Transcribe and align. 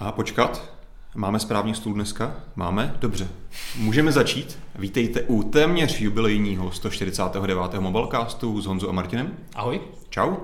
A 0.00 0.12
počkat, 0.12 0.72
máme 1.14 1.38
správný 1.38 1.74
stůl 1.74 1.94
dneska? 1.94 2.36
Máme? 2.56 2.94
Dobře. 3.00 3.28
Můžeme 3.76 4.12
začít. 4.12 4.58
Vítejte 4.74 5.22
u 5.22 5.42
téměř 5.42 6.00
jubilejního 6.00 6.72
149. 6.72 7.74
Mobilecastu 7.80 8.60
s 8.60 8.66
Honzou 8.66 8.88
a 8.88 8.92
Martinem. 8.92 9.36
Ahoj. 9.54 9.80
Čau. 10.08 10.36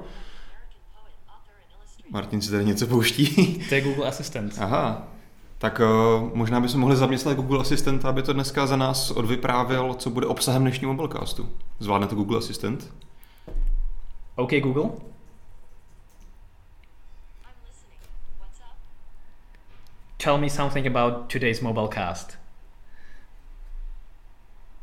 Martin 2.11 2.41
si 2.41 2.51
tady 2.51 2.65
něco 2.65 2.87
pouští. 2.87 3.55
To 3.69 3.75
je 3.75 3.81
Google 3.81 4.09
Assistant. 4.09 4.55
Aha. 4.59 5.09
Tak 5.59 5.81
uh, 5.81 6.31
možná 6.37 6.61
bychom 6.61 6.81
mohli 6.81 6.97
zaměstnat 6.97 7.37
Google 7.37 7.61
Assistant, 7.61 8.05
aby 8.05 8.23
to 8.23 8.33
dneska 8.33 8.67
za 8.67 8.77
nás 8.77 9.11
odvyprávěl, 9.11 9.95
co 9.95 10.11
bude 10.11 10.27
obsahem 10.27 10.63
dnešního 10.63 10.93
Mobilecastu. 10.93 11.49
Zvládne 11.79 12.07
to 12.07 12.15
Google 12.15 12.39
Assistant? 12.39 12.95
OK 14.37 14.51
Google. 14.63 14.91
Tell 20.25 20.39
me 20.39 20.49
something 20.49 20.97
about 20.97 21.33
today's 21.33 21.61
mobile 21.61 21.89
cast. 21.89 22.39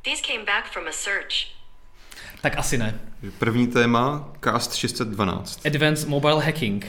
These 0.04 0.22
came 0.22 0.45
back 0.45 0.72
from 0.73 0.88
a 0.88 0.91
search. 0.91 1.48
Tak 2.41 2.58
asi 2.58 2.77
ne. 2.77 2.99
První 3.40 3.68
téma, 3.68 4.30
Cast 4.44 4.73
612. 4.73 5.66
Advanced 5.66 6.08
mobile 6.08 6.44
hacking. 6.44 6.85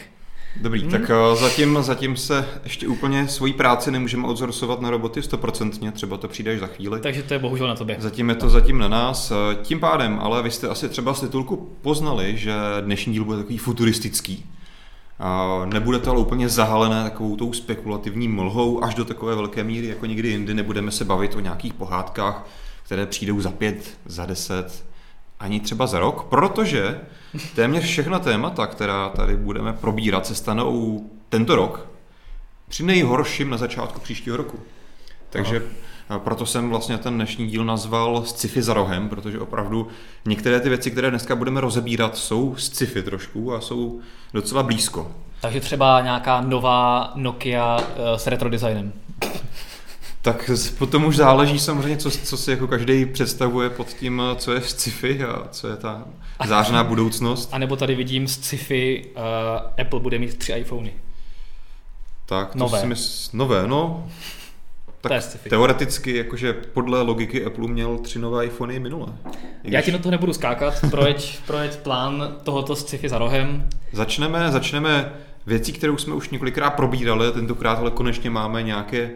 Dobrý, 0.56 0.80
hmm. 0.80 0.90
tak 0.90 1.00
uh, 1.00 1.40
zatím, 1.40 1.82
zatím 1.82 2.16
se 2.16 2.48
ještě 2.64 2.88
úplně 2.88 3.28
svoji 3.28 3.52
práci 3.52 3.90
nemůžeme 3.90 4.28
outsourcovat 4.28 4.80
na 4.80 4.90
roboty 4.90 5.22
stoprocentně, 5.22 5.92
třeba 5.92 6.16
to 6.16 6.28
přijde 6.28 6.52
až 6.52 6.60
za 6.60 6.66
chvíli. 6.66 7.00
Takže 7.00 7.22
to 7.22 7.34
je 7.34 7.38
bohužel 7.38 7.68
na 7.68 7.76
tobě. 7.76 7.96
Zatím 7.98 8.28
je 8.28 8.34
to 8.34 8.48
zatím 8.48 8.78
na 8.78 8.88
nás. 8.88 9.30
Eh, 9.30 9.54
tím 9.62 9.80
pádem, 9.80 10.18
ale 10.22 10.42
vy 10.42 10.50
jste 10.50 10.68
asi 10.68 10.88
třeba 10.88 11.14
z 11.14 11.20
titulku 11.20 11.76
poznali, 11.82 12.36
že 12.36 12.52
dnešní 12.80 13.12
díl 13.12 13.24
bude 13.24 13.38
takový 13.38 13.58
futuristický. 13.58 14.44
Nebude 15.64 15.98
to 15.98 16.10
ale 16.10 16.20
úplně 16.20 16.48
zahalené 16.48 17.02
takovou 17.02 17.36
tou 17.36 17.52
spekulativní 17.52 18.28
mlhou 18.28 18.84
až 18.84 18.94
do 18.94 19.04
takové 19.04 19.34
velké 19.34 19.64
míry, 19.64 19.86
jako 19.86 20.06
někdy 20.06 20.28
jindy. 20.28 20.54
Nebudeme 20.54 20.90
se 20.90 21.04
bavit 21.04 21.36
o 21.36 21.40
nějakých 21.40 21.74
pohádkách, 21.74 22.46
které 22.82 23.06
přijdou 23.06 23.40
za 23.40 23.50
pět, 23.50 23.98
za 24.06 24.26
deset, 24.26 24.84
ani 25.40 25.60
třeba 25.60 25.86
za 25.86 25.98
rok, 25.98 26.24
protože 26.24 27.00
téměř 27.54 27.84
všechna 27.84 28.18
témata, 28.18 28.66
která 28.66 29.08
tady 29.08 29.36
budeme 29.36 29.72
probírat, 29.72 30.26
se 30.26 30.34
stanou 30.34 31.04
tento 31.28 31.56
rok 31.56 31.86
při 32.68 32.82
nejhorším 32.82 33.50
na 33.50 33.56
začátku 33.56 34.00
příštího 34.00 34.36
roku. 34.36 34.60
Takže 35.30 35.56
Aha. 35.56 35.66
Proto 36.18 36.46
jsem 36.46 36.70
vlastně 36.70 36.98
ten 36.98 37.14
dnešní 37.14 37.46
díl 37.46 37.64
nazval 37.64 38.22
sci-fi 38.24 38.62
za 38.62 38.74
rohem, 38.74 39.08
protože 39.08 39.40
opravdu 39.40 39.88
některé 40.24 40.60
ty 40.60 40.68
věci, 40.68 40.90
které 40.90 41.10
dneska 41.10 41.36
budeme 41.36 41.60
rozebírat, 41.60 42.16
jsou 42.16 42.56
sci-fi 42.56 43.02
trošku 43.02 43.54
a 43.54 43.60
jsou 43.60 44.00
docela 44.34 44.62
blízko. 44.62 45.12
Takže 45.40 45.60
třeba 45.60 46.00
nějaká 46.00 46.40
nová 46.40 47.12
Nokia 47.14 47.78
eh, 47.80 48.18
s 48.18 48.26
retro 48.26 48.50
designem. 48.50 48.92
Tak 50.22 50.50
potom 50.78 51.04
už 51.04 51.16
záleží 51.16 51.58
samozřejmě, 51.58 51.96
co, 51.96 52.10
co 52.10 52.36
si 52.36 52.50
jako 52.50 52.68
každý 52.68 53.06
představuje 53.06 53.70
pod 53.70 53.88
tím, 53.88 54.22
co 54.36 54.52
je 54.52 54.60
sci-fi 54.60 55.24
a 55.24 55.48
co 55.50 55.68
je 55.68 55.76
ta 55.76 56.04
zářná 56.46 56.84
budoucnost. 56.84 57.48
A 57.52 57.58
nebo 57.58 57.76
tady 57.76 57.94
vidím 57.94 58.28
sci-fi, 58.28 59.10
uh, 59.16 59.22
Apple 59.80 60.00
bude 60.00 60.18
mít 60.18 60.38
tři 60.38 60.52
iPhony. 60.52 60.92
Tak, 62.26 62.52
to 62.52 62.58
nové. 62.58 62.80
si 62.80 62.86
mysl, 62.86 63.30
nové, 63.36 63.66
no. 63.66 64.08
Tak 65.02 65.10
to 65.10 65.14
je 65.14 65.20
sci-fi. 65.20 65.50
teoreticky, 65.50 66.16
jakože 66.16 66.52
podle 66.52 67.02
logiky 67.02 67.44
Apple 67.44 67.68
měl 67.68 67.98
tři 67.98 68.18
nové 68.18 68.46
iPhony 68.46 68.78
minule. 68.78 69.06
Když... 69.62 69.72
Já 69.72 69.80
ti 69.80 69.92
na 69.92 69.98
to 69.98 70.10
nebudu 70.10 70.32
skákat, 70.32 70.74
projeď, 70.90 71.38
projeď 71.46 71.76
plán 71.76 72.36
tohoto 72.42 72.76
sci-fi 72.76 73.08
za 73.08 73.18
rohem. 73.18 73.68
Začneme, 73.92 74.50
začneme 74.50 75.12
věcí, 75.46 75.72
kterou 75.72 75.96
jsme 75.96 76.14
už 76.14 76.30
několikrát 76.30 76.70
probírali, 76.70 77.32
tentokrát 77.32 77.78
ale 77.78 77.90
konečně 77.90 78.30
máme 78.30 78.62
nějaké 78.62 79.10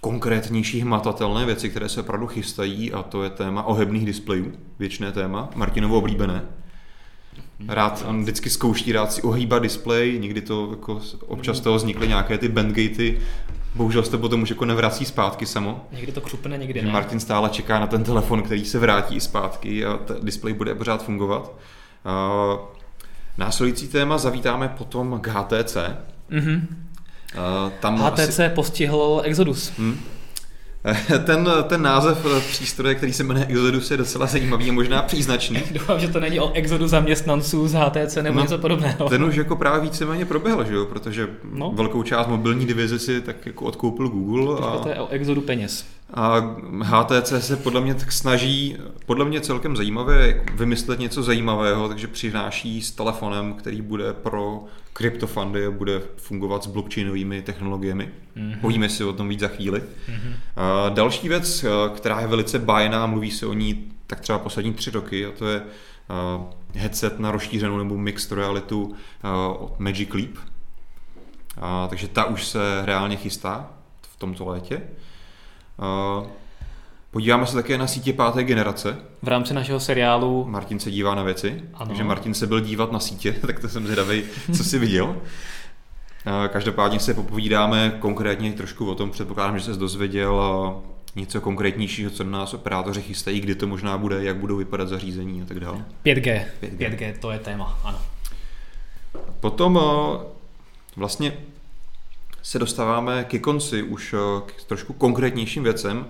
konkrétnější 0.00 0.80
hmatatelné 0.80 1.46
věci, 1.46 1.70
které 1.70 1.88
se 1.88 2.00
opravdu 2.00 2.26
chystají 2.26 2.92
a 2.92 3.02
to 3.02 3.22
je 3.22 3.30
téma 3.30 3.62
ohebných 3.62 4.06
displejů, 4.06 4.52
věčné 4.78 5.12
téma, 5.12 5.50
Martinovo 5.54 5.98
oblíbené. 5.98 6.42
Rád, 7.68 8.04
on 8.08 8.22
vždycky 8.22 8.50
zkouší 8.50 8.92
rád 8.92 9.12
si 9.12 9.22
ohýbat 9.22 9.62
displej, 9.62 10.18
někdy 10.18 10.40
to 10.40 10.68
jako 10.70 11.00
občas 11.26 11.60
toho 11.60 11.76
vznikly 11.76 12.08
nějaké 12.08 12.38
ty 12.38 12.48
bandgatey, 12.48 13.18
bohužel 13.74 14.02
se 14.02 14.10
to 14.10 14.18
potom 14.18 14.42
už 14.42 14.50
jako 14.50 14.64
nevrací 14.64 15.04
zpátky 15.04 15.46
samo. 15.46 15.86
Někdy 15.92 16.12
to 16.12 16.20
křupne, 16.20 16.58
někdy 16.58 16.82
ne. 16.82 16.92
Martin 16.92 17.20
stále 17.20 17.50
čeká 17.50 17.78
na 17.78 17.86
ten 17.86 18.04
telefon, 18.04 18.42
který 18.42 18.64
se 18.64 18.78
vrátí 18.78 19.20
zpátky 19.20 19.86
a 19.86 19.96
ten 19.96 20.16
displej 20.22 20.54
bude 20.54 20.74
pořád 20.74 21.04
fungovat. 21.04 21.52
Uh, 22.04 22.60
následující 23.38 23.88
téma 23.88 24.18
zavítáme 24.18 24.68
potom 24.68 25.20
k 25.20 25.28
HTC. 25.28 25.76
Mm-hmm. 26.30 26.60
Uh, 27.34 27.72
tam 27.80 27.98
HTC 27.98 28.18
asi... 28.20 28.48
postihl 28.54 29.22
Exodus. 29.24 29.72
Hmm. 29.78 30.00
Ten, 31.24 31.48
ten 31.68 31.82
název 31.82 32.26
eh, 32.36 32.40
přístroje, 32.40 32.94
který 32.94 33.12
se 33.12 33.24
jmenuje 33.24 33.46
Exodus, 33.46 33.90
je 33.90 33.96
docela 33.96 34.26
zajímavý 34.26 34.70
a 34.70 34.72
možná 34.72 35.02
příznačný. 35.02 35.62
Doufám, 35.70 36.00
že 36.00 36.08
to 36.08 36.20
není 36.20 36.40
o 36.40 36.52
Exodu 36.52 36.88
zaměstnanců 36.88 37.68
z 37.68 37.72
HTC 37.72 38.16
nebo 38.16 38.36
no, 38.36 38.42
něco 38.42 38.58
podobného. 38.58 39.08
Ten 39.08 39.24
už 39.24 39.36
jako 39.36 39.56
právě 39.56 39.80
víceméně 39.80 40.24
proběhl, 40.24 40.64
že 40.64 40.74
jo? 40.74 40.84
protože 40.84 41.28
no. 41.52 41.72
velkou 41.74 42.02
část 42.02 42.26
mobilní 42.26 42.66
divize 42.66 42.98
si 42.98 43.20
tak 43.20 43.46
jako 43.46 43.64
odkoupil 43.64 44.08
Google. 44.08 44.68
A... 44.68 44.78
to 44.78 44.88
je 44.88 45.00
o 45.00 45.08
Exodu 45.08 45.40
peněz. 45.40 45.86
A 46.14 46.56
HTC 46.82 47.32
se 47.38 47.56
podle 47.56 47.80
mě 47.80 47.94
tak 47.94 48.12
snaží, 48.12 48.76
podle 49.06 49.24
mě 49.24 49.40
celkem 49.40 49.76
zajímavě, 49.76 50.44
vymyslet 50.54 50.98
něco 50.98 51.22
zajímavého, 51.22 51.88
takže 51.88 52.06
přináší 52.06 52.82
s 52.82 52.90
telefonem, 52.90 53.54
který 53.54 53.82
bude 53.82 54.12
pro 54.12 54.64
kryptofundy 54.96 55.70
bude 55.70 56.02
fungovat 56.16 56.64
s 56.64 56.66
blockchainovými 56.66 57.42
technologiemi. 57.42 58.10
Mm-hmm. 58.36 58.60
Povíme 58.60 58.88
si 58.88 59.04
o 59.04 59.12
tom 59.12 59.28
víc 59.28 59.40
za 59.40 59.48
chvíli. 59.48 59.80
Mm-hmm. 59.80 60.34
A 60.56 60.88
další 60.88 61.28
věc, 61.28 61.64
která 61.96 62.20
je 62.20 62.26
velice 62.26 62.58
bajná, 62.58 63.06
mluví 63.06 63.30
se 63.30 63.46
o 63.46 63.52
ní 63.52 63.92
tak 64.06 64.20
třeba 64.20 64.38
poslední 64.38 64.74
tři 64.74 64.90
roky, 64.90 65.26
a 65.26 65.30
to 65.30 65.48
je 65.48 65.62
headset 66.74 67.18
na 67.18 67.30
rozšířenou 67.30 67.78
nebo 67.78 67.98
mixed 67.98 68.32
realitu 68.32 68.94
od 69.58 69.80
Magic 69.80 70.14
Leap. 70.14 70.30
A, 71.60 71.86
takže 71.88 72.08
ta 72.08 72.24
už 72.24 72.44
se 72.44 72.82
reálně 72.84 73.16
chystá 73.16 73.70
v 74.02 74.16
tomto 74.16 74.44
létě. 74.44 74.82
Podíváme 77.14 77.46
se 77.46 77.54
také 77.54 77.78
na 77.78 77.86
sítě 77.86 78.12
páté 78.12 78.44
generace. 78.44 78.96
V 79.22 79.28
rámci 79.28 79.54
našeho 79.54 79.80
seriálu. 79.80 80.44
Martin 80.48 80.80
se 80.80 80.90
dívá 80.90 81.14
na 81.14 81.22
věci, 81.22 81.62
ano. 81.74 81.86
takže 81.86 82.04
Martin 82.04 82.34
se 82.34 82.46
byl 82.46 82.60
dívat 82.60 82.92
na 82.92 83.00
sítě, 83.00 83.32
tak 83.46 83.60
to 83.60 83.68
jsem 83.68 83.84
zvědavý, 83.84 84.22
co 84.56 84.64
si 84.64 84.78
viděl. 84.78 85.16
Každopádně 86.48 87.00
se 87.00 87.14
popovídáme 87.14 87.96
konkrétně 87.98 88.52
trošku 88.52 88.90
o 88.90 88.94
tom, 88.94 89.10
předpokládám, 89.10 89.58
že 89.58 89.64
se 89.64 89.72
dozvěděl 89.72 90.42
něco 91.16 91.40
konkrétnějšího, 91.40 92.10
co 92.10 92.24
na 92.24 92.38
nás 92.38 92.54
operátoři 92.54 93.02
chystají, 93.02 93.40
kdy 93.40 93.54
to 93.54 93.66
možná 93.66 93.98
bude, 93.98 94.24
jak 94.24 94.36
budou 94.36 94.56
vypadat 94.56 94.88
zařízení 94.88 95.42
a 95.42 95.44
tak 95.44 95.60
dále. 95.60 95.84
5G. 96.04 96.44
5G. 96.62 96.76
5G, 96.78 97.14
to 97.20 97.30
je 97.30 97.38
téma, 97.38 97.78
ano. 97.84 97.98
Potom 99.40 99.80
vlastně 100.96 101.32
se 102.42 102.58
dostáváme 102.58 103.24
ke 103.24 103.38
konci 103.38 103.82
už 103.82 104.14
k 104.46 104.64
trošku 104.64 104.92
konkrétnějším 104.92 105.62
věcem. 105.62 106.06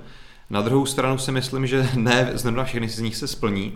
Na 0.51 0.63
druhou 0.63 0.87
stranu 0.87 1.19
si 1.19 1.33
myslím, 1.33 1.67
že 1.67 1.89
ne 1.97 2.31
znamená 2.35 2.65
všechny 2.65 2.89
z 2.89 2.99
nich 2.99 3.17
se 3.17 3.29
splní. 3.29 3.73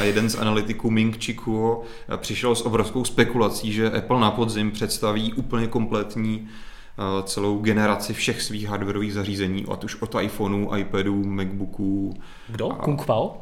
Jeden 0.00 0.30
z 0.30 0.34
analytiků 0.34 0.90
Ming 0.90 1.24
Chi 1.24 1.34
Kuo 1.34 1.82
přišel 2.16 2.54
s 2.54 2.66
obrovskou 2.66 3.04
spekulací, 3.04 3.72
že 3.72 3.90
Apple 3.90 4.20
na 4.20 4.30
podzim 4.30 4.70
představí 4.70 5.32
úplně 5.32 5.66
kompletní 5.66 6.48
celou 7.24 7.58
generaci 7.58 8.14
všech 8.14 8.42
svých 8.42 8.66
hardwareových 8.66 9.12
zařízení, 9.14 9.64
ať 9.72 9.84
už 9.84 10.02
od 10.02 10.14
iPhoneů, 10.20 10.76
iPadů, 10.76 11.24
MacBooků. 11.24 12.14
Kdo? 12.48 12.68
Kung 12.68 13.06
Pao? 13.06 13.40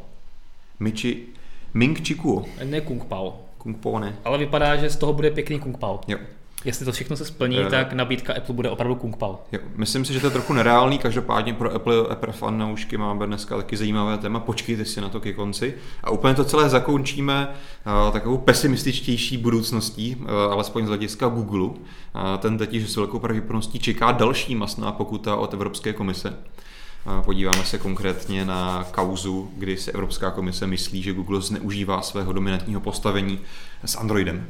Michi, 0.81 1.27
Ming 1.75 2.07
Chi 2.09 2.15
Kuo. 2.15 2.45
Ne 2.65 2.81
Kung 2.81 3.05
Pao. 3.05 3.41
Kung 3.59 3.77
Pao 3.77 3.99
ne. 3.99 4.17
Ale 4.25 4.39
vypadá, 4.39 4.77
že 4.77 4.91
z 4.91 4.97
toho 4.97 5.13
bude 5.13 5.31
pěkný 5.31 5.61
Kung 5.61 5.79
Pao. 5.79 6.01
Jo. 6.09 6.19
Jestli 6.65 6.85
to 6.85 6.93
všechno 6.93 7.17
se 7.17 7.25
splní, 7.25 7.61
uh, 7.61 7.69
tak 7.69 7.93
nabídka 7.93 8.35
Apple 8.35 8.55
bude 8.55 8.71
opravdu 8.71 8.95
Kung 8.95 9.17
Pao. 9.17 9.43
Jo, 9.53 9.59
myslím 9.77 10.05
si, 10.05 10.13
že 10.13 10.21
to 10.21 10.27
je 10.27 10.31
trochu 10.31 10.53
nereálný, 10.53 10.99
každopádně 10.99 11.55
pro 11.55 11.75
Apple, 11.75 11.95
Apple 12.11 12.33
fanoušky 12.33 12.97
máme 12.97 13.27
dneska 13.27 13.57
taky 13.57 13.77
zajímavé 13.77 14.19
téma, 14.19 14.41
počkejte 14.41 14.85
si 14.85 15.01
na 15.01 15.09
to 15.09 15.21
ke 15.21 15.33
konci. 15.33 15.75
A 16.05 16.11
úplně 16.11 16.35
to 16.35 16.45
celé 16.45 16.69
zakončíme 16.69 17.49
uh, 17.49 18.13
takovou 18.13 18.39
pesimističtější 18.39 19.37
budoucností, 19.37 20.17
uh, 20.17 20.31
alespoň 20.31 20.85
z 20.85 20.89
hlediska 20.89 21.29
Google. 21.29 21.63
Uh, 21.63 21.77
ten 22.39 22.59
teď 22.59 22.75
s 22.75 22.97
velkou 22.97 23.19
pravděpodobností 23.19 23.79
čeká 23.79 24.13
další 24.13 24.55
masná 24.55 24.93
pokuta 24.93 25.37
od 25.37 25.55
Evropské 25.55 25.93
komise. 25.93 26.37
Podíváme 27.25 27.65
se 27.65 27.79
konkrétně 27.79 28.45
na 28.45 28.87
kauzu, 28.91 29.51
kdy 29.57 29.77
si 29.77 29.93
Evropská 29.93 30.31
komise 30.31 30.67
myslí, 30.67 31.03
že 31.03 31.13
Google 31.13 31.41
zneužívá 31.41 32.03
svého 32.03 32.33
dominantního 32.33 32.81
postavení 32.81 33.39
s 33.85 33.97
Androidem. 33.97 34.47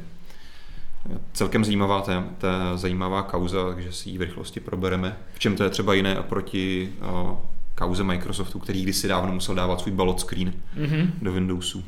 Celkem 1.33 1.65
zajímavá, 1.65 2.01
té, 2.01 2.23
té 2.37 2.47
zajímavá 2.75 3.23
kauza, 3.23 3.67
takže 3.67 3.91
si 3.91 4.09
ji 4.09 4.17
v 4.17 4.21
rychlosti 4.21 4.59
probereme. 4.59 5.17
V 5.33 5.39
čem 5.39 5.55
to 5.55 5.63
je 5.63 5.69
třeba 5.69 5.93
jiné 5.93 6.19
oproti 6.19 6.93
o, 7.01 7.41
kauze 7.75 8.03
Microsoftu, 8.03 8.59
který 8.59 8.83
kdysi 8.83 9.07
dávno 9.07 9.33
musel 9.33 9.55
dávat 9.55 9.81
svůj 9.81 9.91
ballot 9.91 10.19
screen 10.19 10.53
mm-hmm. 10.77 11.09
do 11.21 11.31
Windowsu. 11.31 11.83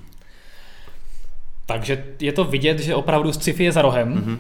Takže 1.65 2.05
je 2.19 2.31
to 2.31 2.43
vidět, 2.43 2.79
že 2.79 2.95
opravdu 2.95 3.33
sci-fi 3.33 3.63
je 3.63 3.71
za 3.71 3.81
rohem. 3.81 4.13
Mm-hmm. 4.13 4.37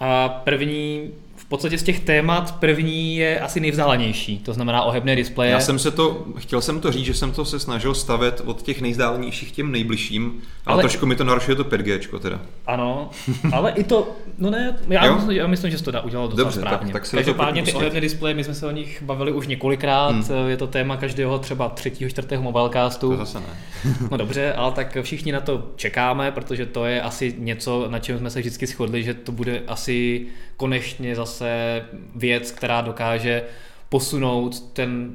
A 0.00 0.28
první 0.28 1.10
v 1.36 1.44
podstatě 1.44 1.78
z 1.78 1.82
těch 1.82 2.00
témat 2.00 2.58
první 2.60 3.16
je 3.16 3.40
asi 3.40 3.60
nejvzdálenější, 3.60 4.38
to 4.38 4.52
znamená 4.52 4.82
ohebné 4.82 5.16
displeje. 5.16 5.52
Já 5.52 5.60
jsem 5.60 5.78
se 5.78 5.90
to, 5.90 6.24
chtěl 6.38 6.60
jsem 6.60 6.80
to 6.80 6.92
říct, 6.92 7.04
že 7.04 7.14
jsem 7.14 7.32
to 7.32 7.44
se 7.44 7.58
snažil 7.58 7.94
stavět 7.94 8.42
od 8.44 8.62
těch 8.62 8.80
nejzdálnějších 8.80 9.52
těm 9.52 9.72
nejbližším, 9.72 10.42
ale, 10.66 10.74
ale 10.74 10.82
trošku 10.82 11.06
mi 11.06 11.16
to 11.16 11.24
narušuje 11.24 11.56
to 11.56 11.64
5G 11.64 12.18
teda. 12.18 12.40
Ano, 12.66 13.10
ale 13.52 13.70
i 13.70 13.84
to, 13.84 14.16
no 14.38 14.50
ne, 14.50 14.78
já, 14.88 15.14
myslím, 15.14 15.36
já 15.36 15.46
myslím, 15.46 15.70
že 15.70 15.82
to 15.82 15.90
dá 15.90 16.00
udělalo 16.00 16.28
docela 16.28 16.44
Dobře, 16.44 16.60
správně. 16.60 16.92
Tak, 16.92 17.02
tak 17.02 17.06
se 17.06 17.16
Každopádně 17.16 17.62
ty 17.62 17.72
ohebné 17.72 18.00
displeje, 18.00 18.34
my 18.34 18.44
jsme 18.44 18.54
se 18.54 18.66
o 18.66 18.70
nich 18.70 19.02
bavili 19.02 19.32
už 19.32 19.46
několikrát, 19.46 20.10
hmm. 20.10 20.48
je 20.48 20.56
to 20.56 20.66
téma 20.66 20.96
každého 20.96 21.38
třeba 21.38 21.68
třetího, 21.68 22.10
čtvrtého 22.10 22.42
mobilecastu. 22.42 23.10
To 23.10 23.16
zase 23.16 23.40
ne. 23.40 23.46
no 24.10 24.16
dobře, 24.16 24.52
ale 24.52 24.72
tak 24.72 24.96
všichni 25.02 25.32
na 25.32 25.40
to 25.40 25.64
čekáme, 25.76 26.30
protože 26.30 26.66
to 26.66 26.86
je 26.86 27.02
asi 27.02 27.34
něco, 27.38 27.86
na 27.88 27.98
čem 27.98 28.18
jsme 28.18 28.30
se 28.30 28.40
vždycky 28.40 28.66
shodli, 28.66 29.02
že 29.02 29.14
to 29.14 29.32
bude 29.32 29.62
asi 29.66 30.26
konečně 30.56 31.16
zase 31.16 31.82
věc, 32.14 32.50
která 32.50 32.80
dokáže 32.80 33.42
posunout 33.88 34.60
ten 34.60 35.12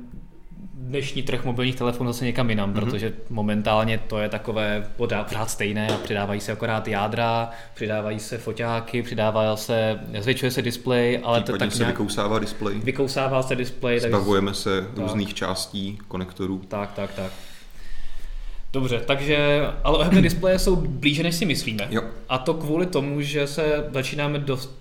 dnešní 0.74 1.24
trh 1.24 1.46
mobilních 1.46 1.76
telefonů 1.76 2.14
zase 2.14 2.26
někam 2.26 2.50
jinam, 2.50 2.74
mm-hmm. 2.74 2.80
protože 2.80 3.14
momentálně 3.30 3.98
to 4.08 4.20
je 4.20 4.30
takové 4.30 4.92
pořád 4.96 5.50
stejné 5.50 5.88
a 5.88 5.98
přidávají 5.98 6.42
se 6.42 6.52
akorát 6.52 6.88
jádra, 6.88 7.50
přidávají 7.74 8.20
se 8.20 8.38
foťáky, 8.38 9.04
přidává 9.04 9.56
se, 9.56 10.00
zvětšuje 10.20 10.52
se 10.52 10.62
displej, 10.62 11.20
ale 11.24 11.42
to 11.42 11.58
tak 11.58 11.72
se 11.72 11.78
nějak, 11.78 11.92
vykousává 11.92 12.40
displej. 12.40 12.80
Vykousává 12.80 13.44
se 13.44 13.56
displej. 13.56 14.00
Zbavujeme 14.00 14.52
tak, 14.52 14.56
se 14.56 14.82
tak. 14.82 14.98
různých 14.98 15.34
částí 15.34 16.00
konektorů. 16.08 16.62
Tak, 16.68 16.92
tak, 16.94 17.14
tak. 17.14 17.32
Dobře, 18.74 19.02
takže, 19.08 19.62
ale 19.84 19.98
ohebné 19.98 20.22
displeje 20.22 20.60
jsou 20.60 20.76
blíže, 20.76 21.24
než 21.24 21.36
si 21.36 21.46
myslíme. 21.46 21.88
Jo. 21.90 22.02
A 22.30 22.38
to 22.38 22.54
kvůli 22.54 22.86
tomu, 22.86 23.22
že 23.22 23.48
se 23.48 23.90
začínáme 23.94 24.40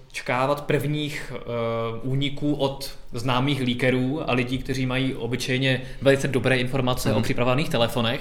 dočkávat 0.09 0.61
prvních 0.61 1.33
uh, 1.33 2.11
úniků 2.13 2.55
od 2.55 2.99
známých 3.13 3.61
líkerů 3.61 4.31
a 4.31 4.33
lidí, 4.33 4.59
kteří 4.59 4.87
mají 4.87 5.15
obyčejně 5.15 5.81
velice 6.03 6.29
dobré 6.29 6.57
informace 6.57 7.09
mm. 7.09 7.15
o 7.15 7.19
mhm. 7.19 7.23
připravovaných 7.23 7.69
telefonech. 7.69 8.21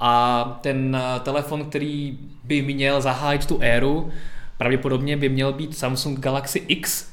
A 0.00 0.44
ten 0.60 0.96
uh, 0.96 1.20
telefon, 1.22 1.64
který 1.64 2.18
by 2.44 2.62
měl 2.62 3.00
zahájit 3.00 3.46
tu 3.46 3.58
éru, 3.60 4.10
pravděpodobně 4.58 5.16
by 5.16 5.28
měl 5.28 5.52
být 5.52 5.78
Samsung 5.78 6.20
Galaxy 6.20 6.62
X, 6.68 7.06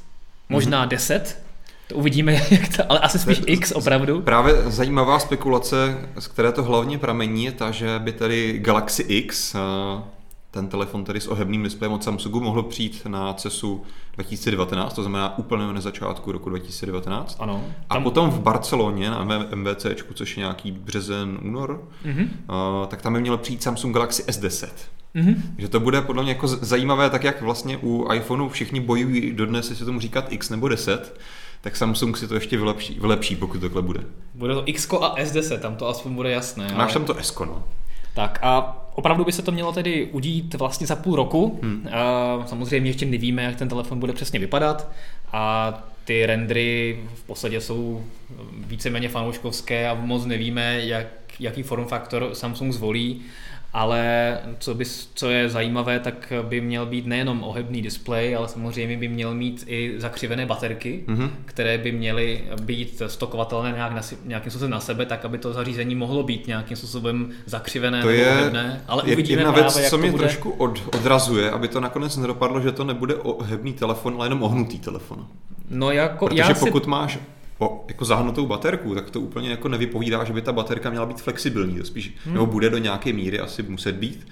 možná 0.49 0.83
mm. 0.83 0.89
10, 0.89 1.43
to 1.87 1.95
uvidíme, 1.95 2.33
jak 2.51 2.77
to, 2.77 2.91
ale 2.91 2.99
asi 2.99 3.19
spíš 3.19 3.41
X 3.45 3.71
opravdu. 3.71 4.21
Právě 4.21 4.55
zajímavá 4.55 5.19
spekulace, 5.19 5.97
z 6.19 6.27
které 6.27 6.51
to 6.51 6.63
hlavně 6.63 6.97
pramení, 6.97 7.45
je 7.45 7.51
ta, 7.51 7.71
že 7.71 7.99
by 7.99 8.11
tady 8.11 8.59
Galaxy 8.59 9.01
X, 9.01 9.55
eh, 9.55 9.59
ten 10.51 10.67
telefon 10.67 11.03
tedy 11.03 11.21
s 11.21 11.27
ohebným 11.27 11.63
displejem 11.63 11.93
od 11.93 12.03
Samsungu, 12.03 12.39
mohl 12.39 12.63
přijít 12.63 13.01
na 13.07 13.33
CESu 13.33 13.83
2019, 14.13 14.93
to 14.93 15.01
znamená 15.01 15.37
úplně 15.37 15.73
na 15.73 15.81
začátku 15.81 16.31
roku 16.31 16.49
2019. 16.49 17.37
Ano. 17.39 17.63
Tam... 17.87 17.97
A 17.97 18.01
potom 18.01 18.29
v 18.29 18.39
Barceloně 18.39 19.09
na 19.09 19.23
MVC, 19.55 19.85
což 20.13 20.37
je 20.37 20.41
nějaký 20.41 20.71
březen, 20.71 21.39
únor, 21.41 21.83
mm-hmm. 22.05 22.27
tak 22.87 23.01
tam 23.01 23.13
by 23.13 23.21
měl 23.21 23.37
přijít 23.37 23.63
Samsung 23.63 23.93
Galaxy 23.93 24.23
S10. 24.23 24.69
Mm-hmm. 25.15 25.35
Že 25.57 25.67
to 25.67 25.79
bude 25.79 26.01
podle 26.01 26.23
mě 26.23 26.31
jako 26.31 26.47
zajímavé, 26.47 27.09
tak 27.09 27.23
jak 27.23 27.41
vlastně 27.41 27.77
u 27.77 28.13
iPhoneu 28.13 28.49
všichni 28.49 28.79
bojují 28.79 29.33
dodnes, 29.33 29.69
jestli 29.69 29.85
tomu 29.85 29.99
říkat 29.99 30.31
X 30.31 30.49
nebo 30.49 30.67
10, 30.67 31.19
tak 31.61 31.75
Samsung 31.75 32.17
si 32.17 32.27
to 32.27 32.33
ještě 32.33 32.57
vylepší, 32.57 32.99
vylepší 32.99 33.35
pokud 33.35 33.61
takhle 33.61 33.81
bude. 33.81 34.03
Bude 34.33 34.53
to 34.53 34.63
X 34.65 34.93
a 34.93 35.15
S10, 35.15 35.59
tam 35.59 35.75
to 35.75 35.87
aspoň 35.87 36.15
bude 36.15 36.31
jasné. 36.31 36.63
Máš 36.63 36.77
ale... 36.77 36.93
tam 36.93 37.05
to 37.05 37.17
S, 37.19 37.39
no. 37.39 37.63
Tak 38.17 38.39
a 38.41 38.77
opravdu 38.95 39.25
by 39.25 39.31
se 39.31 39.41
to 39.41 39.51
mělo 39.51 39.71
tedy 39.71 40.05
udít 40.05 40.53
vlastně 40.53 40.87
za 40.87 40.95
půl 40.95 41.15
roku. 41.15 41.59
Hmm. 41.63 41.89
A 41.91 42.47
samozřejmě 42.47 42.89
ještě 42.89 43.05
nevíme, 43.05 43.43
jak 43.43 43.55
ten 43.55 43.69
telefon 43.69 43.99
bude 43.99 44.13
přesně 44.13 44.39
vypadat 44.39 44.91
a 45.31 45.73
ty 46.05 46.25
rendry 46.25 46.99
v 47.15 47.23
podstatě 47.23 47.61
jsou 47.61 48.03
víceméně 48.53 49.09
fanouškovské 49.09 49.89
a 49.89 49.93
moc 49.93 50.25
nevíme, 50.25 50.85
jak, 50.85 51.07
jaký 51.39 51.63
form 51.63 51.85
faktor 51.85 52.29
Samsung 52.33 52.73
zvolí 52.73 53.21
ale 53.73 54.37
co, 54.59 54.75
by, 54.75 54.85
co 55.13 55.29
je 55.29 55.49
zajímavé, 55.49 55.99
tak 55.99 56.33
by 56.41 56.61
měl 56.61 56.85
být 56.85 57.05
nejenom 57.05 57.43
ohebný 57.43 57.81
displej, 57.81 58.35
ale 58.35 58.47
samozřejmě 58.47 58.97
by 58.97 59.07
měl 59.07 59.33
mít 59.33 59.63
i 59.67 59.93
zakřivené 59.97 60.45
baterky, 60.45 61.03
mm-hmm. 61.07 61.29
které 61.45 61.77
by 61.77 61.91
měly 61.91 62.43
být 62.61 63.01
stokovatelné 63.07 63.71
nějak 63.71 63.93
na, 63.93 64.01
nějakým 64.25 64.51
způsobem 64.51 64.71
na 64.71 64.79
sebe, 64.79 65.05
tak 65.05 65.25
aby 65.25 65.37
to 65.37 65.53
zařízení 65.53 65.95
mohlo 65.95 66.23
být 66.23 66.47
nějakým 66.47 66.77
způsobem 66.77 67.29
zakřivené 67.45 68.01
to 68.01 68.09
je 68.09 68.31
ohebné. 68.31 68.81
Ale 68.87 69.03
je 69.05 69.13
uvidíme 69.13 69.41
jedna 69.41 69.53
právě, 69.53 69.73
věc, 69.73 69.89
co 69.89 69.97
mě 69.97 70.11
bude... 70.11 70.23
trošku 70.23 70.51
od, 70.51 70.83
odrazuje, 70.95 71.51
aby 71.51 71.67
to 71.67 71.79
nakonec 71.79 72.17
nedopadlo, 72.17 72.61
že 72.61 72.71
to 72.71 72.83
nebude 72.83 73.15
ohebný 73.15 73.73
telefon, 73.73 74.13
ale 74.17 74.25
jenom 74.25 74.43
ohnutý 74.43 74.79
telefon. 74.79 75.27
No 75.69 75.91
jako, 75.91 76.27
Protože 76.27 76.41
já 76.41 76.53
pokud 76.53 76.83
si... 76.83 76.89
máš 76.89 77.19
o 77.59 77.85
jako 77.87 78.05
zahnutou 78.05 78.45
baterku, 78.45 78.95
tak 78.95 79.09
to 79.09 79.21
úplně 79.21 79.49
jako 79.49 79.67
nevypovídá, 79.67 80.23
že 80.23 80.33
by 80.33 80.41
ta 80.41 80.53
baterka 80.53 80.89
měla 80.89 81.05
být 81.05 81.21
flexibilní. 81.21 81.77
To 81.77 81.85
spíš, 81.85 82.13
hmm. 82.25 82.33
nebo 82.33 82.45
bude 82.45 82.69
do 82.69 82.77
nějaké 82.77 83.13
míry 83.13 83.39
asi 83.39 83.63
muset 83.63 83.95
být, 83.95 84.27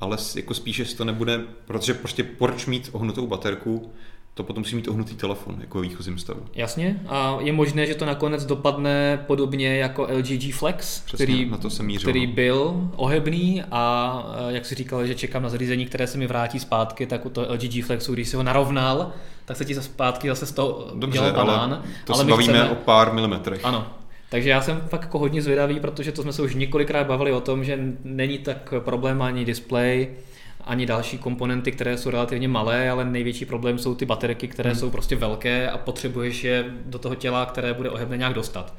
ale 0.00 0.16
jako 0.36 0.54
spíše 0.54 0.84
to 0.84 1.04
nebude, 1.04 1.40
protože 1.66 1.94
prostě 1.94 2.24
proč 2.24 2.66
mít 2.66 2.90
ohnutou 2.92 3.26
baterku, 3.26 3.92
to 4.38 4.44
potom 4.44 4.60
musí 4.60 4.76
mít 4.76 4.88
ohnutý 4.88 5.14
telefon 5.14 5.56
jako 5.60 5.80
výchozím 5.80 6.18
stavu. 6.18 6.40
Jasně 6.54 7.00
a 7.08 7.38
je 7.40 7.52
možné, 7.52 7.86
že 7.86 7.94
to 7.94 8.04
nakonec 8.04 8.44
dopadne 8.44 9.24
podobně 9.26 9.76
jako 9.76 10.02
LG 10.02 10.26
G 10.26 10.52
Flex, 10.52 11.00
Přesně, 11.00 11.26
který, 11.26 11.50
na 11.50 11.56
to 11.56 11.70
se 11.70 11.82
mířil, 11.82 12.10
který 12.10 12.26
no. 12.26 12.32
byl 12.32 12.90
ohebný 12.96 13.62
a 13.70 14.36
jak 14.48 14.66
si 14.66 14.74
říkal, 14.74 15.06
že 15.06 15.14
čekám 15.14 15.42
na 15.42 15.48
zařízení, 15.48 15.86
které 15.86 16.06
se 16.06 16.18
mi 16.18 16.26
vrátí 16.26 16.58
zpátky, 16.58 17.06
tak 17.06 17.26
u 17.26 17.30
toho 17.30 17.46
LG 17.52 17.60
G 17.60 17.82
Flexu, 17.82 18.14
když 18.14 18.28
si 18.28 18.36
ho 18.36 18.42
narovnal, 18.42 19.12
tak 19.44 19.56
se 19.56 19.64
ti 19.64 19.74
zpátky 19.74 20.28
zase 20.28 20.46
z 20.46 20.52
toho 20.52 20.90
Dobře, 20.94 21.20
udělal 21.20 21.46
banán. 21.46 21.72
Ale 21.72 21.82
to 22.04 22.14
ale 22.14 22.24
se 22.24 22.30
bavíme 22.30 22.52
chceme... 22.52 22.70
o 22.70 22.74
pár 22.74 23.12
milimetrech. 23.12 23.64
Ano, 23.64 23.86
takže 24.30 24.50
já 24.50 24.60
jsem 24.60 24.80
fakt 24.88 25.02
jako 25.02 25.18
hodně 25.18 25.42
zvědavý, 25.42 25.80
protože 25.80 26.12
to 26.12 26.22
jsme 26.22 26.32
se 26.32 26.42
už 26.42 26.54
několikrát 26.54 27.06
bavili 27.06 27.32
o 27.32 27.40
tom, 27.40 27.64
že 27.64 27.78
není 28.04 28.38
tak 28.38 28.74
problém 28.80 29.22
ani 29.22 29.44
display, 29.44 30.08
ani 30.68 30.86
další 30.86 31.18
komponenty, 31.18 31.72
které 31.72 31.98
jsou 31.98 32.10
relativně 32.10 32.48
malé, 32.48 32.90
ale 32.90 33.04
největší 33.04 33.44
problém 33.44 33.78
jsou 33.78 33.94
ty 33.94 34.06
baterky, 34.06 34.48
které 34.48 34.70
hmm. 34.70 34.78
jsou 34.78 34.90
prostě 34.90 35.16
velké 35.16 35.70
a 35.70 35.78
potřebuješ 35.78 36.44
je 36.44 36.64
do 36.86 36.98
toho 36.98 37.14
těla, 37.14 37.46
které 37.46 37.74
bude 37.74 37.90
ohebné 37.90 38.16
nějak 38.16 38.34
dostat. 38.34 38.74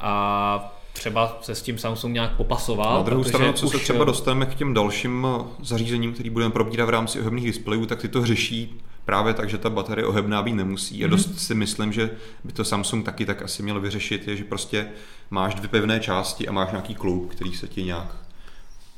A 0.00 0.74
třeba 0.92 1.38
se 1.42 1.54
s 1.54 1.62
tím 1.62 1.78
Samsung 1.78 2.14
nějak 2.14 2.36
popasoval. 2.36 2.96
Na 2.96 3.02
druhou 3.02 3.24
stranu, 3.24 3.52
co 3.52 3.66
už... 3.66 3.72
se 3.72 3.78
třeba 3.78 4.04
dostaneme 4.04 4.46
k 4.46 4.54
těm 4.54 4.74
dalším 4.74 5.26
zařízením, 5.62 6.12
který 6.12 6.30
budeme 6.30 6.52
probírat 6.52 6.86
v 6.86 6.90
rámci 6.90 7.20
ohebných 7.20 7.44
displejů, 7.44 7.86
tak 7.86 8.00
ty 8.00 8.08
to 8.08 8.26
řeší 8.26 8.80
právě 9.04 9.34
tak, 9.34 9.50
že 9.50 9.58
ta 9.58 9.70
baterie 9.70 10.06
ohebná 10.06 10.42
být 10.42 10.52
nemusí. 10.52 11.04
A 11.04 11.08
dost 11.08 11.40
si 11.40 11.54
myslím, 11.54 11.92
že 11.92 12.10
by 12.44 12.52
to 12.52 12.64
Samsung 12.64 13.04
taky 13.04 13.26
tak 13.26 13.42
asi 13.42 13.62
měl 13.62 13.80
vyřešit, 13.80 14.28
je, 14.28 14.36
že 14.36 14.44
prostě 14.44 14.88
máš 15.30 15.54
dvě 15.54 15.68
pevné 15.68 16.00
části 16.00 16.48
a 16.48 16.52
máš 16.52 16.70
nějaký 16.70 16.94
kloub, 16.94 17.30
který 17.30 17.54
se 17.54 17.68
ti 17.68 17.84
nějak 17.84 18.16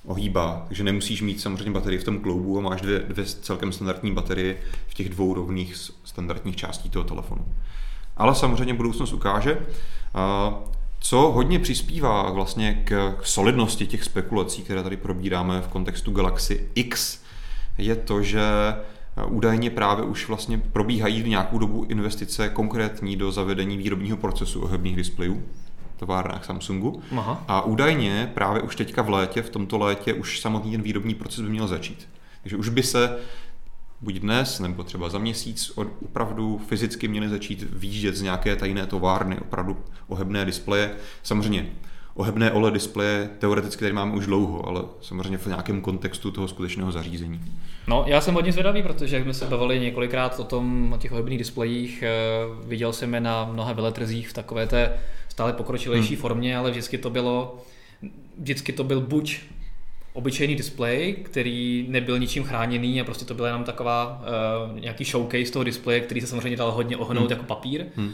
ohýbá. 0.04 0.64
Takže 0.66 0.84
nemusíš 0.84 1.22
mít 1.22 1.40
samozřejmě 1.40 1.70
baterii 1.70 1.98
v 1.98 2.04
tom 2.04 2.18
kloubu 2.18 2.58
a 2.58 2.60
máš 2.60 2.80
dvě, 2.80 2.98
dvě 2.98 3.24
celkem 3.24 3.72
standardní 3.72 4.12
baterie 4.12 4.56
v 4.88 4.94
těch 4.94 5.08
dvou 5.08 5.34
rovných 5.34 5.76
standardních 6.04 6.56
částí 6.56 6.90
toho 6.90 7.04
telefonu. 7.04 7.44
Ale 8.16 8.34
samozřejmě 8.34 8.74
budoucnost 8.74 9.12
ukáže. 9.12 9.58
Co 11.00 11.16
hodně 11.16 11.58
přispívá 11.58 12.30
vlastně 12.30 12.82
k 12.84 13.16
solidnosti 13.22 13.86
těch 13.86 14.04
spekulací, 14.04 14.62
které 14.62 14.82
tady 14.82 14.96
probíráme 14.96 15.60
v 15.60 15.68
kontextu 15.68 16.10
Galaxy 16.10 16.68
X, 16.74 17.22
je 17.78 17.96
to, 17.96 18.22
že 18.22 18.42
údajně 19.28 19.70
právě 19.70 20.04
už 20.04 20.28
vlastně 20.28 20.58
probíhají 20.58 21.22
v 21.22 21.28
nějakou 21.28 21.58
dobu 21.58 21.86
investice 21.88 22.48
konkrétní 22.48 23.16
do 23.16 23.32
zavedení 23.32 23.76
výrobního 23.76 24.16
procesu 24.16 24.60
ohebných 24.60 24.96
displejů 24.96 25.42
továrnách 26.00 26.44
Samsungu. 26.44 27.02
Aha. 27.16 27.44
A 27.48 27.62
údajně 27.62 28.30
právě 28.34 28.62
už 28.62 28.76
teďka 28.76 29.02
v 29.02 29.10
létě, 29.10 29.42
v 29.42 29.50
tomto 29.50 29.78
létě, 29.78 30.14
už 30.14 30.40
samotný 30.40 30.72
ten 30.72 30.82
výrobní 30.82 31.14
proces 31.14 31.40
by 31.40 31.48
měl 31.50 31.66
začít. 31.66 32.08
Takže 32.42 32.56
už 32.56 32.68
by 32.68 32.82
se 32.82 33.18
buď 34.00 34.14
dnes, 34.14 34.60
nebo 34.60 34.82
třeba 34.82 35.08
za 35.08 35.18
měsíc 35.18 35.72
opravdu 36.04 36.60
fyzicky 36.68 37.08
měly 37.08 37.28
začít 37.28 37.66
výjíždět 37.72 38.16
z 38.16 38.22
nějaké 38.22 38.56
tajné 38.56 38.86
továrny, 38.86 39.38
opravdu 39.38 39.76
ohebné 40.08 40.44
displeje. 40.44 40.94
Samozřejmě 41.22 41.66
ohebné 42.14 42.52
OLED 42.52 42.74
displeje 42.74 43.30
teoreticky 43.38 43.80
tady 43.80 43.92
máme 43.92 44.12
už 44.12 44.26
dlouho, 44.26 44.68
ale 44.68 44.82
samozřejmě 45.00 45.38
v 45.38 45.46
nějakém 45.46 45.80
kontextu 45.80 46.30
toho 46.30 46.48
skutečného 46.48 46.92
zařízení. 46.92 47.40
No, 47.88 48.04
já 48.06 48.20
jsem 48.20 48.34
hodně 48.34 48.52
zvědavý, 48.52 48.82
protože 48.82 49.16
jak 49.16 49.24
jsme 49.24 49.34
se 49.34 49.44
bavili 49.44 49.80
několikrát 49.80 50.40
o 50.40 50.44
tom, 50.44 50.92
o 50.92 50.98
těch 50.98 51.12
ohebných 51.12 51.38
displejích, 51.38 52.02
eh, 52.02 52.10
viděl 52.66 52.92
jsem 52.92 53.14
je 53.14 53.20
na 53.20 53.44
mnoha 53.44 53.72
veletrzích 53.72 54.28
v 54.28 54.32
takové 54.32 54.66
té 54.66 54.92
stále 55.30 55.52
pokročilejší 55.52 56.14
hmm. 56.14 56.20
formě, 56.20 56.56
ale 56.56 56.70
vždycky 56.70 56.98
to 56.98 57.10
bylo, 57.10 57.58
vždycky 58.38 58.72
to 58.72 58.84
byl 58.84 59.00
buď 59.00 59.40
obyčejný 60.12 60.56
displej, 60.56 61.16
který 61.22 61.86
nebyl 61.88 62.18
ničím 62.18 62.44
chráněný 62.44 63.00
a 63.00 63.04
prostě 63.04 63.24
to 63.24 63.34
byla 63.34 63.48
jenom 63.48 63.64
taková 63.64 64.22
uh, 64.72 64.80
nějaký 64.80 65.04
showcase 65.04 65.52
toho 65.52 65.64
displeje, 65.64 66.00
který 66.00 66.20
se 66.20 66.26
samozřejmě 66.26 66.56
dal 66.56 66.72
hodně 66.72 66.96
ohnout 66.96 67.24
hmm. 67.24 67.30
jako 67.30 67.44
papír. 67.44 67.86
Hmm. 67.96 68.12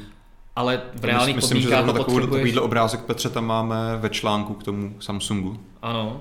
Ale 0.57 0.83
v 0.95 1.05
reálných 1.05 1.37
Myslím, 1.37 1.59
podmínkách 1.59 1.87
že 1.87 1.93
potřebuješ... 1.93 2.25
takovýhle 2.25 2.61
obrázek 2.61 3.01
Petře 3.01 3.31
tam 3.31 3.47
máme 3.47 3.97
ve 3.97 4.09
článku 4.09 4.55
k 4.55 4.63
tomu 4.63 4.97
Samsungu. 5.01 5.61
Ano, 5.83 6.21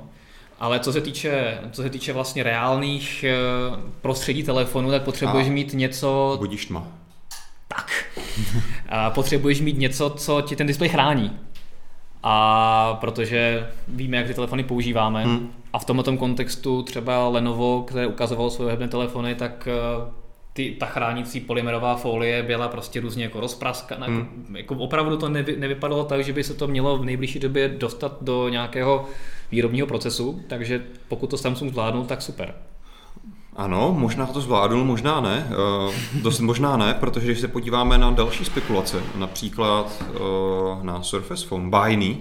ale 0.60 0.80
co 0.80 0.94
se 0.94 1.02
týče, 1.02 1.60
co 1.72 1.82
se 1.82 1.90
týče 1.90 2.14
vlastně 2.14 2.44
reálných 2.44 3.26
uh, 3.72 3.80
prostředí 4.02 4.44
telefonu, 4.44 4.92
tak 4.92 5.04
potřebuješ 5.04 5.48
a 5.48 5.52
mít 5.52 5.74
něco... 5.74 6.36
Budíš 6.40 6.66
tma. 6.66 6.88
tak 7.68 8.05
potřebuješ 9.10 9.62
mít 9.62 9.78
něco, 9.78 10.10
co 10.10 10.42
ti 10.42 10.56
ten 10.56 10.68
displej 10.68 10.90
chrání. 10.90 11.32
A 12.24 12.98
protože 13.02 13.68
víme, 13.88 14.18
jak 14.18 14.28
ty 14.28 14.34
telefony 14.34 14.64
používáme 14.64 15.24
hmm. 15.24 15.52
a 15.74 15.80
v 15.80 15.86
tomto 15.86 16.18
kontextu 16.18 16.84
třeba 16.84 17.28
Lenovo, 17.28 17.84
které 17.88 18.08
ukazovalo 18.08 18.50
svoje 18.50 18.72
webné 18.72 18.88
telefony, 18.88 19.36
tak 19.36 19.68
eh, 19.72 20.12
ty, 20.54 20.76
ta 20.80 20.86
chránící 20.86 21.40
polymerová 21.40 21.96
folie 21.96 22.44
byla 22.44 22.68
prostě 22.68 23.02
různě 23.02 23.24
jako 23.24 23.40
rozpraskaná. 23.40 24.08
Hmm. 24.08 24.46
Jako, 24.48 24.58
jako 24.58 24.76
opravdu 24.76 25.18
to 25.18 25.30
nevy, 25.30 25.56
nevypadalo 25.58 26.04
tak, 26.04 26.24
že 26.24 26.34
by 26.34 26.44
se 26.44 26.54
to 26.54 26.68
mělo 26.68 26.98
v 26.98 27.06
nejbližší 27.06 27.40
době 27.40 27.70
dostat 27.70 28.18
do 28.22 28.50
nějakého 28.50 29.06
výrobního 29.52 29.88
procesu, 29.88 30.42
takže 30.48 30.84
pokud 31.08 31.30
to 31.30 31.38
Samsung 31.38 31.72
zvládnul, 31.72 32.06
tak 32.06 32.22
super. 32.22 32.54
Ano, 33.56 33.96
možná 33.98 34.26
to 34.26 34.42
zvládl, 34.42 34.84
možná 34.84 35.22
ne. 35.22 35.48
Uh, 35.88 35.94
dost 36.22 36.40
možná 36.40 36.78
ne, 36.78 36.94
protože 36.94 37.26
když 37.26 37.40
se 37.40 37.48
podíváme 37.48 37.98
na 37.98 38.12
další 38.12 38.46
spekulace, 38.46 39.04
například 39.16 40.04
uh, 40.10 40.84
na 40.84 41.04
Surface 41.04 41.48
Phone, 41.48 41.70
Biny, 41.70 42.18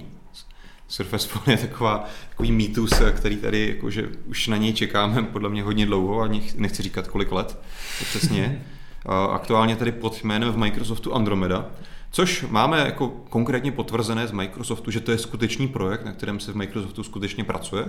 Surface 0.89 1.29
Phone 1.29 1.53
je 1.53 1.59
taková, 1.69 2.05
takový 2.29 2.53
mýtus, 2.53 2.93
který 3.13 3.37
tady 3.37 3.69
jakože 3.69 4.09
už 4.27 4.49
na 4.49 4.57
něj 4.57 4.73
čekáme 4.73 5.23
podle 5.23 5.49
mě 5.49 5.63
hodně 5.63 5.87
dlouho 5.87 6.21
a 6.21 6.29
nechci 6.57 6.83
říkat 6.83 7.09
kolik 7.09 7.33
let, 7.33 7.59
přesně. 8.01 8.65
Uh, 9.07 9.35
aktuálně 9.35 9.77
tady 9.77 9.93
pod 9.93 10.25
jménem 10.25 10.53
v 10.53 10.57
Microsoftu 10.57 11.15
Andromeda, 11.15 11.67
což 12.11 12.45
máme 12.51 12.79
jako 12.79 13.09
konkrétně 13.09 13.73
potvrzené 13.73 14.27
z 14.27 14.33
Microsoftu, 14.33 14.91
že 14.91 15.01
to 15.01 15.11
je 15.11 15.19
skutečný 15.19 15.69
projekt, 15.69 16.05
na 16.05 16.13
kterém 16.13 16.41
se 16.41 16.53
v 16.53 16.57
Microsoftu 16.57 17.03
skutečně 17.03 17.45
pracuje 17.45 17.85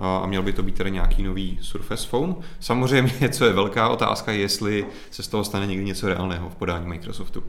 a 0.00 0.26
měl 0.26 0.42
by 0.42 0.52
to 0.52 0.62
být 0.62 0.74
tedy 0.74 0.90
nějaký 0.90 1.22
nový 1.22 1.58
Surface 1.62 2.08
Phone. 2.08 2.34
Samozřejmě, 2.60 3.28
co 3.30 3.44
je 3.44 3.52
velká 3.52 3.88
otázka, 3.88 4.32
jestli 4.32 4.86
se 5.10 5.22
z 5.22 5.28
toho 5.28 5.44
stane 5.44 5.66
někdy 5.66 5.84
něco 5.84 6.08
reálného 6.08 6.50
v 6.50 6.54
podání 6.54 6.86
Microsoftu. 6.86 7.42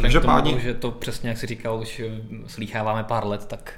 Každopádně, 0.00 0.50
tomu, 0.50 0.62
že 0.62 0.74
to 0.74 0.90
přesně, 0.90 1.28
jak 1.28 1.38
si 1.38 1.46
říkal, 1.46 1.80
už 1.80 2.00
eh, 2.00 2.20
slýcháváme 2.46 3.04
pár 3.04 3.26
let, 3.26 3.46
tak 3.46 3.74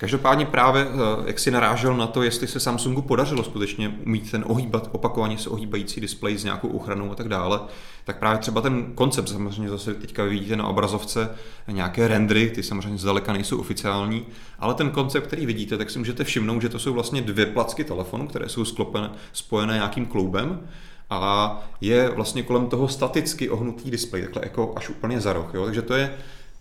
Každopádně 0.00 0.46
právě, 0.46 0.86
eh, 0.86 1.22
jak 1.26 1.38
si 1.38 1.50
narážel 1.50 1.96
na 1.96 2.06
to, 2.06 2.22
jestli 2.22 2.46
se 2.46 2.60
Samsungu 2.60 3.02
podařilo 3.02 3.44
skutečně 3.44 3.98
mít 4.04 4.30
ten 4.30 4.44
ohýbat, 4.46 4.88
opakovaně 4.92 5.38
se 5.38 5.50
ohýbající 5.50 6.00
displej 6.00 6.38
s 6.38 6.44
nějakou 6.44 6.68
ochranou 6.68 7.12
a 7.12 7.14
tak 7.14 7.28
dále, 7.28 7.60
tak 8.04 8.18
právě 8.18 8.38
třeba 8.38 8.60
ten 8.60 8.92
koncept, 8.94 9.28
samozřejmě 9.28 9.68
zase 9.68 9.94
teďka 9.94 10.24
vidíte 10.24 10.56
na 10.56 10.66
obrazovce 10.66 11.30
nějaké 11.68 12.08
rendry, 12.08 12.50
ty 12.50 12.62
samozřejmě 12.62 12.98
zdaleka 12.98 13.32
nejsou 13.32 13.60
oficiální, 13.60 14.26
ale 14.58 14.74
ten 14.74 14.90
koncept, 14.90 15.26
který 15.26 15.46
vidíte, 15.46 15.76
tak 15.76 15.90
si 15.90 15.98
můžete 15.98 16.24
všimnout, 16.24 16.62
že 16.62 16.68
to 16.68 16.78
jsou 16.78 16.92
vlastně 16.92 17.22
dvě 17.22 17.46
placky 17.46 17.84
telefonu, 17.84 18.26
které 18.26 18.48
jsou 18.48 18.64
sklopené, 18.64 19.10
spojené 19.32 19.74
nějakým 19.74 20.06
kloubem 20.06 20.60
a 21.10 21.62
je 21.80 22.08
vlastně 22.08 22.42
kolem 22.42 22.66
toho 22.66 22.88
staticky 22.88 23.50
ohnutý 23.50 23.90
displej, 23.90 24.22
takhle 24.22 24.42
jako 24.44 24.72
až 24.76 24.88
úplně 24.88 25.20
za 25.20 25.32
roh. 25.32 25.50
Jo? 25.54 25.64
Takže 25.64 25.82
to 25.82 25.94
je 25.94 26.14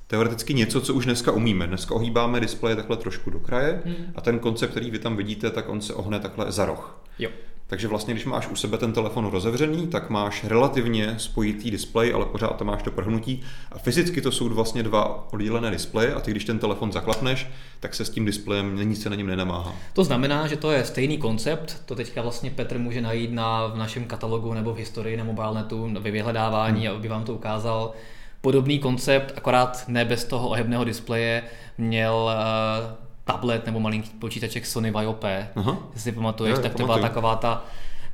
teoreticky 0.10 0.54
něco, 0.54 0.82
co 0.82 0.94
už 0.94 1.06
dneska 1.06 1.32
umíme. 1.32 1.68
Dneska 1.68 1.96
ohýbáme 1.96 2.40
displeje 2.40 2.76
takhle 2.76 2.98
trošku 2.98 3.30
do 3.30 3.40
kraje 3.40 3.82
hmm. 3.86 3.96
a 4.16 4.22
ten 4.22 4.40
koncept, 4.40 4.72
který 4.72 4.92
vy 4.92 5.00
tam 5.00 5.16
vidíte, 5.16 5.50
tak 5.50 5.70
on 5.70 5.82
se 5.82 5.94
ohne 5.94 6.20
takhle 6.20 6.52
za 6.52 6.66
roh. 6.66 7.02
Jo. 7.20 7.30
Takže 7.68 7.88
vlastně, 7.88 8.14
když 8.14 8.26
máš 8.26 8.48
u 8.48 8.56
sebe 8.56 8.78
ten 8.78 8.94
telefon 8.94 9.26
rozevřený, 9.26 9.88
tak 9.88 10.10
máš 10.10 10.44
relativně 10.44 11.16
spojitý 11.18 11.72
displej, 11.72 12.14
ale 12.14 12.26
pořád 12.26 12.58
to 12.58 12.66
máš 12.66 12.84
to 12.84 12.92
prohnutí. 12.92 13.42
A 13.72 13.78
fyzicky 13.78 14.22
to 14.22 14.32
jsou 14.32 14.50
vlastně 14.50 14.84
dva 14.84 15.34
oddělené 15.34 15.72
displeje 15.72 16.14
a 16.14 16.20
ty, 16.20 16.32
když 16.32 16.46
ten 16.46 16.60
telefon 16.60 16.92
zaklapneš, 16.92 17.48
tak 17.80 17.96
se 17.96 18.06
s 18.06 18.10
tím 18.10 18.26
displejem 18.26 18.90
nic 18.90 19.02
se 19.02 19.10
na 19.10 19.16
něm 19.16 19.28
nenamáhá. 19.28 19.76
To 19.94 20.04
znamená, 20.04 20.48
že 20.48 20.56
to 20.56 20.72
je 20.72 20.86
stejný 20.86 21.18
koncept, 21.18 21.82
to 21.86 21.96
teďka 21.96 22.22
vlastně 22.22 22.52
Petr 22.52 22.80
může 22.80 23.02
najít 23.02 23.32
na, 23.32 23.68
v 23.68 23.78
našem 23.78 24.06
katalogu 24.06 24.54
nebo 24.54 24.74
v 24.74 24.78
historii 24.78 25.18
na 25.18 25.24
mobilnetu 25.24 25.90
ve 26.00 26.12
vyhledávání, 26.12 26.88
hmm. 26.88 26.98
aby 26.98 27.08
vám 27.08 27.24
to 27.24 27.34
ukázal 27.34 27.94
podobný 28.42 28.80
koncept, 28.80 29.34
akorát 29.38 29.84
ne 29.88 30.06
bez 30.06 30.26
toho 30.26 30.50
ohebného 30.50 30.84
displeje, 30.84 31.44
měl 31.78 32.14
uh, 32.14 33.10
tablet 33.26 33.66
nebo 33.66 33.80
malinký 33.80 34.10
počítaček 34.10 34.66
Sony 34.66 34.92
Vaio 34.92 35.14
P. 35.14 35.50
Aha. 35.56 35.78
Jestli 35.94 36.12
si 36.12 36.16
pamatuješ, 36.16 36.58
je, 36.58 36.64
tak 36.64 36.76
to 36.76 36.86
byla 36.86 37.00
taková 37.00 37.36
ta 37.36 37.66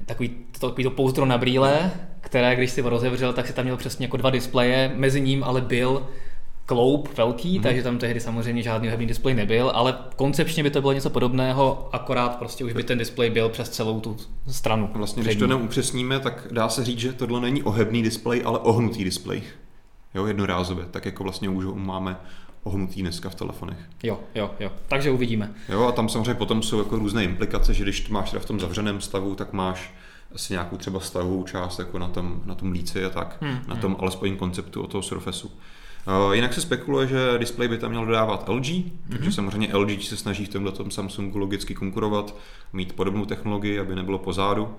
takový 0.05 0.29
to, 0.59 0.69
takový 0.69 0.83
to 0.83 0.91
pouzdro 0.91 1.25
na 1.25 1.37
brýle, 1.37 1.91
které 2.21 2.55
když 2.55 2.71
si 2.71 2.81
ho 2.81 2.89
rozevřel, 2.89 3.33
tak 3.33 3.47
si 3.47 3.53
tam 3.53 3.65
měl 3.65 3.77
přesně 3.77 4.05
jako 4.05 4.17
dva 4.17 4.29
displeje, 4.29 4.91
mezi 4.95 5.21
ním 5.21 5.43
ale 5.43 5.61
byl 5.61 6.07
kloub 6.65 7.17
velký, 7.17 7.59
mm-hmm. 7.59 7.63
takže 7.63 7.83
tam 7.83 7.97
tehdy 7.97 8.19
samozřejmě 8.19 8.63
žádný 8.63 8.87
ohebný 8.87 9.05
displej 9.05 9.35
nebyl, 9.35 9.71
ale 9.75 9.97
koncepčně 10.15 10.63
by 10.63 10.69
to 10.69 10.81
bylo 10.81 10.93
něco 10.93 11.09
podobného, 11.09 11.89
akorát 11.91 12.35
prostě 12.35 12.65
už 12.65 12.73
by 12.73 12.83
ten 12.83 12.97
displej 12.97 13.29
byl 13.29 13.49
přes 13.49 13.69
celou 13.69 13.99
tu 13.99 14.17
stranu. 14.47 14.89
Vlastně, 14.93 15.21
přední. 15.21 15.35
když 15.35 15.39
to 15.39 15.57
neupřesníme, 15.57 16.19
tak 16.19 16.47
dá 16.51 16.69
se 16.69 16.85
říct, 16.85 16.99
že 16.99 17.13
tohle 17.13 17.41
není 17.41 17.63
ohebný 17.63 18.03
displej, 18.03 18.41
ale 18.45 18.59
ohnutý 18.59 19.03
displej 19.03 19.43
jo, 20.15 20.25
jednorázově, 20.25 20.85
tak 20.85 21.05
jako 21.05 21.23
vlastně 21.23 21.49
už 21.49 21.65
máme 21.73 22.17
ohnutý 22.63 23.01
dneska 23.01 23.29
v 23.29 23.35
telefonech. 23.35 23.77
Jo, 24.03 24.19
jo, 24.35 24.51
jo. 24.59 24.71
Takže 24.87 25.11
uvidíme. 25.11 25.53
Jo, 25.69 25.83
a 25.83 25.91
tam 25.91 26.09
samozřejmě 26.09 26.33
potom 26.33 26.63
jsou 26.63 26.79
jako 26.79 26.95
různé 26.95 27.23
implikace, 27.23 27.73
že 27.73 27.83
když 27.83 28.01
to 28.01 28.13
máš 28.13 28.31
teda 28.31 28.39
v 28.39 28.45
tom 28.45 28.59
zavřeném 28.59 29.01
stavu, 29.01 29.35
tak 29.35 29.53
máš 29.53 29.93
asi 30.35 30.53
nějakou 30.53 30.77
třeba 30.77 30.99
stavovou 30.99 31.43
část 31.43 31.79
jako 31.79 31.99
na 31.99 32.07
tom, 32.07 32.41
na 32.45 32.55
tom 32.55 32.71
líci 32.71 33.05
a 33.05 33.09
tak, 33.09 33.37
hmm, 33.41 33.59
na 33.67 33.75
tom 33.75 33.91
hmm. 33.91 34.01
alespoň 34.01 34.37
konceptu 34.37 34.81
od 34.83 34.91
toho 34.91 35.01
Surfaceu. 35.01 35.47
Uh, 35.47 36.33
jinak 36.35 36.53
se 36.53 36.61
spekuluje, 36.61 37.07
že 37.07 37.37
display 37.37 37.67
by 37.67 37.77
tam 37.77 37.91
měl 37.91 38.05
dodávat 38.05 38.49
LG, 38.49 38.65
mm-hmm. 38.65 38.91
takže 39.09 39.31
samozřejmě 39.31 39.75
LG 39.75 40.03
se 40.03 40.17
snaží 40.17 40.45
v 40.45 40.49
tomhle 40.49 40.71
tom 40.71 40.91
Samsungu 40.91 41.37
logicky 41.37 41.75
konkurovat, 41.75 42.35
mít 42.73 42.93
podobnou 42.93 43.25
technologii, 43.25 43.79
aby 43.79 43.95
nebylo 43.95 44.17
pozadu. 44.17 44.75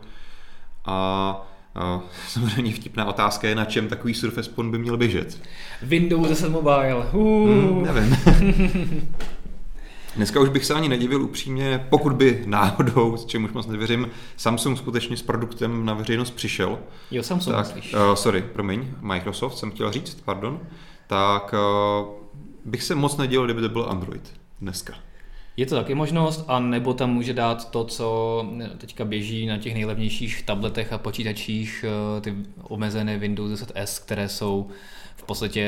A 0.84 1.46
samozřejmě 2.28 2.72
vtipná 2.72 3.04
otázka 3.04 3.48
je, 3.48 3.54
na 3.54 3.64
čem 3.64 3.88
takový 3.88 4.14
Surface 4.14 4.50
Phone 4.50 4.70
by 4.70 4.78
měl 4.78 4.96
běžet. 4.96 5.40
Windows 5.82 6.28
10 6.28 6.48
Mobile. 6.48 7.06
Uh. 7.12 7.48
Hmm, 7.48 7.82
nevím. 7.82 8.16
Dneska 10.16 10.40
už 10.40 10.48
bych 10.48 10.64
se 10.64 10.74
ani 10.74 10.88
nedivil 10.88 11.22
upřímně, 11.22 11.86
pokud 11.90 12.12
by 12.12 12.42
náhodou, 12.46 13.16
s 13.16 13.26
čím 13.26 13.44
už 13.44 13.52
moc 13.52 13.66
nevěřím, 13.66 14.08
Samsung 14.36 14.78
skutečně 14.78 15.16
s 15.16 15.22
produktem 15.22 15.84
na 15.84 15.94
veřejnost 15.94 16.30
přišel. 16.30 16.78
Jo, 17.10 17.22
Samsung 17.22 17.56
tak, 17.56 17.66
uh, 17.76 18.14
sorry, 18.14 18.42
promiň, 18.42 18.88
Microsoft 19.00 19.58
jsem 19.58 19.70
chtěl 19.70 19.92
říct, 19.92 20.22
pardon. 20.24 20.60
Tak 21.06 21.54
uh, 21.54 22.08
bych 22.64 22.82
se 22.82 22.94
moc 22.94 23.16
nedělal, 23.16 23.46
kdyby 23.46 23.60
to 23.60 23.68
byl 23.68 23.86
Android 23.90 24.32
dneska. 24.60 24.94
Je 25.56 25.66
to 25.66 25.74
taky 25.74 25.94
možnost, 25.94 26.44
a 26.48 26.60
nebo 26.60 26.94
tam 26.94 27.10
může 27.10 27.34
dát 27.34 27.70
to, 27.70 27.84
co 27.84 28.44
teďka 28.78 29.04
běží 29.04 29.46
na 29.46 29.58
těch 29.58 29.74
nejlevnějších 29.74 30.42
tabletech 30.42 30.92
a 30.92 30.98
počítačích, 30.98 31.84
eh, 31.88 32.20
ty 32.20 32.34
omezené 32.62 33.18
Windows 33.18 33.50
10S, 33.50 33.98
které 33.98 34.28
jsou 34.28 34.68
v 35.16 35.22
podstatě 35.22 35.66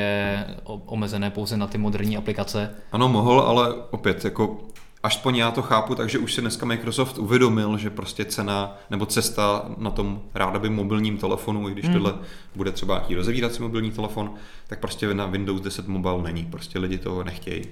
omezené 0.65 1.31
pouze 1.31 1.57
na 1.57 1.67
ty 1.67 1.79
moderní 1.79 2.17
aplikace. 2.17 2.75
Ano, 2.93 3.09
mohl, 3.09 3.41
ale 3.41 3.75
opět, 3.91 4.25
jako 4.25 4.59
až 5.03 5.17
po 5.17 5.31
já 5.31 5.51
to 5.51 5.63
chápu, 5.63 5.95
takže 5.95 6.19
už 6.19 6.35
se 6.35 6.41
dneska 6.41 6.67
Microsoft 6.67 7.19
uvědomil, 7.19 7.79
že 7.79 7.91
prostě 7.91 8.25
cena 8.25 8.77
nebo 8.91 9.07
cesta 9.07 9.71
na 9.79 9.91
tom 9.91 10.21
ráda 10.35 10.59
by 10.59 10.71
mobilním 10.71 11.19
telefonu, 11.19 11.69
i 11.69 11.73
když 11.73 11.85
hmm. 11.85 11.95
tohle 11.95 12.15
bude 12.57 12.73
třeba 12.73 12.95
nějaký 12.95 13.15
rozevírací 13.15 13.63
mobilní 13.63 13.91
telefon, 13.91 14.35
tak 14.67 14.81
prostě 14.81 15.15
na 15.15 15.27
Windows 15.27 15.61
10 15.61 15.89
Mobile 15.89 16.23
není. 16.23 16.45
Prostě 16.45 16.79
lidi 16.79 16.99
toho 16.99 17.25
nechtějí. 17.25 17.65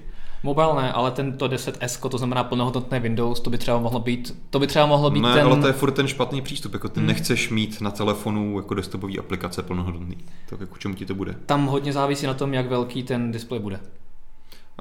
Mobile 0.43 0.81
ne, 0.81 0.91
ale 0.91 1.11
tento 1.11 1.47
10S, 1.47 2.09
to 2.09 2.17
znamená 2.17 2.43
plnohodnotné 2.43 2.99
Windows, 2.99 3.39
to 3.39 3.49
by 3.49 3.57
třeba 3.57 3.79
mohlo 3.79 3.99
být, 3.99 4.35
to 4.49 4.59
by 4.59 4.67
třeba 4.67 4.85
mohlo 4.85 5.09
být 5.09 5.21
ne, 5.21 5.33
ten... 5.33 5.45
ale 5.45 5.57
to 5.57 5.67
je 5.67 5.73
furt 5.73 5.91
ten 5.91 6.07
špatný 6.07 6.41
přístup, 6.41 6.73
jako 6.73 6.89
ty 6.89 6.99
hmm. 6.99 7.07
nechceš 7.07 7.49
mít 7.49 7.81
na 7.81 7.91
telefonu 7.91 8.57
jako 8.57 8.73
desktopové 8.73 9.17
aplikace 9.19 9.63
plnohodnotný. 9.63 10.17
Tak 10.49 10.59
jako 10.59 10.77
čemu 10.77 10.93
ti 10.93 11.05
to 11.05 11.15
bude? 11.15 11.35
Tam 11.45 11.65
hodně 11.65 11.93
závisí 11.93 12.25
na 12.25 12.33
tom, 12.33 12.53
jak 12.53 12.69
velký 12.69 13.03
ten 13.03 13.31
displej 13.31 13.59
bude. 13.59 13.79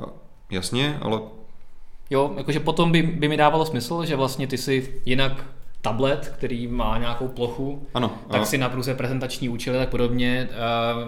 A, 0.02 0.04
jasně, 0.50 0.98
ale... 1.02 1.20
Jo, 2.10 2.32
jakože 2.36 2.60
potom 2.60 2.92
by, 2.92 3.02
by 3.02 3.28
mi 3.28 3.36
dávalo 3.36 3.66
smysl, 3.66 4.04
že 4.04 4.16
vlastně 4.16 4.46
ty 4.46 4.58
si 4.58 5.00
jinak 5.04 5.44
tablet, 5.80 6.32
který 6.36 6.66
má 6.66 6.98
nějakou 6.98 7.28
plochu, 7.28 7.86
ano, 7.94 8.10
tak 8.30 8.42
a... 8.42 8.44
si 8.44 8.58
na 8.58 8.68
průze 8.68 8.94
prezentační 8.94 9.48
účely 9.48 9.78
tak 9.78 9.88
podobně 9.88 10.48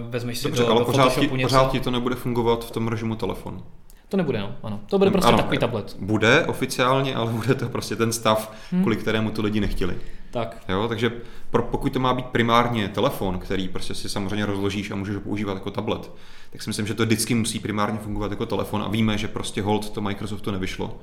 vezmeš 0.09 0.41
Dobře, 0.41 0.61
si 0.61 0.67
do, 0.67 0.71
ale 0.71 0.79
do 0.79 0.85
pořád 0.85 1.19
ti, 1.19 1.21
něco. 1.21 1.47
pořád 1.47 1.71
ti 1.71 1.79
to 1.79 1.91
nebude 1.91 2.15
fungovat 2.15 2.65
v 2.65 2.71
tom 2.71 2.87
režimu 2.87 3.15
telefonu. 3.15 3.63
To 4.09 4.17
nebude, 4.17 4.39
no. 4.39 4.55
Ano. 4.63 4.79
To 4.87 4.97
bude 4.97 5.11
prostě 5.11 5.27
ano, 5.27 5.37
takový 5.37 5.57
tablet. 5.57 5.95
Bude 5.99 6.45
oficiálně, 6.45 7.15
ale 7.15 7.31
bude 7.31 7.55
to 7.55 7.69
prostě 7.69 7.95
ten 7.95 8.13
stav, 8.13 8.53
hmm. 8.71 8.81
kvůli 8.81 8.95
kterému 8.95 9.31
to 9.31 9.41
lidi 9.41 9.59
nechtěli. 9.59 9.97
Tak. 10.31 10.63
Jo, 10.69 10.87
takže 10.87 11.11
pro, 11.49 11.63
pokud 11.63 11.93
to 11.93 11.99
má 11.99 12.13
být 12.13 12.25
primárně 12.25 12.87
telefon, 12.87 13.39
který 13.39 13.67
prostě 13.67 13.95
si 13.95 14.09
samozřejmě 14.09 14.45
rozložíš 14.45 14.91
a 14.91 14.95
můžeš 14.95 15.15
ho 15.15 15.21
používat 15.21 15.53
jako 15.53 15.71
tablet, 15.71 16.11
tak 16.51 16.61
si 16.61 16.69
myslím, 16.69 16.87
že 16.87 16.93
to 16.93 17.05
vždycky 17.05 17.35
musí 17.35 17.59
primárně 17.59 17.99
fungovat 17.99 18.31
jako 18.31 18.45
telefon 18.45 18.83
a 18.83 18.87
víme, 18.87 19.17
že 19.17 19.27
prostě 19.27 19.61
hold 19.61 19.89
to 19.89 20.01
Microsoftu 20.01 20.51
nevyšlo. 20.51 20.99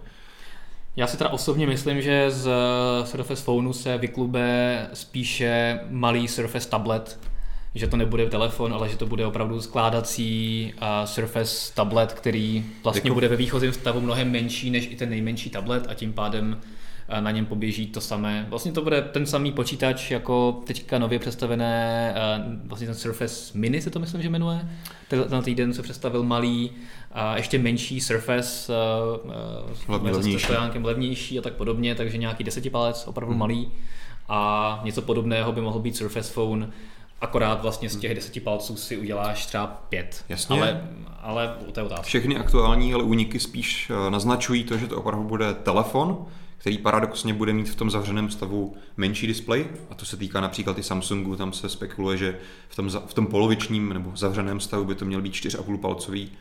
Já 0.96 1.06
si 1.06 1.16
teda 1.16 1.30
osobně 1.30 1.66
myslím, 1.66 2.02
že 2.02 2.30
z 2.30 2.50
Surface 3.04 3.42
Phoneu 3.42 3.72
se 3.72 3.98
vyklube 3.98 4.88
spíše 4.92 5.80
malý 5.90 6.28
Surface 6.28 6.68
tablet, 6.68 7.18
že 7.78 7.87
to 7.87 7.97
nebude 7.97 8.26
telefon, 8.26 8.75
ale 8.75 8.88
že 8.88 8.97
to 8.97 9.06
bude 9.06 9.26
opravdu 9.26 9.61
skládací 9.61 10.73
uh, 10.76 10.88
Surface 11.04 11.75
tablet, 11.75 12.12
který 12.12 12.64
vlastně 12.85 13.09
jako... 13.09 13.14
bude 13.14 13.28
ve 13.28 13.37
výchozím 13.37 13.73
stavu 13.73 14.00
mnohem 14.00 14.30
menší 14.30 14.71
než 14.71 14.88
i 14.90 14.97
ten 14.97 15.11
nejmenší 15.11 15.50
tablet 15.50 15.87
a 15.88 15.95
tím 15.95 16.12
pádem 16.12 16.61
na 17.21 17.30
něm 17.30 17.47
poběží 17.47 17.87
to 17.87 18.00
samé. 18.00 18.47
Vlastně 18.49 18.73
to 18.73 18.83
bude 18.83 19.02
ten 19.02 19.26
samý 19.26 19.52
počítač 19.52 20.11
jako 20.11 20.62
teďka 20.66 20.99
nově 20.99 21.18
představené, 21.18 22.14
vlastně 22.64 22.87
ten 22.87 22.97
Surface 22.97 23.59
Mini 23.59 23.83
se 23.83 23.90
to 23.90 23.99
myslím, 23.99 24.23
že 24.23 24.28
jmenuje. 24.28 24.68
Ten 25.09 25.42
týden 25.42 25.75
se 25.75 25.83
představil 25.83 26.23
malý, 26.23 26.71
a 27.12 27.37
ještě 27.37 27.59
menší 27.59 28.00
Surface 28.00 28.73
Hlavně 29.87 30.11
se 30.11 30.16
levnější. 30.16 30.45
stojánkem 30.45 30.85
levnější 30.85 31.38
a 31.38 31.42
tak 31.42 31.52
podobně, 31.52 31.95
takže 31.95 32.18
nějaký 32.18 32.45
desetipalec, 32.45 33.04
opravdu 33.06 33.35
malý. 33.35 33.68
A 34.28 34.80
něco 34.85 35.02
podobného 35.02 35.52
by 35.52 35.61
mohl 35.61 35.78
být 35.78 35.97
Surface 35.97 36.33
Phone, 36.33 36.71
akorát 37.20 37.62
vlastně 37.62 37.90
z 37.90 37.96
těch 37.96 38.14
deseti 38.14 38.40
palců 38.40 38.76
si 38.76 38.96
uděláš 38.96 39.46
třeba 39.46 39.66
pět. 39.66 40.25
Jasně. 40.28 40.56
Ale, 40.56 40.88
ale 41.23 41.56
to 41.73 41.80
je 41.80 41.87
otázka. 41.87 42.02
Všechny 42.02 42.37
aktuální 42.37 42.94
ale 42.94 43.02
úniky 43.02 43.40
spíš 43.40 43.90
eh, 43.90 44.11
naznačují 44.11 44.64
to, 44.64 44.78
že 44.78 44.87
to 44.87 44.96
opravdu 44.96 45.25
bude 45.25 45.54
telefon, 45.54 46.26
který 46.58 46.78
paradoxně 46.78 47.35
bude 47.35 47.52
mít 47.52 47.68
v 47.68 47.75
tom 47.75 47.90
zavřeném 47.90 48.30
stavu 48.30 48.76
menší 48.96 49.26
displej. 49.26 49.66
A 49.90 49.94
to 49.94 50.04
se 50.04 50.16
týká 50.16 50.40
například 50.40 50.78
i 50.78 50.82
Samsungu, 50.82 51.37
tam 51.37 51.52
se 51.52 51.68
spekuluje, 51.68 52.18
že 52.18 52.38
v 52.68 52.76
tom, 52.76 52.90
v 53.06 53.14
tom 53.14 53.26
polovičním 53.26 53.92
nebo 53.92 54.12
zavřeném 54.14 54.61
stavu 54.61 54.85
by 54.85 54.94
to 54.94 55.04
měl 55.04 55.23
být 55.23 55.32
4,5 55.32 55.78
palcový 55.78 56.32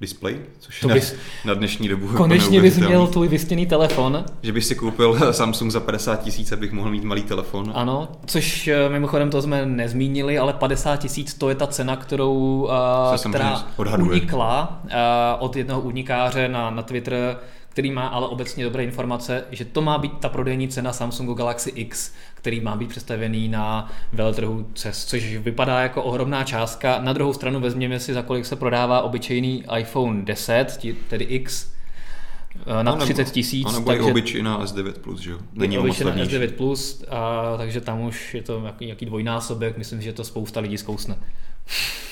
displej, 0.00 0.36
což 0.58 0.80
To 0.80 0.88
na, 0.88 0.94
bys- 0.94 1.14
na 1.44 1.54
dnešní 1.54 1.88
dobu 1.88 2.06
jako 2.06 2.16
Konečně 2.16 2.60
bys 2.60 2.78
měl 2.78 3.06
tvůj 3.06 3.28
vystěný 3.28 3.66
telefon, 3.66 4.24
Že 4.42 4.52
bych 4.52 4.64
si 4.64 4.74
koupil 4.74 5.18
Samsung 5.32 5.70
za 5.72 5.80
50 5.80 6.22
tisíc, 6.22 6.52
abych 6.52 6.72
mohl 6.72 6.90
mít 6.90 7.04
malý 7.04 7.22
telefon. 7.22 7.72
ano, 7.74 8.08
což 8.26 8.68
eh, 8.68 8.88
mimochodem 8.88 9.30
to 9.30 9.42
jsme 9.42 9.66
nezmínili, 9.66 10.38
ale 10.38 10.52
50 10.52 10.96
tisíc 10.96 11.34
to 11.34 11.48
je 11.48 11.54
ta 11.54 11.66
cena, 11.66 11.96
kterou, 11.96 12.68
uh, 13.16 13.30
která 13.30 13.64
unikla 13.98 14.80
uh, 14.84 14.90
od 15.38 15.56
jednoho 15.56 15.80
unikáře 15.80 16.48
na, 16.48 16.70
na 16.70 16.82
Twitter, 16.82 17.36
který 17.78 17.90
má 17.90 18.06
ale 18.06 18.28
obecně 18.28 18.64
dobré 18.64 18.84
informace, 18.84 19.44
že 19.50 19.64
to 19.64 19.80
má 19.82 19.98
být 19.98 20.12
ta 20.18 20.28
prodejní 20.28 20.68
cena 20.68 20.92
Samsungu 20.92 21.34
Galaxy 21.34 21.70
X, 21.70 22.12
který 22.34 22.60
má 22.60 22.76
být 22.76 22.88
představený 22.88 23.48
na 23.48 23.92
veletrhu 24.12 24.66
CES, 24.74 25.04
což 25.04 25.36
vypadá 25.36 25.80
jako 25.80 26.02
ohromná 26.02 26.44
částka. 26.44 26.98
Na 27.02 27.12
druhou 27.12 27.32
stranu 27.32 27.60
vezměme 27.60 28.00
si, 28.00 28.14
za 28.14 28.22
kolik 28.22 28.46
se 28.46 28.56
prodává 28.56 29.00
obyčejný 29.00 29.64
iPhone 29.78 30.24
10, 30.24 30.76
ti- 30.78 30.92
tedy 31.08 31.24
X, 31.24 31.70
eh, 32.66 32.84
na 32.84 32.92
A 32.92 32.94
nebo- 32.94 33.04
30 33.04 33.30
tisíc. 33.30 33.66
A 33.68 33.72
nebo 33.72 33.92
i 33.92 34.00
obyčejná 34.00 34.64
S9+, 34.64 34.92
Plus, 34.98 35.20
že 35.20 35.30
jo? 35.30 35.38
Není 35.52 35.78
Obyčejná 35.78 36.10
levnější. 36.10 36.36
S9 36.36 36.52
Plus, 36.52 37.04
a, 37.10 37.54
takže 37.56 37.80
tam 37.80 38.00
už 38.00 38.34
je 38.34 38.42
to 38.42 38.62
jaký, 38.66 38.88
jaký 38.88 39.06
dvojnásobek, 39.06 39.78
myslím, 39.78 40.02
že 40.02 40.12
to 40.12 40.24
spousta 40.24 40.60
lidí 40.60 40.78
zkousne. 40.78 41.16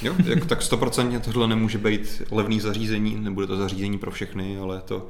Jo, 0.02 0.14
jak, 0.24 0.46
tak 0.46 0.60
100% 0.62 1.20
tohle 1.20 1.48
nemůže 1.48 1.78
být 1.78 2.22
levný 2.30 2.60
zařízení, 2.60 3.16
nebude 3.20 3.46
to 3.46 3.56
zařízení 3.56 3.98
pro 3.98 4.10
všechny, 4.10 4.58
ale 4.58 4.80
to 4.80 5.08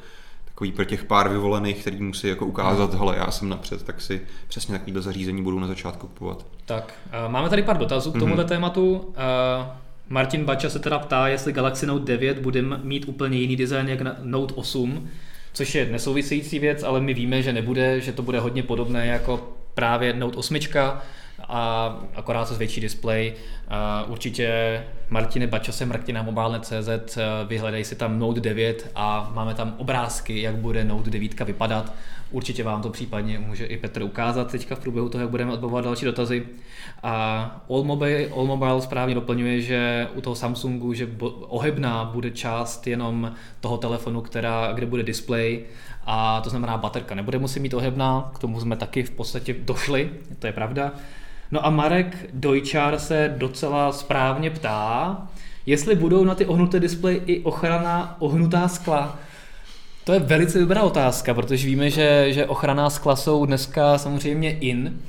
takový 0.56 0.72
pro 0.72 0.84
těch 0.84 1.04
pár 1.04 1.28
vyvolených, 1.28 1.80
který 1.80 2.02
musí 2.02 2.28
jako 2.28 2.46
ukázat, 2.46 2.94
hele, 2.94 3.16
já 3.16 3.30
jsem 3.30 3.48
napřed, 3.48 3.82
tak 3.82 4.00
si 4.00 4.20
přesně 4.48 4.72
takovýhle 4.72 5.02
zařízení 5.02 5.42
budou 5.42 5.58
na 5.58 5.66
začátku 5.66 6.06
kupovat. 6.06 6.46
Tak, 6.66 6.94
máme 7.28 7.48
tady 7.48 7.62
pár 7.62 7.78
dotazů 7.78 8.12
k 8.12 8.18
tomuto 8.18 8.44
tématu. 8.44 9.14
A 9.16 9.80
Martin 10.08 10.44
Bača 10.44 10.70
se 10.70 10.78
teda 10.78 10.98
ptá, 10.98 11.28
jestli 11.28 11.52
Galaxy 11.52 11.86
Note 11.86 12.04
9 12.04 12.38
bude 12.38 12.62
mít 12.62 13.08
úplně 13.08 13.38
jiný 13.38 13.56
design 13.56 13.88
jak 13.88 14.00
Note 14.22 14.54
8, 14.54 15.08
což 15.52 15.75
je 15.75 15.86
nesouvisející 15.86 16.58
věc, 16.58 16.82
ale 16.82 17.00
my 17.00 17.14
víme, 17.14 17.42
že 17.42 17.52
nebude, 17.52 18.00
že 18.00 18.12
to 18.12 18.22
bude 18.22 18.40
hodně 18.40 18.62
podobné 18.62 19.06
jako 19.06 19.48
právě 19.75 20.12
Note 20.12 20.36
8 20.36 20.60
a 21.40 21.98
akorát 22.14 22.48
se 22.48 22.54
větší 22.54 22.80
displej. 22.80 23.34
Určitě 24.06 24.84
Martine 25.08 25.46
Bača 25.46 25.84
mrkni 25.84 26.12
na 26.12 26.22
mobile.cz, 26.22 27.18
vyhledej 27.46 27.84
si 27.84 27.96
tam 27.96 28.18
Note 28.18 28.40
9 28.40 28.90
a 28.94 29.30
máme 29.34 29.54
tam 29.54 29.74
obrázky, 29.78 30.42
jak 30.42 30.56
bude 30.56 30.84
Note 30.84 31.10
9 31.10 31.40
vypadat. 31.40 31.92
Určitě 32.30 32.64
vám 32.64 32.82
to 32.82 32.90
případně 32.90 33.38
může 33.38 33.66
i 33.66 33.76
Petr 33.76 34.02
ukázat 34.02 34.50
teďka 34.50 34.74
v 34.74 34.78
průběhu 34.78 35.08
toho, 35.08 35.22
jak 35.22 35.30
budeme 35.30 35.52
odbavovat 35.52 35.84
další 35.84 36.04
dotazy. 36.04 36.46
A 37.02 37.64
All 37.70 37.84
Mobile, 37.84 38.26
All 38.26 38.44
Mobile 38.44 38.82
správně 38.82 39.14
doplňuje, 39.14 39.60
že 39.60 40.08
u 40.14 40.20
toho 40.20 40.36
Samsungu, 40.36 40.94
že 40.94 41.08
ohebná 41.40 42.04
bude 42.04 42.30
část 42.30 42.86
jenom 42.86 43.32
toho 43.60 43.76
telefonu, 43.76 44.20
která, 44.20 44.72
kde 44.72 44.86
bude 44.86 45.02
display 45.02 45.60
a 46.06 46.40
to 46.40 46.50
znamená 46.50 46.78
baterka 46.78 47.14
nebude 47.14 47.38
muset 47.38 47.60
mít 47.60 47.75
ohebná, 47.75 48.30
k 48.34 48.38
tomu 48.38 48.60
jsme 48.60 48.76
taky 48.76 49.02
v 49.02 49.10
podstatě 49.10 49.54
došli, 49.58 50.10
to 50.38 50.46
je 50.46 50.52
pravda. 50.52 50.92
No 51.50 51.67
a 51.67 51.71
Marek 51.71 52.17
Dojčár 52.32 52.99
se 52.99 53.35
docela 53.39 53.93
správně 53.93 54.50
ptá, 54.50 55.19
jestli 55.67 55.95
budou 55.95 56.25
na 56.25 56.35
ty 56.35 56.47
ohnuté 56.47 56.80
displeje 56.80 57.17
i 57.17 57.41
ochrana 57.43 58.17
ohnutá 58.19 58.69
skla. 58.69 59.19
To 60.04 60.13
je 60.13 60.21
velice 60.21 60.59
dobrá 60.59 60.82
otázka, 60.82 61.35
protože 61.35 61.67
víme, 61.67 61.91
že, 61.91 62.26
že 62.32 62.47
ochranná 62.47 62.91
skla 62.91 63.17
jsou 63.17 63.47
dneska 63.47 63.99
samozřejmě 63.99 64.59
in. 64.59 65.00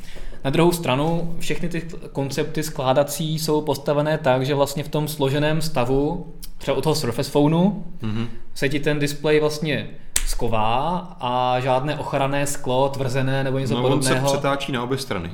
Na 0.43 0.49
druhou 0.49 0.71
stranu 0.71 1.35
všechny 1.39 1.69
ty 1.69 1.87
koncepty 2.11 2.63
skládací 2.63 3.39
jsou 3.39 3.61
postavené 3.61 4.17
tak, 4.17 4.45
že 4.45 4.55
vlastně 4.55 4.83
v 4.83 4.89
tom 4.89 5.07
složeném 5.07 5.61
stavu, 5.61 6.33
třeba 6.57 6.77
u 6.77 6.81
toho 6.81 6.95
Surface 6.95 7.31
Phoneu, 7.31 7.83
mm-hmm. 8.01 8.27
se 8.53 8.69
ti 8.69 8.79
ten 8.79 8.99
displej 8.99 9.39
vlastně 9.39 9.89
sková 10.25 10.97
a 11.19 11.59
žádné 11.59 11.97
ochranné 11.97 12.47
sklo, 12.47 12.89
tvrzené 12.89 13.43
nebo 13.43 13.59
něco 13.59 13.73
No, 13.73 13.83
on 13.83 14.03
se 14.03 14.09
podobného 14.09 14.33
přetáčí 14.33 14.71
na 14.71 14.83
obě 14.83 14.97
strany. 14.97 15.31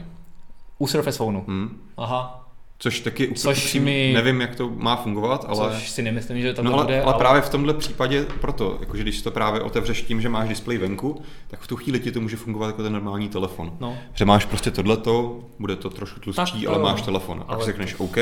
U 0.83 0.87
Surface 0.87 1.17
Phoneu. 1.17 1.43
Hm. 1.47 1.81
Aha, 1.97 2.39
Což 2.79 2.99
taky 2.99 3.33
Což 3.35 3.73
mi- 3.73 4.11
nevím, 4.13 4.41
jak 4.41 4.55
to 4.55 4.69
má 4.69 4.95
fungovat, 4.95 5.45
ale... 5.47 5.71
což 5.75 5.89
si 5.89 6.01
nemyslím, 6.01 6.41
že 6.41 6.53
to 6.53 6.63
No 6.63 6.73
ale, 6.73 6.83
bude. 6.83 7.01
ale 7.01 7.13
právě 7.13 7.41
v 7.41 7.49
tomhle 7.49 7.73
případě 7.73 8.25
proto, 8.41 8.77
jakože 8.79 9.03
když 9.03 9.21
to 9.21 9.31
právě 9.31 9.61
otevřeš 9.61 10.01
tím, 10.01 10.21
že 10.21 10.29
máš 10.29 10.49
displej 10.49 10.77
venku, 10.77 11.21
tak 11.47 11.59
v 11.59 11.67
tu 11.67 11.75
chvíli 11.75 11.99
ti 11.99 12.11
to 12.11 12.21
může 12.21 12.35
fungovat 12.37 12.67
jako 12.67 12.83
ten 12.83 12.93
normální 12.93 13.29
telefon. 13.29 13.73
No. 13.79 13.97
Že 14.13 14.25
máš 14.25 14.45
prostě 14.45 14.71
tohleto, 14.71 15.39
bude 15.59 15.75
to 15.75 15.89
trošku 15.89 16.19
tlustší, 16.19 16.61
Tak 16.61 16.67
ale 16.69 16.77
jo. 16.77 16.83
máš 16.83 17.01
telefon. 17.01 17.37
A 17.41 17.43
pak 17.43 17.55
Ale- 17.55 17.65
řekneš 17.65 17.95
OK, 17.97 18.17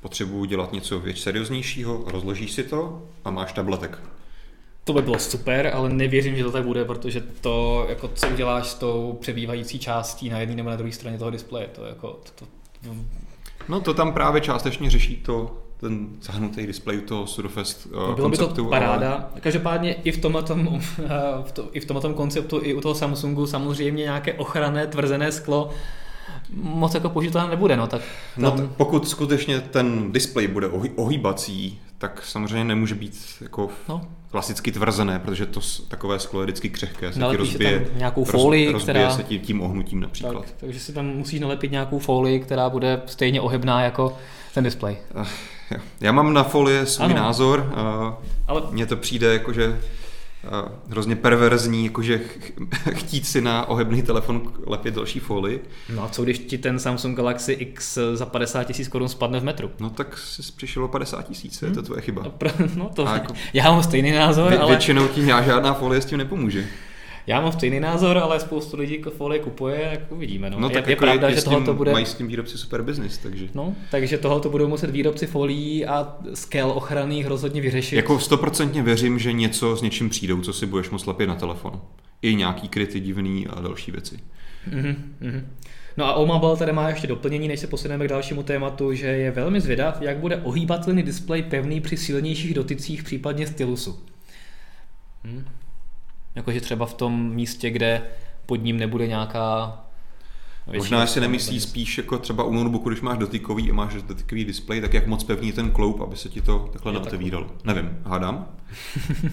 potřebuji 0.00 0.44
dělat 0.44 0.72
něco 0.72 1.00
věc 1.00 1.18
serióznějšího, 1.18 2.04
rozložíš 2.06 2.52
si 2.52 2.62
to 2.62 3.02
a 3.24 3.30
máš 3.30 3.52
tabletek. 3.52 3.98
To 4.84 4.92
by 4.92 5.02
bylo 5.02 5.18
super, 5.18 5.70
ale 5.74 5.88
nevěřím, 5.88 6.36
že 6.36 6.44
to 6.44 6.52
tak 6.52 6.64
bude, 6.64 6.84
protože 6.84 7.22
to, 7.40 7.86
jako 7.88 8.10
co 8.14 8.28
uděláš 8.28 8.66
s 8.66 8.74
tou 8.74 9.18
přebývající 9.20 9.78
částí 9.78 10.28
na 10.30 10.38
jedné 10.38 10.56
nebo 10.56 10.70
na 10.70 10.76
druhé 10.76 10.92
straně 10.92 11.18
toho 11.18 11.30
displeje, 11.30 11.66
to 11.74 11.84
jako, 11.84 12.08
to, 12.08 12.44
to, 12.44 12.90
No 13.68 13.80
to 13.80 13.94
tam 13.94 14.12
právě 14.12 14.40
částečně 14.40 14.90
řeší 14.90 15.16
to, 15.16 15.56
ten 15.80 16.08
zahnutý 16.22 16.66
displej 16.66 16.98
toho 17.00 17.26
Surface 17.26 17.88
uh, 17.88 17.92
bylo 18.14 18.14
by 18.14 18.36
konceptu. 18.36 18.64
to 18.64 18.70
paráda. 18.70 19.30
Každopádně 19.40 19.92
i 19.94 20.12
v 20.12 20.18
tomhletom, 20.18 20.80
v 21.44 21.52
to, 21.52 21.68
i 21.72 21.80
v 21.80 21.84
tomhletom 21.84 22.14
konceptu, 22.14 22.60
i 22.62 22.74
u 22.74 22.80
toho 22.80 22.94
Samsungu 22.94 23.46
samozřejmě 23.46 24.02
nějaké 24.04 24.32
ochranné 24.34 24.86
tvrzené 24.86 25.32
sklo 25.32 25.70
moc 26.52 26.94
jako 26.94 27.08
použitelné 27.10 27.48
nebude, 27.50 27.76
no 27.76 27.86
tak 27.86 28.00
No, 28.36 28.50
tam, 28.50 28.60
t- 28.60 28.74
pokud 28.76 29.08
skutečně 29.08 29.60
ten 29.60 30.12
displej 30.12 30.48
bude 30.48 30.68
ohy- 30.68 30.92
ohýbací, 30.96 31.80
tak 31.98 32.22
samozřejmě 32.24 32.64
nemůže 32.64 32.94
být 32.94 33.20
jako 33.40 33.68
no, 33.88 34.00
klasicky 34.30 34.72
tvrzené, 34.72 35.18
protože 35.18 35.46
to 35.46 35.60
takové 35.88 36.18
sklo 36.18 36.40
je 36.40 36.44
vždycky 36.46 36.70
křehké, 36.70 37.08
se 37.08 37.14
ti 37.14 37.20
Nalepíš 37.20 37.46
si 37.48 37.52
rozbije, 37.52 37.80
tam 37.80 37.98
nějakou 37.98 38.24
folii, 38.24 38.72
rozbije 38.72 38.94
která- 38.94 39.16
se 39.16 39.22
tím, 39.22 39.40
tím 39.40 39.60
ohnutím 39.62 40.00
například. 40.00 40.32
tak, 40.44 40.54
takže 40.56 40.80
si 40.80 40.92
tam 40.92 41.06
musíš 41.06 41.40
nalepit 41.40 41.70
nějakou 41.70 41.98
folii, 41.98 42.40
která 42.40 42.70
bude 42.70 43.02
stejně 43.06 43.40
ohebná 43.40 43.82
jako 43.82 44.16
ten 44.54 44.64
displej. 44.64 44.96
Eh, 45.14 45.24
jo. 45.70 45.80
Já 46.00 46.12
mám 46.12 46.32
na 46.34 46.42
folie 46.44 46.86
svůj 46.86 47.04
Ano. 47.06 47.14
názor, 47.14 47.72
Ale 48.48 48.62
mně 48.70 48.86
to 48.86 48.96
přijde 48.96 49.32
jakože 49.32 49.64
eh, 49.64 50.03
hrozně 50.88 51.16
perverzní, 51.16 51.84
jakože 51.84 52.18
ch- 52.18 52.52
chtít 52.94 53.26
si 53.26 53.40
na 53.40 53.68
ohebný 53.68 54.02
telefon 54.02 54.52
lepit 54.66 54.94
další 54.94 55.20
folii. 55.20 55.64
No 55.94 56.04
a 56.04 56.08
co 56.08 56.22
když 56.22 56.38
ti 56.38 56.58
ten 56.58 56.78
Samsung 56.78 57.16
Galaxy 57.16 57.52
X 57.52 57.98
za 58.14 58.26
50 58.26 58.64
tisíc 58.64 58.88
korun 58.88 59.08
spadne 59.08 59.40
v 59.40 59.44
metru? 59.44 59.70
No 59.80 59.90
tak 59.90 60.18
jsi 60.18 60.42
přišel 60.56 60.84
o 60.84 60.88
50 60.88 61.22
tisíc, 61.28 61.62
je 61.62 61.70
to 61.70 61.82
tvoje 61.82 62.00
chyba. 62.00 62.22
No, 62.22 62.32
no 62.74 62.90
to, 62.94 63.08
A 63.08 63.14
jako- 63.14 63.34
já 63.54 63.70
mám 63.72 63.82
stejný 63.82 64.12
názor, 64.12 64.52
Vě- 64.52 64.58
ale 64.60 64.70
Většinou 64.70 65.08
ti 65.08 65.26
žádná 65.26 65.74
folie 65.74 66.00
s 66.00 66.04
tím 66.04 66.18
nepomůže. 66.18 66.66
Já 67.26 67.40
mám 67.40 67.52
stejný 67.52 67.80
názor, 67.80 68.18
ale 68.18 68.40
spoustu 68.40 68.76
lidí 68.76 69.02
folie 69.16 69.40
kupuje, 69.40 69.88
jak 69.90 70.12
uvidíme. 70.12 70.50
No. 70.50 70.60
No, 70.60 70.68
je, 70.68 70.74
tak 70.74 70.86
je 70.86 70.92
jako 70.92 71.04
pravda, 71.04 71.28
je, 71.28 71.34
že 71.34 71.42
tohle 71.42 71.74
bude... 71.74 71.92
mají 71.92 72.06
s 72.06 72.14
tím 72.14 72.28
výrobci 72.28 72.58
super 72.58 72.82
business, 72.82 73.18
takže... 73.18 73.48
No, 73.54 73.74
takže 73.90 74.18
tohle 74.18 74.50
budou 74.50 74.68
muset 74.68 74.90
výrobci 74.90 75.26
folií 75.26 75.86
a 75.86 76.16
skel 76.34 76.70
ochranných 76.70 77.26
rozhodně 77.26 77.60
vyřešit. 77.60 77.96
Jako 77.96 78.18
stoprocentně 78.18 78.82
věřím, 78.82 79.18
že 79.18 79.32
něco 79.32 79.76
s 79.76 79.82
něčím 79.82 80.10
přijdou, 80.10 80.40
co 80.40 80.52
si 80.52 80.66
budeš 80.66 80.90
moct 80.90 81.06
lepit 81.06 81.26
na 81.26 81.34
telefon. 81.34 81.80
I 82.22 82.34
nějaký 82.34 82.68
kryty 82.68 83.00
divný 83.00 83.46
a 83.46 83.60
další 83.60 83.90
věci. 83.90 84.18
Mhm, 84.72 85.14
mhm. 85.20 85.46
No 85.96 86.04
a 86.04 86.14
Omabel 86.14 86.56
tady 86.56 86.72
má 86.72 86.88
ještě 86.88 87.06
doplnění, 87.06 87.48
než 87.48 87.60
se 87.60 87.66
posuneme 87.66 88.04
k 88.04 88.08
dalšímu 88.08 88.42
tématu, 88.42 88.94
že 88.94 89.06
je 89.06 89.30
velmi 89.30 89.60
zvědav, 89.60 90.02
jak 90.02 90.16
bude 90.16 90.36
ohýbatelný 90.36 91.02
displej 91.02 91.42
pevný 91.42 91.80
při 91.80 91.96
silnějších 91.96 92.54
dotycích, 92.54 93.02
případně 93.02 93.46
stylusu. 93.46 93.98
Hm? 95.24 95.44
Jakože 96.34 96.60
třeba 96.60 96.86
v 96.86 96.94
tom 96.94 97.34
místě, 97.34 97.70
kde 97.70 98.02
pod 98.46 98.56
ním 98.56 98.76
nebude 98.76 99.06
nějaká... 99.06 99.78
větší 100.66 100.78
Možná 100.78 101.06
si 101.06 101.20
nemyslí 101.20 101.60
spíš 101.60 101.98
jako 101.98 102.18
třeba 102.18 102.44
u 102.44 102.52
notebooku, 102.52 102.88
když 102.88 103.00
máš 103.00 103.18
dotykový 103.18 103.70
a 103.70 103.74
máš 103.74 103.94
dotykový 103.94 104.44
displej, 104.44 104.80
tak 104.80 104.94
jak 104.94 105.06
moc 105.06 105.24
pevný 105.24 105.52
ten 105.52 105.70
kloup, 105.70 106.00
aby 106.00 106.16
se 106.16 106.28
ti 106.28 106.40
to 106.40 106.68
takhle 106.72 106.92
neotevíralo. 106.92 107.46
Nevím, 107.64 107.98
hádám. 108.04 108.46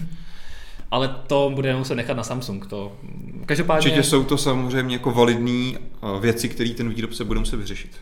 ale 0.92 1.08
to 1.26 1.52
budeme 1.54 1.78
muset 1.78 1.94
nechat 1.94 2.16
na 2.16 2.22
Samsung. 2.22 2.66
To, 2.66 2.92
každopádně... 3.46 3.90
Určitě 3.90 4.02
jsou 4.02 4.24
to 4.24 4.38
samozřejmě 4.38 4.94
jako 4.94 5.10
validní 5.10 5.76
eh, 5.78 6.20
věci, 6.20 6.48
které 6.48 6.70
ten 6.70 6.88
výrobce 6.88 7.24
bude 7.24 7.40
muset 7.40 7.56
vyřešit. 7.56 7.96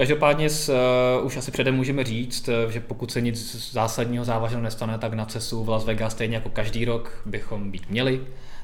Každopádně 0.00 0.50
s, 0.50 0.68
uh, 0.68 1.26
už 1.26 1.36
asi 1.36 1.50
předem 1.50 1.76
můžeme 1.76 2.04
říct, 2.04 2.48
uh, 2.48 2.70
že 2.70 2.80
pokud 2.80 3.10
se 3.10 3.20
nic 3.20 3.70
zásadního 3.72 4.24
závažného 4.24 4.62
nestane, 4.62 4.98
tak 4.98 5.12
na 5.12 5.24
CESu 5.24 5.64
v 5.64 5.68
Las 5.68 5.84
Vegas 5.84 6.12
stejně 6.12 6.34
jako 6.34 6.48
každý 6.48 6.84
rok 6.84 7.22
bychom 7.26 7.70
být 7.70 7.90
měli. 7.90 8.20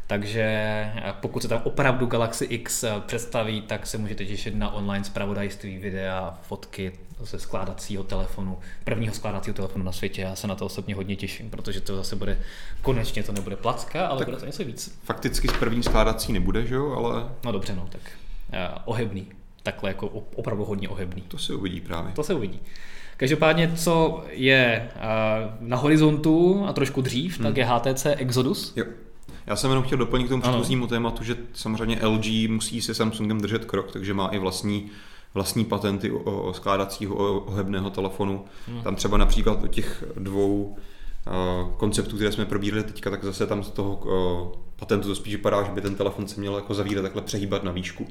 Takže 0.06 0.86
pokud 1.20 1.42
se 1.42 1.48
tam 1.48 1.60
opravdu 1.64 2.06
Galaxy 2.06 2.44
X 2.44 2.84
představí, 3.06 3.62
tak 3.62 3.86
se 3.86 3.98
můžete 3.98 4.24
těšit 4.24 4.54
na 4.54 4.74
online 4.74 5.04
zpravodajství, 5.04 5.78
videa, 5.78 6.38
fotky 6.42 6.92
ze 7.20 7.38
skládacího 7.38 8.04
telefonu, 8.04 8.58
prvního 8.84 9.14
skládacího 9.14 9.54
telefonu 9.54 9.84
na 9.84 9.92
světě. 9.92 10.22
Já 10.22 10.36
se 10.36 10.46
na 10.46 10.54
to 10.54 10.66
osobně 10.66 10.94
hodně 10.94 11.16
těším, 11.16 11.50
protože 11.50 11.80
to 11.80 11.96
zase 11.96 12.16
bude, 12.16 12.38
konečně 12.82 13.22
to 13.22 13.32
nebude 13.32 13.56
placka, 13.56 14.06
ale 14.06 14.18
tak 14.18 14.28
bude 14.28 14.40
to 14.40 14.46
něco 14.46 14.64
víc. 14.64 14.98
Fakticky 15.04 15.48
z 15.48 15.52
první 15.52 15.82
skládací 15.82 16.32
nebude, 16.32 16.66
že 16.66 16.74
jo, 16.74 16.92
ale... 16.92 17.28
No 17.44 17.52
dobře, 17.52 17.76
no, 17.76 17.88
tak 17.92 18.02
uh, 18.52 18.82
ohebný. 18.84 19.26
Takhle 19.66 19.90
jako 19.90 20.08
opravdu 20.34 20.64
hodně 20.64 20.88
ohebný. 20.88 21.22
To 21.28 21.38
se 21.38 21.54
uvidí 21.54 21.80
právě. 21.80 22.12
To 22.12 22.22
se 22.22 22.34
uvidí. 22.34 22.60
Každopádně, 23.16 23.72
co 23.76 24.24
je 24.30 24.90
na 25.60 25.76
horizontu 25.76 26.64
a 26.66 26.72
trošku 26.72 27.00
dřív, 27.00 27.38
hmm. 27.38 27.46
tak 27.46 27.56
je 27.56 27.64
HTC 27.64 28.06
Exodus. 28.06 28.72
Jo. 28.76 28.84
Já 29.46 29.56
jsem 29.56 29.70
jenom 29.70 29.84
chtěl 29.84 29.98
doplnit 29.98 30.24
k 30.24 30.28
tomu 30.28 30.42
předchozímu 30.42 30.86
tématu, 30.86 31.24
že 31.24 31.36
samozřejmě 31.52 31.98
LG 32.06 32.26
musí 32.48 32.82
se 32.82 32.94
Samsungem 32.94 33.40
držet 33.40 33.64
krok, 33.64 33.92
takže 33.92 34.14
má 34.14 34.26
i 34.26 34.38
vlastní 34.38 34.90
vlastní 35.34 35.64
patenty 35.64 36.10
o, 36.10 36.18
o 36.18 36.52
skládacího 36.52 37.14
ohebného 37.40 37.90
telefonu. 37.90 38.44
Hmm. 38.68 38.82
Tam 38.82 38.96
třeba 38.96 39.16
například 39.16 39.64
o 39.64 39.66
těch 39.66 40.04
dvou 40.16 40.62
uh, 40.64 41.76
konceptů, 41.76 42.16
které 42.16 42.32
jsme 42.32 42.44
probírali 42.44 42.82
teďka, 42.82 43.10
tak 43.10 43.24
zase 43.24 43.46
tam 43.46 43.64
z 43.64 43.70
toho 43.70 43.94
uh, 43.94 44.62
patentu 44.76 45.08
to 45.08 45.14
spíš 45.14 45.34
vypadá, 45.34 45.62
že 45.62 45.70
by 45.70 45.80
ten 45.80 45.94
telefon 45.94 46.28
se 46.28 46.40
měl 46.40 46.56
jako 46.56 46.74
zavírat 46.74 47.02
takhle 47.02 47.22
přehýbat 47.22 47.64
na 47.64 47.72
výšku. 47.72 48.06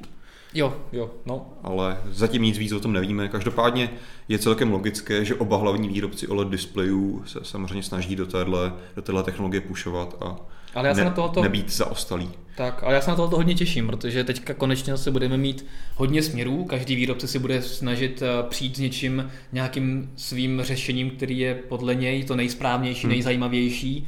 Jo, 0.54 0.76
jo, 0.92 1.10
no. 1.26 1.46
Ale 1.62 2.00
zatím 2.10 2.42
nic 2.42 2.58
víc 2.58 2.72
o 2.72 2.80
tom 2.80 2.92
nevíme. 2.92 3.28
Každopádně 3.28 3.90
je 4.28 4.38
celkem 4.38 4.72
logické, 4.72 5.24
že 5.24 5.34
oba 5.34 5.56
hlavní 5.56 5.88
výrobci 5.88 6.28
OLED 6.28 6.48
displejů 6.48 7.22
se 7.26 7.38
samozřejmě 7.42 7.82
snaží 7.82 8.16
do 8.16 8.26
téhle, 8.26 8.72
do 8.96 9.02
téhle 9.02 9.22
technologie 9.22 9.60
pušovat 9.60 10.16
a 10.20 10.36
ale 10.76 10.88
já 10.88 10.94
se 10.94 11.00
ne, 11.00 11.04
na 11.04 11.10
tohoto, 11.10 11.42
nebýt 11.42 11.72
zaostalý. 11.72 12.30
Tak, 12.56 12.82
ale 12.82 12.94
já 12.94 13.00
se 13.00 13.10
na 13.10 13.16
tohoto 13.16 13.36
hodně 13.36 13.54
těším, 13.54 13.86
protože 13.86 14.24
teďka 14.24 14.54
konečně 14.54 14.92
zase 14.92 15.10
budeme 15.10 15.36
mít 15.36 15.66
hodně 15.94 16.22
směrů, 16.22 16.64
každý 16.64 16.96
výrobce 16.96 17.28
si 17.28 17.38
bude 17.38 17.62
snažit 17.62 18.22
eh, 18.22 18.48
přijít 18.48 18.76
s 18.76 18.78
něčím, 18.78 19.30
nějakým 19.52 20.10
svým 20.16 20.62
řešením, 20.62 21.10
který 21.10 21.38
je 21.38 21.54
podle 21.54 21.94
něj 21.94 22.24
to 22.24 22.36
nejsprávnější, 22.36 23.02
hmm. 23.02 23.10
nejzajímavější 23.10 24.06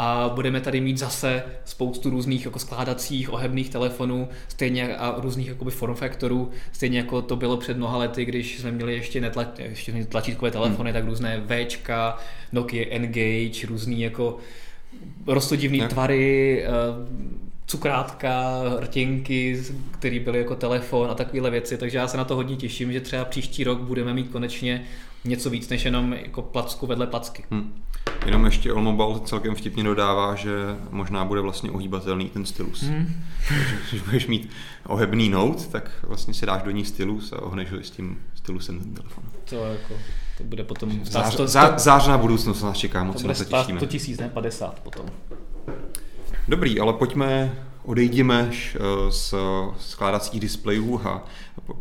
a 0.00 0.30
budeme 0.34 0.60
tady 0.60 0.80
mít 0.80 0.98
zase 0.98 1.42
spoustu 1.64 2.10
různých 2.10 2.44
jako 2.44 2.58
skládacích 2.58 3.32
ohebných 3.32 3.70
telefonů, 3.70 4.28
stejně 4.48 4.96
a 4.96 5.20
různých 5.20 5.48
jakoby 5.48 5.70
form 5.70 5.94
factorů, 5.94 6.50
stejně 6.72 6.98
jako 6.98 7.22
to 7.22 7.36
bylo 7.36 7.56
před 7.56 7.76
mnoha 7.76 7.98
lety, 7.98 8.24
když 8.24 8.58
jsme 8.58 8.70
měli 8.70 8.94
ještě, 8.94 9.20
netla, 9.20 9.46
ještě 9.58 10.04
tlačítkové 10.04 10.50
telefony, 10.50 10.90
hmm. 10.90 11.00
tak 11.00 11.04
různé 11.04 11.42
Včka, 11.46 12.18
Nokia 12.52 12.86
Engage, 12.90 13.66
různý 13.66 14.00
jako 14.00 14.38
rostodivný 15.26 15.80
tvary, 15.80 16.64
eh, 16.64 16.68
cukrátka, 17.66 18.62
rtěnky, 18.80 19.62
které 19.90 20.20
byly 20.20 20.38
jako 20.38 20.54
telefon 20.54 21.10
a 21.10 21.14
takovéhle 21.14 21.50
věci, 21.50 21.78
takže 21.78 21.98
já 21.98 22.08
se 22.08 22.16
na 22.16 22.24
to 22.24 22.36
hodně 22.36 22.56
těším, 22.56 22.92
že 22.92 23.00
třeba 23.00 23.24
příští 23.24 23.64
rok 23.64 23.80
budeme 23.80 24.14
mít 24.14 24.28
konečně 24.28 24.84
něco 25.24 25.50
víc 25.50 25.68
než 25.68 25.84
jenom 25.84 26.12
jako 26.12 26.42
placku 26.42 26.86
vedle 26.86 27.06
placky. 27.06 27.44
Hmm. 27.50 27.82
Jenom 28.26 28.44
ještě 28.44 28.72
Olmobile 28.72 29.20
celkem 29.24 29.54
vtipně 29.54 29.84
dodává, 29.84 30.34
že 30.34 30.50
možná 30.90 31.24
bude 31.24 31.40
vlastně 31.40 31.70
ohýbatelný 31.70 32.28
ten 32.28 32.46
stylus. 32.46 32.82
Hmm. 32.82 33.24
Takže 33.48 33.76
když 33.90 34.02
budeš 34.02 34.26
mít 34.26 34.50
ohebný 34.86 35.28
note, 35.28 35.64
tak 35.64 35.90
vlastně 36.02 36.34
si 36.34 36.46
dáš 36.46 36.62
do 36.62 36.70
ní 36.70 36.84
stylus 36.84 37.32
a 37.32 37.42
ohneš 37.42 37.72
ho 37.72 37.78
s 37.78 37.90
tím 37.90 38.18
stylusem 38.34 38.80
ten 38.80 38.94
telefon. 38.94 39.24
To 39.44 39.64
jako, 39.64 39.94
to 40.38 40.44
bude 40.44 40.64
potom... 40.64 41.04
Zář, 41.04 41.36
to, 41.36 41.46
zá, 41.46 41.78
zářná 41.78 42.18
budoucnost 42.18 42.62
nás 42.62 42.76
čeká, 42.76 43.04
moc 43.04 43.20
se 43.20 43.28
na 43.28 43.34
to 43.34 43.44
těšíme. 43.44 43.80
To 43.80 43.86
tisíc, 43.86 44.18
ne 44.18 44.28
50 44.28 44.80
potom. 44.80 45.06
Dobrý, 46.48 46.80
ale 46.80 46.92
pojďme, 46.92 47.58
odejdeme 47.84 48.50
eh, 48.52 48.78
z 49.10 49.34
skládacích 49.78 50.40
displejů 50.40 51.00
a 51.04 51.24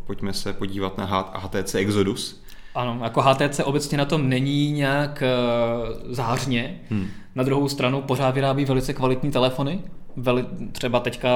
pojďme 0.06 0.34
se 0.34 0.54
podívat 0.54 0.98
na 0.98 1.06
HTC 1.36 1.76
Exodus. 1.76 2.42
Ano, 2.78 3.00
jako 3.04 3.22
HTC 3.22 3.60
obecně 3.64 3.98
na 3.98 4.06
tom 4.06 4.30
není 4.30 4.72
nějak 4.72 5.24
uh, 5.24 6.14
zářně. 6.14 6.80
Hmm. 6.90 7.08
Na 7.36 7.44
druhou 7.44 7.70
stranu 7.70 8.02
pořád 8.02 8.32
vyrábí 8.32 8.66
velice 8.66 8.94
kvalitní 8.94 9.32
telefony. 9.32 9.80
Veli, 10.18 10.46
třeba 10.72 11.00
teďka 11.00 11.30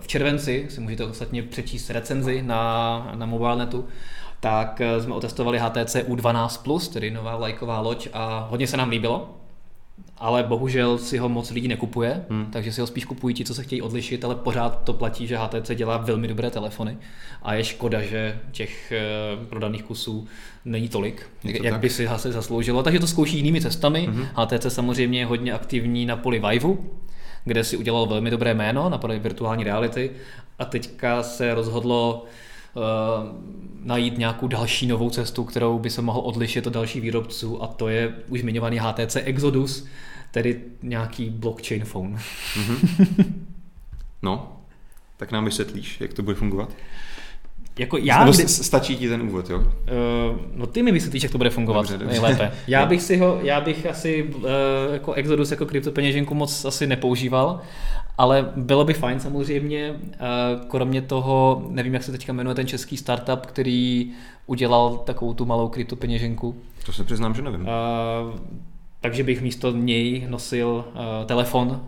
v 0.00 0.06
červenci, 0.06 0.66
si 0.68 0.80
můžete 0.80 1.04
ostatně 1.04 1.42
přečíst 1.42 1.90
recenzi 1.90 2.42
na, 2.42 3.12
na 3.14 3.26
mobilnetu, 3.26 3.84
tak 4.40 4.80
eh, 4.80 5.00
jsme 5.00 5.14
otestovali 5.14 5.58
HTC 5.58 5.96
U12+, 5.96 6.92
tedy 6.92 7.10
nová 7.10 7.36
lajková 7.36 7.80
loď 7.80 8.08
a 8.12 8.46
hodně 8.50 8.66
se 8.66 8.76
nám 8.76 8.88
líbilo 8.88 9.36
ale 10.18 10.42
bohužel 10.42 10.98
si 10.98 11.18
ho 11.18 11.28
moc 11.28 11.50
lidí 11.50 11.68
nekupuje, 11.68 12.24
hmm. 12.30 12.46
takže 12.50 12.72
si 12.72 12.80
ho 12.80 12.86
spíš 12.86 13.04
kupují 13.04 13.34
ti, 13.34 13.44
co 13.44 13.54
se 13.54 13.62
chtějí 13.62 13.82
odlišit, 13.82 14.24
ale 14.24 14.34
pořád 14.34 14.84
to 14.84 14.92
platí, 14.92 15.26
že 15.26 15.36
HTC 15.36 15.70
dělá 15.74 15.96
velmi 15.96 16.28
dobré 16.28 16.50
telefony 16.50 16.98
a 17.42 17.54
je 17.54 17.64
škoda, 17.64 18.02
že 18.02 18.40
těch 18.52 18.92
eh, 18.92 19.00
prodaných 19.48 19.82
kusů 19.82 20.26
není 20.64 20.88
tolik, 20.88 21.26
to 21.42 21.48
jak 21.48 21.62
tak. 21.62 21.80
by 21.80 21.90
si 21.90 22.08
asi 22.08 22.32
zasloužilo, 22.32 22.82
takže 22.82 23.00
to 23.00 23.06
zkouší 23.06 23.36
jinými 23.36 23.60
cestami. 23.60 24.06
Hmm. 24.06 24.26
HTC 24.34 24.66
samozřejmě 24.68 25.18
je 25.18 25.26
hodně 25.26 25.52
aktivní 25.52 26.06
na 26.06 26.16
poli 26.16 26.42
Vive, 26.50 26.74
kde 27.44 27.64
si 27.64 27.76
udělal 27.76 28.06
velmi 28.06 28.30
dobré 28.30 28.54
jméno 28.54 28.88
na 28.88 28.98
poli 28.98 29.18
virtuální 29.18 29.64
reality 29.64 30.10
a 30.58 30.64
teďka 30.64 31.22
se 31.22 31.54
rozhodlo 31.54 32.24
najít 33.84 34.18
nějakou 34.18 34.48
další 34.48 34.86
novou 34.86 35.10
cestu, 35.10 35.44
kterou 35.44 35.78
by 35.78 35.90
se 35.90 36.02
mohl 36.02 36.20
odlišit 36.20 36.66
od 36.66 36.72
dalších 36.72 37.02
výrobců 37.02 37.62
a 37.62 37.66
to 37.66 37.88
je 37.88 38.14
už 38.28 38.40
zmiňovaný 38.40 38.78
HTC 38.78 39.16
Exodus, 39.16 39.86
tedy 40.30 40.60
nějaký 40.82 41.30
blockchain 41.30 41.84
phone. 41.84 42.16
Mm-hmm. 42.54 43.24
No, 44.22 44.56
tak 45.16 45.32
nám 45.32 45.44
vysvětlíš, 45.44 46.00
jak 46.00 46.12
to 46.12 46.22
bude 46.22 46.36
fungovat? 46.36 46.72
Jako 47.78 47.96
já, 47.96 48.18
Nebo 48.24 48.32
kdy... 48.32 48.48
stačí 48.48 48.96
ti 48.96 49.08
ten 49.08 49.22
úvod, 49.22 49.50
jo? 49.50 49.58
Uh, 49.58 49.64
no 50.54 50.66
ty 50.66 50.82
mi 50.82 50.92
vysvětlíš, 50.92 51.22
jak 51.22 51.32
to 51.32 51.38
bude 51.38 51.50
fungovat 51.50 51.80
dobře, 51.80 51.98
dobře. 51.98 52.12
nejlépe. 52.12 52.52
Já 52.66 52.86
bych 52.86 53.02
si 53.02 53.16
ho, 53.16 53.38
já 53.42 53.60
bych 53.60 53.86
asi 53.86 54.22
uh, 54.22 54.44
jako 54.92 55.12
Exodus 55.12 55.50
jako 55.50 55.66
kryptopeněženku 55.66 56.34
moc 56.34 56.64
asi 56.64 56.86
nepoužíval, 56.86 57.60
ale 58.18 58.52
bylo 58.56 58.84
by 58.84 58.94
fajn 58.94 59.20
samozřejmě, 59.20 59.90
uh, 59.90 60.68
kromě 60.68 61.02
toho, 61.02 61.66
nevím, 61.70 61.94
jak 61.94 62.02
se 62.02 62.12
teďka 62.12 62.32
jmenuje 62.32 62.54
ten 62.54 62.66
český 62.66 62.96
startup, 62.96 63.46
který 63.46 64.12
udělal 64.46 64.96
takovou 64.96 65.34
tu 65.34 65.44
malou 65.46 65.68
kryptopeněženku. 65.68 66.56
To 66.86 66.92
se 66.92 67.04
přiznám, 67.04 67.34
že 67.34 67.42
nevím. 67.42 67.60
Uh, 67.60 67.66
takže 69.00 69.22
bych 69.24 69.42
místo 69.42 69.72
něj 69.72 70.26
nosil 70.28 70.84
uh, 70.88 71.26
telefon 71.26 71.80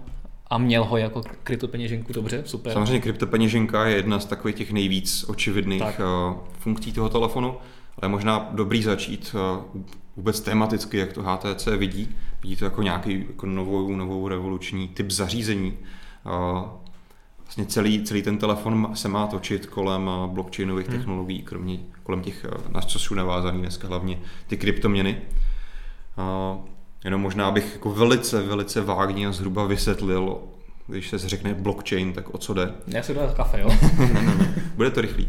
a 0.50 0.58
měl 0.58 0.84
ho 0.84 0.96
jako 0.96 1.22
kryptopeněženku 1.44 2.12
dobře, 2.12 2.42
super. 2.46 2.72
Samozřejmě 2.72 3.00
kryptopeněženka 3.00 3.86
je 3.86 3.96
jedna 3.96 4.20
z 4.20 4.24
takových 4.24 4.56
těch 4.56 4.72
nejvíc 4.72 5.24
očividných 5.28 5.82
tak. 5.82 6.00
Eh, 6.00 6.36
funkcí 6.58 6.92
toho 6.92 7.08
telefonu, 7.08 7.56
ale 8.02 8.08
možná 8.08 8.48
dobrý 8.52 8.82
začít 8.82 9.34
eh, 9.34 9.80
vůbec 10.16 10.40
tematicky, 10.40 10.98
jak 10.98 11.12
to 11.12 11.22
HTC 11.22 11.66
vidí. 11.76 12.08
Vidí 12.42 12.56
to 12.56 12.64
jako 12.64 12.82
nějaký 12.82 13.24
jako 13.28 13.46
novou, 13.46 13.96
novou 13.96 14.28
revoluční 14.28 14.88
typ 14.88 15.10
zařízení. 15.10 15.74
Eh, 16.28 16.68
vlastně 17.44 17.66
celý, 17.66 18.04
celý 18.04 18.22
ten 18.22 18.38
telefon 18.38 18.90
se 18.94 19.08
má 19.08 19.26
točit 19.26 19.66
kolem 19.66 20.10
blockchainových 20.26 20.88
hmm. 20.88 20.96
technologií, 20.96 21.42
kromě 21.42 21.78
kolem 22.02 22.22
těch, 22.22 22.46
na 22.68 22.80
co 22.80 22.98
jsou 22.98 23.14
navázaný 23.14 23.58
dneska 23.60 23.88
hlavně 23.88 24.18
ty 24.46 24.56
kryptoměny. 24.56 25.22
Jenom 27.04 27.20
možná 27.20 27.50
bych 27.50 27.72
jako 27.72 27.90
velice, 27.90 28.42
velice 28.42 28.80
vágně 28.80 29.26
a 29.26 29.32
zhruba 29.32 29.66
vysvětlil, 29.66 30.38
když 30.86 31.08
se 31.08 31.18
řekne 31.18 31.54
blockchain, 31.54 32.12
tak 32.12 32.34
o 32.34 32.38
co 32.38 32.54
jde. 32.54 32.72
Já 32.86 33.02
si 33.02 33.14
dám 33.14 33.30
kafe, 33.34 33.60
jo? 33.60 33.68
ne, 33.98 34.06
ne, 34.12 34.34
ne, 34.34 34.62
bude 34.74 34.90
to 34.90 35.00
rychlý. 35.00 35.28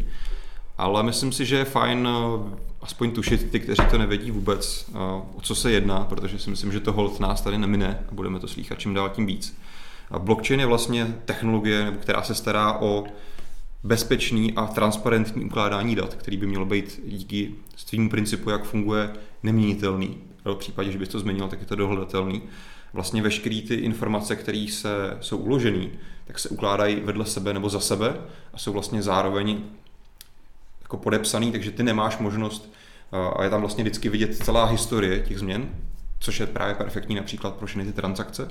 Ale 0.78 1.02
myslím 1.02 1.32
si, 1.32 1.46
že 1.46 1.56
je 1.56 1.64
fajn 1.64 2.08
eh, 2.08 2.56
aspoň 2.82 3.10
tušit 3.10 3.50
ty, 3.50 3.60
kteří 3.60 3.82
to 3.90 3.98
nevědí 3.98 4.30
vůbec, 4.30 4.90
eh, 4.94 4.98
o 5.36 5.40
co 5.42 5.54
se 5.54 5.72
jedná, 5.72 6.04
protože 6.04 6.38
si 6.38 6.50
myslím, 6.50 6.72
že 6.72 6.80
to 6.80 6.92
hold 6.92 7.20
nás 7.20 7.40
tady 7.40 7.58
nemine 7.58 8.04
a 8.08 8.14
budeme 8.14 8.40
to 8.40 8.48
slýchat 8.48 8.78
čím 8.78 8.94
dál 8.94 9.08
tím 9.08 9.26
víc. 9.26 9.60
A 10.10 10.18
blockchain 10.18 10.60
je 10.60 10.66
vlastně 10.66 11.06
technologie, 11.24 11.96
která 12.00 12.22
se 12.22 12.34
stará 12.34 12.80
o 12.80 13.04
bezpečný 13.82 14.52
a 14.52 14.66
transparentní 14.66 15.44
ukládání 15.44 15.94
dat, 15.94 16.14
který 16.14 16.36
by 16.36 16.46
mělo 16.46 16.66
být 16.66 17.00
díky 17.06 17.54
svým 17.76 18.08
principu, 18.08 18.50
jak 18.50 18.64
funguje, 18.64 19.10
neměnitelný 19.42 20.18
v 20.44 20.54
případě, 20.54 20.92
že 20.92 20.98
bys 20.98 21.08
to 21.08 21.20
změnil, 21.20 21.48
tak 21.48 21.60
je 21.60 21.66
to 21.66 21.76
dohledatelný. 21.76 22.42
Vlastně 22.92 23.22
veškeré 23.22 23.60
ty 23.68 23.74
informace, 23.74 24.36
které 24.36 24.66
se, 24.70 25.18
jsou 25.20 25.36
uložené, 25.36 25.86
tak 26.24 26.38
se 26.38 26.48
ukládají 26.48 27.00
vedle 27.00 27.26
sebe 27.26 27.54
nebo 27.54 27.68
za 27.68 27.80
sebe 27.80 28.16
a 28.54 28.58
jsou 28.58 28.72
vlastně 28.72 29.02
zároveň 29.02 29.60
jako 30.82 30.96
podepsaný, 30.96 31.52
takže 31.52 31.70
ty 31.70 31.82
nemáš 31.82 32.18
možnost, 32.18 32.72
a 33.36 33.44
je 33.44 33.50
tam 33.50 33.60
vlastně 33.60 33.84
vždycky 33.84 34.08
vidět 34.08 34.36
celá 34.36 34.64
historie 34.64 35.20
těch 35.20 35.38
změn, 35.38 35.68
což 36.20 36.40
je 36.40 36.46
právě 36.46 36.74
perfektní 36.74 37.14
například 37.14 37.54
pro 37.54 37.66
všechny 37.66 37.84
ty 37.84 37.92
transakce. 37.92 38.50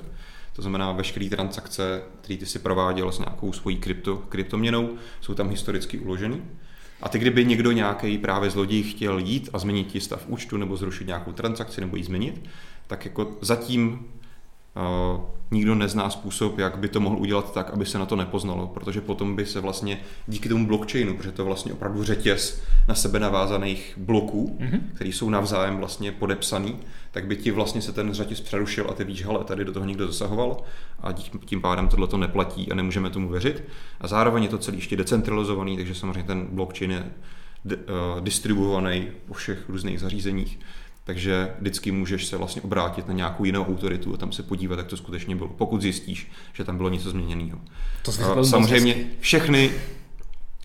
To 0.52 0.62
znamená, 0.62 0.92
veškeré 0.92 1.28
transakce, 1.28 2.02
které 2.20 2.38
ty 2.38 2.46
si 2.46 2.58
prováděl 2.58 3.12
s 3.12 3.18
nějakou 3.18 3.52
svojí 3.52 3.76
krypto, 3.76 4.16
kryptoměnou, 4.16 4.90
jsou 5.20 5.34
tam 5.34 5.48
historicky 5.50 5.98
uloženy. 5.98 6.42
A 7.02 7.08
ty, 7.08 7.18
kdyby 7.18 7.44
někdo 7.44 7.72
nějaký 7.72 8.18
právě 8.18 8.50
zloděj 8.50 8.82
chtěl 8.82 9.18
jít 9.18 9.50
a 9.52 9.58
změnit 9.58 9.86
ti 9.86 10.00
stav 10.00 10.24
účtu 10.28 10.56
nebo 10.56 10.76
zrušit 10.76 11.06
nějakou 11.06 11.32
transakci 11.32 11.80
nebo 11.80 11.96
ji 11.96 12.04
změnit, 12.04 12.44
tak 12.86 13.04
jako 13.04 13.36
zatím 13.40 14.06
nikdo 15.50 15.74
nezná 15.74 16.10
způsob, 16.10 16.58
jak 16.58 16.78
by 16.78 16.88
to 16.88 17.00
mohl 17.00 17.16
udělat 17.16 17.54
tak, 17.54 17.70
aby 17.70 17.86
se 17.86 17.98
na 17.98 18.06
to 18.06 18.16
nepoznalo, 18.16 18.66
protože 18.66 19.00
potom 19.00 19.36
by 19.36 19.46
se 19.46 19.60
vlastně 19.60 20.00
díky 20.26 20.48
tomu 20.48 20.66
blockchainu, 20.66 21.16
protože 21.16 21.32
to 21.32 21.44
vlastně 21.44 21.72
opravdu 21.72 22.04
řetěz 22.04 22.62
na 22.88 22.94
sebe 22.94 23.20
navázaných 23.20 23.94
bloků, 23.96 24.58
mm-hmm. 24.60 24.80
který 24.94 25.12
jsou 25.12 25.30
navzájem 25.30 25.76
vlastně 25.76 26.12
podepsaný, 26.12 26.76
tak 27.10 27.26
by 27.26 27.36
ti 27.36 27.50
vlastně 27.50 27.82
se 27.82 27.92
ten 27.92 28.12
řetěz 28.12 28.40
přerušil 28.40 28.86
a 28.90 28.94
ty 28.94 29.04
víš, 29.04 29.24
hele, 29.24 29.44
tady 29.44 29.64
do 29.64 29.72
toho 29.72 29.86
někdo 29.86 30.06
zasahoval 30.06 30.62
a 31.00 31.12
tím 31.44 31.60
pádem 31.60 31.88
tohle 31.88 32.06
to 32.06 32.16
neplatí 32.16 32.72
a 32.72 32.74
nemůžeme 32.74 33.10
tomu 33.10 33.28
věřit. 33.28 33.64
A 34.00 34.08
zároveň 34.08 34.42
je 34.42 34.48
to 34.48 34.58
celý 34.58 34.78
ještě 34.78 34.96
decentralizovaný, 34.96 35.76
takže 35.76 35.94
samozřejmě 35.94 36.22
ten 36.22 36.46
blockchain 36.50 36.90
je 36.90 37.04
distribuovaný 38.20 39.08
po 39.26 39.34
všech 39.34 39.68
různých 39.68 40.00
zařízeních 40.00 40.58
takže 41.10 41.50
vždycky 41.60 41.92
můžeš 41.92 42.26
se 42.26 42.36
vlastně 42.36 42.62
obrátit 42.62 43.08
na 43.08 43.14
nějakou 43.14 43.44
jinou 43.44 43.64
autoritu 43.64 44.14
a 44.14 44.16
tam 44.16 44.32
se 44.32 44.42
podívat, 44.42 44.78
jak 44.78 44.86
to 44.86 44.96
skutečně 44.96 45.36
bylo, 45.36 45.48
pokud 45.48 45.82
zjistíš, 45.82 46.30
že 46.52 46.64
tam 46.64 46.76
bylo 46.76 46.88
něco 46.88 47.10
změněného. 47.10 47.58
To 48.02 48.44
Samozřejmě 48.44 48.94
všechny 49.20 49.70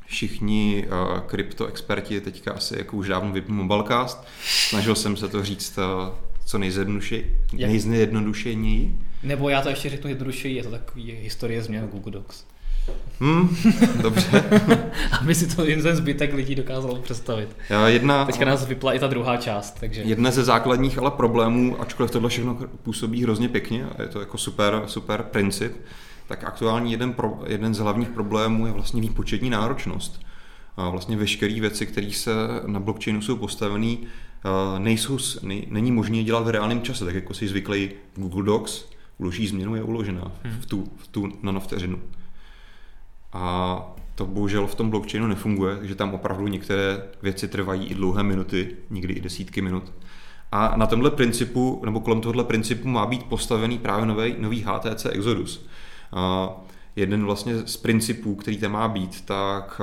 všichni 0.06 0.88
uh, 0.88 1.20
kryptoexperti 1.20 2.22
teďka 2.22 2.54
asi 2.54 2.78
jako 2.78 2.98
už 2.98 3.08
dávno 3.08 3.32
vypnu 3.32 3.56
Mobilecast. 3.56 4.28
Snažil 4.44 4.96
jsem 4.96 5.18
se 5.18 5.28
to 5.28 5.44
říct 5.44 5.78
uh, 5.78 5.84
co 6.46 6.58
nejzjednodušeněji. 6.58 9.00
Nebo 9.24 9.50
já 9.50 9.62
to 9.62 9.70
ještě 9.70 9.90
řeknu 9.90 10.10
jednodušeji, 10.10 10.56
je 10.56 10.64
to 10.64 10.72
takový 10.72 11.12
historie 11.12 11.64
změn 11.64 11.88
Google 11.88 12.12
Docs. 12.12 12.46
Hmm, 13.20 13.58
dobře. 14.02 14.44
Aby 15.22 15.36
si 15.36 15.56
to 15.56 15.66
jen 15.66 15.82
ten 15.82 15.96
zbytek 15.96 16.34
lidí 16.34 16.56
dokázal 16.56 16.96
představit. 16.96 17.58
Jedna, 17.86 18.26
Teďka 18.26 18.46
nás 18.46 18.66
vypla 18.66 18.94
i 18.94 19.00
ta 19.00 19.08
druhá 19.08 19.38
část. 19.38 19.80
Takže... 19.80 20.02
Jedna 20.02 20.32
ze 20.32 20.44
základních 20.44 20.98
ale 20.98 21.12
problémů, 21.12 21.82
ačkoliv 21.82 22.12
tohle 22.12 22.30
všechno 22.30 22.58
působí 22.84 23.24
hrozně 23.24 23.50
pěkně 23.50 23.86
a 23.86 24.02
je 24.02 24.08
to 24.08 24.20
jako 24.20 24.38
super, 24.38 24.84
super 24.86 25.24
princip, 25.24 25.74
tak 26.28 26.44
aktuální 26.44 26.92
jeden, 26.92 27.14
pro, 27.14 27.40
jeden 27.48 27.74
z 27.74 27.80
hlavních 27.80 28.10
problémů 28.10 28.66
je 28.66 28.72
vlastně 28.72 29.02
výpočetní 29.02 29.50
náročnost. 29.50 30.20
A 30.78 30.90
vlastně 30.90 31.18
veškeré 31.18 31.60
věci, 31.60 31.86
které 31.86 32.12
se 32.12 32.32
na 32.66 32.80
blockchainu 32.80 33.22
jsou 33.22 33.36
postavené, 33.36 33.98
nejsou, 34.78 35.18
nej, 35.42 35.68
není 35.70 35.92
možné 35.92 36.24
dělat 36.24 36.46
v 36.46 36.50
reálném 36.50 36.82
čase, 36.82 37.06
tak 37.06 37.16
jako 37.16 37.34
si 37.34 37.48
zvyklý 37.48 37.90
Google 38.16 38.44
Docs, 38.44 38.86
uloží 39.18 39.48
změnu, 39.48 39.76
je 39.76 39.84
uložená 39.84 40.32
v 40.60 40.66
tu, 40.66 40.92
v 40.98 41.08
tu 41.08 41.32
nanovteřinu. 41.44 42.00
A 43.36 43.96
to 44.16 44.26
bohužel 44.26 44.68
v 44.68 44.76
tom 44.76 44.90
blockchainu 44.90 45.28
nefunguje, 45.28 45.76
takže 45.76 45.96
tam 45.96 46.14
opravdu 46.14 46.48
některé 46.48 47.04
věci 47.22 47.48
trvají 47.48 47.86
i 47.86 47.96
dlouhé 47.96 48.24
minuty, 48.24 48.76
někdy 48.90 49.14
i 49.14 49.22
desítky 49.22 49.62
minut. 49.62 49.94
A 50.52 50.78
na 50.78 50.88
tomhle 50.88 51.12
principu, 51.12 51.82
nebo 51.86 52.00
kolem 52.00 52.22
tohohle 52.22 52.44
principu 52.44 52.88
má 52.88 53.06
být 53.06 53.24
postavený 53.24 53.78
právě 53.78 54.06
nový, 54.06 54.36
nový 54.40 54.66
HTC 54.68 55.06
Exodus. 55.06 55.66
A 56.14 56.50
jeden 56.96 57.26
vlastně 57.26 57.68
z 57.68 57.78
principů, 57.78 58.36
který 58.36 58.58
tam 58.58 58.72
má 58.72 58.88
být, 58.88 59.26
tak 59.26 59.82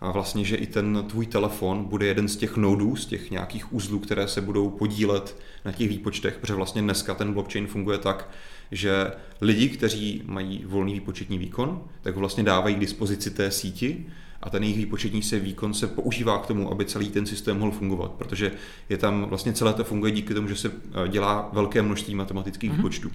a 0.00 0.10
vlastně, 0.10 0.44
že 0.44 0.56
i 0.56 0.66
ten 0.66 1.04
tvůj 1.08 1.26
telefon 1.26 1.84
bude 1.84 2.06
jeden 2.06 2.28
z 2.28 2.36
těch 2.36 2.56
nodů, 2.56 2.96
z 2.96 3.06
těch 3.06 3.30
nějakých 3.30 3.72
uzlů, 3.72 3.98
které 3.98 4.28
se 4.28 4.40
budou 4.40 4.70
podílet 4.70 5.36
na 5.64 5.72
těch 5.72 5.88
výpočtech, 5.88 6.38
protože 6.38 6.54
vlastně 6.54 6.82
dneska 6.82 7.14
ten 7.14 7.32
blockchain 7.32 7.66
funguje 7.66 7.98
tak, 7.98 8.28
že 8.70 9.12
lidi, 9.40 9.68
kteří 9.68 10.22
mají 10.26 10.64
volný 10.66 10.94
výpočetní 10.94 11.38
výkon, 11.38 11.82
tak 12.02 12.14
ho 12.14 12.20
vlastně 12.20 12.44
dávají 12.44 12.74
k 12.74 12.80
dispozici 12.80 13.30
té 13.30 13.50
síti 13.50 14.06
a 14.42 14.50
ten 14.50 14.62
jejich 14.62 14.78
výpočetní 14.78 15.22
se 15.22 15.38
výkon 15.38 15.74
se 15.74 15.86
používá 15.86 16.38
k 16.38 16.46
tomu, 16.46 16.70
aby 16.70 16.84
celý 16.84 17.10
ten 17.10 17.26
systém 17.26 17.58
mohl 17.58 17.72
fungovat, 17.72 18.10
protože 18.10 18.52
je 18.88 18.98
tam 18.98 19.24
vlastně 19.24 19.52
celé 19.52 19.72
to 19.74 19.84
funguje 19.84 20.12
díky 20.12 20.34
tomu, 20.34 20.48
že 20.48 20.56
se 20.56 20.72
eh, 21.04 21.08
dělá 21.08 21.50
velké 21.52 21.82
množství 21.82 22.14
matematických 22.14 22.70
mm-hmm. 22.70 22.76
výpočtů. 22.76 23.10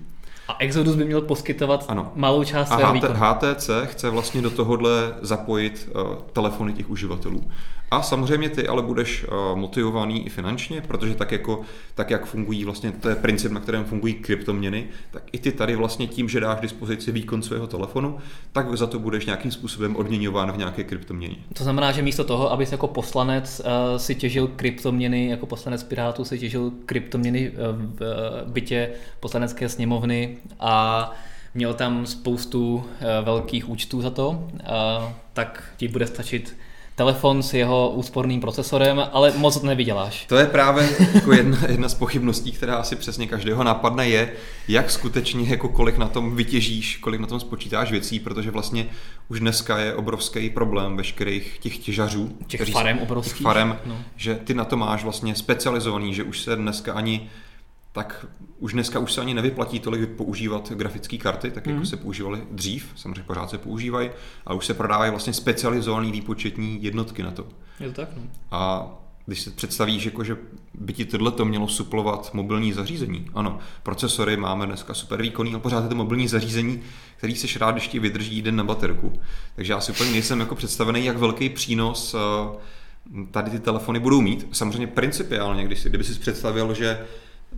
A 0.47 0.55
Exodus 0.59 0.95
by 0.95 1.05
měl 1.05 1.21
poskytovat 1.21 1.85
ano. 1.87 2.11
malou 2.15 2.43
část 2.43 2.71
a 2.71 2.75
HT, 2.75 3.03
HTC 3.03 3.69
chce 3.83 4.09
vlastně 4.09 4.41
do 4.41 4.49
tohohle 4.49 5.15
zapojit 5.21 5.89
uh, 5.95 6.15
telefony 6.33 6.73
těch 6.73 6.89
uživatelů. 6.89 7.43
A 7.91 8.01
samozřejmě 8.01 8.49
ty 8.49 8.67
ale 8.67 8.81
budeš 8.81 9.23
uh, 9.23 9.57
motivovaný 9.57 10.25
i 10.25 10.29
finančně, 10.29 10.81
protože 10.81 11.15
tak, 11.15 11.31
jako, 11.31 11.61
tak 11.95 12.09
jak 12.09 12.25
fungují 12.25 12.65
vlastně, 12.65 12.91
to 12.91 13.09
je 13.09 13.15
princip, 13.15 13.51
na 13.51 13.59
kterém 13.59 13.85
fungují 13.85 14.13
kryptoměny, 14.13 14.87
tak 15.11 15.23
i 15.31 15.39
ty 15.39 15.51
tady 15.51 15.75
vlastně 15.75 16.07
tím, 16.15 16.29
že 16.29 16.39
dáš 16.39 16.59
dispozici 16.59 17.11
výkon 17.11 17.41
svého 17.41 17.67
telefonu, 17.67 18.17
tak 18.51 18.77
za 18.77 18.87
to 18.87 18.99
budeš 18.99 19.25
nějakým 19.25 19.51
způsobem 19.51 19.95
odměňován 19.95 20.51
v 20.51 20.57
nějaké 20.57 20.83
kryptoměně. 20.83 21.35
To 21.53 21.63
znamená, 21.63 21.91
že 21.91 22.01
místo 22.01 22.23
toho, 22.23 22.51
abys 22.51 22.71
jako 22.71 22.87
poslanec 22.87 23.61
uh, 23.65 23.97
si 23.97 24.15
těžil 24.15 24.47
kryptoměny, 24.47 25.29
jako 25.29 25.45
poslanec 25.45 25.83
Pirátu 25.83 26.25
si 26.25 26.39
těžil 26.39 26.71
kryptoměny 26.85 27.49
uh, 27.49 27.55
v 27.77 28.01
uh, 28.01 28.51
bytě 28.51 28.89
poslanecké 29.19 29.69
sněmovny 29.69 30.37
a 30.59 31.11
měl 31.53 31.73
tam 31.73 32.05
spoustu 32.05 32.85
velkých 33.23 33.69
účtů 33.69 34.01
za 34.01 34.09
to, 34.09 34.47
tak 35.33 35.63
ti 35.77 35.87
bude 35.87 36.07
stačit 36.07 36.57
telefon 36.95 37.43
s 37.43 37.53
jeho 37.53 37.89
úsporným 37.89 38.41
procesorem, 38.41 39.03
ale 39.11 39.33
moc 39.37 39.61
nevyděláš. 39.61 40.25
To 40.25 40.35
je 40.35 40.45
právě 40.45 40.89
jako 41.13 41.33
jedna, 41.33 41.57
jedna 41.67 41.89
z 41.89 41.93
pochybností, 41.93 42.51
která 42.51 42.75
asi 42.75 42.95
přesně 42.95 43.27
každého 43.27 43.63
napadne, 43.63 44.09
je, 44.09 44.33
jak 44.67 44.91
skutečně, 44.91 45.49
jako 45.49 45.69
kolik 45.69 45.97
na 45.97 46.07
tom 46.07 46.35
vytěžíš, 46.35 46.97
kolik 46.97 47.21
na 47.21 47.27
tom 47.27 47.39
spočítáš 47.39 47.91
věcí, 47.91 48.19
protože 48.19 48.51
vlastně 48.51 48.87
už 49.27 49.39
dneska 49.39 49.77
je 49.77 49.95
obrovský 49.95 50.49
problém 50.49 50.97
veškerých 50.97 51.57
těch 51.59 51.77
těžařů. 51.77 52.37
Těch 52.47 52.71
farem 52.71 52.99
obrovských. 52.99 53.33
Těch 53.33 53.43
farem, 53.43 53.79
no. 53.85 53.97
že 54.15 54.35
ty 54.35 54.53
na 54.53 54.65
to 54.65 54.77
máš 54.77 55.03
vlastně 55.03 55.35
specializovaný, 55.35 56.13
že 56.13 56.23
už 56.23 56.39
se 56.39 56.55
dneska 56.55 56.93
ani 56.93 57.29
tak 57.95 58.25
už 58.59 58.73
dneska 58.73 58.99
už 58.99 59.13
se 59.13 59.21
ani 59.21 59.33
nevyplatí 59.33 59.79
tolik 59.79 60.09
používat 60.09 60.71
grafické 60.71 61.17
karty, 61.17 61.51
tak 61.51 61.67
jako 61.67 61.79
mm. 61.79 61.85
se 61.85 61.97
používaly 61.97 62.41
dřív, 62.51 62.91
samozřejmě 62.95 63.23
pořád 63.23 63.49
se 63.49 63.57
používají, 63.57 64.09
a 64.45 64.53
už 64.53 64.65
se 64.65 64.73
prodávají 64.73 65.11
vlastně 65.11 65.33
specializované 65.33 66.11
výpočetní 66.11 66.83
jednotky 66.83 67.23
na 67.23 67.31
to. 67.31 67.47
Je 67.79 67.87
to 67.87 67.93
tak, 67.93 68.09
no. 68.15 68.21
A 68.51 68.87
když 69.25 69.41
si 69.41 69.49
představíš, 69.49 70.05
jako, 70.05 70.23
že 70.23 70.37
by 70.73 70.93
ti 70.93 71.05
tohle 71.05 71.31
to 71.31 71.45
mělo 71.45 71.67
suplovat 71.67 72.33
mobilní 72.33 72.73
zařízení. 72.73 73.27
Ano, 73.33 73.59
procesory 73.83 74.37
máme 74.37 74.65
dneska 74.65 74.93
super 74.93 75.21
výkonný, 75.21 75.51
ale 75.51 75.61
pořád 75.61 75.83
je 75.83 75.89
to 75.89 75.95
mobilní 75.95 76.27
zařízení, 76.27 76.81
který 77.17 77.35
se 77.35 77.59
rád 77.59 77.75
ještě 77.75 77.99
vydrží 77.99 78.41
den 78.41 78.55
na 78.55 78.63
baterku. 78.63 79.19
Takže 79.55 79.73
já 79.73 79.81
si 79.81 79.91
úplně 79.91 80.11
nejsem 80.11 80.39
jako 80.39 80.55
představený, 80.55 81.05
jak 81.05 81.17
velký 81.17 81.49
přínos 81.49 82.15
eh, 82.15 82.57
tady 83.31 83.51
ty 83.51 83.59
telefony 83.59 83.99
budou 83.99 84.21
mít. 84.21 84.47
Samozřejmě 84.51 84.87
principiálně, 84.87 85.65
když 85.65 85.79
si, 85.79 85.89
kdyby 85.89 86.03
si 86.03 86.19
představil, 86.19 86.73
že 86.73 87.05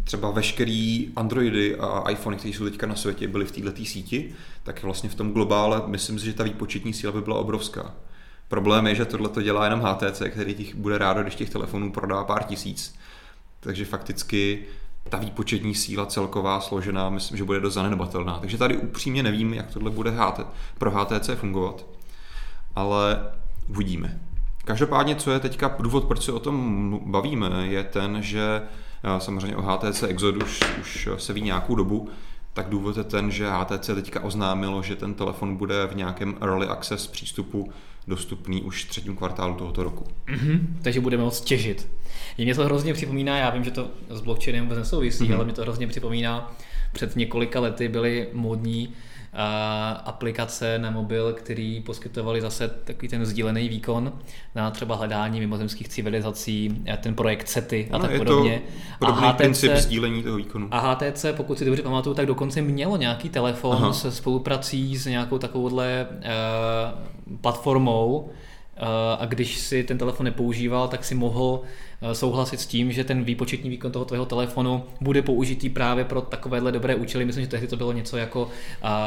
třeba 0.04 0.32
veškerý 0.32 1.12
Androidy 1.16 1.76
a 1.76 2.10
iPhony, 2.10 2.38
které 2.38 2.54
jsou 2.54 2.64
teďka 2.64 2.88
na 2.88 2.96
světě, 2.96 3.28
byly 3.28 3.46
v 3.46 3.52
této 3.52 3.86
síti, 3.86 4.34
tak 4.64 4.84
vlastně 4.84 5.10
v 5.10 5.16
tom 5.16 5.32
globále 5.32 5.82
myslím 5.86 6.20
si, 6.20 6.26
že 6.26 6.34
ta 6.34 6.44
výpočetní 6.44 6.94
síla 6.94 7.14
by 7.14 7.22
byla 7.22 7.38
obrovská. 7.40 7.96
Problém 8.48 8.88
je, 8.88 8.96
že 8.96 9.06
tohle 9.06 9.30
to 9.30 9.42
dělá 9.42 9.64
jenom 9.64 9.82
HTC, 9.82 10.22
který 10.30 10.56
těch 10.56 10.76
bude 10.76 10.98
rádo, 10.98 11.22
když 11.22 11.36
těch 11.36 11.50
telefonů 11.50 11.92
prodá 11.92 12.24
pár 12.24 12.44
tisíc. 12.44 12.96
Takže 13.60 13.86
fakticky 13.86 14.66
ta 15.10 15.18
výpočetní 15.18 15.76
síla 15.76 16.06
celková 16.06 16.62
složená, 16.62 17.10
myslím, 17.10 17.38
že 17.38 17.44
bude 17.44 17.60
dost 17.60 17.74
zanedbatelná. 17.74 18.40
Takže 18.40 18.58
tady 18.58 18.78
upřímně 18.78 19.24
nevím, 19.24 19.54
jak 19.54 19.74
tohle 19.74 19.92
bude 19.92 20.14
pro 20.78 20.92
HTC 20.92 21.30
fungovat. 21.36 21.86
Ale 22.76 23.32
uvidíme. 23.70 24.20
Každopádně, 24.66 25.16
co 25.16 25.32
je 25.32 25.40
teďka 25.40 25.76
důvod, 25.80 26.06
proč 26.06 26.24
se 26.24 26.32
o 26.32 26.40
tom 26.40 27.00
bavíme, 27.06 27.68
je 27.68 27.84
ten, 27.84 28.22
že 28.22 28.62
samozřejmě 29.18 29.56
o 29.56 29.62
HTC 29.62 30.04
Exodus 30.04 30.60
už 30.82 31.10
se 31.18 31.34
ví 31.34 31.42
nějakou 31.42 31.76
dobu, 31.76 32.10
tak 32.54 32.70
důvod 32.70 32.98
je 32.98 33.04
ten, 33.04 33.32
že 33.32 33.50
HTC 33.50 33.88
teďka 33.88 34.24
oznámilo, 34.24 34.84
že 34.84 34.96
ten 34.96 35.14
telefon 35.14 35.56
bude 35.56 35.88
v 35.88 35.96
nějakém 35.96 36.36
early 36.42 36.68
access 36.68 37.08
přístupu 37.08 37.72
dostupný 38.08 38.62
už 38.62 38.86
v 38.86 38.90
třetím 38.90 39.16
kvartálu 39.16 39.56
tohoto 39.56 39.84
roku. 39.84 40.06
Mm-hmm, 40.28 40.60
takže 40.82 41.00
budeme 41.00 41.24
moct 41.24 41.42
těžit. 41.42 41.88
Mě 42.38 42.56
to 42.56 42.66
hrozně 42.66 42.94
připomíná, 42.94 43.38
já 43.38 43.50
vím, 43.50 43.64
že 43.64 43.72
to 43.72 43.88
s 44.10 44.22
blockchainem 44.22 44.64
vůbec 44.64 44.78
nesouvisí, 44.78 45.24
mm-hmm. 45.24 45.36
ale 45.36 45.46
mě 45.46 45.54
to 45.54 45.62
hrozně 45.62 45.88
připomíná, 45.88 46.56
před 46.94 47.16
několika 47.16 47.60
lety 47.60 47.88
byly 47.88 48.28
módní 48.34 48.94
aplikace 50.06 50.80
na 50.80 50.92
mobil, 50.92 51.34
který 51.34 51.82
poskytovali 51.82 52.42
zase 52.42 52.68
takový 52.68 53.08
ten 53.08 53.26
sdílený 53.26 53.70
výkon 53.70 54.14
na 54.56 54.72
třeba 54.72 54.96
hledání 54.96 55.40
mimozemských 55.40 55.88
civilizací, 55.88 56.84
ten 57.02 57.16
projekt 57.16 57.48
CETY 57.48 57.90
a 57.92 57.96
ano, 57.96 58.08
tak 58.08 58.18
podobně. 58.18 58.62
To 59.00 59.08
a 59.08 59.12
HTC, 59.12 59.38
princip 59.38 59.76
sdílení 59.76 60.24
toho 60.24 60.38
výkonu. 60.38 60.68
A 60.72 60.80
HTC, 60.80 61.26
pokud 61.38 61.58
si 61.58 61.66
dobře 61.66 61.82
pamatuju, 61.82 62.16
tak 62.16 62.26
dokonce 62.26 62.62
mělo 62.62 62.98
nějaký 62.98 63.30
telefon 63.30 63.76
Aha. 63.76 63.94
se 63.94 64.12
spoluprací 64.12 64.98
s 64.98 65.06
nějakou 65.06 65.38
takovouhle 65.38 66.08
uh, 66.10 67.38
platformou, 67.42 68.30
a 69.20 69.26
když 69.26 69.58
si 69.58 69.84
ten 69.84 69.98
telefon 69.98 70.24
nepoužíval, 70.24 70.88
tak 70.88 71.06
si 71.06 71.16
mohl 71.16 71.62
eh, 72.02 72.16
souhlasit 72.16 72.60
s 72.60 72.66
tím, 72.66 72.92
že 72.92 73.04
ten 73.04 73.24
výpočetní 73.24 73.70
výkon 73.70 73.92
toho 73.92 74.06
tvého 74.06 74.26
telefonu 74.26 74.84
bude 75.02 75.22
použitý 75.22 75.70
právě 75.70 76.06
pro 76.06 76.22
takovéhle 76.22 76.72
dobré 76.72 76.96
účely. 76.96 77.26
Myslím, 77.26 77.46
že 77.46 77.52
tehdy 77.52 77.68
to 77.68 77.78
bylo 77.78 77.92
něco 77.92 78.18
jako 78.18 78.50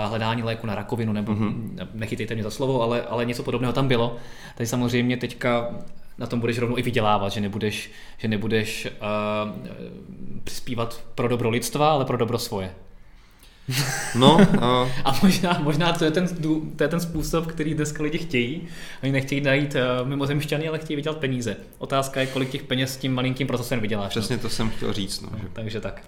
hledání 0.06 0.42
léku 0.42 0.66
na 0.66 0.74
rakovinu, 0.74 1.12
nebo 1.12 1.32
mm-hmm. 1.32 1.86
nechytejte 1.94 2.34
mě 2.34 2.42
za 2.42 2.50
slovo, 2.50 2.82
ale, 2.82 3.02
ale 3.02 3.24
něco 3.24 3.42
podobného 3.42 3.72
tam 3.72 3.88
bylo. 3.88 4.16
Takže 4.56 4.70
samozřejmě 4.70 5.16
teďka 5.16 5.70
na 6.18 6.26
tom 6.26 6.40
budeš 6.40 6.58
rovnou 6.58 6.78
i 6.78 6.82
vydělávat, 6.82 7.32
že 7.32 7.40
nebudeš, 7.40 7.90
že 8.18 8.28
nebudeš 8.28 8.86
uh, 8.86 9.50
přispívat 10.44 11.04
pro 11.14 11.28
dobro 11.28 11.50
lidstva, 11.50 11.90
ale 11.90 12.04
pro 12.04 12.16
dobro 12.16 12.38
svoje. 12.38 12.74
No, 14.14 14.34
uh... 14.34 14.88
a 15.04 15.18
možná, 15.22 15.58
možná 15.62 15.92
to, 15.92 16.04
je 16.04 16.10
ten, 16.10 16.28
to 16.76 16.84
je 16.84 16.88
ten 16.88 17.00
způsob, 17.00 17.46
který 17.46 17.74
dneska 17.74 18.02
lidi 18.02 18.18
chtějí. 18.18 18.68
Oni 19.02 19.12
nechtějí 19.12 19.40
najít 19.40 19.74
uh, 19.74 20.08
mimozemšťany, 20.08 20.68
ale 20.68 20.78
chtějí 20.78 20.96
vydělat 20.96 21.18
peníze. 21.18 21.56
Otázka 21.78 22.20
je, 22.20 22.26
kolik 22.26 22.50
těch 22.50 22.62
peněz 22.62 22.94
s 22.94 22.96
tím 22.96 23.14
malinkým 23.14 23.46
procesorem 23.46 23.82
vyděláš. 23.82 24.10
Přesně 24.10 24.36
no. 24.36 24.42
to 24.42 24.48
jsem 24.48 24.70
chtěl 24.70 24.92
říct. 24.92 25.20
No, 25.20 25.30
že... 25.42 25.48
Takže 25.52 25.80
tak. 25.80 26.02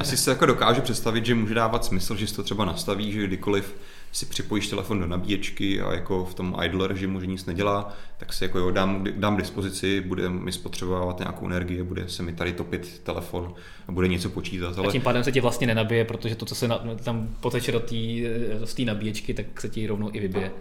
Asi 0.00 0.16
se 0.16 0.30
jako 0.30 0.46
dokážu 0.46 0.80
představit, 0.80 1.26
že 1.26 1.34
může 1.34 1.54
dávat 1.54 1.84
smysl, 1.84 2.16
že 2.16 2.26
si 2.26 2.34
to 2.34 2.42
třeba 2.42 2.64
nastaví, 2.64 3.12
že 3.12 3.26
kdykoliv 3.26 3.74
si 4.16 4.26
připojíš 4.26 4.68
telefon 4.68 5.00
do 5.00 5.06
nabíječky 5.06 5.80
a 5.80 5.94
jako 5.94 6.24
v 6.24 6.34
tom 6.34 6.56
idle 6.64 6.88
režimu, 6.88 7.20
že 7.20 7.26
nic 7.26 7.46
nedělá, 7.46 7.92
tak 8.16 8.32
si 8.32 8.44
jako 8.44 8.58
jo, 8.58 8.70
dám, 8.70 9.04
dám 9.16 9.36
dispozici, 9.36 10.00
bude 10.00 10.28
mi 10.28 10.52
spotřebovávat 10.52 11.18
nějakou 11.18 11.46
energii, 11.46 11.82
bude 11.82 12.08
se 12.08 12.22
mi 12.22 12.32
tady 12.32 12.52
topit 12.52 13.00
telefon 13.02 13.54
a 13.88 13.92
bude 13.92 14.08
něco 14.08 14.30
počítat. 14.30 14.78
Ale... 14.78 14.88
A 14.88 14.90
tím 14.90 15.02
pádem 15.02 15.24
se 15.24 15.32
ti 15.32 15.40
vlastně 15.40 15.66
nenabije, 15.66 16.04
protože 16.04 16.34
to, 16.34 16.46
co 16.46 16.54
se 16.54 16.68
na, 16.68 16.78
tam 17.04 17.36
poteče 17.40 17.72
do 17.72 17.80
té 17.80 18.84
nabíječky, 18.84 19.34
tak 19.34 19.60
se 19.60 19.68
ti 19.68 19.86
rovnou 19.86 20.10
i 20.12 20.20
vybije. 20.20 20.52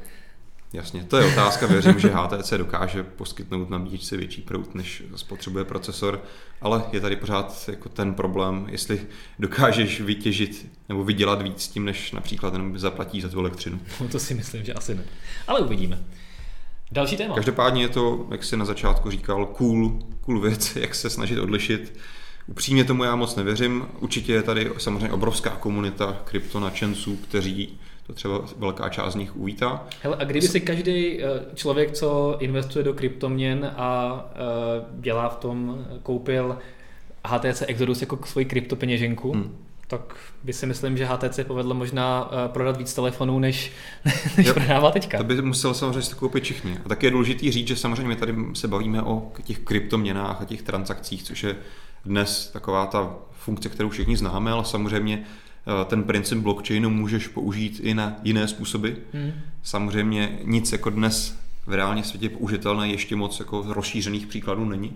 Jasně, 0.75 1.03
to 1.03 1.17
je 1.17 1.31
otázka. 1.31 1.67
Věřím, 1.67 1.99
že 1.99 2.09
HTC 2.13 2.53
dokáže 2.57 3.03
poskytnout 3.03 3.69
nabíječce 3.69 4.17
větší 4.17 4.41
prout, 4.41 4.75
než 4.75 5.03
spotřebuje 5.15 5.65
procesor, 5.65 6.23
ale 6.61 6.83
je 6.91 7.01
tady 7.01 7.15
pořád 7.15 7.69
jako 7.71 7.89
ten 7.89 8.13
problém, 8.13 8.67
jestli 8.69 9.01
dokážeš 9.39 10.01
vytěžit 10.01 10.67
nebo 10.89 11.03
vydělat 11.03 11.41
víc 11.41 11.67
tím, 11.67 11.85
než 11.85 12.11
například 12.11 12.53
jenom 12.53 12.79
zaplatí 12.79 13.21
za 13.21 13.29
tu 13.29 13.39
elektřinu. 13.39 13.79
No 14.01 14.07
to 14.07 14.19
si 14.19 14.33
myslím, 14.33 14.65
že 14.65 14.73
asi 14.73 14.95
ne. 14.95 15.03
Ale 15.47 15.59
uvidíme. 15.59 16.03
Další 16.91 17.17
téma. 17.17 17.35
Každopádně 17.35 17.81
je 17.81 17.89
to, 17.89 18.27
jak 18.31 18.43
jsi 18.43 18.57
na 18.57 18.65
začátku 18.65 19.11
říkal, 19.11 19.45
cool, 19.45 19.99
cool 20.21 20.41
věc, 20.41 20.75
jak 20.75 20.95
se 20.95 21.09
snažit 21.09 21.39
odlišit. 21.39 21.99
Upřímně 22.47 22.83
tomu 22.83 23.03
já 23.03 23.15
moc 23.15 23.35
nevěřím. 23.35 23.85
Určitě 23.99 24.33
je 24.33 24.43
tady 24.43 24.71
samozřejmě 24.77 25.11
obrovská 25.11 25.49
komunita 25.49 26.21
kryptonačenců, 26.23 27.15
kteří 27.15 27.79
to 28.07 28.13
třeba 28.13 28.41
velká 28.57 28.89
část 28.89 29.13
z 29.13 29.15
nich 29.15 29.35
uvítá. 29.35 29.87
Hele, 30.01 30.17
a 30.19 30.23
kdyby 30.23 30.47
si 30.47 30.61
každý 30.61 31.23
eh, 31.23 31.25
člověk, 31.55 31.91
co 31.91 32.37
investuje 32.39 32.85
do 32.85 32.93
kryptoměn 32.93 33.71
a 33.77 34.19
eh, 34.31 34.85
dělá 34.99 35.29
v 35.29 35.35
tom, 35.35 35.85
koupil 36.03 36.57
HTC 37.25 37.63
Exodus 37.67 38.01
jako 38.01 38.19
svoji 38.25 38.45
kryptopeněženku, 38.45 39.31
hmm 39.31 39.57
tak 39.87 40.15
by 40.43 40.53
si 40.53 40.65
myslím, 40.65 40.97
že 40.97 41.05
HTC 41.05 41.39
povedlo 41.47 41.75
možná 41.75 42.29
eh, 42.31 42.49
prodat 42.49 42.77
víc 42.77 42.93
telefonů, 42.93 43.39
než, 43.39 43.71
než 44.37 44.47
jo, 44.47 44.53
prodává 44.53 44.91
teďka. 44.91 45.17
To 45.17 45.23
by 45.23 45.41
musel 45.41 45.73
samozřejmě 45.73 46.15
koupit 46.15 46.43
všichni. 46.43 46.77
A 46.85 46.89
tak 46.89 47.03
je 47.03 47.11
důležitý 47.11 47.51
říct, 47.51 47.67
že 47.67 47.75
samozřejmě 47.75 48.07
my 48.07 48.15
tady 48.15 48.35
se 48.53 48.67
bavíme 48.67 49.01
o 49.01 49.31
těch 49.43 49.59
kryptoměnách 49.59 50.41
a 50.41 50.45
těch 50.45 50.61
transakcích, 50.61 51.23
což 51.23 51.43
je 51.43 51.55
dnes 52.05 52.49
taková 52.53 52.85
ta 52.85 53.15
funkce, 53.31 53.69
kterou 53.69 53.89
všichni 53.89 54.17
známe, 54.17 54.51
ale 54.51 54.65
samozřejmě 54.65 55.25
Eh, 55.25 55.44
ten 55.85 56.03
princip 56.03 56.37
blockchainu 56.37 56.89
můžeš 56.89 57.27
použít 57.27 57.79
i 57.83 57.93
na 57.93 58.15
jiné 58.23 58.47
způsoby. 58.47 58.89
Hmm. 59.13 59.33
Samozřejmě 59.63 60.39
nic 60.43 60.71
jako 60.71 60.89
dnes 60.89 61.39
v 61.65 61.73
reálně 61.73 62.03
světě 62.03 62.29
použitelné 62.29 62.89
ještě 62.89 63.15
moc 63.15 63.39
jako 63.39 63.65
rozšířených 63.67 64.27
příkladů 64.27 64.65
není. 64.65 64.93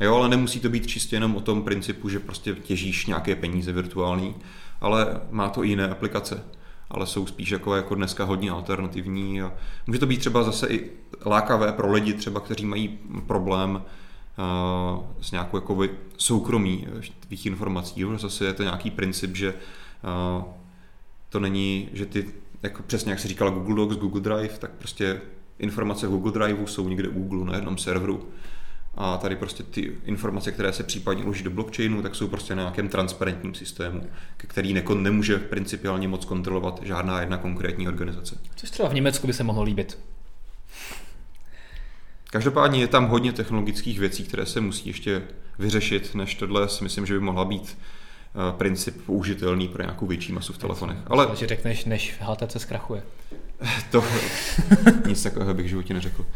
Jo, 0.00 0.14
ale 0.14 0.28
nemusí 0.28 0.60
to 0.60 0.68
být 0.68 0.86
čistě 0.86 1.16
jenom 1.16 1.36
o 1.36 1.40
tom 1.40 1.62
principu, 1.62 2.08
že 2.08 2.18
prostě 2.18 2.54
těžíš 2.54 3.06
nějaké 3.06 3.36
peníze 3.36 3.72
virtuální, 3.72 4.34
ale 4.80 5.20
má 5.30 5.48
to 5.48 5.64
i 5.64 5.68
jiné 5.68 5.88
aplikace 5.88 6.42
ale 6.90 7.06
jsou 7.06 7.26
spíš 7.26 7.50
jako, 7.50 7.76
jako 7.76 7.94
dneska 7.94 8.24
hodně 8.24 8.50
alternativní. 8.50 9.42
A 9.42 9.52
může 9.86 9.98
to 9.98 10.06
být 10.06 10.20
třeba 10.20 10.42
zase 10.42 10.66
i 10.68 10.90
lákavé 11.26 11.72
pro 11.72 11.92
lidi, 11.92 12.14
třeba, 12.14 12.40
kteří 12.40 12.66
mají 12.66 12.98
problém 13.26 13.70
uh, 13.74 15.04
s 15.20 15.32
nějakou 15.32 15.56
jako 15.56 15.82
soukromí 16.16 16.86
tvých 17.20 17.46
informací. 17.46 18.00
Jo? 18.00 18.18
Zase 18.18 18.44
je 18.44 18.52
to 18.52 18.62
nějaký 18.62 18.90
princip, 18.90 19.36
že 19.36 19.54
to 21.28 21.40
není, 21.40 21.88
že 21.92 22.06
ty, 22.06 22.26
jako 22.62 22.82
přesně 22.82 23.10
jak 23.10 23.20
se 23.20 23.28
říkala 23.28 23.50
Google 23.50 23.76
Docs, 23.76 23.96
Google 23.96 24.20
Drive, 24.20 24.58
tak 24.58 24.70
prostě 24.70 25.20
informace 25.58 26.06
v 26.06 26.10
Google 26.10 26.32
Driveu 26.32 26.66
jsou 26.66 26.88
někde 26.88 27.08
u 27.08 27.22
Google 27.22 27.46
na 27.46 27.54
jednom 27.54 27.78
serveru. 27.78 28.28
A 28.98 29.16
tady 29.16 29.36
prostě 29.36 29.62
ty 29.62 29.92
informace, 30.04 30.52
které 30.52 30.72
se 30.72 30.82
případně 30.82 31.24
uloží 31.24 31.44
do 31.44 31.50
blockchainu, 31.50 32.02
tak 32.02 32.14
jsou 32.14 32.28
prostě 32.28 32.54
na 32.54 32.62
nějakém 32.62 32.88
transparentním 32.88 33.54
systému, 33.54 34.02
který 34.36 34.72
nekon, 34.72 35.02
nemůže 35.02 35.38
principiálně 35.38 36.08
moc 36.08 36.24
kontrolovat 36.24 36.80
žádná 36.82 37.20
jedna 37.20 37.36
konkrétní 37.36 37.88
organizace. 37.88 38.38
Což 38.56 38.70
třeba 38.70 38.88
v 38.88 38.94
Německu 38.94 39.26
by 39.26 39.32
se 39.32 39.44
mohlo 39.44 39.62
líbit. 39.62 39.98
Každopádně 42.30 42.80
je 42.80 42.86
tam 42.86 43.06
hodně 43.06 43.32
technologických 43.32 43.98
věcí, 43.98 44.24
které 44.24 44.46
se 44.46 44.60
musí 44.60 44.88
ještě 44.88 45.22
vyřešit, 45.58 46.14
než 46.14 46.34
tohle 46.34 46.68
si 46.68 46.84
myslím, 46.84 47.06
že 47.06 47.14
by 47.14 47.20
mohla 47.20 47.44
být 47.44 47.78
princip 48.58 49.06
použitelný 49.06 49.68
pro 49.68 49.82
nějakou 49.82 50.06
větší 50.06 50.32
masu 50.32 50.52
v 50.52 50.58
telefonech. 50.58 50.98
Ale... 51.06 51.28
že 51.34 51.46
řekneš, 51.46 51.84
než 51.84 52.14
HTC 52.20 52.56
zkrachuje. 52.60 53.02
to 53.90 54.04
nic 55.06 55.22
takového 55.22 55.54
bych 55.54 55.66
v 55.66 55.68
životě 55.68 55.94
neřekl. 55.94 56.26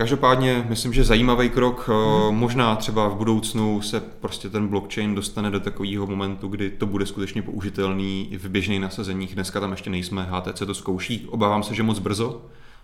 Každopádně 0.00 0.64
myslím, 0.68 0.92
že 0.92 1.04
zajímavý 1.04 1.48
krok, 1.50 1.88
hmm. 1.88 2.38
možná 2.38 2.76
třeba 2.76 3.08
v 3.08 3.16
budoucnu 3.16 3.82
se 3.82 4.00
prostě 4.00 4.50
ten 4.50 4.68
blockchain 4.68 5.14
dostane 5.14 5.50
do 5.50 5.60
takového 5.60 6.06
momentu, 6.06 6.48
kdy 6.48 6.70
to 6.70 6.86
bude 6.86 7.06
skutečně 7.06 7.42
použitelný 7.42 8.32
i 8.32 8.38
v 8.38 8.48
běžných 8.48 8.80
nasazeních. 8.80 9.34
Dneska 9.34 9.60
tam 9.60 9.70
ještě 9.70 9.90
nejsme, 9.90 10.26
HTC 10.30 10.58
to 10.58 10.74
zkouší. 10.74 11.26
Obávám 11.28 11.62
se, 11.62 11.74
že 11.74 11.82
moc 11.82 11.98
brzo, 11.98 12.42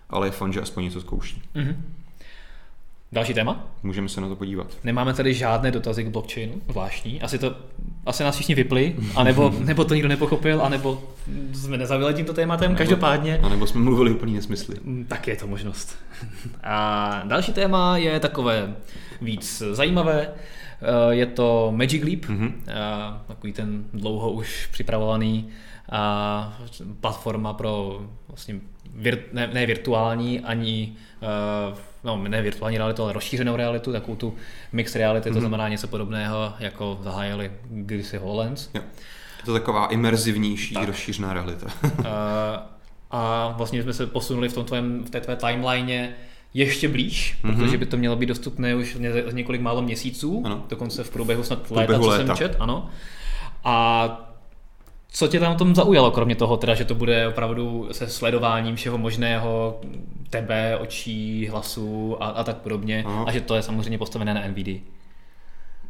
ale 0.09 0.27
je 0.27 0.31
fun, 0.31 0.53
že 0.53 0.61
aspoň 0.61 0.83
něco 0.83 1.01
zkouší. 1.01 1.41
Hmm. 1.55 1.83
Další 3.11 3.33
téma? 3.33 3.67
Můžeme 3.83 4.09
se 4.09 4.21
na 4.21 4.27
to 4.27 4.35
podívat. 4.35 4.67
Nemáme 4.83 5.13
tady 5.13 5.33
žádné 5.33 5.71
dotazy 5.71 6.03
k 6.03 6.07
blockchainu, 6.07 6.53
zvláštní. 6.69 7.21
Asi 7.21 7.39
to, 7.39 7.55
asi 8.05 8.23
nás 8.23 8.35
všichni 8.35 8.55
vypli, 8.55 8.95
anebo, 9.15 9.53
nebo 9.59 9.85
to 9.85 9.93
nikdo 9.93 10.09
nepochopil, 10.09 10.61
anebo 10.61 11.03
jsme 11.53 11.77
nezavili 11.77 12.13
tímto 12.13 12.33
tématem, 12.33 12.71
nebo, 12.71 12.77
každopádně. 12.77 13.37
A 13.43 13.49
nebo 13.49 13.67
jsme 13.67 13.81
mluvili 13.81 14.11
úplně 14.11 14.33
nesmysly. 14.33 14.75
Mm, 14.83 15.05
tak 15.05 15.27
je 15.27 15.35
to 15.35 15.47
možnost. 15.47 15.97
A 16.63 17.21
další 17.25 17.53
téma 17.53 17.97
je 17.97 18.19
takové 18.19 18.75
víc 19.21 19.63
zajímavé. 19.71 20.27
Eh, 20.81 21.15
je 21.15 21.25
to 21.25 21.73
Magic 21.75 22.03
Leap, 22.03 22.19
mm-hmm. 22.19 22.51
takový 23.27 23.53
ten 23.53 23.83
dlouho 23.93 24.31
už 24.31 24.67
připravovaný 24.71 25.49
platforma 27.01 27.53
pro 27.53 28.01
vlastně 28.27 28.55
vir, 28.95 29.23
ne, 29.33 29.49
ne 29.53 29.65
virtuální 29.65 30.39
ani 30.39 30.93
uh, 31.71 31.77
no 32.03 32.23
ne 32.27 32.41
virtuální 32.41 32.77
realitu, 32.77 33.03
ale 33.03 33.13
rozšířenou 33.13 33.55
realitu, 33.55 33.91
takovou 33.91 34.15
tu 34.15 34.35
mixed 34.71 34.95
reality, 34.95 35.29
mm-hmm. 35.29 35.33
to 35.33 35.39
mhm. 35.39 35.41
znamená 35.41 35.69
něco 35.69 35.87
podobného, 35.87 36.53
jako 36.59 36.99
zahájili 37.01 37.51
kdysi 37.69 38.17
HoloLens. 38.17 38.69
Jo. 38.73 38.81
Je 39.37 39.45
to 39.45 39.53
taková 39.53 39.87
imerzivnější, 39.87 40.73
tak. 40.73 40.87
rozšířená 40.87 41.33
realita. 41.33 41.67
uh, 41.83 42.01
a 43.11 43.53
vlastně 43.57 43.83
jsme 43.83 43.93
se 43.93 44.07
posunuli 44.07 44.49
v, 44.49 44.53
tom 44.53 44.65
tvém, 44.65 45.03
v 45.03 45.09
té 45.09 45.21
tvé 45.21 45.35
timeline 45.35 46.13
ještě 46.53 46.87
blíž, 46.87 47.37
mm-hmm. 47.43 47.55
protože 47.55 47.77
by 47.77 47.85
to 47.85 47.97
mělo 47.97 48.15
být 48.15 48.25
dostupné 48.25 48.75
už 48.75 48.97
několik 49.31 49.61
málo 49.61 49.81
měsíců, 49.81 50.41
ano. 50.45 50.65
dokonce 50.69 51.03
v 51.03 51.09
průběhu 51.09 51.43
snad 51.43 51.71
léta, 51.71 51.99
co 51.99 52.11
jsem 52.11 52.35
čet, 52.35 52.55
ano. 52.59 52.89
A 53.63 54.26
co 55.11 55.27
tě 55.27 55.39
tam 55.39 55.57
tom 55.57 55.75
zaujalo, 55.75 56.11
kromě 56.11 56.35
toho 56.35 56.57
teda, 56.57 56.75
že 56.75 56.85
to 56.85 56.95
bude 56.95 57.27
opravdu 57.27 57.87
se 57.91 58.07
sledováním 58.07 58.75
všeho 58.75 58.97
možného, 58.97 59.79
tebe, 60.29 60.77
očí, 60.77 61.47
hlasu 61.47 62.23
a, 62.23 62.27
a 62.27 62.43
tak 62.43 62.57
podobně, 62.57 63.03
Aha. 63.07 63.23
a 63.27 63.31
že 63.31 63.41
to 63.41 63.55
je 63.55 63.61
samozřejmě 63.61 63.97
postavené 63.97 64.33
na 64.33 64.47
NVD? 64.47 64.81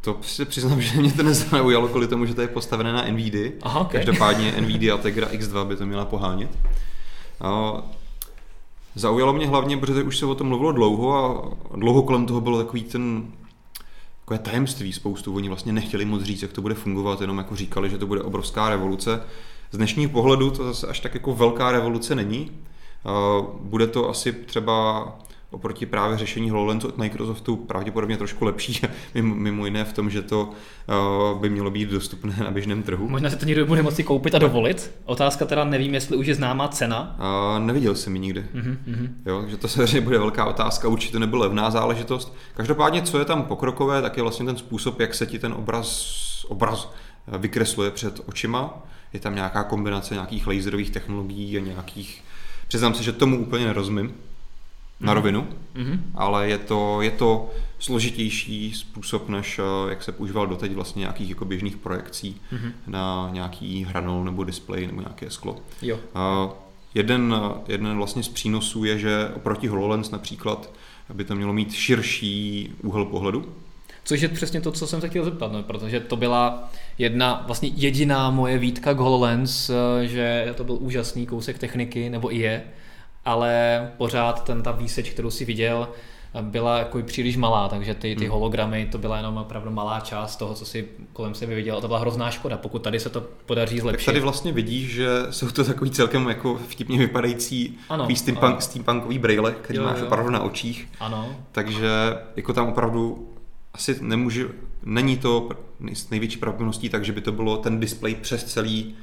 To 0.00 0.16
si 0.22 0.44
přiznám, 0.44 0.80
že 0.82 1.00
mě 1.00 1.12
to 1.12 1.22
nezaujalo 1.22 1.88
kvůli 1.88 2.08
tomu, 2.08 2.26
že 2.26 2.34
to 2.34 2.40
je 2.40 2.48
postavené 2.48 2.92
na 2.92 3.04
NVD. 3.08 3.34
Aha, 3.62 3.80
okay. 3.80 4.04
Každopádně 4.04 4.52
NVIDIA 4.60 4.96
Tegra 4.96 5.28
X2 5.28 5.64
by 5.64 5.76
to 5.76 5.86
měla 5.86 6.04
pohánět. 6.04 6.58
A 7.40 7.82
zaujalo 8.94 9.32
mě 9.32 9.46
hlavně, 9.46 9.76
protože 9.76 10.02
už 10.02 10.18
se 10.18 10.26
o 10.26 10.34
tom 10.34 10.48
mluvilo 10.48 10.72
dlouho 10.72 11.16
a 11.16 11.50
dlouho 11.76 12.02
kolem 12.02 12.26
toho 12.26 12.40
bylo 12.40 12.58
takový 12.58 12.82
ten 12.82 13.22
takové 14.28 14.50
tajemství 14.50 14.92
spoustu. 14.92 15.34
Oni 15.34 15.48
vlastně 15.48 15.72
nechtěli 15.72 16.04
moc 16.04 16.22
říct, 16.22 16.42
jak 16.42 16.52
to 16.52 16.62
bude 16.62 16.74
fungovat, 16.74 17.20
jenom 17.20 17.38
jako 17.38 17.56
říkali, 17.56 17.90
že 17.90 17.98
to 17.98 18.06
bude 18.06 18.22
obrovská 18.22 18.68
revoluce. 18.68 19.22
Z 19.70 19.76
dnešního 19.76 20.10
pohledu 20.10 20.50
to 20.50 20.64
zase 20.64 20.86
až 20.86 21.00
tak 21.00 21.14
jako 21.14 21.34
velká 21.34 21.72
revoluce 21.72 22.14
není. 22.14 22.50
Bude 23.60 23.86
to 23.86 24.08
asi 24.08 24.32
třeba 24.32 25.18
oproti 25.50 25.86
právě 25.86 26.18
řešení 26.18 26.50
HoloLens 26.50 26.84
od 26.84 26.98
Microsoftu 26.98 27.56
pravděpodobně 27.56 28.16
trošku 28.16 28.44
lepší, 28.44 28.80
mimo 29.22 29.64
jiné 29.64 29.84
v 29.84 29.92
tom, 29.92 30.10
že 30.10 30.22
to 30.22 30.50
uh, 31.32 31.40
by 31.40 31.50
mělo 31.50 31.70
být 31.70 31.90
dostupné 31.90 32.36
na 32.44 32.50
běžném 32.50 32.82
trhu. 32.82 33.08
Možná 33.08 33.30
se 33.30 33.36
to 33.36 33.46
někdo 33.46 33.66
bude 33.66 33.82
moci 33.82 34.04
koupit 34.04 34.34
a 34.34 34.38
dovolit. 34.38 34.94
Otázka 35.04 35.44
teda 35.44 35.64
nevím, 35.64 35.94
jestli 35.94 36.16
už 36.16 36.26
je 36.26 36.34
známá 36.34 36.68
cena. 36.68 37.16
Uh, 37.18 37.64
neviděl 37.64 37.94
jsem 37.94 38.14
ji 38.14 38.20
nikdy. 38.20 38.44
Uh-huh. 38.54 39.10
Jo, 39.26 39.40
takže 39.40 39.56
to 39.56 39.68
samozřejmě 39.68 40.00
bude 40.00 40.18
velká 40.18 40.44
otázka, 40.44 40.88
určitě 40.88 41.18
nebyla 41.18 41.42
levná 41.42 41.70
záležitost. 41.70 42.36
Každopádně, 42.54 43.02
co 43.02 43.18
je 43.18 43.24
tam 43.24 43.42
pokrokové, 43.42 44.02
tak 44.02 44.16
je 44.16 44.22
vlastně 44.22 44.46
ten 44.46 44.56
způsob, 44.56 45.00
jak 45.00 45.14
se 45.14 45.26
ti 45.26 45.38
ten 45.38 45.52
obraz, 45.52 46.18
obraz 46.48 46.92
vykresluje 47.38 47.90
před 47.90 48.20
očima. 48.26 48.86
Je 49.12 49.20
tam 49.20 49.34
nějaká 49.34 49.64
kombinace 49.64 50.14
nějakých 50.14 50.46
laserových 50.46 50.90
technologií 50.90 51.58
a 51.58 51.60
nějakých... 51.60 52.24
Přiznám 52.68 52.94
se, 52.94 53.02
že 53.02 53.12
tomu 53.12 53.38
úplně 53.38 53.66
nerozumím 53.66 54.14
na 55.00 55.14
rovinu, 55.14 55.46
mm-hmm. 55.74 56.00
ale 56.14 56.48
je 56.48 56.58
to, 56.58 57.02
je 57.02 57.10
to 57.10 57.50
složitější 57.78 58.74
způsob, 58.74 59.28
než 59.28 59.58
eh, 59.58 59.90
jak 59.90 60.02
se 60.02 60.12
používal 60.12 60.46
doteď 60.46 60.72
vlastně 60.72 61.00
nějakých 61.00 61.28
jako 61.28 61.44
běžných 61.44 61.76
projekcí 61.76 62.40
mm-hmm. 62.52 62.72
na 62.86 63.28
nějaký 63.32 63.84
hranol 63.84 64.24
nebo 64.24 64.44
displej 64.44 64.86
nebo 64.86 65.00
nějaké 65.00 65.30
sklo. 65.30 65.56
Jo. 65.82 65.96
Uh, 65.96 66.52
jeden, 66.94 67.34
jeden 67.68 67.96
vlastně 67.96 68.22
z 68.22 68.28
přínosů 68.28 68.84
je, 68.84 68.98
že 68.98 69.28
oproti 69.34 69.66
HoloLens 69.66 70.10
například 70.10 70.70
by 71.14 71.24
to 71.24 71.34
mělo 71.34 71.52
mít 71.52 71.72
širší 71.72 72.72
úhel 72.82 73.04
pohledu, 73.04 73.52
Což 74.08 74.20
je 74.20 74.28
přesně 74.28 74.60
to, 74.60 74.72
co 74.72 74.86
jsem 74.86 75.00
se 75.00 75.08
chtěl 75.08 75.24
zeptat, 75.24 75.52
no, 75.52 75.62
protože 75.62 76.00
to 76.00 76.16
byla 76.16 76.70
jedna, 76.98 77.44
vlastně 77.46 77.70
jediná 77.74 78.30
moje 78.30 78.58
výtka 78.58 78.94
k 78.94 78.98
HoloLens, 78.98 79.70
eh, 79.70 80.06
že 80.06 80.54
to 80.56 80.64
byl 80.64 80.76
úžasný 80.80 81.26
kousek 81.26 81.58
techniky, 81.58 82.10
nebo 82.10 82.34
i 82.34 82.38
je, 82.38 82.64
ale 83.28 83.90
pořád 83.96 84.44
ten 84.44 84.62
ta 84.62 84.72
výseč, 84.72 85.10
kterou 85.10 85.30
si 85.30 85.44
viděl, 85.44 85.88
byla 86.40 86.78
jako 86.78 87.02
příliš 87.02 87.36
malá, 87.36 87.68
takže 87.68 87.94
ty, 87.94 88.16
ty 88.16 88.24
hmm. 88.24 88.32
hologramy, 88.32 88.88
to 88.92 88.98
byla 88.98 89.16
jenom 89.16 89.36
opravdu 89.36 89.70
malá 89.70 90.00
část 90.00 90.36
toho, 90.36 90.54
co 90.54 90.64
si 90.64 90.88
kolem 91.12 91.34
sebe 91.34 91.54
viděl. 91.54 91.76
A 91.76 91.80
to 91.80 91.86
byla 91.86 91.98
hrozná 91.98 92.30
škoda, 92.30 92.56
pokud 92.56 92.82
tady 92.82 93.00
se 93.00 93.10
to 93.10 93.20
podaří 93.46 93.80
zlepšit. 93.80 94.06
Tak 94.06 94.12
tady 94.12 94.20
vlastně 94.20 94.52
vidíš, 94.52 94.90
že 94.90 95.08
jsou 95.30 95.50
to 95.50 95.64
takový 95.64 95.90
celkem 95.90 96.28
jako 96.28 96.60
vtipně 96.68 96.98
vypadající 96.98 97.78
ano, 97.88 98.08
steampunk, 98.16 98.62
steampunkový 98.62 99.18
braille, 99.18 99.56
který 99.62 99.78
jo, 99.78 99.84
máš 99.84 99.98
jo. 100.00 100.06
opravdu 100.06 100.30
na 100.30 100.40
očích. 100.40 100.88
Ano. 101.00 101.36
Takže 101.52 101.90
jako 102.36 102.52
tam 102.52 102.68
opravdu 102.68 103.28
asi 103.74 103.98
nemůže, 104.00 104.48
není 104.82 105.16
to 105.16 105.48
s 105.92 106.10
největší 106.10 106.38
pravděpodobností 106.38 106.88
tak, 106.88 107.04
že 107.04 107.12
by 107.12 107.20
to 107.20 107.32
bylo 107.32 107.56
ten 107.56 107.80
display 107.80 108.14
přes 108.14 108.44
celý 108.44 108.94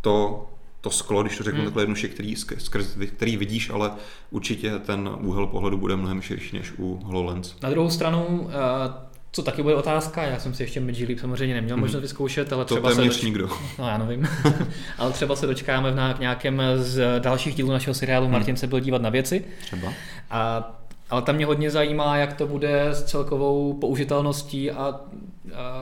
to 0.00 0.46
to 0.80 0.90
sklo, 0.90 1.22
když 1.22 1.38
to 1.38 1.44
řeknu 1.44 1.58
hmm. 1.58 1.66
takhle 1.66 1.82
jednoduše, 1.82 2.08
který, 2.08 2.36
skrz, 2.36 2.98
který 3.06 3.36
vidíš, 3.36 3.70
ale 3.70 3.90
určitě 4.30 4.78
ten 4.78 5.10
úhel 5.20 5.46
pohledu 5.46 5.78
bude 5.78 5.96
mnohem 5.96 6.22
širší 6.22 6.56
než 6.56 6.72
u 6.78 7.00
HoloLens. 7.04 7.54
Na 7.62 7.70
druhou 7.70 7.90
stranu, 7.90 8.50
eh, 8.50 9.08
co 9.32 9.42
taky 9.42 9.62
bude 9.62 9.74
otázka, 9.74 10.22
já 10.22 10.38
jsem 10.38 10.54
si 10.54 10.62
ještě 10.62 10.80
Midge 10.80 11.18
samozřejmě 11.18 11.54
neměl 11.54 11.76
hmm. 11.76 11.80
možnost 11.80 12.02
vyzkoušet, 12.02 12.52
ale 12.52 12.64
třeba 12.64 12.88
to 12.90 12.94
se... 12.94 13.04
Doč... 13.04 13.22
nikdo. 13.22 13.48
No 13.78 13.88
já 13.88 13.98
nevím. 13.98 14.28
ale 14.98 15.12
třeba 15.12 15.36
se 15.36 15.46
dočkáme 15.46 16.14
v 16.14 16.20
nějakém 16.20 16.62
z 16.76 17.20
dalších 17.20 17.54
dílů 17.54 17.70
našeho 17.70 17.94
seriálu 17.94 18.26
hmm. 18.26 18.32
Martin 18.32 18.56
se 18.56 18.66
byl 18.66 18.80
dívat 18.80 19.02
na 19.02 19.10
věci. 19.10 19.44
Třeba. 19.60 19.92
A 20.30 20.77
ale 21.10 21.22
tam 21.22 21.36
mě 21.36 21.46
hodně 21.46 21.70
zajímá, 21.70 22.16
jak 22.16 22.32
to 22.32 22.46
bude 22.46 22.88
s 22.88 23.04
celkovou 23.04 23.72
použitelností 23.72 24.70
a, 24.70 24.76
a 24.78 25.00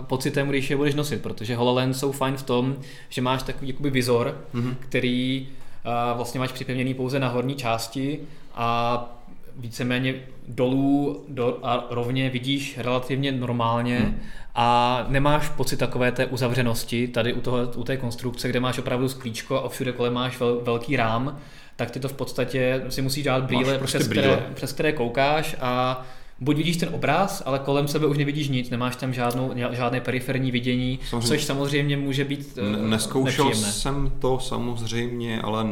pocitem, 0.03 0.49
když 0.49 0.71
je 0.71 0.77
budeš 0.77 0.95
nosit, 0.95 1.23
protože 1.23 1.57
HoloLens 1.57 1.99
jsou 1.99 2.13
fajn 2.13 2.37
v 2.37 2.43
tom, 2.43 2.77
že 3.09 3.23
máš 3.23 3.43
takový 3.43 3.69
jakoby 3.69 3.91
vizor, 3.91 4.41
mm-hmm. 4.55 4.75
který 4.79 5.49
a, 5.85 6.13
vlastně 6.13 6.41
máš 6.41 6.53
připevněný 6.53 6.95
pouze 6.95 7.19
na 7.19 7.29
horní 7.29 7.55
části 7.55 8.19
a 8.55 9.17
víceméně 9.57 10.15
dolů 10.49 11.25
do, 11.29 11.59
a 11.63 11.87
rovně 11.91 12.31
vidíš 12.31 12.79
relativně 12.79 13.33
normálně 13.33 13.99
hmm. 13.99 14.21
a 14.55 15.05
nemáš 15.09 15.49
pocit 15.49 15.77
takové 15.77 16.13
té 16.13 16.27
uzavřenosti 16.27 17.09
tady 17.09 17.33
u, 17.33 17.41
toho, 17.41 17.59
u 17.77 17.85
té 17.85 17.97
konstrukce, 17.97 18.49
kde 18.49 18.61
máš 18.61 18.79
opravdu 18.79 19.09
sklíčko 19.09 19.65
a 19.65 19.69
všude 19.69 19.93
kolem 19.93 20.13
máš 20.13 20.41
vel, 20.41 20.61
velký 20.65 20.97
rám, 20.97 21.39
tak 21.77 21.91
ty 21.91 22.01
to 22.01 22.09
v 22.09 22.13
podstatě 22.13 22.83
si 22.89 23.03
musíš 23.03 23.25
dát 23.25 23.45
brýle, 23.45 23.79
prostě 23.79 23.99
přes, 23.99 24.09
brýle. 24.09 24.27
Které, 24.27 24.55
přes 24.55 24.73
které 24.73 24.93
koukáš 24.93 25.57
a 25.61 26.05
buď 26.41 26.57
vidíš 26.57 26.77
ten 26.77 26.89
obraz, 26.93 27.43
ale 27.47 27.59
kolem 27.59 27.89
sebe 27.89 28.07
už 28.07 28.19
nevidíš 28.19 28.49
nic, 28.49 28.71
nemáš 28.71 28.97
tam 28.97 29.13
žádnou, 29.13 29.53
žádné 29.73 30.01
periferní 30.01 30.51
vidění, 30.51 30.99
samozřejmě. 31.09 31.29
což 31.29 31.45
samozřejmě 31.45 31.97
může 31.97 32.25
být 32.25 32.59
uh, 32.59 32.89
Neskoušel 32.91 33.45
nepříjemné. 33.45 33.73
jsem 33.73 34.13
to 34.19 34.39
samozřejmě, 34.39 35.41
ale 35.43 35.67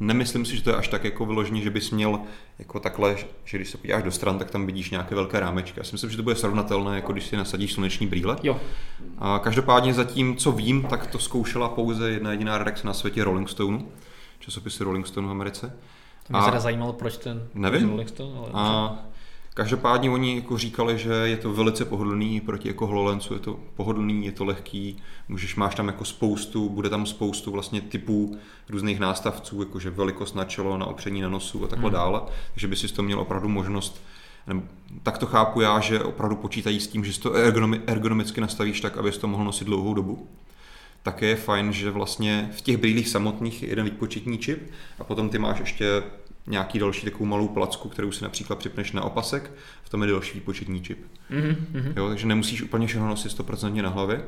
nemyslím 0.00 0.44
si, 0.44 0.56
že 0.56 0.62
to 0.62 0.70
je 0.70 0.76
až 0.76 0.88
tak 0.88 1.04
jako 1.04 1.26
vyloženě, 1.26 1.60
že 1.60 1.70
bys 1.70 1.90
měl 1.90 2.18
jako 2.58 2.80
takhle, 2.80 3.16
že 3.44 3.58
když 3.58 3.70
se 3.70 3.78
podíváš 3.78 4.02
do 4.02 4.10
stran, 4.10 4.38
tak 4.38 4.50
tam 4.50 4.66
vidíš 4.66 4.90
nějaké 4.90 5.14
velké 5.14 5.40
rámečky. 5.40 5.80
Já 5.80 5.84
si 5.84 5.94
myslím, 5.94 6.10
že 6.10 6.16
to 6.16 6.22
bude 6.22 6.36
srovnatelné, 6.36 6.96
jako 6.96 7.12
když 7.12 7.24
si 7.24 7.36
nasadíš 7.36 7.72
sluneční 7.72 8.06
brýle. 8.06 8.36
Jo. 8.42 8.60
A 9.18 9.38
každopádně 9.38 9.94
zatím, 9.94 10.36
co 10.36 10.52
vím, 10.52 10.82
tak 10.82 11.06
to 11.06 11.18
zkoušela 11.18 11.68
pouze 11.68 12.10
jedna 12.10 12.30
jediná 12.30 12.58
redakce 12.58 12.86
na 12.86 12.94
světě 12.94 13.24
Rolling 13.24 13.48
Stone 13.48 13.82
časopisy 14.42 14.84
Rolling 14.84 15.06
Stone 15.06 15.26
v 15.26 15.30
Americe. 15.30 15.76
To 16.26 16.32
mě 16.32 16.42
teda 16.44 16.60
zajímalo, 16.60 16.92
proč 16.92 17.16
ten 17.16 17.48
nevím. 17.54 17.88
Rolling 17.88 18.08
Stone, 18.08 18.38
ale 18.38 18.50
a 18.52 18.98
každopádně 19.54 20.10
oni 20.10 20.36
jako 20.36 20.58
říkali, 20.58 20.98
že 20.98 21.12
je 21.12 21.36
to 21.36 21.52
velice 21.52 21.84
pohodlný 21.84 22.40
proti 22.40 22.68
jako 22.68 22.86
HoloLensu, 22.86 23.34
je 23.34 23.40
to 23.40 23.60
pohodlný, 23.76 24.26
je 24.26 24.32
to 24.32 24.44
lehký, 24.44 25.02
můžeš, 25.28 25.56
máš 25.56 25.74
tam 25.74 25.86
jako 25.86 26.04
spoustu, 26.04 26.68
bude 26.68 26.88
tam 26.88 27.06
spoustu 27.06 27.50
vlastně 27.50 27.80
typů 27.80 28.38
různých 28.68 29.00
nástavců, 29.00 29.60
jakože 29.60 29.90
velikost 29.90 30.34
na 30.34 30.44
čelo, 30.44 30.78
na 30.78 30.86
opření 30.86 31.20
na 31.20 31.28
nosu 31.28 31.64
a 31.64 31.68
takhle 31.68 31.90
hmm. 31.90 31.94
dále, 31.94 32.20
takže 32.54 32.68
by 32.68 32.76
si 32.76 32.88
to 32.88 33.02
měl 33.02 33.20
opravdu 33.20 33.48
možnost 33.48 34.02
tak 35.02 35.18
to 35.18 35.26
chápu 35.26 35.60
já, 35.60 35.80
že 35.80 36.02
opravdu 36.02 36.36
počítají 36.36 36.80
s 36.80 36.86
tím, 36.86 37.04
že 37.04 37.12
si 37.12 37.20
to 37.20 37.32
ergonomicky 37.86 38.40
nastavíš 38.40 38.80
tak, 38.80 38.96
abys 38.96 39.18
to 39.18 39.28
mohl 39.28 39.44
nosit 39.44 39.64
dlouhou 39.64 39.94
dobu 39.94 40.28
také 41.02 41.26
je 41.26 41.36
fajn, 41.36 41.72
že 41.72 41.90
vlastně 41.90 42.50
v 42.56 42.60
těch 42.60 42.76
brýlích 42.76 43.08
samotných 43.08 43.62
je 43.62 43.68
jeden 43.68 43.84
výpočetní 43.84 44.38
čip 44.38 44.70
a 44.98 45.04
potom 45.04 45.28
ty 45.28 45.38
máš 45.38 45.60
ještě 45.60 46.02
nějaký 46.46 46.78
další 46.78 47.04
takovou 47.04 47.24
malou 47.24 47.48
placku, 47.48 47.88
kterou 47.88 48.12
si 48.12 48.24
například 48.24 48.58
připneš 48.58 48.92
na 48.92 49.02
opasek, 49.02 49.52
v 49.82 49.88
tom 49.88 50.02
je 50.02 50.08
další 50.08 50.34
výpočetní 50.34 50.82
čip. 50.82 51.06
Mm-hmm. 51.30 51.92
Jo, 51.96 52.08
takže 52.08 52.26
nemusíš 52.26 52.62
úplně 52.62 52.86
všechno 52.86 53.08
nosit 53.08 53.38
100% 53.38 53.82
na 53.82 53.88
hlavě. 53.88 54.24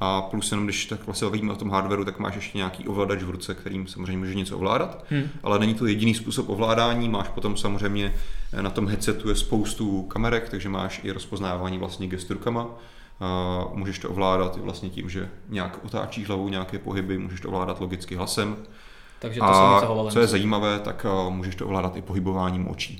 A 0.00 0.22
plus 0.22 0.50
jenom, 0.50 0.66
když 0.66 0.86
tak 0.86 1.06
vlastně 1.06 1.26
bavíme 1.26 1.52
o 1.52 1.56
tom 1.56 1.70
hardwareu, 1.70 2.04
tak 2.04 2.18
máš 2.18 2.34
ještě 2.34 2.58
nějaký 2.58 2.88
ovladač 2.88 3.22
v 3.22 3.30
ruce, 3.30 3.54
kterým 3.54 3.86
samozřejmě 3.86 4.18
může 4.18 4.34
něco 4.34 4.56
ovládat, 4.56 5.04
hmm. 5.10 5.28
ale 5.42 5.58
není 5.58 5.74
to 5.74 5.86
jediný 5.86 6.14
způsob 6.14 6.48
ovládání, 6.48 7.08
máš 7.08 7.28
potom 7.28 7.56
samozřejmě 7.56 8.14
na 8.60 8.70
tom 8.70 8.88
headsetu 8.88 9.28
je 9.28 9.34
spoustu 9.34 10.02
kamerek, 10.02 10.48
takže 10.48 10.68
máš 10.68 11.00
i 11.04 11.10
rozpoznávání 11.10 11.78
vlastně 11.78 12.06
gesturkama, 12.06 12.66
a 13.20 13.64
můžeš 13.72 13.98
to 13.98 14.10
ovládat 14.10 14.56
i 14.56 14.60
vlastně 14.60 14.90
tím, 14.90 15.10
že 15.10 15.28
nějak 15.48 15.84
otáčíš 15.84 16.28
hlavou 16.28 16.48
nějaké 16.48 16.78
pohyby, 16.78 17.18
můžeš 17.18 17.40
to 17.40 17.48
ovládat 17.48 17.80
logicky 17.80 18.16
hlasem. 18.16 18.56
Takže 19.18 19.40
to 19.40 19.46
a 19.46 20.10
co 20.10 20.20
je 20.20 20.26
zajímavé, 20.26 20.78
tak 20.78 21.06
můžeš 21.28 21.54
to 21.54 21.66
ovládat 21.66 21.96
i 21.96 22.02
pohybováním 22.02 22.68
očí. 22.68 22.96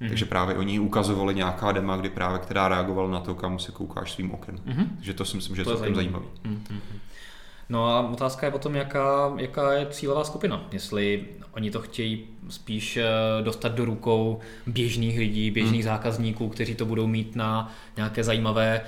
Mm-hmm. 0.00 0.08
Takže 0.08 0.24
právě 0.24 0.56
oni 0.56 0.78
ukazovali 0.78 1.34
nějaká 1.34 1.72
dema, 1.72 1.96
kdy 1.96 2.08
právě 2.08 2.38
která 2.38 2.68
reagovala 2.68 3.10
na 3.10 3.20
to, 3.20 3.34
kam 3.34 3.58
se 3.58 3.72
koukáš 3.72 4.12
svým 4.12 4.34
okem. 4.34 4.56
Mm-hmm. 4.56 4.86
Takže 4.94 5.14
to 5.14 5.24
si 5.24 5.36
myslím, 5.36 5.56
že 5.56 5.62
je 5.62 5.66
celkem 5.66 5.94
zajímavý. 5.94 6.26
Mm-hmm. 6.44 6.78
No 7.68 7.88
a 7.88 8.08
otázka 8.08 8.46
je 8.46 8.52
potom, 8.52 8.74
jaká, 8.74 9.32
jaká 9.36 9.72
je 9.72 9.86
cílová 9.90 10.24
skupina. 10.24 10.64
Jestli 10.72 11.24
oni 11.52 11.70
to 11.70 11.80
chtějí 11.80 12.24
spíš 12.48 12.96
eh, 12.96 13.04
dostat 13.42 13.72
do 13.72 13.84
rukou 13.84 14.40
běžných 14.66 15.18
lidí, 15.18 15.50
běžných 15.50 15.80
mm. 15.80 15.84
zákazníků, 15.84 16.48
kteří 16.48 16.74
to 16.74 16.86
budou 16.86 17.06
mít 17.06 17.36
na 17.36 17.72
nějaké 17.96 18.24
zajímavé 18.24 18.80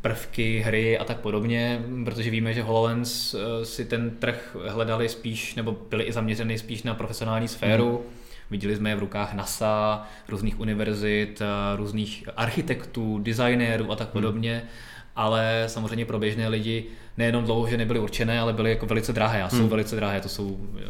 prvky, 0.00 0.60
hry 0.60 0.98
a 0.98 1.04
tak 1.04 1.20
podobně, 1.20 1.82
protože 2.04 2.30
víme, 2.30 2.54
že 2.54 2.62
HoloLens 2.62 3.34
eh, 3.34 3.64
si 3.64 3.84
ten 3.84 4.10
trh 4.10 4.56
hledali 4.68 5.08
spíš, 5.08 5.54
nebo 5.54 5.76
byli 5.90 6.04
i 6.04 6.12
zaměřeny 6.12 6.58
spíš 6.58 6.82
na 6.82 6.94
profesionální 6.94 7.48
sféru. 7.48 7.92
Mm. 7.92 8.14
Viděli 8.50 8.76
jsme 8.76 8.90
je 8.90 8.96
v 8.96 8.98
rukách 8.98 9.34
NASA, 9.34 10.06
různých 10.28 10.60
univerzit, 10.60 11.42
eh, 11.42 11.76
různých 11.76 12.28
architektů, 12.36 13.18
designérů 13.18 13.92
a 13.92 13.96
tak 13.96 14.06
hmm. 14.06 14.12
podobně. 14.12 14.62
Mm. 14.64 14.70
Ale 15.16 15.64
samozřejmě 15.66 16.04
pro 16.04 16.18
běžné 16.18 16.48
lidi 16.48 16.86
nejenom 17.16 17.44
dlouho, 17.44 17.68
že 17.68 17.76
nebyly 17.76 17.98
určené, 17.98 18.40
ale 18.40 18.52
byly 18.52 18.70
jako 18.70 18.86
velice 18.86 19.12
drahé. 19.12 19.42
A 19.42 19.48
jsou 19.48 19.62
mm. 19.62 19.68
velice 19.68 19.96
drahé, 19.96 20.20
to 20.20 20.28
jsou, 20.28 20.68
eh, 20.78 20.82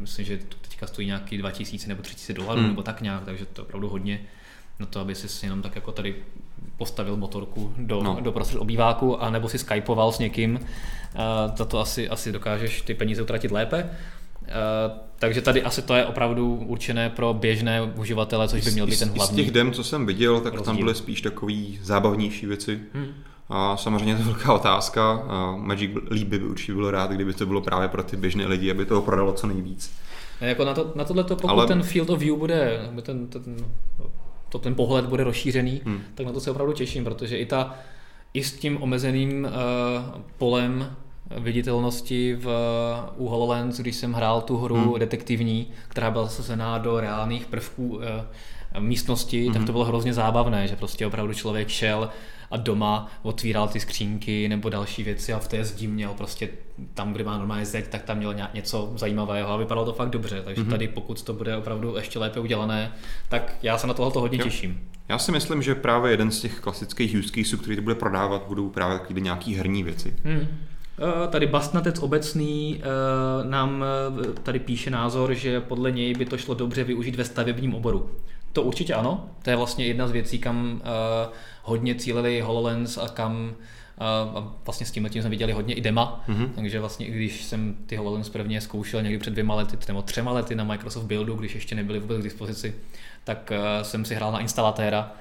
myslím, 0.00 0.24
že 0.24 0.38
teďka 0.60 0.86
stojí 0.86 1.06
nějaký 1.06 1.38
2000 1.38 1.88
nebo 1.88 2.02
3000 2.02 2.34
dolarů, 2.34 2.60
mm. 2.60 2.66
nebo 2.66 2.82
tak 2.82 3.00
nějak, 3.00 3.24
takže 3.24 3.46
to 3.46 3.60
je 3.60 3.66
opravdu 3.66 3.88
hodně 3.88 4.20
na 4.80 4.86
to, 4.86 5.00
aby 5.00 5.14
si 5.14 5.46
jenom 5.46 5.62
tak 5.62 5.74
jako 5.74 5.92
tady 5.92 6.14
postavil 6.76 7.16
motorku 7.16 7.72
do, 7.76 8.02
no. 8.02 8.18
do 8.20 8.32
prostřed 8.32 8.58
obýváku, 8.58 9.22
anebo 9.22 9.48
si 9.48 9.58
skypoval 9.58 10.12
s 10.12 10.18
někým, 10.18 10.60
za 11.56 11.64
to 11.64 11.78
asi, 11.78 12.08
asi 12.08 12.32
dokážeš 12.32 12.82
ty 12.82 12.94
peníze 12.94 13.22
utratit 13.22 13.50
lépe. 13.50 13.90
takže 15.18 15.40
tady 15.42 15.62
asi 15.62 15.82
to 15.82 15.94
je 15.94 16.06
opravdu 16.06 16.54
určené 16.54 17.10
pro 17.10 17.34
běžné 17.34 17.82
uživatele, 17.82 18.48
což 18.48 18.64
by 18.64 18.70
měl 18.70 18.86
být 18.86 18.98
ten 18.98 19.08
hlavní. 19.08 19.34
Z 19.34 19.36
těch 19.36 19.50
dem, 19.50 19.72
co 19.72 19.84
jsem 19.84 20.06
viděl, 20.06 20.40
tak 20.40 20.52
rozdíl. 20.52 20.64
tam 20.64 20.76
byly 20.76 20.94
spíš 20.94 21.20
takový 21.20 21.78
zábavnější 21.82 22.46
věci. 22.46 22.80
Hmm. 22.92 23.06
A 23.48 23.76
samozřejmě 23.76 24.14
to 24.14 24.20
je 24.20 24.26
velká 24.26 24.52
otázka. 24.52 25.22
Magic 25.56 25.90
Leap 26.10 26.28
by 26.28 26.38
určitě 26.38 26.74
bylo 26.74 26.90
rád, 26.90 27.10
kdyby 27.10 27.34
to 27.34 27.46
bylo 27.46 27.60
právě 27.60 27.88
pro 27.88 28.02
ty 28.02 28.16
běžné 28.16 28.46
lidi, 28.46 28.70
aby 28.70 28.86
toho 28.86 29.02
prodalo 29.02 29.32
co 29.32 29.46
nejvíc. 29.46 29.92
Jako 30.40 30.64
na, 30.64 30.74
to, 30.74 30.92
na 30.94 31.04
tohle, 31.04 31.24
pokud 31.24 31.48
Ale... 31.48 31.66
ten 31.66 31.82
field 31.82 32.10
of 32.10 32.18
view 32.18 32.36
bude, 32.36 32.88
ten, 33.02 33.26
ten 33.26 33.56
to, 34.54 34.58
ten 34.58 34.74
pohled 34.74 35.06
bude 35.06 35.24
rozšířený, 35.24 35.80
hmm. 35.84 36.00
tak 36.14 36.26
na 36.26 36.32
to 36.32 36.40
se 36.40 36.50
opravdu 36.50 36.72
těším, 36.72 37.04
protože 37.04 37.38
i, 37.38 37.46
ta, 37.46 37.74
i 38.34 38.44
s 38.44 38.52
tím 38.52 38.82
omezeným 38.82 39.44
uh, 39.44 39.50
polem 40.38 40.96
viditelnosti 41.38 42.34
v, 42.34 42.48
u 43.16 43.28
HoloLens, 43.28 43.80
když 43.80 43.96
jsem 43.96 44.12
hrál 44.12 44.40
tu 44.40 44.56
hru 44.56 44.76
hmm. 44.76 44.98
detektivní, 44.98 45.66
která 45.88 46.10
byla 46.10 46.24
zasazená 46.24 46.78
do 46.78 47.00
reálných 47.00 47.46
prvků 47.46 47.88
uh, 47.88 48.02
místnosti, 48.78 49.44
hmm. 49.44 49.52
tak 49.52 49.64
to 49.64 49.72
bylo 49.72 49.84
hrozně 49.84 50.14
zábavné, 50.14 50.68
že 50.68 50.76
prostě 50.76 51.06
opravdu 51.06 51.34
člověk 51.34 51.68
šel 51.68 52.10
a 52.54 52.56
doma 52.56 53.10
otvíral 53.22 53.68
ty 53.68 53.80
skřínky 53.80 54.48
nebo 54.48 54.68
další 54.68 55.02
věci 55.02 55.32
a 55.32 55.38
v 55.38 55.48
té 55.48 55.64
zdi 55.64 55.86
měl 55.86 56.14
prostě 56.14 56.48
tam, 56.94 57.12
kde 57.12 57.24
má 57.24 57.38
normálně 57.38 57.66
zeď, 57.66 57.88
tak 57.88 58.02
tam 58.02 58.16
měl 58.16 58.34
něco 58.54 58.92
zajímavého 58.96 59.50
a 59.50 59.56
vypadalo 59.56 59.86
to 59.86 59.92
fakt 59.92 60.10
dobře. 60.10 60.42
Takže 60.44 60.62
mm-hmm. 60.62 60.70
tady, 60.70 60.88
pokud 60.88 61.22
to 61.22 61.32
bude 61.32 61.56
opravdu 61.56 61.96
ještě 61.96 62.18
lépe 62.18 62.40
udělané, 62.40 62.92
tak 63.28 63.56
já 63.62 63.78
se 63.78 63.86
na 63.86 63.94
tohle 63.94 64.12
hodně 64.20 64.38
jo. 64.38 64.44
těším. 64.44 64.88
Já 65.08 65.18
si 65.18 65.32
myslím, 65.32 65.62
že 65.62 65.74
právě 65.74 66.10
jeden 66.10 66.30
z 66.30 66.40
těch 66.40 66.60
klasických 66.60 67.16
use 67.18 67.28
caseů, 67.28 67.58
který 67.58 67.76
to 67.76 67.82
bude 67.82 67.94
prodávat, 67.94 68.44
budou 68.48 68.68
právě 68.68 68.98
takové 68.98 69.20
nějaký 69.20 69.54
herní 69.54 69.82
věci. 69.82 70.16
Hmm. 70.24 70.46
Tady 71.30 71.46
Bastnatec 71.46 71.98
obecný 71.98 72.80
eh, 72.80 73.48
nám 73.48 73.84
eh, 73.84 74.32
tady 74.42 74.58
píše 74.58 74.90
názor, 74.90 75.34
že 75.34 75.60
podle 75.60 75.92
něj 75.92 76.14
by 76.14 76.24
to 76.24 76.38
šlo 76.38 76.54
dobře 76.54 76.84
využít 76.84 77.16
ve 77.16 77.24
stavebním 77.24 77.74
oboru. 77.74 78.10
To 78.52 78.62
určitě 78.62 78.94
ano, 78.94 79.30
to 79.42 79.50
je 79.50 79.56
vlastně 79.56 79.86
jedna 79.86 80.08
z 80.08 80.10
věcí, 80.10 80.38
kam 80.38 80.82
hodně 81.64 81.94
cílili 81.94 82.40
HoloLens 82.40 82.98
a 82.98 83.08
kam 83.08 83.54
a 83.98 84.52
vlastně 84.64 84.86
s 84.86 84.90
tím 84.90 85.08
tím 85.08 85.22
jsme 85.22 85.30
viděli 85.30 85.52
hodně 85.52 85.74
i 85.74 85.80
dema, 85.80 86.24
mm-hmm. 86.28 86.48
takže 86.54 86.80
vlastně 86.80 87.06
když 87.06 87.44
jsem 87.44 87.74
ty 87.86 87.96
HoloLens 87.96 88.28
prvně 88.28 88.60
zkoušel 88.60 89.02
někdy 89.02 89.18
před 89.18 89.30
dvěma 89.30 89.54
lety 89.54 89.76
nebo 89.88 90.02
třema 90.02 90.32
lety 90.32 90.54
na 90.54 90.64
Microsoft 90.64 91.04
Buildu, 91.04 91.34
když 91.34 91.54
ještě 91.54 91.74
nebyly 91.74 91.98
vůbec 92.00 92.20
k 92.20 92.22
dispozici, 92.22 92.74
tak 93.24 93.52
uh, 93.52 93.82
jsem 93.82 94.04
si 94.04 94.14
hrál 94.14 94.32
na 94.32 94.40
instalatéra 94.40 95.12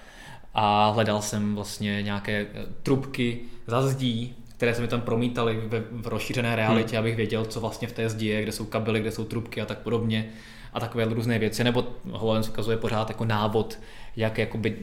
a 0.54 0.90
hledal 0.90 1.22
jsem 1.22 1.56
vlastně 1.56 2.02
nějaké 2.02 2.42
e, 2.42 2.48
trubky 2.84 3.40
za 3.68 3.88
zdí, 3.88 4.36
které 4.58 4.76
se 4.76 4.82
mi 4.82 4.88
tam 4.88 5.02
promítaly 5.02 5.56
v, 5.56 5.84
v 5.92 6.08
rozšířené 6.08 6.56
realitě, 6.56 6.96
hmm. 6.96 7.00
abych 7.00 7.16
věděl, 7.16 7.46
co 7.46 7.60
vlastně 7.60 7.88
v 7.88 7.92
té 7.92 8.10
zdi 8.10 8.28
je, 8.28 8.44
kde 8.44 8.52
jsou 8.52 8.66
kabely, 8.66 9.00
kde 9.00 9.12
jsou 9.12 9.26
trubky 9.26 9.62
a 9.62 9.66
tak 9.66 9.78
podobně 9.78 10.30
a 10.74 10.80
takové 10.80 11.06
různé 11.06 11.40
věci, 11.40 11.64
nebo 11.64 11.88
HoloLens 12.12 12.50
ukazuje 12.50 12.78
pořád 12.78 13.10
jako 13.10 13.26
návod, 13.26 13.80
jak 14.16 14.38
jakoby 14.38 14.78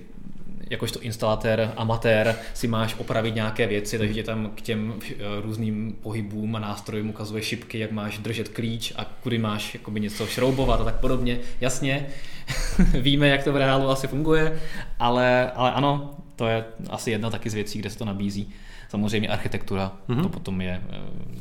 jakožto 0.71 1.01
instalatér, 1.01 1.73
amatér 1.77 2.37
si 2.55 2.69
máš 2.69 2.95
opravit 2.99 3.35
nějaké 3.35 3.67
věci, 3.67 3.99
takže 3.99 4.15
tě 4.15 4.23
tam 4.23 4.51
k 4.55 4.61
těm 4.61 4.95
eh, 5.11 5.15
různým 5.43 5.97
pohybům 6.03 6.57
a 6.57 6.59
nástrojům 6.59 7.11
ukazuje 7.11 7.43
šipky, 7.43 7.79
jak 7.79 7.91
máš 7.91 8.19
držet 8.19 8.49
klíč 8.49 8.93
a 8.97 9.05
kudy 9.05 9.39
máš 9.39 9.75
jakoby 9.75 10.01
něco 10.01 10.27
šroubovat 10.27 10.81
a 10.81 10.85
tak 10.85 11.01
podobně. 11.01 11.39
Jasně, 11.61 12.07
víme, 13.01 13.29
jak 13.29 13.45
to 13.45 13.53
v 13.53 13.57
reálu 13.57 13.89
asi 13.89 14.07
funguje, 14.07 14.61
ale, 14.99 15.51
ale 15.51 15.73
ano, 15.73 16.15
to 16.37 16.47
je 16.47 16.65
asi 16.91 17.11
jedna 17.11 17.31
taky 17.31 17.51
z 17.51 17.55
věcí, 17.55 17.79
kde 17.79 17.91
se 17.91 17.99
to 17.99 18.05
nabízí. 18.05 18.53
Samozřejmě 18.89 19.29
architektura, 19.29 19.93
mm-hmm. 20.09 20.23
to 20.23 20.29
potom 20.29 20.61
je 20.61 20.71
e, 20.71 20.81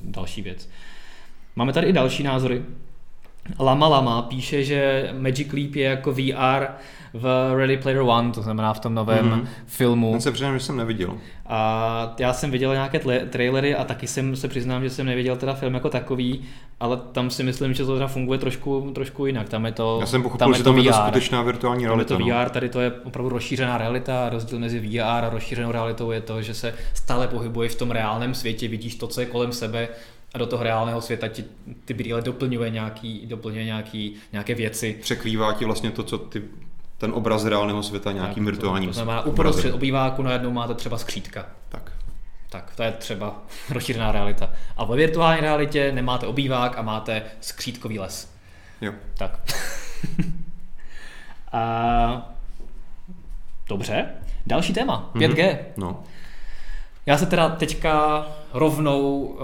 další 0.04 0.42
věc. 0.42 0.70
Máme 1.56 1.74
tady 1.74 1.88
i 1.88 1.94
další 1.94 2.24
názory. 2.24 2.62
Lama 3.60 3.88
Lama 3.88 4.22
píše, 4.22 4.64
že 4.64 5.10
Magic 5.20 5.54
Leap 5.54 5.76
je 5.76 5.84
jako 5.84 6.14
VR 6.14 6.68
v 7.14 7.54
Ready 7.56 7.78
Player 7.78 8.02
One, 8.02 8.32
to 8.32 8.42
znamená 8.42 8.74
v 8.74 8.80
tom 8.80 8.94
novém 8.94 9.32
mm-hmm. 9.32 9.48
filmu. 9.66 10.12
Ten 10.12 10.22
se 10.22 10.32
přiznám, 10.32 10.54
že 10.54 10.66
jsem 10.66 10.78
neviděl. 10.78 11.18
A 11.46 12.16
já 12.20 12.34
jsem 12.34 12.52
viděl 12.52 12.74
nějaké 12.74 12.98
tle- 12.98 13.30
trailery 13.30 13.76
a 13.76 13.84
taky 13.84 14.08
jsem 14.08 14.36
se 14.36 14.48
přiznám, 14.48 14.84
že 14.84 14.90
jsem 14.90 15.06
neviděl 15.06 15.36
teda 15.38 15.54
film 15.54 15.74
jako 15.74 15.90
takový, 15.90 16.42
ale 16.80 16.98
tam 17.12 17.30
si 17.30 17.44
myslím, 17.44 17.74
že 17.74 17.86
to 17.86 17.94
teda 17.94 18.08
funguje 18.08 18.40
trošku, 18.40 18.92
trošku 18.96 19.26
jinak. 19.26 19.50
Tam 19.50 19.66
je 19.66 19.72
to, 19.72 19.98
já 20.00 20.06
jsem 20.06 20.24
pochopil, 20.24 20.40
tam 20.40 20.54
že 20.54 20.64
tam 20.64 20.78
je 20.78 20.84
to 20.84 20.94
skutečná 20.94 21.42
virtuální 21.42 21.86
realita. 21.86 22.16
Tam 22.16 22.22
je 22.22 22.34
to 22.34 22.40
VR, 22.40 22.44
no. 22.44 22.50
tady 22.50 22.70
to 22.70 22.82
je 22.82 22.92
opravdu 22.92 23.30
rozšířená 23.30 23.78
realita. 23.78 24.30
Rozdíl 24.30 24.60
mezi 24.60 24.80
VR 24.80 25.00
a 25.00 25.30
rozšířenou 25.30 25.72
realitou 25.72 26.12
je 26.12 26.22
to, 26.22 26.42
že 26.42 26.54
se 26.54 26.74
stále 26.94 27.28
pohybuje 27.28 27.70
v 27.70 27.76
tom 27.76 27.92
reálném 27.92 28.34
světě, 28.34 28.68
vidíš 28.68 28.96
to, 28.96 29.08
co 29.08 29.22
je 29.22 29.28
kolem 29.28 29.52
sebe, 29.52 29.88
a 30.34 30.38
do 30.38 30.46
toho 30.46 30.64
reálného 30.64 31.02
světa 31.02 31.28
ti 31.28 31.44
ty 31.86 31.94
brýle 31.94 32.22
doplňuje, 32.22 32.70
nějaký, 32.70 33.26
doplňuje 33.26 33.66
nějaký, 33.66 34.16
nějaké 34.32 34.56
věci. 34.56 34.98
Překrývá 35.02 35.54
ti 35.54 35.66
vlastně 35.66 35.92
to, 35.92 36.04
co 36.04 36.18
ty 36.18 36.44
ten 37.00 37.12
obraz 37.14 37.46
reálného 37.46 37.84
světa 37.84 38.12
nějakým 38.12 38.46
tak, 38.46 38.54
virtuálním 38.54 38.90
To 38.90 38.94
znamená, 38.94 39.22
uprostřed 39.22 39.74
obýváku 39.74 40.22
najednou 40.22 40.52
máte 40.52 40.74
třeba 40.74 40.98
skřítka. 40.98 41.46
Tak. 41.70 41.92
Tak, 42.50 42.76
to 42.76 42.84
je 42.84 42.92
třeba 42.92 43.42
rozšířená 43.70 44.12
realita. 44.12 44.50
A 44.78 44.86
ve 44.86 44.96
virtuální 44.96 45.42
realitě 45.42 45.92
nemáte 45.92 46.28
obývák 46.28 46.78
a 46.78 46.82
máte 46.82 47.22
skřítkový 47.42 48.00
les. 48.00 48.34
Jo. 48.82 48.94
Tak. 49.18 49.40
a... 51.52 52.32
Dobře. 53.68 54.06
Další 54.48 54.74
téma. 54.74 55.12
5G. 55.16 55.36
Mm-hmm. 55.36 55.58
No. 55.78 56.04
Já 57.06 57.18
se 57.18 57.26
teda 57.26 57.50
teďka 57.50 58.26
rovnou 58.54 59.22
uh, 59.22 59.40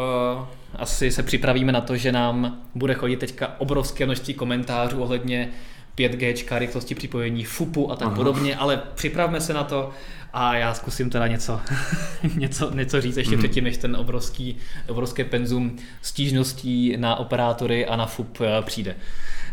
asi 0.76 1.12
se 1.12 1.24
připravíme 1.24 1.72
na 1.72 1.82
to, 1.82 1.98
že 1.98 2.12
nám 2.12 2.58
bude 2.76 2.94
chodit 2.94 3.18
teďka 3.18 3.56
obrovské 3.58 4.06
množství 4.06 4.34
komentářů 4.34 5.02
ohledně 5.02 5.50
5G, 5.98 6.58
rychlosti 6.58 6.96
připojení, 6.96 7.44
FUPu 7.44 7.92
a 7.92 7.96
tak 7.96 8.08
Aha. 8.08 8.16
podobně, 8.16 8.56
ale 8.56 8.82
připravme 8.96 9.42
se 9.42 9.54
na 9.54 9.64
to 9.64 9.92
a 10.34 10.56
já 10.56 10.74
zkusím 10.74 11.10
teda 11.10 11.28
něco, 11.28 11.62
něco, 12.36 12.72
něco 12.76 13.02
říct 13.02 13.18
ještě 13.18 13.36
mm. 13.36 13.40
předtím, 13.40 13.64
než 13.64 13.78
ten 13.78 13.96
obrovský, 13.96 14.58
obrovské 14.88 15.24
penzum 15.24 15.78
stížností 16.02 16.98
na 16.98 17.16
operátory 17.16 17.86
a 17.86 17.96
na 17.96 18.06
FUP 18.06 18.38
eh, 18.42 18.62
přijde. 18.62 18.96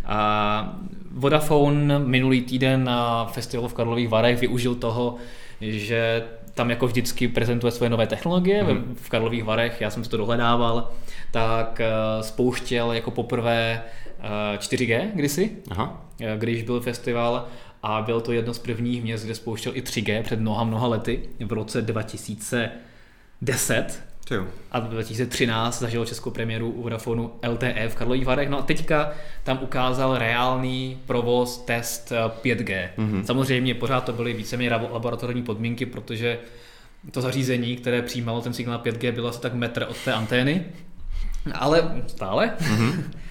A 0.04 0.78
Vodafone 1.10 1.98
minulý 1.98 2.42
týden 2.42 2.84
na 2.84 3.24
festivalu 3.24 3.68
v 3.68 3.74
Karlových 3.74 4.08
Varech 4.08 4.40
využil 4.40 4.74
toho, 4.74 5.16
že 5.60 6.24
tam 6.54 6.70
jako 6.70 6.86
vždycky 6.86 7.28
prezentuje 7.28 7.70
svoje 7.70 7.90
nové 7.90 8.06
technologie 8.06 8.62
mm. 8.62 8.96
v 9.02 9.08
Karlových 9.08 9.44
Varech, 9.44 9.80
já 9.80 9.90
jsem 9.90 10.04
si 10.04 10.10
to 10.10 10.16
dohledával, 10.16 10.90
tak 11.30 11.80
eh, 11.80 12.22
spouštěl 12.22 12.92
jako 12.92 13.10
poprvé 13.10 13.82
4G 14.58 14.94
eh, 14.94 15.10
kdysi, 15.14 15.50
Aha. 15.70 16.06
Eh, 16.20 16.36
když 16.38 16.62
byl 16.62 16.80
festival 16.80 17.48
a 17.82 18.02
byl 18.02 18.20
to 18.20 18.32
jedno 18.32 18.54
z 18.54 18.58
prvních 18.58 19.02
měst, 19.02 19.24
kde 19.24 19.34
spouštěl 19.34 19.76
i 19.76 19.82
3G 19.82 20.22
před 20.22 20.40
mnoha, 20.40 20.64
mnoha 20.64 20.86
lety 20.86 21.22
v 21.44 21.52
roce 21.52 21.82
2010. 21.82 24.02
Jo. 24.30 24.46
A 24.72 24.80
2013 24.80 25.78
zažil 25.78 26.06
českou 26.06 26.30
premiéru 26.30 26.70
u 26.70 26.82
Vodafonu 26.82 27.32
LTE 27.48 27.88
v 27.88 27.94
Karlových 27.94 28.26
Varech. 28.26 28.48
No 28.48 28.58
a 28.58 28.62
teďka 28.62 29.12
tam 29.42 29.58
ukázal 29.62 30.18
reálný 30.18 30.98
provoz, 31.06 31.58
test 31.58 32.12
5G. 32.42 32.88
Mm-hmm. 32.98 33.22
Samozřejmě 33.22 33.74
pořád 33.74 34.04
to 34.04 34.12
byly 34.12 34.32
víceméně 34.32 34.70
laboratorní 34.70 35.42
podmínky, 35.42 35.86
protože 35.86 36.38
to 37.10 37.20
zařízení, 37.20 37.76
které 37.76 38.02
přijímalo 38.02 38.40
ten 38.40 38.52
signál 38.52 38.78
5G, 38.78 39.12
bylo 39.12 39.28
asi 39.28 39.40
tak 39.40 39.54
metr 39.54 39.86
od 39.90 39.96
té 40.04 40.12
antény. 40.12 40.64
Ale 41.54 42.02
stále. 42.06 42.52
Mm-hmm. 42.58 43.02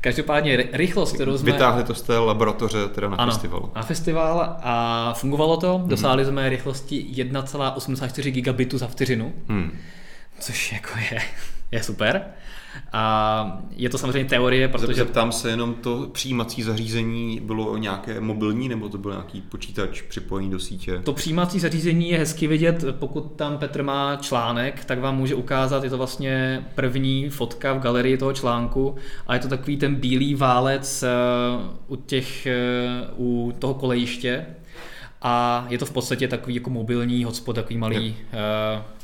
Každopádně 0.00 0.56
rychlost, 0.72 1.12
kterou 1.12 1.38
jsme... 1.38 1.52
Vytáhli 1.52 1.84
to 1.84 1.94
z 1.94 2.02
té 2.02 2.18
laboratoře 2.18 2.88
teda 2.88 3.08
na 3.08 3.16
ano, 3.16 3.32
festivalu. 3.32 3.72
na 3.74 3.82
festival 3.82 4.56
a 4.62 5.12
fungovalo 5.16 5.56
to. 5.56 5.78
Mhm. 5.78 5.88
Dosáhli 5.88 6.24
jsme 6.24 6.48
rychlosti 6.48 7.06
1,84 7.14 8.30
gigabitu 8.30 8.78
za 8.78 8.86
vteřinu. 8.86 9.32
Hmm 9.48 9.78
což 10.40 10.72
jako 10.72 10.98
je, 10.98 11.20
je 11.70 11.82
super. 11.82 12.24
A 12.92 13.62
je 13.70 13.88
to 13.88 13.98
samozřejmě 13.98 14.28
teorie, 14.28 14.68
protože... 14.68 14.94
Zeptám 14.94 15.32
se 15.32 15.50
jenom, 15.50 15.74
to 15.74 16.08
přijímací 16.12 16.62
zařízení 16.62 17.40
bylo 17.40 17.76
nějaké 17.76 18.20
mobilní, 18.20 18.68
nebo 18.68 18.88
to 18.88 18.98
byl 18.98 19.10
nějaký 19.10 19.40
počítač 19.40 20.02
připojený 20.02 20.50
do 20.50 20.58
sítě? 20.58 21.00
To 21.04 21.12
přijímací 21.12 21.60
zařízení 21.60 22.10
je 22.10 22.18
hezky 22.18 22.46
vidět, 22.46 22.84
pokud 22.98 23.32
tam 23.36 23.58
Petr 23.58 23.82
má 23.82 24.16
článek, 24.16 24.84
tak 24.84 25.00
vám 25.00 25.16
může 25.16 25.34
ukázat, 25.34 25.84
je 25.84 25.90
to 25.90 25.98
vlastně 25.98 26.64
první 26.74 27.30
fotka 27.30 27.72
v 27.72 27.78
galerii 27.78 28.16
toho 28.16 28.32
článku 28.32 28.94
a 29.26 29.34
je 29.34 29.40
to 29.40 29.48
takový 29.48 29.76
ten 29.76 29.94
bílý 29.94 30.34
válec 30.34 31.02
eh, 31.02 31.08
u, 31.88 31.96
těch, 31.96 32.46
eh, 32.46 32.56
u 33.16 33.52
toho 33.58 33.74
kolejiště, 33.74 34.46
a 35.22 35.66
je 35.68 35.78
to 35.78 35.86
v 35.86 35.92
podstatě 35.92 36.28
takový 36.28 36.54
jako 36.54 36.70
mobilní 36.70 37.24
hotspot, 37.24 37.56
takový 37.56 37.78
malý, 37.78 38.16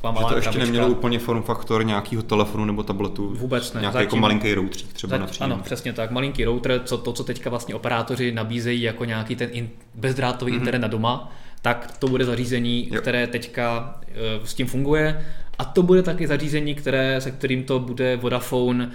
uh, 0.03 0.13
malá 0.13 0.21
Že 0.21 0.27
to 0.29 0.37
ještě 0.37 0.51
krabička. 0.51 0.65
nemělo 0.65 0.89
úplně 0.89 1.19
form 1.19 1.43
faktor 1.43 1.87
nějakého 1.87 2.23
telefonu 2.23 2.65
nebo 2.65 2.83
tabletu? 2.83 3.35
Vůbec 3.35 3.73
ne. 3.73 3.81
Nějaký 3.81 3.99
jako 3.99 4.17
malinký 4.17 4.55
router 4.55 4.83
třeba 4.93 5.19
Zat, 5.19 5.37
Ano, 5.41 5.61
přesně 5.63 5.93
tak. 5.93 6.11
Malinký 6.11 6.45
router, 6.45 6.81
co, 6.85 6.99
to, 6.99 7.13
co 7.13 7.25
teďka 7.25 7.51
vlastně 7.51 7.75
operátoři 7.75 8.33
nabízejí 8.33 8.83
jako 8.83 9.05
nějaký 9.05 9.37
ten 9.37 9.49
in, 9.53 9.69
bezdrátový 9.95 10.53
mm-hmm. 10.53 10.57
internet 10.57 10.79
na 10.79 10.89
doma, 10.89 11.33
tak 11.63 11.97
to 11.99 12.09
bude 12.09 12.25
zařízení, 12.25 12.89
jo. 12.93 13.01
které 13.01 13.27
teďka 13.27 13.95
uh, 14.39 14.45
s 14.45 14.55
tím 14.55 14.67
funguje. 14.67 15.27
A 15.59 15.65
to 15.65 15.83
bude 15.83 16.03
taky 16.03 16.27
zařízení, 16.27 16.75
které, 16.75 17.21
se 17.21 17.31
kterým 17.31 17.65
to 17.65 17.79
bude 17.79 18.17
Vodafone 18.17 18.91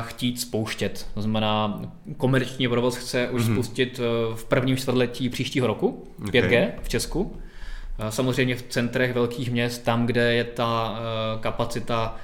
chtít 0.00 0.40
spouštět. 0.40 1.06
To 1.14 1.22
znamená, 1.22 1.82
komerční 2.16 2.68
provoz 2.68 2.96
chce 2.96 3.28
už 3.28 3.42
mm-hmm. 3.42 3.52
spustit 3.54 4.00
eh, 4.00 4.34
v 4.36 4.44
prvním 4.44 4.76
čtvrtletí 4.76 5.28
příštího 5.28 5.66
roku 5.66 6.04
5G 6.20 6.46
okay. 6.46 6.72
v 6.82 6.88
Česku. 6.88 7.36
Samozřejmě 8.10 8.56
v 8.56 8.62
centrech 8.62 9.14
velkých 9.14 9.50
měst, 9.50 9.84
tam, 9.84 10.06
kde 10.06 10.34
je 10.34 10.44
ta 10.44 10.98
eh, 10.98 11.40
kapacita 11.40 12.16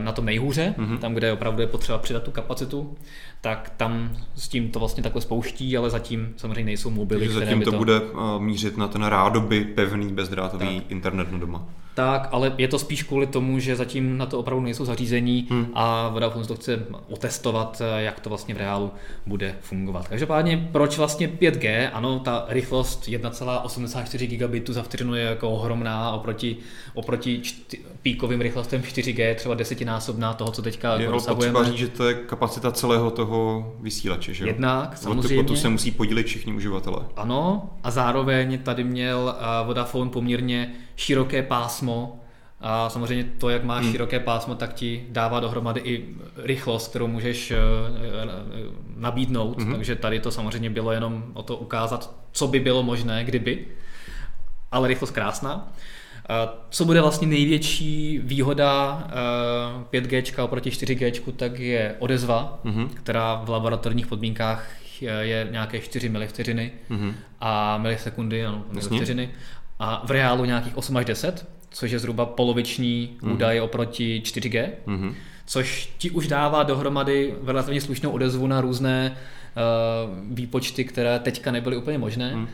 na 0.00 0.12
tom 0.12 0.24
nejhůře, 0.24 0.74
mm-hmm. 0.78 0.98
tam, 0.98 1.14
kde 1.14 1.32
opravdu 1.32 1.60
je 1.60 1.66
potřeba 1.66 1.98
přidat 1.98 2.22
tu 2.22 2.30
kapacitu, 2.30 2.94
tak 3.40 3.72
tam 3.76 4.16
s 4.34 4.48
tím 4.48 4.70
to 4.70 4.78
vlastně 4.78 5.02
takhle 5.02 5.22
spouští, 5.22 5.76
ale 5.76 5.90
zatím 5.90 6.34
samozřejmě 6.36 6.64
nejsou 6.64 6.90
mobily. 6.90 7.20
Takže 7.20 7.38
zatím 7.38 7.62
to, 7.62 7.70
to 7.70 7.78
bude 7.78 8.00
mířit 8.38 8.76
na 8.76 8.88
ten 8.88 9.02
rádoby 9.02 9.64
pevný 9.64 10.12
bezdrátový 10.12 10.80
tak. 10.80 10.90
internet 10.90 11.32
na 11.32 11.38
doma. 11.38 11.68
Tak, 11.94 12.28
ale 12.32 12.52
je 12.58 12.68
to 12.68 12.78
spíš 12.78 13.02
kvůli 13.02 13.26
tomu, 13.26 13.58
že 13.58 13.76
zatím 13.76 14.18
na 14.18 14.26
to 14.26 14.38
opravdu 14.38 14.64
nejsou 14.64 14.84
zařízení 14.84 15.46
hmm. 15.50 15.66
a 15.74 16.08
Vodafone 16.08 16.46
to 16.46 16.54
chce 16.54 16.86
otestovat, 17.08 17.82
jak 17.96 18.20
to 18.20 18.28
vlastně 18.28 18.54
v 18.54 18.58
reálu 18.58 18.90
bude 19.26 19.54
fungovat. 19.60 20.08
Každopádně, 20.08 20.68
proč 20.72 20.98
vlastně 20.98 21.28
5G? 21.28 21.90
Ano, 21.92 22.18
ta 22.18 22.44
rychlost 22.48 23.08
1,84 23.08 24.26
gigabitů 24.26 24.72
za 24.72 24.82
vteřinu 24.82 25.14
je 25.14 25.24
jako 25.24 25.50
ohromná 25.50 26.10
oproti, 26.10 26.56
oproti 26.94 27.40
čty, 27.40 27.78
píkovým 28.02 28.40
rychlostem 28.40 28.82
4G, 28.82 29.34
třeba 29.34 29.54
desetinásobná 29.60 30.32
toho, 30.34 30.50
co 30.50 30.62
teďka 30.62 30.96
je 30.96 31.08
potřeba 31.08 31.64
říct, 31.64 31.74
že 31.74 31.88
to 31.88 32.08
je 32.08 32.14
kapacita 32.14 32.72
celého 32.72 33.10
toho 33.10 33.72
vysílače, 33.80 34.34
že 34.34 34.44
jo? 34.44 34.48
Jednak, 34.48 34.96
samozřejmě. 34.96 35.40
O 35.40 35.44
tu 35.44 35.56
se 35.56 35.68
musí 35.68 35.90
podílit 35.90 36.26
všichni 36.26 36.52
uživatelé. 36.52 37.04
Ano, 37.16 37.70
a 37.82 37.90
zároveň 37.90 38.58
tady 38.58 38.84
měl 38.84 39.34
Vodafone 39.66 40.10
poměrně 40.10 40.74
široké 40.96 41.42
pásmo 41.42 42.20
a 42.60 42.90
samozřejmě 42.90 43.24
to, 43.38 43.48
jak 43.48 43.64
máš 43.64 43.82
hmm. 43.82 43.92
široké 43.92 44.20
pásmo, 44.20 44.54
tak 44.54 44.72
ti 44.72 45.06
dává 45.08 45.40
dohromady 45.40 45.80
i 45.80 46.16
rychlost, 46.36 46.88
kterou 46.88 47.06
můžeš 47.06 47.50
eh, 47.50 47.56
eh, 47.56 48.28
nabídnout. 48.96 49.60
Hmm. 49.60 49.72
Takže 49.72 49.96
tady 49.96 50.20
to 50.20 50.30
samozřejmě 50.30 50.70
bylo 50.70 50.92
jenom 50.92 51.24
o 51.34 51.42
to 51.42 51.56
ukázat, 51.56 52.14
co 52.32 52.48
by 52.48 52.60
bylo 52.60 52.82
možné, 52.82 53.24
kdyby. 53.24 53.66
Ale 54.72 54.88
rychlost 54.88 55.10
krásná. 55.10 55.72
Co 56.70 56.84
bude 56.84 57.00
vlastně 57.00 57.28
největší 57.28 58.20
výhoda 58.22 59.04
5G 59.92 60.32
eh, 60.38 60.42
oproti 60.42 60.70
4G, 60.70 61.32
tak 61.36 61.58
je 61.58 61.94
odezva, 61.98 62.60
mm-hmm. 62.64 62.88
která 62.94 63.34
v 63.44 63.48
laboratorních 63.48 64.06
podmínkách 64.06 64.66
je 65.20 65.48
nějaké 65.50 65.80
4 65.80 66.08
milivteřiny 66.08 66.72
mm-hmm. 66.90 67.12
a 67.40 67.78
milisekundy, 67.78 68.46
ano, 68.46 68.64
milivteřiny 68.72 69.30
a 69.78 70.02
v 70.06 70.10
reálu 70.10 70.44
nějakých 70.44 70.76
8 70.76 70.96
až 70.96 71.04
10, 71.04 71.48
což 71.70 71.90
je 71.90 71.98
zhruba 71.98 72.26
poloviční 72.26 73.16
mm-hmm. 73.20 73.32
údaj 73.32 73.60
oproti 73.60 74.22
4G, 74.24 74.68
mm-hmm. 74.86 75.14
což 75.46 75.92
ti 75.98 76.10
už 76.10 76.26
dává 76.28 76.62
dohromady 76.62 77.34
relativně 77.46 77.80
slušnou 77.80 78.10
odezvu 78.10 78.46
na 78.46 78.60
různé 78.60 79.10
uh, 79.10 79.39
výpočty, 80.30 80.84
které 80.84 81.18
teďka 81.18 81.50
nebyly 81.50 81.76
úplně 81.76 81.98
možné. 81.98 82.34
Mm. 82.34 82.42
Uh, 82.42 82.48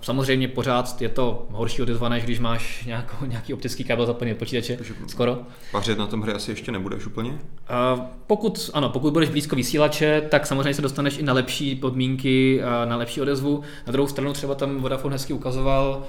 samozřejmě 0.00 0.48
pořád 0.48 1.02
je 1.02 1.08
to 1.08 1.46
horší 1.50 1.82
odezva, 1.82 2.08
než 2.08 2.24
když 2.24 2.38
máš 2.38 2.84
nějakou, 2.84 3.16
nějaký 3.26 3.54
optický 3.54 3.84
kabel 3.84 4.06
zapojený 4.06 4.34
do 4.34 4.38
počítače, 4.38 4.76
Takže 4.76 4.94
skoro. 5.06 5.38
Pařit 5.72 5.98
na 5.98 6.06
tom 6.06 6.22
hry 6.22 6.32
asi 6.32 6.50
ještě 6.50 6.72
nebudeš 6.72 7.06
úplně? 7.06 7.30
Uh, 7.30 8.00
pokud, 8.26 8.70
ano, 8.74 8.88
pokud 8.88 9.12
budeš 9.12 9.28
blízko 9.28 9.56
vysílače, 9.56 10.20
tak 10.20 10.46
samozřejmě 10.46 10.74
se 10.74 10.82
dostaneš 10.82 11.18
i 11.18 11.22
na 11.22 11.32
lepší 11.32 11.74
podmínky, 11.74 12.60
na 12.84 12.96
lepší 12.96 13.20
odezvu. 13.20 13.62
Na 13.86 13.92
druhou 13.92 14.08
stranu 14.08 14.32
třeba 14.32 14.54
tam 14.54 14.76
Vodafone 14.76 15.14
hezky 15.14 15.32
ukazoval 15.32 16.04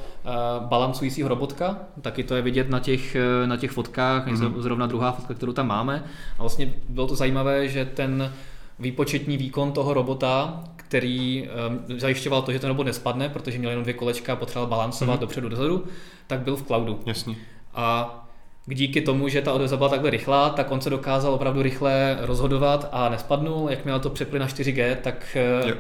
balancujícího 0.60 1.30
robotka, 1.30 1.78
taky 2.02 2.24
to 2.24 2.36
je 2.36 2.42
vidět 2.42 2.70
na 2.70 2.80
těch, 2.80 3.18
na 3.46 3.58
těch 3.58 3.72
fotkách, 3.72 4.28
mm-hmm. 4.28 4.60
zrovna 4.60 4.88
druhá 4.88 5.12
fotka, 5.12 5.34
kterou 5.34 5.54
tam 5.54 5.68
máme. 5.68 6.04
A 6.40 6.42
vlastně 6.42 6.74
bylo 6.90 7.08
to 7.08 7.16
zajímavé, 7.16 7.68
že 7.68 7.86
ten 7.86 8.34
výpočetní 8.80 9.38
výkon 9.38 9.72
toho 9.72 9.94
robota, 9.94 10.64
který 10.76 11.48
um, 11.90 12.00
zajišťoval 12.00 12.42
to, 12.42 12.52
že 12.52 12.60
ten 12.60 12.68
robot 12.68 12.86
nespadne, 12.86 13.30
protože 13.30 13.58
měl 13.58 13.70
jenom 13.70 13.84
dvě 13.84 13.94
kolečka 13.94 14.34
a 14.34 14.36
potřeboval 14.36 14.70
balancovat 14.70 15.18
mm-hmm. 15.18 15.22
dopředu 15.22 15.50
dozadu, 15.50 15.86
tak 16.28 16.40
byl 16.40 16.56
v 16.56 16.64
cloudu. 16.64 17.00
Jasně. 17.06 17.36
A 17.74 18.14
díky 18.66 19.02
tomu, 19.02 19.30
že 19.30 19.42
ta 19.42 19.54
odezva 19.54 19.78
byla 19.78 19.90
takhle 19.90 20.10
rychlá, 20.10 20.50
tak 20.50 20.72
on 20.72 20.82
se 20.82 20.90
dokázal 20.90 21.34
opravdu 21.34 21.62
rychle 21.62 22.18
rozhodovat 22.22 22.90
a 22.92 23.10
nespadnul. 23.10 23.70
Jakmile 23.70 24.00
to 24.00 24.10
přeply 24.10 24.40
na 24.40 24.48
4G, 24.48 24.96
tak 24.96 25.38
jo. 25.68 25.76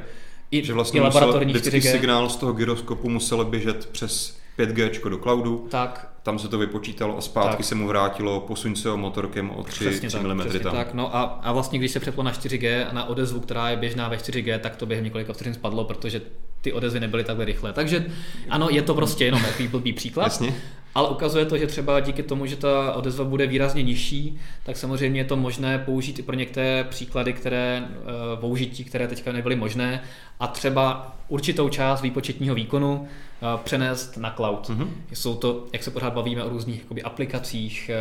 i, 0.51 0.65
že 0.65 0.73
vlastně 0.73 0.99
i 0.99 1.03
laboratorní 1.03 1.53
4G. 1.53 1.91
signál 1.91 2.29
z 2.29 2.35
toho 2.35 2.53
gyroskopu 2.53 3.09
musel 3.09 3.45
běžet 3.45 3.85
přes 3.85 4.37
5G 4.57 5.09
do 5.09 5.17
cloudu. 5.17 5.67
Tak 5.69 6.17
tam 6.27 6.39
se 6.39 6.47
to 6.47 6.57
vypočítalo 6.57 7.17
a 7.17 7.21
zpátky 7.21 7.57
tak. 7.57 7.65
se 7.65 7.75
mu 7.75 7.87
vrátilo, 7.87 8.39
posuň 8.39 8.75
se 8.75 8.89
o 8.89 8.97
motorkem 8.97 9.49
o 9.49 9.63
3, 9.63 9.85
přesně 9.85 10.09
3 10.09 10.17
tak, 10.17 10.25
mm 10.25 10.39
přesně 10.39 10.59
tam. 10.59 10.75
Tak, 10.75 10.93
no 10.93 11.15
a, 11.15 11.21
a 11.23 11.51
vlastně 11.51 11.79
když 11.79 11.91
se 11.91 11.99
přeplo 11.99 12.23
na 12.23 12.31
4G, 12.31 12.93
na 12.93 13.05
odezvu, 13.05 13.39
která 13.39 13.69
je 13.69 13.77
běžná 13.77 14.09
ve 14.09 14.17
4G, 14.17 14.59
tak 14.59 14.75
to 14.75 14.85
během 14.85 15.03
několika 15.05 15.33
vteřin 15.33 15.53
spadlo, 15.53 15.83
protože 15.83 16.21
ty 16.61 16.73
odezvy 16.73 16.99
nebyly 16.99 17.23
takhle 17.23 17.45
rychlé. 17.45 17.73
Takže 17.73 18.05
ano, 18.49 18.67
je 18.71 18.81
to 18.81 18.93
prostě 18.93 19.25
jenom 19.25 19.41
takový 19.41 19.67
blbý 19.67 19.93
příklad. 19.93 20.23
Jasně. 20.23 20.53
Ale 20.95 21.09
ukazuje 21.09 21.45
to, 21.45 21.57
že 21.57 21.67
třeba 21.67 21.99
díky 21.99 22.23
tomu, 22.23 22.45
že 22.45 22.55
ta 22.55 22.93
odezva 22.93 23.25
bude 23.25 23.47
výrazně 23.47 23.83
nižší, 23.83 24.39
tak 24.63 24.77
samozřejmě 24.77 25.21
je 25.21 25.25
to 25.25 25.37
možné 25.37 25.79
použít 25.79 26.19
i 26.19 26.21
pro 26.21 26.35
některé 26.35 26.83
příklady, 26.83 27.33
které 27.33 27.87
uh, 27.89 28.39
použití, 28.39 28.83
které 28.83 29.07
teďka 29.07 29.31
nebyly 29.31 29.55
možné 29.55 30.03
a 30.39 30.47
třeba 30.47 31.15
určitou 31.27 31.69
část 31.69 32.01
výpočetního 32.01 32.55
výkonu 32.55 32.99
uh, 32.99 33.59
přenést 33.63 34.17
na 34.17 34.33
cloud. 34.35 34.69
Mm-hmm. 34.69 34.87
Jsou 35.13 35.35
to, 35.35 35.65
jak 35.73 35.83
se 35.83 35.91
pořád 35.91 36.13
bavíme 36.13 36.43
o 36.43 36.49
různých 36.49 36.79
jakoby, 36.79 37.03
aplikacích, 37.03 37.91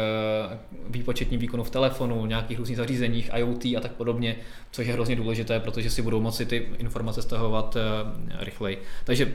uh, 0.49 0.57
výpočetním 0.91 1.41
výkonu 1.41 1.65
v 1.65 1.71
telefonu, 1.71 2.27
nějakých 2.27 2.59
různých 2.59 2.77
zařízeních, 2.77 3.31
IoT 3.37 3.65
a 3.65 3.81
tak 3.81 3.93
podobně, 3.93 4.37
což 4.71 4.87
je 4.87 4.93
hrozně 4.93 5.17
důležité, 5.17 5.61
protože 5.61 5.91
si 5.91 6.03
budou 6.03 6.21
moci 6.21 6.47
ty 6.47 6.69
informace 6.79 7.23
stahovat 7.23 7.77
rychleji. 8.41 8.83
Takže 9.05 9.33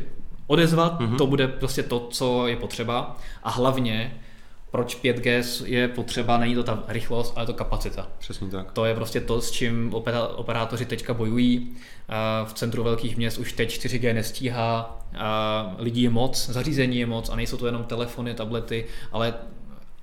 odezvat, 0.51 0.99
mm-hmm. 0.99 1.17
to 1.17 1.27
bude 1.27 1.47
prostě 1.47 1.83
to, 1.83 1.99
co 1.99 2.47
je 2.47 2.55
potřeba 2.55 3.17
a 3.43 3.49
hlavně 3.49 4.21
proč 4.71 4.97
5G 5.03 5.43
je 5.65 5.87
potřeba, 5.87 6.37
není 6.37 6.55
to 6.55 6.63
ta 6.63 6.83
rychlost, 6.87 7.33
ale 7.35 7.45
to 7.45 7.53
kapacita. 7.53 8.07
Přesně 8.19 8.47
tak. 8.49 8.71
To 8.71 8.85
je 8.85 8.95
prostě 8.95 9.21
to, 9.21 9.41
s 9.41 9.51
čím 9.51 9.93
operátoři 10.35 10.85
teďka 10.85 11.13
bojují. 11.13 11.71
V 12.45 12.53
centru 12.53 12.83
velkých 12.83 13.17
měst 13.17 13.37
už 13.37 13.53
teď 13.53 13.69
4G 13.69 14.13
nestíhá, 14.13 14.99
lidí 15.77 16.01
je 16.01 16.09
moc, 16.09 16.49
zařízení 16.49 16.99
je 16.99 17.05
moc 17.05 17.29
a 17.29 17.35
nejsou 17.35 17.57
to 17.57 17.65
jenom 17.65 17.83
telefony, 17.83 18.33
tablety, 18.33 18.85
ale 19.11 19.33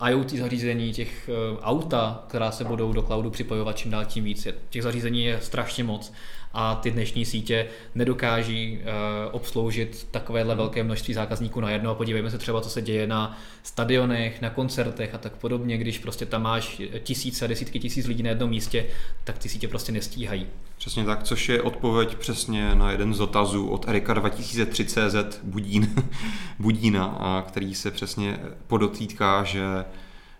IoT 0.07 0.30
zařízení, 0.30 0.92
těch 0.92 1.28
eh, 1.28 1.61
auta, 1.62 2.24
která 2.28 2.51
se 2.51 2.64
budou 2.64 2.92
do 2.92 3.03
cloudu 3.03 3.30
připojovat 3.30 3.76
čím 3.76 3.90
dál 3.90 4.05
tím 4.05 4.24
víc. 4.24 4.49
Těch 4.70 4.82
zařízení 4.82 5.24
je 5.24 5.40
strašně 5.40 5.84
moc 5.84 6.12
a 6.53 6.74
ty 6.74 6.90
dnešní 6.90 7.24
sítě 7.24 7.66
nedokáží 7.94 8.78
uh, 8.78 8.84
obsloužit 9.32 10.09
takovéhle 10.11 10.55
velké 10.55 10.82
množství 10.82 11.14
zákazníků 11.14 11.61
na 11.61 11.70
jedno. 11.70 11.90
A 11.90 11.94
podívejme 11.94 12.30
se 12.30 12.38
třeba, 12.38 12.61
co 12.61 12.70
se 12.70 12.82
děje 12.82 13.07
na 13.07 13.38
stadionech, 13.62 14.42
na 14.42 14.51
koncertech 14.51 15.14
a 15.14 15.18
tak 15.18 15.36
podobně, 15.36 15.78
když 15.78 15.99
prostě 15.99 16.26
tam 16.26 16.42
máš 16.42 16.82
tisíce, 17.03 17.49
desítky 17.49 17.80
tisíc 17.80 18.07
lidí 18.07 18.22
na 18.22 18.28
jednom 18.28 18.51
místě, 18.51 18.86
tak 19.24 19.38
ty 19.38 19.49
sítě 19.49 19.68
prostě 19.68 19.92
nestíhají. 19.92 20.46
Přesně 20.78 21.05
tak, 21.05 21.22
což 21.22 21.49
je 21.49 21.62
odpověď 21.62 22.16
přesně 22.16 22.74
na 22.74 22.90
jeden 22.90 23.14
z 23.14 23.18
dotazů 23.18 23.68
od 23.68 23.88
Erika 23.88 24.14
2003CZ 24.14 25.26
Budín, 25.42 25.94
Budína, 26.59 27.05
a 27.05 27.44
který 27.49 27.74
se 27.74 27.90
přesně 27.90 28.38
podotýká, 28.66 29.44
že 29.44 29.62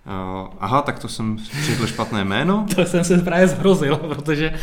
Uh, 0.07 0.49
aha, 0.61 0.83
tak 0.83 0.99
to 0.99 1.09
jsem 1.09 1.37
přečetl 1.37 1.87
špatné 1.87 2.25
jméno. 2.25 2.67
to 2.75 2.85
jsem 2.85 3.05
se 3.05 3.19
právě 3.19 3.49
zhrozil, 3.49 3.97
protože... 3.97 4.59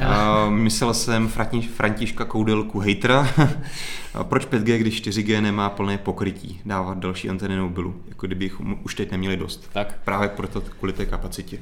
Uh, 0.00 0.50
myslel 0.50 0.94
jsem 0.94 1.28
Františka 1.76 2.24
Koudelku 2.24 2.78
hejtra. 2.78 3.28
Proč 4.22 4.46
5G, 4.46 4.78
když 4.78 5.02
4G 5.02 5.40
nemá 5.42 5.70
plné 5.70 5.98
pokrytí? 5.98 6.60
Dávat 6.64 6.98
další 6.98 7.30
anteny 7.30 7.56
mobilu, 7.56 7.94
jako 8.08 8.26
kdybych 8.26 8.60
už 8.60 8.94
teď 8.94 9.10
neměli 9.10 9.36
dost. 9.36 9.70
Tak. 9.72 9.98
Právě 10.04 10.28
proto 10.28 10.60
kvůli 10.60 10.92
té 10.92 11.06
kapacitě. 11.06 11.58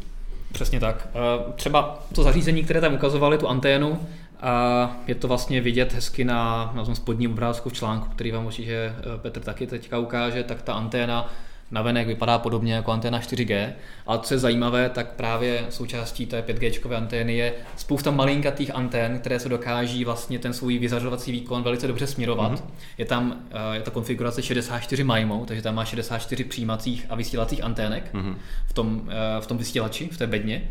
Přesně 0.53 0.81
tak. 0.81 1.09
Uh, 1.15 1.53
třeba 1.53 2.07
to 2.15 2.23
zařízení, 2.23 2.65
které 2.65 2.81
tam 2.81 2.95
ukazovali, 2.95 3.39
tu 3.39 3.49
anténu, 3.49 4.01
a 4.41 4.97
je 5.07 5.15
to 5.15 5.29
vlastně 5.29 5.61
vidět 5.61 5.93
hezky 5.93 6.25
na, 6.25 6.73
na 6.75 6.85
tom 6.85 6.95
spodním 6.95 7.33
obrázku 7.33 7.69
v 7.69 7.73
článku, 7.73 8.09
který 8.09 8.31
vám 8.33 8.47
určitě 8.47 8.95
Petr 9.17 9.41
taky 9.41 9.67
teďka 9.67 9.99
ukáže, 9.99 10.43
tak 10.43 10.63
ta 10.63 10.75
anténa 10.75 11.31
navenek 11.71 12.07
vypadá 12.07 12.39
podobně 12.39 12.75
jako 12.75 12.93
anténa 12.93 13.21
4G, 13.21 13.73
ale 14.07 14.19
co 14.19 14.35
je 14.35 14.39
zajímavé, 14.39 14.91
tak 14.91 15.13
právě 15.13 15.65
součástí 15.71 16.27
té 16.27 16.43
5G 16.43 16.97
antény 16.97 17.37
je 17.37 17.55
spousta 17.77 18.11
malinkatých 18.11 18.75
antén, 18.75 19.19
které 19.19 19.41
se 19.41 19.49
dokáží 19.49 20.05
vlastně 20.05 20.39
ten 20.39 20.53
svůj 20.53 20.79
vyzařovací 20.79 21.33
výkon 21.33 21.63
velice 21.63 21.87
dobře 21.87 22.07
směrovat. 22.07 22.53
Mm-hmm. 22.53 22.71
Je 22.99 23.05
tam 23.05 23.37
eh, 23.51 23.75
je 23.75 23.81
ta 23.81 23.91
konfigurace 23.91 24.43
64 24.43 25.05
MIMO, 25.05 25.45
takže 25.47 25.63
tam 25.63 25.75
má 25.75 25.85
64 25.85 26.45
přijímacích 26.45 27.07
a 27.09 27.15
vysílacích 27.15 27.65
antének 27.65 28.15
mm-hmm. 28.15 28.35
v, 28.67 28.73
tom, 28.73 29.09
eh, 29.09 29.41
v 29.41 29.47
tom 29.47 29.59
vysílači, 29.59 30.09
v 30.13 30.19
té 30.19 30.27
bedně. 30.27 30.71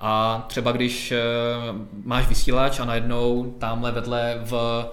A 0.00 0.44
třeba 0.48 0.72
když 0.72 1.12
eh, 1.12 1.18
máš 2.04 2.28
vysílač 2.28 2.80
a 2.80 2.84
najednou 2.84 3.54
tamhle 3.58 3.92
vedle 3.92 4.38
v 4.44 4.84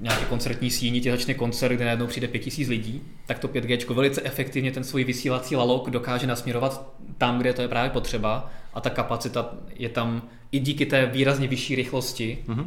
nějaké 0.00 0.24
koncertní 0.24 0.70
síni 0.70 1.00
ti 1.00 1.10
začne 1.10 1.34
koncert, 1.34 1.74
kde 1.74 1.84
najednou 1.84 2.06
přijde 2.06 2.28
5000 2.28 2.68
lidí, 2.68 3.02
tak 3.26 3.38
to 3.38 3.48
5G 3.48 3.94
velice 3.94 4.22
efektivně 4.24 4.72
ten 4.72 4.84
svůj 4.84 5.04
vysílací 5.04 5.56
lalok 5.56 5.90
dokáže 5.90 6.26
nasměrovat 6.26 6.92
tam, 7.18 7.38
kde 7.38 7.52
to 7.52 7.62
je 7.62 7.68
právě 7.68 7.90
potřeba 7.90 8.50
a 8.74 8.80
ta 8.80 8.90
kapacita 8.90 9.54
je 9.74 9.88
tam 9.88 10.22
i 10.52 10.58
díky 10.58 10.86
té 10.86 11.06
výrazně 11.06 11.48
vyšší 11.48 11.74
rychlosti, 11.74 12.38
mm-hmm. 12.48 12.66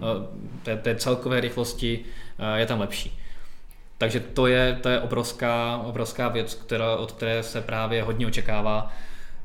té, 0.63 0.77
té 0.77 0.95
celkové 0.95 1.41
rychlosti 1.41 1.99
eh, 2.39 2.59
je 2.59 2.65
tam 2.65 2.79
lepší. 2.79 3.19
Takže 3.97 4.19
to 4.19 4.47
je, 4.47 4.79
to 4.81 4.89
je 4.89 4.99
obrovská, 4.99 5.77
obrovská 5.77 6.27
věc, 6.27 6.53
která, 6.53 6.95
od 6.95 7.11
které 7.11 7.43
se 7.43 7.61
právě 7.61 8.03
hodně 8.03 8.27
očekává. 8.27 8.93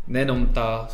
Nejenom 0.06 0.46
ta, 0.46 0.88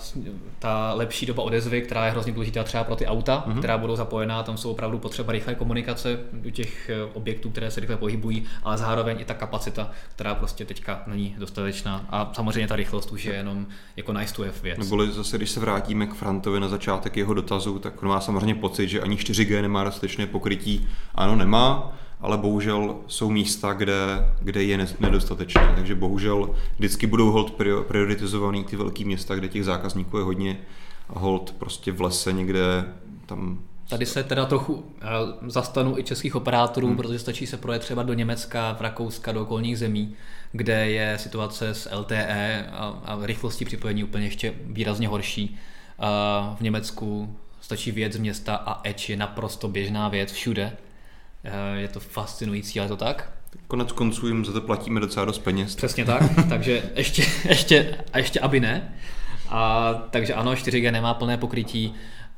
ta 0.59 0.93
lepší 0.95 1.27
doba 1.27 1.43
odezvy, 1.43 1.83
která 1.83 2.05
je 2.05 2.11
hrozně 2.11 2.33
důležitá 2.33 2.65
třeba 2.65 2.85
pro 2.85 2.97
ty 2.97 3.07
auta, 3.07 3.45
mm-hmm. 3.47 3.59
která 3.59 3.79
budou 3.79 3.97
zapojená, 3.97 4.43
tam 4.43 4.57
jsou 4.57 4.71
opravdu 4.71 4.99
potřeba 4.99 5.33
rychlé 5.33 5.55
komunikace 5.55 6.19
do 6.33 6.51
těch 6.51 6.91
eh, 6.91 7.05
objektů, 7.15 7.51
které 7.51 7.71
se 7.71 7.81
rychle 7.81 7.97
pohybují, 7.97 8.45
ale 8.65 8.79
zároveň 8.79 9.21
i 9.21 9.25
ta 9.25 9.35
kapacita, 9.35 9.91
která 10.15 10.35
prostě 10.35 10.65
teďka 10.65 11.03
není 11.07 11.37
dostatečná. 11.39 12.07
A 12.11 12.31
samozřejmě 12.33 12.69
ta 12.69 12.77
rychlost 12.77 13.13
už 13.13 13.25
je 13.25 13.35
jenom 13.35 13.67
jako 13.97 14.13
nice 14.13 14.35
to 14.35 14.43
have 14.43 14.61
věc. 14.63 14.79
Neboli 14.79 15.13
zase, 15.13 15.37
když 15.37 15.51
se 15.51 15.61
vrátíme 15.61 16.07
k 16.07 16.15
Frantovi 16.15 16.61
na 16.61 16.69
začátek 16.69 17.17
jeho 17.17 17.35
dotazu, 17.35 17.79
tak 17.79 18.03
on 18.03 18.09
má 18.09 18.21
samozřejmě 18.21 18.55
pocit, 18.55 18.89
že 18.89 19.01
ani 19.01 19.17
4G 19.17 19.63
nemá 19.63 19.85
dostatečné 19.85 20.27
pokrytí. 20.27 20.89
Ano, 21.15 21.37
nemá, 21.37 21.93
ale 22.21 22.39
bohužel 22.39 22.97
jsou 23.07 23.31
místa, 23.31 23.73
kde, 23.73 24.29
kde 24.41 24.63
je 24.63 24.87
nedostatečné. 25.01 25.73
Takže 25.77 25.95
bohužel 25.95 26.51
vždycky 26.79 27.07
budou 27.07 27.31
hold 27.31 27.51
prioritizovaný 27.87 28.65
ty 28.65 28.77
velké 28.77 29.05
města, 29.05 29.35
kde 29.35 29.49
těch 29.49 29.65
zákazníků 29.65 30.19
je 30.19 30.25
hodně 30.25 30.59
a 31.09 31.19
hold 31.19 31.55
prostě 31.59 31.93
v 31.93 32.01
lese 32.01 32.33
někde 32.33 32.85
tam 33.27 33.59
Tady 33.89 34.07
se 34.07 34.25
teda 34.25 34.47
trochu 34.47 34.85
eh, 35.01 35.07
zastanu 35.47 35.99
i 35.99 36.05
českých 36.05 36.37
operátorů, 36.37 36.87
hmm. 36.87 36.97
protože 36.97 37.19
stačí 37.19 37.47
se 37.47 37.57
projet 37.57 37.79
třeba 37.79 38.03
do 38.03 38.13
Německa, 38.13 38.73
v 38.73 38.81
Rakouska, 38.81 39.33
do 39.33 39.43
okolních 39.43 39.79
zemí, 39.79 40.15
kde 40.53 40.91
je 40.91 41.19
situace 41.19 41.69
s 41.69 41.95
LTE 41.95 42.67
a, 42.73 43.01
a 43.05 43.19
rychlostí 43.27 43.65
připojení 43.65 44.05
úplně 44.05 44.25
ještě 44.25 44.55
výrazně 44.65 45.09
horší. 45.09 45.59
A 45.99 46.55
v 46.59 46.61
Německu 46.61 47.37
stačí 47.61 47.91
věc 47.91 48.13
z 48.13 48.17
města 48.17 48.57
a 48.57 48.81
Edge 48.89 49.13
je 49.13 49.17
naprosto 49.17 49.69
běžná 49.69 50.09
věc 50.09 50.33
všude. 50.33 50.77
Eh, 51.47 51.81
je 51.81 51.89
to 51.89 52.01
fascinující, 52.01 52.81
ale 52.81 52.89
to 52.89 52.97
tak. 52.97 53.33
Konec 53.69 53.93
konců 53.93 54.27
jim 54.27 54.45
za 54.45 54.53
to 54.53 54.61
platíme 54.61 55.01
docela 55.01 55.25
dost 55.25 55.39
peněz. 55.39 55.77
Přesně 55.77 56.05
tak, 56.05 56.23
takže 56.49 56.83
ještě, 56.95 57.25
ještě, 57.49 57.97
a 58.13 58.19
ještě 58.19 58.41
aby 58.41 58.61
ne. 58.61 58.95
A, 59.49 59.95
takže 60.11 60.35
ano, 60.35 60.53
4G 60.53 60.93
nemá 60.93 61.15
plné 61.15 61.37
pokrytí, 61.37 61.95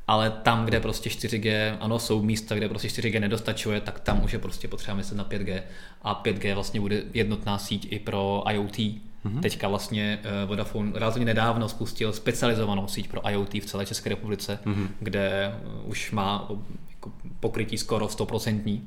ale 0.07 0.29
tam, 0.29 0.65
kde 0.65 0.79
prostě 0.79 1.09
4G, 1.09 1.77
ano, 1.79 1.99
jsou 1.99 2.21
místa, 2.21 2.55
kde 2.55 2.69
prostě 2.69 2.87
4G 2.87 3.19
nedostačuje, 3.19 3.81
tak 3.81 3.99
tam 3.99 4.23
už 4.23 4.33
je 4.33 4.39
prostě 4.39 4.67
potřeba 4.67 4.97
myslet 4.97 5.17
na 5.17 5.25
5G. 5.25 5.61
A 6.01 6.21
5G 6.23 6.53
vlastně 6.53 6.79
bude 6.79 7.03
jednotná 7.13 7.57
síť 7.57 7.87
i 7.91 7.99
pro 7.99 8.43
IoT. 8.51 8.77
Mm-hmm. 8.77 9.39
Teďka 9.41 9.67
vlastně 9.67 10.19
uh, 10.23 10.49
Vodafone 10.49 10.91
relativně 10.95 11.25
nedávno 11.25 11.69
spustil 11.69 12.13
specializovanou 12.13 12.87
síť 12.87 13.07
pro 13.07 13.29
IoT 13.29 13.53
v 13.53 13.65
celé 13.65 13.85
České 13.85 14.09
republice, 14.09 14.59
mm-hmm. 14.65 14.87
kde 14.99 15.55
uh, 15.83 15.89
už 15.89 16.11
má 16.11 16.47
jako 16.89 17.11
pokrytí 17.39 17.77
skoro 17.77 18.05
100% 18.05 18.81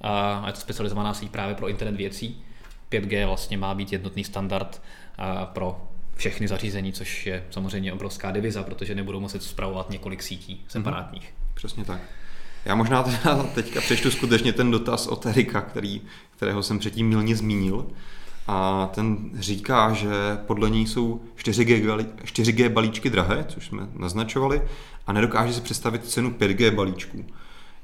a 0.00 0.44
je 0.46 0.52
to 0.52 0.60
specializovaná 0.60 1.14
síť 1.14 1.30
právě 1.30 1.54
pro 1.54 1.68
internet 1.68 1.96
věcí. 1.96 2.42
5G 2.90 3.26
vlastně 3.26 3.58
má 3.58 3.74
být 3.74 3.92
jednotný 3.92 4.24
standard 4.24 4.82
pro 5.44 5.80
všechny 6.16 6.48
zařízení, 6.48 6.92
což 6.92 7.26
je 7.26 7.44
samozřejmě 7.50 7.92
obrovská 7.92 8.30
diviza, 8.30 8.62
protože 8.62 8.94
nebudou 8.94 9.20
muset 9.20 9.42
zpravovat 9.42 9.90
několik 9.90 10.22
sítí 10.22 10.64
separátních. 10.68 11.24
Mm-hmm. 11.24 11.54
Přesně 11.54 11.84
tak. 11.84 12.00
Já 12.64 12.74
možná 12.74 13.02
teda 13.02 13.42
teďka 13.42 13.80
přečtu 13.80 14.10
skutečně 14.10 14.52
ten 14.52 14.70
dotaz 14.70 15.06
od 15.06 15.26
Erika, 15.26 15.60
který, 15.60 16.02
kterého 16.36 16.62
jsem 16.62 16.78
předtím 16.78 17.08
milně 17.08 17.36
zmínil. 17.36 17.86
A 18.46 18.90
ten 18.94 19.30
říká, 19.34 19.92
že 19.92 20.08
podle 20.46 20.70
ní 20.70 20.86
jsou 20.86 21.20
4G, 21.36 22.06
4G 22.24 22.68
balíčky 22.68 23.10
drahé, 23.10 23.44
což 23.48 23.66
jsme 23.66 23.86
naznačovali, 23.96 24.62
a 25.06 25.12
nedokáže 25.12 25.52
si 25.52 25.60
představit 25.60 26.04
cenu 26.04 26.30
5G 26.30 26.74
balíčků. 26.74 27.24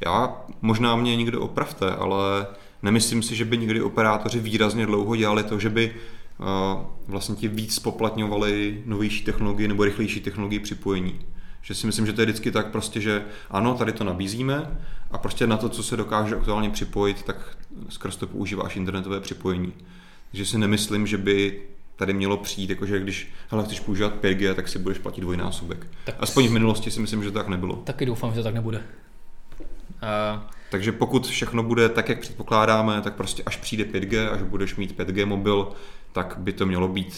Já, 0.05 0.37
možná 0.63 0.97
mě 0.97 1.17
někdo 1.17 1.41
opravte, 1.41 1.91
ale 1.91 2.47
nemyslím 2.83 3.23
si, 3.23 3.37
že 3.37 3.45
by 3.45 3.59
někdy 3.59 3.83
operátoři 3.83 4.41
výrazně 4.41 4.87
dlouho 4.87 5.17
dělali 5.17 5.43
to, 5.43 5.59
že 5.59 5.71
by 5.71 5.95
uh, 6.39 6.47
vlastně 7.09 7.37
ti 7.37 7.49
víc 7.49 7.75
spoplatňovali 7.75 8.83
novější 8.87 9.25
technologie 9.25 9.69
nebo 9.69 9.85
rychlejší 9.85 10.21
technologie 10.21 10.61
připojení. 10.61 11.21
Že 11.63 11.75
si 11.75 11.87
myslím, 11.87 12.07
že 12.07 12.13
to 12.13 12.21
je 12.21 12.25
vždycky 12.25 12.51
tak 12.51 12.67
prostě, 12.67 13.01
že 13.01 13.25
ano, 13.51 13.75
tady 13.75 13.93
to 13.93 14.05
nabízíme 14.05 14.79
a 15.11 15.19
prostě 15.19 15.47
na 15.47 15.57
to, 15.57 15.69
co 15.69 15.83
se 15.83 15.97
dokáže 15.97 16.37
aktuálně 16.37 16.71
připojit, 16.71 17.23
tak 17.23 17.57
skrz 17.89 18.17
to 18.17 18.27
používáš 18.27 18.77
internetové 18.77 19.21
připojení. 19.21 19.73
Takže 20.31 20.47
si 20.47 20.59
nemyslím, 20.59 21.07
že 21.07 21.19
by 21.19 21.63
tady 21.97 22.15
mělo 22.15 22.37
přijít, 22.37 22.71
jakože 22.71 23.01
když 23.01 23.33
hele, 23.51 23.65
chceš 23.65 23.81
používat 23.81 24.23
5G, 24.23 24.55
tak 24.55 24.69
si 24.69 24.79
budeš 24.79 24.99
platit 24.99 25.21
dvojnásobek. 25.21 25.87
Tak 26.05 26.15
Aspoň 26.19 26.49
v 26.49 26.53
minulosti 26.53 26.91
si 26.91 27.01
myslím, 27.01 27.23
že 27.23 27.31
to 27.31 27.39
tak 27.39 27.49
nebylo. 27.49 27.77
Taky 27.77 28.07
doufám, 28.07 28.31
že 28.31 28.37
to 28.37 28.45
tak 28.45 28.55
nebude. 28.55 28.83
Uh, 30.03 30.41
Takže 30.71 30.93
pokud 30.93 31.27
všechno 31.27 31.63
bude 31.63 31.89
tak, 31.89 32.09
jak 32.09 32.21
předpokládáme, 32.21 33.01
tak 33.01 33.15
prostě 33.15 33.43
až 33.47 33.57
přijde 33.57 33.85
5G, 33.85 34.33
až 34.33 34.43
budeš 34.43 34.77
mít 34.77 34.99
5G 34.99 35.27
mobil, 35.27 35.69
tak 36.13 36.35
by 36.39 36.53
to 36.53 36.67
mělo 36.67 36.89
být 36.89 37.15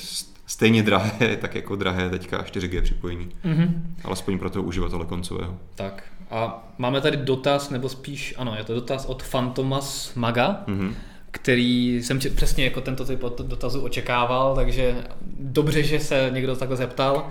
stejně 0.46 0.82
drahé, 0.82 1.36
tak 1.40 1.54
jako 1.54 1.76
drahé 1.76 2.10
teďka 2.10 2.42
4G 2.42 2.82
připojení. 2.82 3.28
Mm-hmm. 3.44 3.72
Alespoň 4.04 4.38
pro 4.38 4.50
toho 4.50 4.64
uživatele 4.64 5.04
koncového. 5.04 5.58
Tak 5.74 6.04
a 6.30 6.68
máme 6.78 7.00
tady 7.00 7.16
dotaz, 7.16 7.70
nebo 7.70 7.88
spíš, 7.88 8.34
ano, 8.38 8.54
je 8.56 8.64
to 8.64 8.74
dotaz 8.74 9.06
od 9.06 9.22
Fantomas 9.22 10.14
Maga, 10.14 10.64
mm-hmm. 10.66 10.94
který 11.30 12.02
jsem 12.02 12.18
přesně 12.18 12.64
jako 12.64 12.80
tento 12.80 13.04
typ 13.04 13.20
dotazu 13.42 13.80
očekával, 13.80 14.54
takže 14.54 15.04
dobře, 15.40 15.82
že 15.82 16.00
se 16.00 16.30
někdo 16.32 16.56
takhle 16.56 16.76
zeptal. 16.76 17.28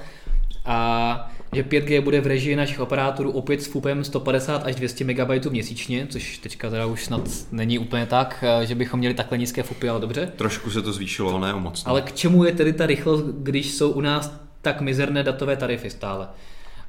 A 0.65 1.31
že 1.53 1.63
5G 1.63 2.01
bude 2.01 2.21
v 2.21 2.27
režii 2.27 2.55
našich 2.55 2.79
operátorů 2.79 3.31
opět 3.31 3.61
s 3.61 3.67
FUPem 3.67 4.03
150 4.03 4.63
až 4.63 4.75
200 4.75 5.03
MB 5.03 5.45
měsíčně, 5.49 6.07
což 6.09 6.37
teďka 6.37 6.69
teda 6.69 6.85
už 6.85 7.05
snad 7.05 7.21
není 7.51 7.79
úplně 7.79 8.05
tak, 8.05 8.43
eh, 8.61 8.65
že 8.65 8.75
bychom 8.75 8.99
měli 8.99 9.13
takhle 9.13 9.37
nízké 9.37 9.63
FUPy, 9.63 9.89
ale 9.89 9.99
dobře. 9.99 10.31
Trošku 10.35 10.71
se 10.71 10.81
to 10.81 10.93
zvýšilo, 10.93 11.35
ale 11.35 11.47
ne 11.47 11.53
o 11.53 11.59
moc. 11.59 11.85
Ne? 11.85 11.89
Ale 11.89 12.01
k 12.01 12.13
čemu 12.13 12.43
je 12.43 12.51
tedy 12.51 12.73
ta 12.73 12.85
rychlost, 12.85 13.25
když 13.25 13.73
jsou 13.73 13.91
u 13.91 14.01
nás 14.01 14.33
tak 14.61 14.81
mizerné 14.81 15.23
datové 15.23 15.55
tarify 15.55 15.89
stále? 15.89 16.27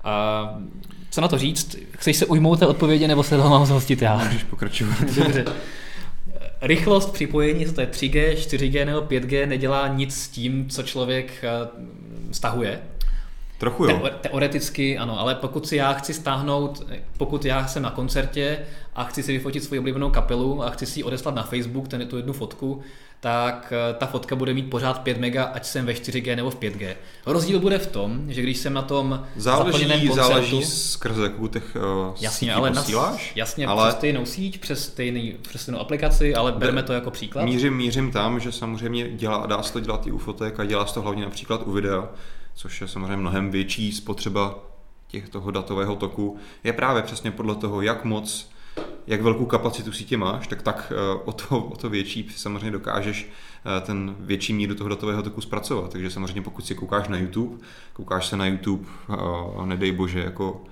A 0.05 0.55
co 1.11 1.21
na 1.21 1.29
to 1.29 1.39
říct? 1.39 1.77
Chceš 1.91 2.17
se 2.17 2.27
ujmout 2.27 2.59
té 2.59 2.67
odpovědi, 2.67 3.09
nebo 3.09 3.23
se 3.23 3.37
toho 3.37 3.51
mám 3.51 3.67
zhostit 3.67 4.03
já? 4.03 4.25
Můžeš 4.25 4.45
pokračovat. 4.45 5.01
Dobře. 5.17 5.45
Rychlost 6.61 7.13
připojení, 7.13 7.65
to 7.65 7.81
je 7.81 7.87
3G, 7.87 8.35
4G 8.35 8.87
nebo 8.87 9.01
5G, 9.01 9.47
nedělá 9.47 9.89
nic 9.89 10.15
s 10.15 10.29
tím, 10.29 10.69
co 10.69 10.83
člověk 10.83 11.33
eh, 11.43 11.69
stahuje. 12.33 12.81
Trochu 13.59 13.85
jo. 13.85 14.11
teoreticky 14.21 14.99
ano, 14.99 15.21
ale 15.21 15.35
pokud 15.35 15.69
si 15.69 15.77
já 15.77 15.93
chci 15.93 16.15
stáhnout, 16.15 16.87
pokud 17.17 17.45
já 17.45 17.67
jsem 17.67 17.83
na 17.83 17.91
koncertě 17.91 18.59
a 18.95 19.05
chci 19.05 19.23
si 19.23 19.33
vyfotit 19.33 19.65
svoji 19.65 19.79
oblíbenou 19.79 20.11
kapelu 20.11 20.65
a 20.65 20.71
chci 20.71 20.87
si 20.87 21.01
ji 21.01 21.05
odeslat 21.05 21.35
na 21.35 21.43
Facebook, 21.43 21.89
ten 21.89 22.07
tu 22.07 22.17
jednu 22.17 22.33
fotku, 22.33 22.83
tak 23.21 23.73
eh, 23.91 23.95
ta 23.95 24.07
fotka 24.07 24.37
bude 24.37 24.55
mít 24.55 24.71
pořád 24.71 24.99
5 24.99 25.19
mega, 25.19 25.45
ať 25.45 25.65
jsem 25.65 25.87
ve 25.87 25.93
4G 25.93 26.37
nebo 26.37 26.51
v 26.51 26.57
5G. 26.57 26.95
Rozdíl 27.27 27.61
bude 27.61 27.79
v 27.79 27.87
tom, 27.87 28.25
že 28.29 28.43
když 28.43 28.59
jsem 28.59 28.73
na 28.73 28.83
tom 28.83 29.27
záleží, 29.37 29.87
koncertu, 29.87 30.15
záleží 30.15 30.65
skrze 30.65 31.23
jakou 31.23 31.47
těch 31.47 31.77
uh, 31.77 32.15
jasně, 32.21 32.55
ale 32.55 32.71
posíláš, 32.71 33.33
jasně, 33.37 33.67
ale... 33.67 33.89
přes 33.89 33.97
stejnou 33.99 34.27
síť, 34.27 34.61
přes, 34.61 34.85
stejný, 34.85 35.37
přes 35.43 35.63
stejnou 35.63 35.81
aplikaci, 35.81 36.35
ale 36.35 36.53
berme 36.53 36.83
to 36.83 36.93
jako 36.93 37.11
příklad. 37.11 37.45
Mířím, 37.45 37.77
mířím 37.77 38.13
tam, 38.13 38.41
že 38.41 38.53
samozřejmě 38.53 39.11
dělá, 39.11 39.47
dá 39.47 39.63
se 39.63 39.73
to 39.73 39.81
dělat 39.81 40.07
i 40.07 40.11
u 40.11 40.19
fotek 40.19 40.61
a 40.61 40.65
dělá 40.65 40.87
se 40.87 40.95
to 40.95 41.03
hlavně 41.03 41.25
například 41.25 41.63
u 41.67 41.73
videa 41.73 42.09
což 42.59 42.81
je 42.81 42.89
samozřejmě 42.89 43.17
mnohem 43.17 43.51
větší 43.51 43.93
spotřeba 43.93 44.59
těch 45.07 45.29
toho 45.29 45.51
datového 45.51 45.97
toku, 45.97 46.37
je 46.65 46.73
právě 46.73 47.03
přesně 47.03 47.31
podle 47.31 47.55
toho, 47.55 47.83
jak 47.83 48.05
moc, 48.05 48.51
jak 49.07 49.23
velkou 49.23 49.47
kapacitu 49.47 49.93
sítě 49.93 50.17
máš, 50.17 50.47
tak 50.47 50.63
tak 50.63 50.93
eh, 50.93 51.23
o 51.25 51.33
to, 51.33 51.59
o 51.59 51.77
to 51.77 51.91
větší 51.91 52.31
samozřejmě 52.37 52.71
dokážeš 52.71 53.29
eh, 53.29 53.81
ten 53.81 54.17
větší 54.19 54.53
míru 54.53 54.75
toho 54.75 54.89
datového 54.89 55.23
toku 55.23 55.41
zpracovat. 55.41 55.93
Takže 55.93 56.11
samozřejmě 56.11 56.43
pokud 56.43 56.67
si 56.67 56.75
koukáš 56.75 57.09
na 57.09 57.17
YouTube, 57.17 57.57
koukáš 57.93 58.27
se 58.27 58.37
na 58.37 58.47
YouTube, 58.47 58.89
eh, 59.11 59.67
nedej 59.67 59.93
bože, 59.93 60.21
jako 60.21 60.65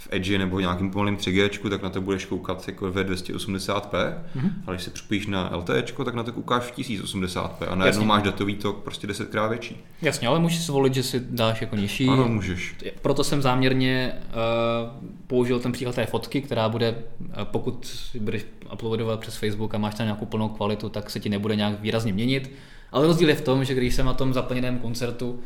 v 0.00 0.08
Edge 0.10 0.38
nebo 0.38 0.60
nějakým 0.60 0.90
pomalým 0.90 1.16
3G, 1.16 1.70
tak 1.70 1.82
na 1.82 1.90
to 1.90 2.00
budeš 2.00 2.24
koukat 2.24 2.68
jako 2.68 2.92
ve 2.92 3.04
280p, 3.04 3.90
mm-hmm. 3.90 4.50
ale 4.66 4.76
když 4.76 4.82
se 4.82 4.90
připojíš 4.90 5.26
na 5.26 5.56
LTE, 5.56 5.82
tak 6.04 6.14
na 6.14 6.22
to 6.22 6.32
koukáš 6.32 6.62
v 6.62 6.78
1080p 6.78 7.50
a 7.60 7.74
najednou 7.74 7.86
Jasně. 7.86 8.06
máš 8.06 8.22
datový 8.22 8.54
tok 8.54 8.82
prostě 8.82 9.06
10 9.06 9.28
krát 9.28 9.48
větší. 9.48 9.76
Jasně, 10.02 10.28
ale 10.28 10.38
můžeš 10.38 10.66
zvolit, 10.66 10.94
že 10.94 11.02
si 11.02 11.20
dáš 11.30 11.60
jako 11.60 11.76
nižší. 11.76 12.08
Ano, 12.08 12.28
můžeš. 12.28 12.76
Proto 13.02 13.24
jsem 13.24 13.42
záměrně 13.42 14.12
uh, 14.12 15.06
použil 15.26 15.60
ten 15.60 15.72
příklad 15.72 15.94
té 15.94 16.06
fotky, 16.06 16.42
která 16.42 16.68
bude, 16.68 16.90
uh, 16.90 17.26
pokud 17.42 18.08
budeš 18.20 18.46
uploadovat 18.72 19.20
přes 19.20 19.36
Facebook 19.36 19.74
a 19.74 19.78
máš 19.78 19.94
tam 19.94 20.06
nějakou 20.06 20.26
plnou 20.26 20.48
kvalitu, 20.48 20.88
tak 20.88 21.10
se 21.10 21.20
ti 21.20 21.28
nebude 21.28 21.56
nějak 21.56 21.80
výrazně 21.80 22.12
měnit. 22.12 22.50
Ale 22.92 23.06
rozdíl 23.06 23.28
je 23.28 23.34
v 23.34 23.40
tom, 23.40 23.64
že 23.64 23.74
když 23.74 23.94
jsem 23.94 24.06
na 24.06 24.14
tom 24.14 24.32
zaplněném 24.32 24.78
koncertu, 24.78 25.40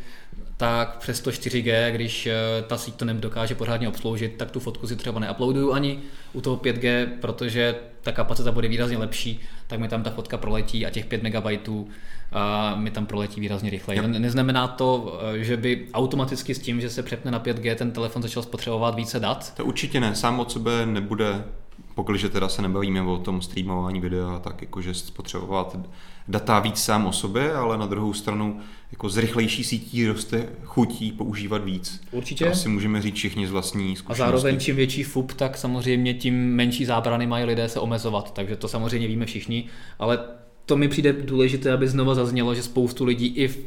tak 0.57 0.97
přes 0.99 1.21
to 1.21 1.31
4G, 1.31 1.93
když 1.93 2.27
eh, 2.27 2.35
ta 2.67 2.79
síť 2.79 2.95
to 2.95 3.05
nedokáže 3.05 3.55
pořádně 3.55 3.89
obsloužit, 3.89 4.35
tak 4.37 4.51
tu 4.51 4.61
fotku 4.61 4.87
si 4.87 4.97
třeba 4.97 5.21
neuploaduju 5.21 5.73
ani 5.73 5.99
u 6.33 6.41
toho 6.41 6.57
5G, 6.57 7.07
protože 7.21 7.75
ta 8.03 8.13
kapacita 8.13 8.53
bude 8.53 8.69
výrazně 8.69 8.99
lepší, 8.99 9.41
tak 9.67 9.81
mi 9.81 9.89
tam 9.89 10.03
ta 10.03 10.11
fotka 10.11 10.37
proletí 10.37 10.87
a 10.87 10.91
těch 10.91 11.07
5 11.07 11.23
MB 11.23 11.69
a 12.33 12.75
mi 12.75 12.91
tam 12.91 13.07
proletí 13.07 13.41
výrazně 13.41 13.71
rychleji. 13.71 14.01
Yep. 14.01 14.07
Neznamená 14.07 14.69
to, 14.69 15.21
eh, 15.35 15.45
že 15.45 15.57
by 15.57 15.87
automaticky 15.95 16.55
s 16.55 16.59
tím, 16.59 16.81
že 16.81 16.91
se 16.91 17.03
přepne 17.03 17.31
na 17.31 17.41
5G, 17.41 17.75
ten 17.75 17.91
telefon 17.91 18.23
začal 18.23 18.43
spotřebovat 18.43 18.95
více 18.95 19.21
dat? 19.21 19.55
To 19.57 19.65
určitě 19.65 20.01
ne, 20.01 20.15
sám 20.15 20.41
od 20.41 20.53
sebe 20.53 20.87
nebude 20.87 21.45
pokud 21.95 22.17
teda 22.33 22.49
se 22.49 22.63
nebavíme 22.63 23.03
o 23.03 23.19
tom 23.19 23.43
streamování 23.43 24.01
videa, 24.01 24.39
tak 24.39 24.63
jakože 24.63 24.95
spotřebovat 24.95 25.77
data 26.29 26.59
víc 26.59 26.79
sám 26.79 27.07
o 27.07 27.13
sobě, 27.13 27.55
ale 27.55 27.79
na 27.79 27.87
druhou 27.87 28.13
stranu 28.13 28.61
jako 28.93 29.09
z 29.09 29.17
rychlejší 29.17 29.65
sítí 29.65 30.07
roste 30.07 30.49
chutí 30.65 31.13
používat 31.13 31.65
víc. 31.65 32.01
Určitě. 32.11 32.45
To 32.45 32.51
asi 32.51 32.69
můžeme 32.69 33.03
říct 33.03 33.15
všichni 33.15 33.47
z 33.47 33.51
vlastní 33.51 33.93
A 33.93 33.97
zkušenosti. 33.97 34.19
zároveň 34.19 34.61
čím 34.61 34.77
větší 34.77 35.03
FUP, 35.03 35.33
tak 35.33 35.59
samozřejmě 35.59 36.15
tím 36.15 36.55
menší 36.55 36.85
zábrany 36.85 37.27
mají 37.27 37.45
lidé 37.45 37.69
se 37.69 37.81
omezovat, 37.81 38.35
takže 38.35 38.57
to 38.57 38.69
samozřejmě 38.69 39.09
víme 39.09 39.27
všichni, 39.27 39.65
ale 39.99 40.19
to 40.67 40.77
mi 40.77 40.89
přijde 40.89 41.13
důležité, 41.13 41.73
aby 41.73 41.89
znova 41.89 42.15
zaznělo, 42.15 42.55
že 42.55 42.63
spoustu 42.63 43.05
lidí 43.05 43.27
i 43.27 43.49
v 43.49 43.59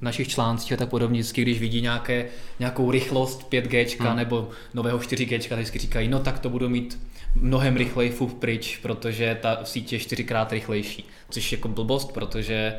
našich 0.00 0.28
článcích 0.28 0.72
a 0.72 0.76
tak 0.76 0.88
podobně, 0.88 1.20
vždycky, 1.20 1.42
když 1.42 1.60
vidí 1.60 1.80
nějaké, 1.80 2.26
nějakou 2.58 2.90
rychlost 2.90 3.50
5G 3.50 4.00
hmm. 4.00 4.16
nebo 4.16 4.48
nového 4.74 4.98
4G, 4.98 5.48
tak 5.48 5.58
vždycky 5.58 5.78
říkají, 5.78 6.08
no 6.08 6.18
tak 6.18 6.38
to 6.38 6.50
budu 6.50 6.68
mít 6.68 6.98
mnohem 7.34 7.76
rychleji 7.76 8.10
FUP 8.10 8.32
pryč, 8.38 8.78
protože 8.82 9.38
ta 9.42 9.64
síť 9.64 9.92
je 9.92 9.98
čtyřikrát 9.98 10.52
rychlejší, 10.52 11.04
což 11.30 11.52
je 11.52 11.58
jako 11.58 11.68
blbost, 11.68 12.12
protože 12.12 12.74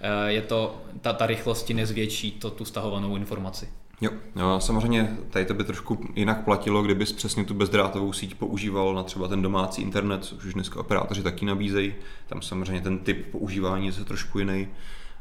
eh, 0.00 0.32
je 0.32 0.42
to, 0.42 0.82
ta, 1.00 1.12
ta 1.12 1.26
rychlost 1.26 1.62
ti 1.62 1.74
nezvětší 1.74 2.32
to, 2.32 2.50
tu 2.50 2.64
stahovanou 2.64 3.16
informaci. 3.16 3.68
Jo, 4.00 4.10
jo, 4.36 4.60
samozřejmě 4.60 5.16
tady 5.30 5.44
to 5.44 5.54
by 5.54 5.64
trošku 5.64 6.08
jinak 6.14 6.44
platilo, 6.44 6.82
kdybys 6.82 7.12
přesně 7.12 7.44
tu 7.44 7.54
bezdrátovou 7.54 8.12
síť 8.12 8.34
používal 8.34 8.94
na 8.94 9.02
třeba 9.02 9.28
ten 9.28 9.42
domácí 9.42 9.82
internet, 9.82 10.24
což 10.24 10.44
už 10.44 10.54
dneska 10.54 10.80
operátoři 10.80 11.22
taky 11.22 11.46
nabízejí. 11.46 11.94
Tam 12.26 12.42
samozřejmě 12.42 12.80
ten 12.80 12.98
typ 12.98 13.26
používání 13.32 13.86
je 13.86 13.92
trošku 13.92 14.38
jiný. 14.38 14.68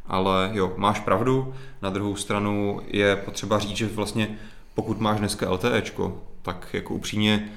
Ale 0.05 0.49
jo, 0.53 0.73
máš 0.77 0.99
pravdu. 0.99 1.53
Na 1.81 1.89
druhou 1.89 2.15
stranu 2.15 2.81
je 2.87 3.15
potřeba 3.15 3.59
říct, 3.59 3.77
že 3.77 3.87
vlastně 3.87 4.37
pokud 4.73 4.99
máš 4.99 5.19
dneska 5.19 5.51
LTEčko, 5.51 6.21
tak 6.41 6.67
jako 6.73 6.93
upřímně 6.93 7.51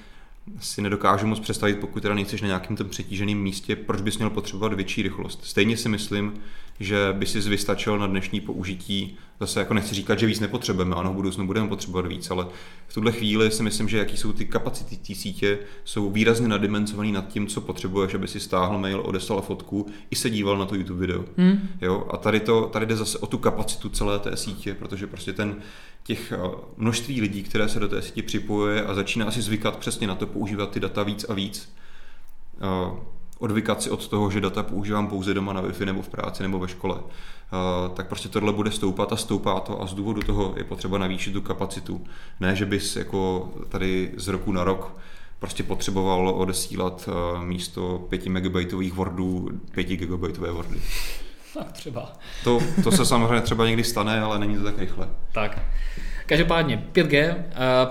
si 0.60 0.82
nedokážu 0.82 1.26
moc 1.26 1.40
představit, 1.40 1.78
pokud 1.78 2.02
teda 2.02 2.14
nejseš 2.14 2.42
na 2.42 2.46
nějakém 2.46 2.76
tom 2.76 2.88
přetíženém 2.88 3.38
místě, 3.38 3.76
proč 3.76 4.00
bys 4.00 4.18
měl 4.18 4.30
potřebovat 4.30 4.72
větší 4.72 5.02
rychlost. 5.02 5.40
Stejně 5.44 5.76
si 5.76 5.88
myslím, 5.88 6.34
že 6.80 6.96
by 7.12 7.26
si 7.26 7.40
vystačil 7.40 7.98
na 7.98 8.06
dnešní 8.06 8.40
použití, 8.40 9.18
zase 9.40 9.60
jako 9.60 9.74
nechci 9.74 9.94
říkat, 9.94 10.18
že 10.18 10.26
víc 10.26 10.40
nepotřebujeme, 10.40 10.94
ano, 10.94 11.12
v 11.12 11.14
budoucnu 11.14 11.46
budeme 11.46 11.68
potřebovat 11.68 12.06
víc, 12.06 12.30
ale 12.30 12.46
v 12.86 12.94
tuhle 12.94 13.12
chvíli 13.12 13.50
si 13.50 13.62
myslím, 13.62 13.88
že 13.88 13.98
jaký 13.98 14.16
jsou 14.16 14.32
ty 14.32 14.44
kapacity 14.44 14.96
té 14.96 15.14
sítě, 15.14 15.58
jsou 15.84 16.10
výrazně 16.10 16.48
nadimenzovaný 16.48 17.12
nad 17.12 17.28
tím, 17.28 17.46
co 17.46 17.60
potřebuješ, 17.60 18.14
aby 18.14 18.28
si 18.28 18.40
stáhl 18.40 18.78
mail, 18.78 19.02
odeslal 19.04 19.42
fotku 19.42 19.86
i 20.10 20.16
se 20.16 20.30
díval 20.30 20.58
na 20.58 20.66
to 20.66 20.74
YouTube 20.74 21.06
video. 21.06 21.24
Hmm. 21.36 21.68
Jo? 21.80 22.06
A 22.10 22.16
tady, 22.16 22.40
to, 22.40 22.66
tady 22.72 22.86
jde 22.86 22.96
zase 22.96 23.18
o 23.18 23.26
tu 23.26 23.38
kapacitu 23.38 23.88
celé 23.88 24.18
té 24.18 24.36
sítě, 24.36 24.74
protože 24.74 25.06
prostě 25.06 25.32
ten 25.32 25.56
těch 26.06 26.32
eh, 26.32 26.38
množství 26.76 27.20
lidí, 27.20 27.42
které 27.42 27.68
se 27.68 27.80
do 27.80 27.88
té 27.88 28.02
sítě 28.02 28.22
připojuje 28.22 28.84
a 28.84 28.94
začíná 28.94 29.30
si 29.30 29.42
zvykat 29.42 29.76
přesně 29.76 30.06
na 30.06 30.14
to 30.14 30.26
používat 30.26 30.70
ty 30.70 30.80
data 30.80 31.02
víc 31.02 31.26
a 31.28 31.34
víc, 31.34 31.72
eh, 32.60 33.00
odvykat 33.38 33.82
si 33.82 33.90
od 33.90 34.08
toho, 34.08 34.30
že 34.30 34.40
data 34.40 34.62
používám 34.62 35.08
pouze 35.08 35.34
doma 35.34 35.52
na 35.52 35.62
Wi-Fi 35.62 35.84
nebo 35.84 36.02
v 36.02 36.08
práci 36.08 36.42
nebo 36.42 36.58
ve 36.58 36.68
škole, 36.68 36.98
eh, 37.00 37.94
tak 37.94 38.08
prostě 38.08 38.28
tohle 38.28 38.52
bude 38.52 38.70
stoupat 38.70 39.12
a 39.12 39.16
stoupá 39.16 39.60
to 39.60 39.82
a 39.82 39.86
z 39.86 39.94
důvodu 39.94 40.22
toho 40.22 40.54
je 40.56 40.64
potřeba 40.64 40.98
navýšit 40.98 41.32
tu 41.32 41.40
kapacitu. 41.40 42.06
Ne, 42.40 42.56
že 42.56 42.66
bys 42.66 42.96
jako 42.96 43.52
tady 43.68 44.12
z 44.16 44.28
roku 44.28 44.52
na 44.52 44.64
rok 44.64 44.96
prostě 45.38 45.62
potřeboval 45.62 46.28
odesílat 46.28 47.08
místo 47.44 48.06
5 48.08 48.26
megabaitových 48.26 48.92
Wordů 48.92 49.48
5 49.70 49.84
gigabaitové 49.84 50.52
Wordy. 50.52 50.80
Třeba. 51.72 52.12
To, 52.44 52.60
to 52.84 52.92
se 52.92 53.06
samozřejmě 53.06 53.40
třeba 53.40 53.66
někdy 53.66 53.84
stane, 53.84 54.20
ale 54.20 54.38
není 54.38 54.56
to 54.56 54.64
tak 54.64 54.78
rychle. 54.78 55.08
Tak. 55.32 55.58
Každopádně 56.26 56.84
5G, 56.92 57.34
uh, 57.34 57.40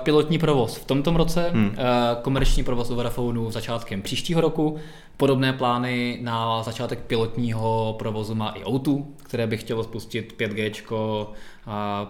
pilotní 0.04 0.38
provoz 0.38 0.76
v 0.76 0.86
tomto 0.86 1.18
roce, 1.18 1.50
hmm. 1.54 1.66
uh, 1.66 1.74
komerční 2.22 2.64
provoz 2.64 2.90
u 2.90 2.96
Vodafonu 2.96 3.52
začátkem 3.52 4.02
příštího 4.02 4.42
roku, 4.42 4.78
podobné 5.18 5.54
plány 5.54 6.20
na 6.22 6.64
začátek 6.64 7.00
pilotního 7.00 7.96
provozu 8.00 8.36
má 8.36 8.50
i 8.50 8.64
O2, 8.64 9.04
které 9.24 9.48
by 9.48 9.58
chtělo 9.58 9.84
spustit 9.84 10.36
5G 10.38 10.72
uh, 10.92 11.28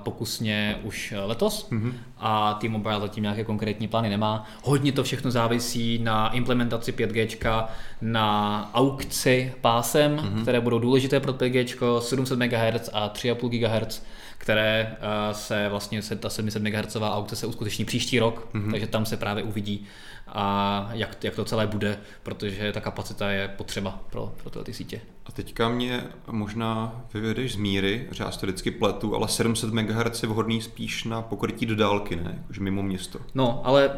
pokusně 0.03 0.77
už 0.83 1.13
letos 1.25 1.67
hmm. 1.71 1.93
a 2.17 2.53
T-Mobile 2.53 2.99
zatím 2.99 3.23
nějaké 3.23 3.43
konkrétní 3.43 3.87
plány 3.87 4.09
nemá. 4.09 4.47
Hodně 4.63 4.91
to 4.91 5.03
všechno 5.03 5.31
závisí 5.31 5.99
na 6.03 6.29
implementaci 6.29 6.91
5G, 6.91 7.67
na 8.01 8.69
aukci 8.73 9.53
pásem, 9.61 10.17
hmm. 10.17 10.41
které 10.41 10.61
budou 10.61 10.79
důležité 10.79 11.19
pro 11.19 11.33
5G, 11.33 11.99
700 11.99 12.39
MHz 12.39 12.89
a 12.93 13.09
3,5 13.09 13.49
GHz 13.49 14.01
které 14.37 14.97
uh, 14.97 15.33
se 15.35 15.69
vlastně 15.69 16.01
se 16.01 16.15
ta 16.15 16.29
700 16.29 16.63
MHz 16.63 16.95
aukce 16.95 17.35
se 17.35 17.47
uskuteční 17.47 17.85
příští 17.85 18.19
rok, 18.19 18.47
mm-hmm. 18.53 18.71
takže 18.71 18.87
tam 18.87 19.05
se 19.05 19.17
právě 19.17 19.43
uvidí, 19.43 19.87
a 20.27 20.89
jak, 20.93 21.23
jak 21.23 21.35
to 21.35 21.45
celé 21.45 21.67
bude, 21.67 21.99
protože 22.23 22.71
ta 22.71 22.79
kapacita 22.79 23.31
je 23.31 23.47
potřeba 23.47 23.99
pro, 24.09 24.33
pro 24.41 24.49
tyhle 24.49 24.63
ty 24.63 24.73
sítě. 24.73 25.01
A 25.25 25.31
teďka 25.31 25.69
mě 25.69 26.03
možná 26.31 27.01
vyvedeš 27.13 27.53
z 27.53 27.55
míry, 27.55 28.07
že 28.11 28.23
já 28.23 28.31
to 28.31 28.45
vždycky 28.45 28.71
pletu, 28.71 29.15
ale 29.15 29.27
700 29.27 29.73
MHz 29.73 30.23
je 30.23 30.29
vhodný 30.29 30.61
spíš 30.61 31.03
na 31.03 31.21
pokrytí 31.21 31.65
do 31.65 31.75
dálky, 31.75 32.15
ne? 32.15 32.35
Jakože 32.41 32.61
mimo 32.61 32.83
město. 32.83 33.19
No, 33.35 33.61
ale 33.63 33.91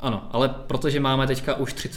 ano, 0.00 0.28
ale 0.30 0.48
protože 0.48 1.00
máme 1.00 1.26
teďka 1.26 1.54
už 1.54 1.72
3, 1.72 1.90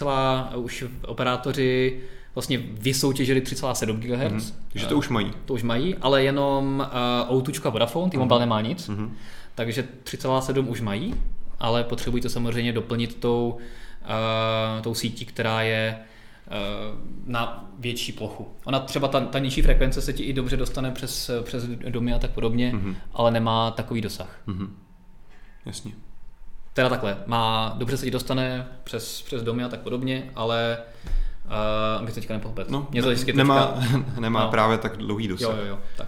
už 0.56 0.86
operátoři 1.08 2.02
vlastně 2.36 2.58
vysoutěžili 2.58 3.42
3,7 3.42 4.00
GHz. 4.00 4.44
Mm-hmm. 4.44 4.54
Takže 4.72 4.88
to 4.88 4.98
už 4.98 5.10
mají. 5.10 5.32
To 5.46 5.54
už 5.54 5.64
mají, 5.64 5.96
ale 5.96 6.24
jenom 6.24 6.88
uh, 7.30 7.42
O2 7.42 7.68
a 7.68 7.70
Vodafone, 7.70 8.12
T-Mobile 8.12 8.38
mm-hmm. 8.38 8.42
nemá 8.42 8.62
nic, 8.62 8.90
mm-hmm. 8.90 9.10
takže 9.56 9.88
3,7 10.04 10.70
už 10.70 10.82
mají, 10.82 11.16
ale 11.60 11.84
potřebují 11.84 12.24
to 12.24 12.30
samozřejmě 12.30 12.74
doplnit 12.74 13.16
tou, 13.16 13.58
uh, 14.02 14.82
tou 14.82 14.94
sítí, 14.94 15.26
která 15.26 15.62
je 15.62 16.00
na 17.26 17.70
větší 17.80 18.12
plochu. 18.12 18.48
Ona 18.66 18.80
třeba 18.80 19.08
ta, 19.08 19.20
ta 19.20 19.40
nižší 19.40 19.62
frekvence 19.62 20.02
se 20.02 20.14
ti 20.14 20.24
i 20.24 20.34
dobře 20.34 20.58
dostane 20.58 20.92
přes, 20.92 21.32
přes 21.44 21.64
domy 21.68 22.14
a 22.14 22.20
tak 22.20 22.32
podobně, 22.32 22.72
mm-hmm. 22.74 22.96
ale 23.14 23.32
nemá 23.32 23.72
takový 23.72 24.02
dosah. 24.02 24.40
Mm-hmm. 24.48 24.70
Jasně. 25.66 25.92
Teda 26.74 26.90
takhle, 26.90 27.18
má, 27.26 27.76
dobře 27.78 27.98
se 27.98 28.06
ti 28.06 28.12
dostane 28.12 28.68
přes, 28.84 29.22
přes 29.22 29.44
domy 29.44 29.64
a 29.64 29.70
tak 29.70 29.80
podobně, 29.82 30.32
ale 30.36 30.78
Uh, 31.46 31.52
abych 32.00 32.14
teďka 32.14 32.34
nepochopil. 32.34 32.66
No, 32.70 32.88
Mě 32.92 33.02
to 33.02 33.10
ne, 33.10 33.16
nemá, 33.34 33.66
teďka... 33.66 34.06
nemá 34.20 34.44
no. 34.44 34.52
právě 34.52 34.78
tak 34.78 34.98
dlouhý 34.98 35.28
dosah. 35.28 35.58
Jo, 35.58 35.62
jo, 35.62 35.66
jo, 35.66 35.80
tak. 35.98 36.08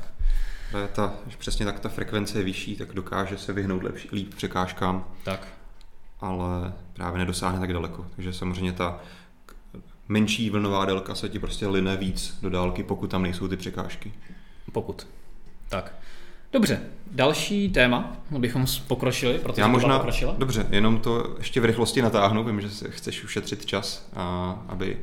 Ta, 0.94 1.14
přesně 1.38 1.66
tak 1.66 1.80
ta 1.80 1.90
frekvence 1.90 2.38
je 2.38 2.44
vyšší, 2.44 2.76
tak 2.76 2.94
dokáže 2.94 3.38
se 3.38 3.54
vyhnout 3.54 3.84
lepší, 3.84 4.10
líp 4.12 4.36
překážkám. 4.36 5.06
Tak. 5.24 5.48
Ale 6.22 6.74
právě 6.94 7.20
nedosáhne 7.20 7.60
tak 7.60 7.74
daleko. 7.74 8.06
Takže 8.16 8.34
samozřejmě 8.34 8.72
ta 8.72 9.00
menší 10.08 10.50
vlnová 10.50 10.86
délka 10.86 11.16
se 11.16 11.30
ti 11.30 11.40
prostě 11.40 11.68
line 11.68 11.98
víc 11.98 12.38
do 12.42 12.50
dálky, 12.50 12.84
pokud 12.84 13.12
tam 13.12 13.24
nejsou 13.24 13.48
ty 13.48 13.58
překážky. 13.58 14.14
Pokud. 14.72 15.08
Tak. 15.70 15.96
Dobře, 16.54 16.82
další 17.12 17.70
téma, 17.70 18.18
bychom 18.30 18.66
pokročili, 18.88 19.40
protože 19.40 19.62
Já 19.62 19.68
možná, 19.68 19.98
pokročila. 19.98 20.36
Dobře, 20.38 20.68
jenom 20.70 21.00
to 21.00 21.36
ještě 21.38 21.62
v 21.62 21.66
rychlosti 21.66 22.02
natáhnu, 22.02 22.44
vím, 22.44 22.62
že 22.62 22.70
chceš 22.90 23.24
ušetřit 23.24 23.66
čas, 23.66 24.10
a, 24.16 24.56
aby 24.68 24.98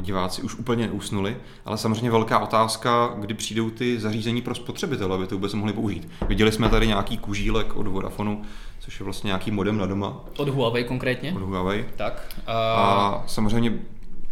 diváci 0.00 0.42
už 0.42 0.54
úplně 0.54 0.90
usnuli, 0.90 1.36
ale 1.64 1.78
samozřejmě 1.78 2.10
velká 2.10 2.38
otázka, 2.38 3.14
kdy 3.16 3.34
přijdou 3.34 3.70
ty 3.70 4.00
zařízení 4.00 4.42
pro 4.42 4.54
spotřebitele, 4.54 5.14
aby 5.14 5.26
to 5.26 5.34
vůbec 5.34 5.54
mohli 5.54 5.72
použít. 5.72 6.08
Viděli 6.28 6.52
jsme 6.52 6.68
tady 6.68 6.86
nějaký 6.86 7.18
kužílek 7.18 7.76
od 7.76 7.86
Vodafonu, 7.86 8.42
což 8.80 9.00
je 9.00 9.04
vlastně 9.04 9.28
nějaký 9.28 9.50
modem 9.50 9.78
na 9.78 9.86
doma. 9.86 10.20
Od 10.36 10.48
Huawei 10.48 10.84
konkrétně? 10.84 11.32
Od 11.32 11.42
Huawei. 11.42 11.84
Tak. 11.96 12.36
A, 12.46 12.52
a 12.54 13.24
samozřejmě, 13.26 13.72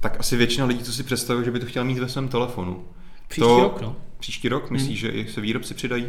tak 0.01 0.21
asi 0.21 0.37
většina 0.37 0.67
lidí, 0.67 0.83
co 0.83 0.93
si 0.93 1.03
představuje, 1.03 1.45
že 1.45 1.51
by 1.51 1.61
to 1.61 1.67
chtěl 1.67 1.85
mít 1.85 1.99
ve 1.99 2.09
svém 2.09 2.29
telefonu. 2.29 2.85
Příští 3.29 3.49
to, 3.49 3.61
rok, 3.61 3.81
no. 3.81 3.97
Příští 4.19 4.49
rok, 4.49 4.71
myslíš, 4.71 5.03
hmm. 5.03 5.13
že 5.13 5.19
i 5.19 5.33
se 5.33 5.41
výrobci 5.41 5.75
přidají? 5.75 6.07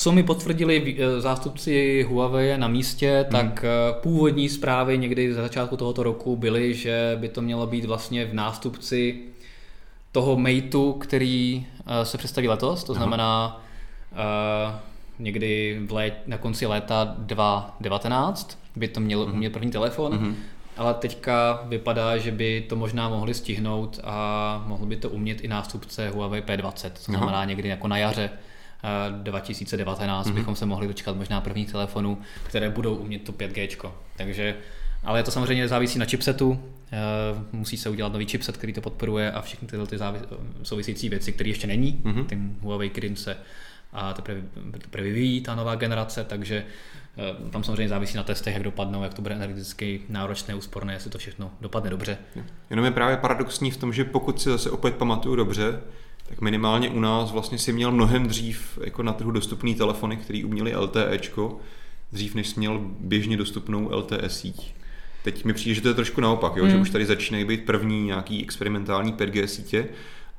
Co 0.00 0.12
mi 0.12 0.22
potvrdili 0.22 0.96
eh, 0.98 1.20
zástupci 1.20 2.06
Huawei 2.08 2.58
na 2.58 2.68
místě, 2.68 3.26
hmm. 3.30 3.40
tak 3.40 3.64
eh, 3.64 3.92
původní 4.00 4.48
zprávy 4.48 4.98
někdy 4.98 5.34
za 5.34 5.42
začátku 5.42 5.76
tohoto 5.76 6.02
roku 6.02 6.36
byly, 6.36 6.74
že 6.74 7.16
by 7.20 7.28
to 7.28 7.42
mělo 7.42 7.66
být 7.66 7.84
vlastně 7.84 8.24
v 8.24 8.34
nástupci 8.34 9.20
toho 10.12 10.36
Mateu, 10.36 10.92
který 10.92 11.66
eh, 11.86 12.04
se 12.04 12.18
představí 12.18 12.48
letos, 12.48 12.84
to 12.84 12.94
znamená 12.94 13.60
uh, 14.12 14.74
někdy 15.18 15.80
v 15.86 15.92
lét, 15.92 16.14
na 16.26 16.38
konci 16.38 16.66
léta 16.66 17.14
2019 17.18 18.58
by 18.76 18.88
to 18.88 19.00
měl 19.00 19.20
umět 19.20 19.52
první 19.52 19.70
telefon, 19.70 20.12
mm-hmm. 20.12 20.34
ale 20.76 20.94
teďka 20.94 21.62
vypadá, 21.64 22.18
že 22.18 22.30
by 22.30 22.66
to 22.68 22.76
možná 22.76 23.08
mohli 23.08 23.34
stihnout 23.34 24.00
a 24.04 24.64
mohl 24.66 24.86
by 24.86 24.96
to 24.96 25.10
umět 25.10 25.40
i 25.40 25.48
nástupce 25.48 26.10
Huawei 26.10 26.40
P20, 26.40 26.90
to 26.90 27.02
znamená 27.02 27.32
Aha. 27.32 27.44
někdy 27.44 27.68
jako 27.68 27.88
na 27.88 27.98
jaře 27.98 28.30
2019 29.22 30.26
mm-hmm. 30.26 30.34
bychom 30.34 30.56
se 30.56 30.66
mohli 30.66 30.86
dočkat 30.86 31.16
možná 31.16 31.40
prvních 31.40 31.72
telefonů, 31.72 32.18
které 32.42 32.70
budou 32.70 32.94
umět 32.94 33.22
to 33.22 33.32
5G. 33.32 33.90
Takže, 34.16 34.56
ale 35.04 35.22
to 35.22 35.30
samozřejmě 35.30 35.68
závisí 35.68 35.98
na 35.98 36.04
chipsetu, 36.04 36.60
eh, 36.92 36.98
musí 37.52 37.76
se 37.76 37.90
udělat 37.90 38.12
nový 38.12 38.26
chipset, 38.26 38.56
který 38.56 38.72
to 38.72 38.80
podporuje 38.80 39.32
a 39.32 39.40
všechny 39.42 39.68
tyhle 39.68 39.86
ty 39.86 39.96
závis- 39.96 40.22
související 40.62 41.08
věci, 41.08 41.32
které 41.32 41.50
ještě 41.50 41.66
není. 41.66 42.00
Mm-hmm. 42.04 42.26
Ten 42.26 42.56
Huawei 42.60 42.90
Kirin 42.90 43.16
se 43.16 43.36
a 43.92 44.12
teprve, 44.12 44.40
teprve 44.78 45.04
vyvíjí 45.04 45.40
ta 45.40 45.54
nová 45.54 45.74
generace, 45.74 46.24
takže 46.24 46.64
Eh, 47.18 47.50
Tam 47.50 47.64
samozřejmě 47.64 47.88
závisí 47.88 48.16
na 48.16 48.22
testech, 48.22 48.54
jak 48.54 48.62
dopadnou, 48.62 49.02
jak 49.02 49.14
to 49.14 49.22
bude 49.22 49.34
energeticky 49.34 50.00
náročné, 50.08 50.54
úsporné, 50.54 50.92
jestli 50.92 51.10
to 51.10 51.18
všechno 51.18 51.50
dopadne 51.60 51.90
dobře. 51.90 52.18
Jenom 52.70 52.84
je 52.84 52.90
právě 52.90 53.16
paradoxní 53.16 53.70
v 53.70 53.76
tom, 53.76 53.92
že 53.92 54.04
pokud 54.04 54.40
si 54.40 54.48
zase 54.48 54.70
opět 54.70 54.94
pamatuju 54.94 55.36
dobře, 55.36 55.80
tak 56.28 56.40
minimálně 56.40 56.90
u 56.90 57.00
nás 57.00 57.32
vlastně 57.32 57.58
si 57.58 57.72
měl 57.72 57.92
mnohem 57.92 58.26
dřív 58.26 58.78
jako 58.84 59.02
na 59.02 59.12
trhu 59.12 59.30
dostupný 59.30 59.74
telefony, 59.74 60.16
který 60.16 60.44
uměli 60.44 60.76
LTEčko, 60.76 61.56
dřív 62.12 62.34
než 62.34 62.48
jsi 62.48 62.60
měl 62.60 62.80
běžně 63.00 63.36
dostupnou 63.36 63.90
LTE 63.92 64.28
síť. 64.28 64.74
Teď 65.24 65.44
mi 65.44 65.52
přijde, 65.52 65.74
že 65.74 65.80
to 65.80 65.88
je 65.88 65.94
trošku 65.94 66.20
naopak, 66.20 66.56
jo? 66.56 66.64
Mm. 66.64 66.70
že 66.70 66.76
už 66.76 66.90
tady 66.90 67.06
začínají 67.06 67.44
být 67.44 67.66
první 67.66 68.02
nějaký 68.02 68.42
experimentální 68.42 69.12
5G 69.12 69.44
sítě, 69.44 69.88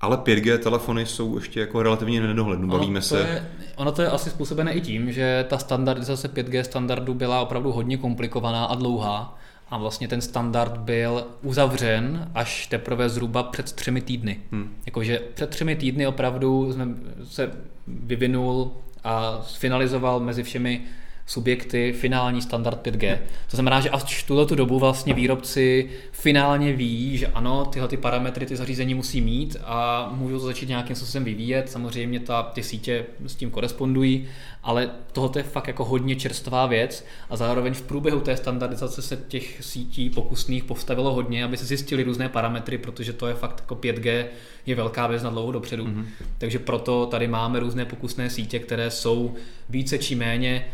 ale 0.01 0.17
5G 0.17 0.57
telefony 0.57 1.05
jsou 1.05 1.35
ještě 1.35 1.59
jako 1.59 1.83
relativně 1.83 2.21
nedohlednu, 2.21 2.67
bavíme 2.67 2.99
ono 2.99 3.01
to 3.01 3.07
se. 3.07 3.19
Je, 3.19 3.49
ono 3.75 3.91
to 3.91 4.01
je 4.01 4.09
asi 4.09 4.29
způsobené 4.29 4.73
i 4.73 4.81
tím, 4.81 5.11
že 5.11 5.45
ta 5.49 5.57
standardizace 5.57 6.33
5G 6.33 6.61
standardu 6.61 7.13
byla 7.13 7.41
opravdu 7.41 7.71
hodně 7.71 7.97
komplikovaná 7.97 8.65
a 8.65 8.75
dlouhá 8.75 9.38
a 9.71 9.77
vlastně 9.77 10.07
ten 10.07 10.21
standard 10.21 10.77
byl 10.77 11.27
uzavřen 11.41 12.31
až 12.35 12.67
teprve 12.67 13.09
zhruba 13.09 13.43
před 13.43 13.71
třemi 13.71 14.01
týdny. 14.01 14.39
Hmm. 14.51 14.75
Jakože 14.85 15.19
před 15.33 15.49
třemi 15.49 15.75
týdny 15.75 16.07
opravdu 16.07 16.73
jsme 16.73 16.87
se 17.23 17.51
vyvinul 17.87 18.71
a 19.03 19.41
finalizoval 19.57 20.19
mezi 20.19 20.43
všemi 20.43 20.81
subjekty 21.29 21.93
finální 21.93 22.41
standard 22.41 22.87
5G. 22.87 23.17
To 23.51 23.57
znamená, 23.57 23.79
že 23.79 23.89
až 23.89 24.23
v 24.23 24.27
tuhle 24.27 24.45
tu 24.45 24.55
dobu 24.55 24.79
vlastně 24.79 25.13
výrobci 25.13 25.89
finálně 26.11 26.73
ví, 26.73 27.17
že 27.17 27.27
ano, 27.27 27.65
tyhle 27.65 27.87
ty 27.87 27.97
parametry 27.97 28.45
ty 28.45 28.55
zařízení 28.55 28.93
musí 28.93 29.21
mít 29.21 29.57
a 29.63 30.09
můžou 30.13 30.39
to 30.39 30.45
začít 30.45 30.69
nějakým 30.69 30.95
způsobem 30.95 31.23
vyvíjet. 31.23 31.71
Samozřejmě 31.71 32.19
ta, 32.19 32.43
ty 32.43 32.63
sítě 32.63 33.05
s 33.25 33.35
tím 33.35 33.51
korespondují, 33.51 34.27
ale 34.63 34.89
tohle 35.11 35.31
je 35.35 35.43
fakt 35.43 35.67
jako 35.67 35.85
hodně 35.85 36.15
čerstvá 36.15 36.65
věc 36.65 37.05
a 37.29 37.35
zároveň 37.35 37.73
v 37.73 37.81
průběhu 37.81 38.19
té 38.19 38.37
standardizace 38.37 39.01
se 39.01 39.17
těch 39.27 39.57
sítí 39.63 40.09
pokusných 40.09 40.63
postavilo 40.63 41.13
hodně, 41.13 41.43
aby 41.43 41.57
se 41.57 41.65
zjistili 41.65 42.03
různé 42.03 42.29
parametry, 42.29 42.77
protože 42.77 43.13
to 43.13 43.27
je 43.27 43.33
fakt 43.33 43.59
jako 43.59 43.75
5G 43.75 44.25
je 44.65 44.75
velká 44.75 45.07
věc 45.07 45.23
na 45.23 45.29
dlouho 45.29 45.51
dopředu. 45.51 45.85
Mm-hmm. 45.85 46.05
Takže 46.37 46.59
proto 46.59 47.05
tady 47.05 47.27
máme 47.27 47.59
různé 47.59 47.85
pokusné 47.85 48.29
sítě, 48.29 48.59
které 48.59 48.91
jsou 48.91 49.35
více 49.69 49.97
či 49.97 50.15
méně 50.15 50.65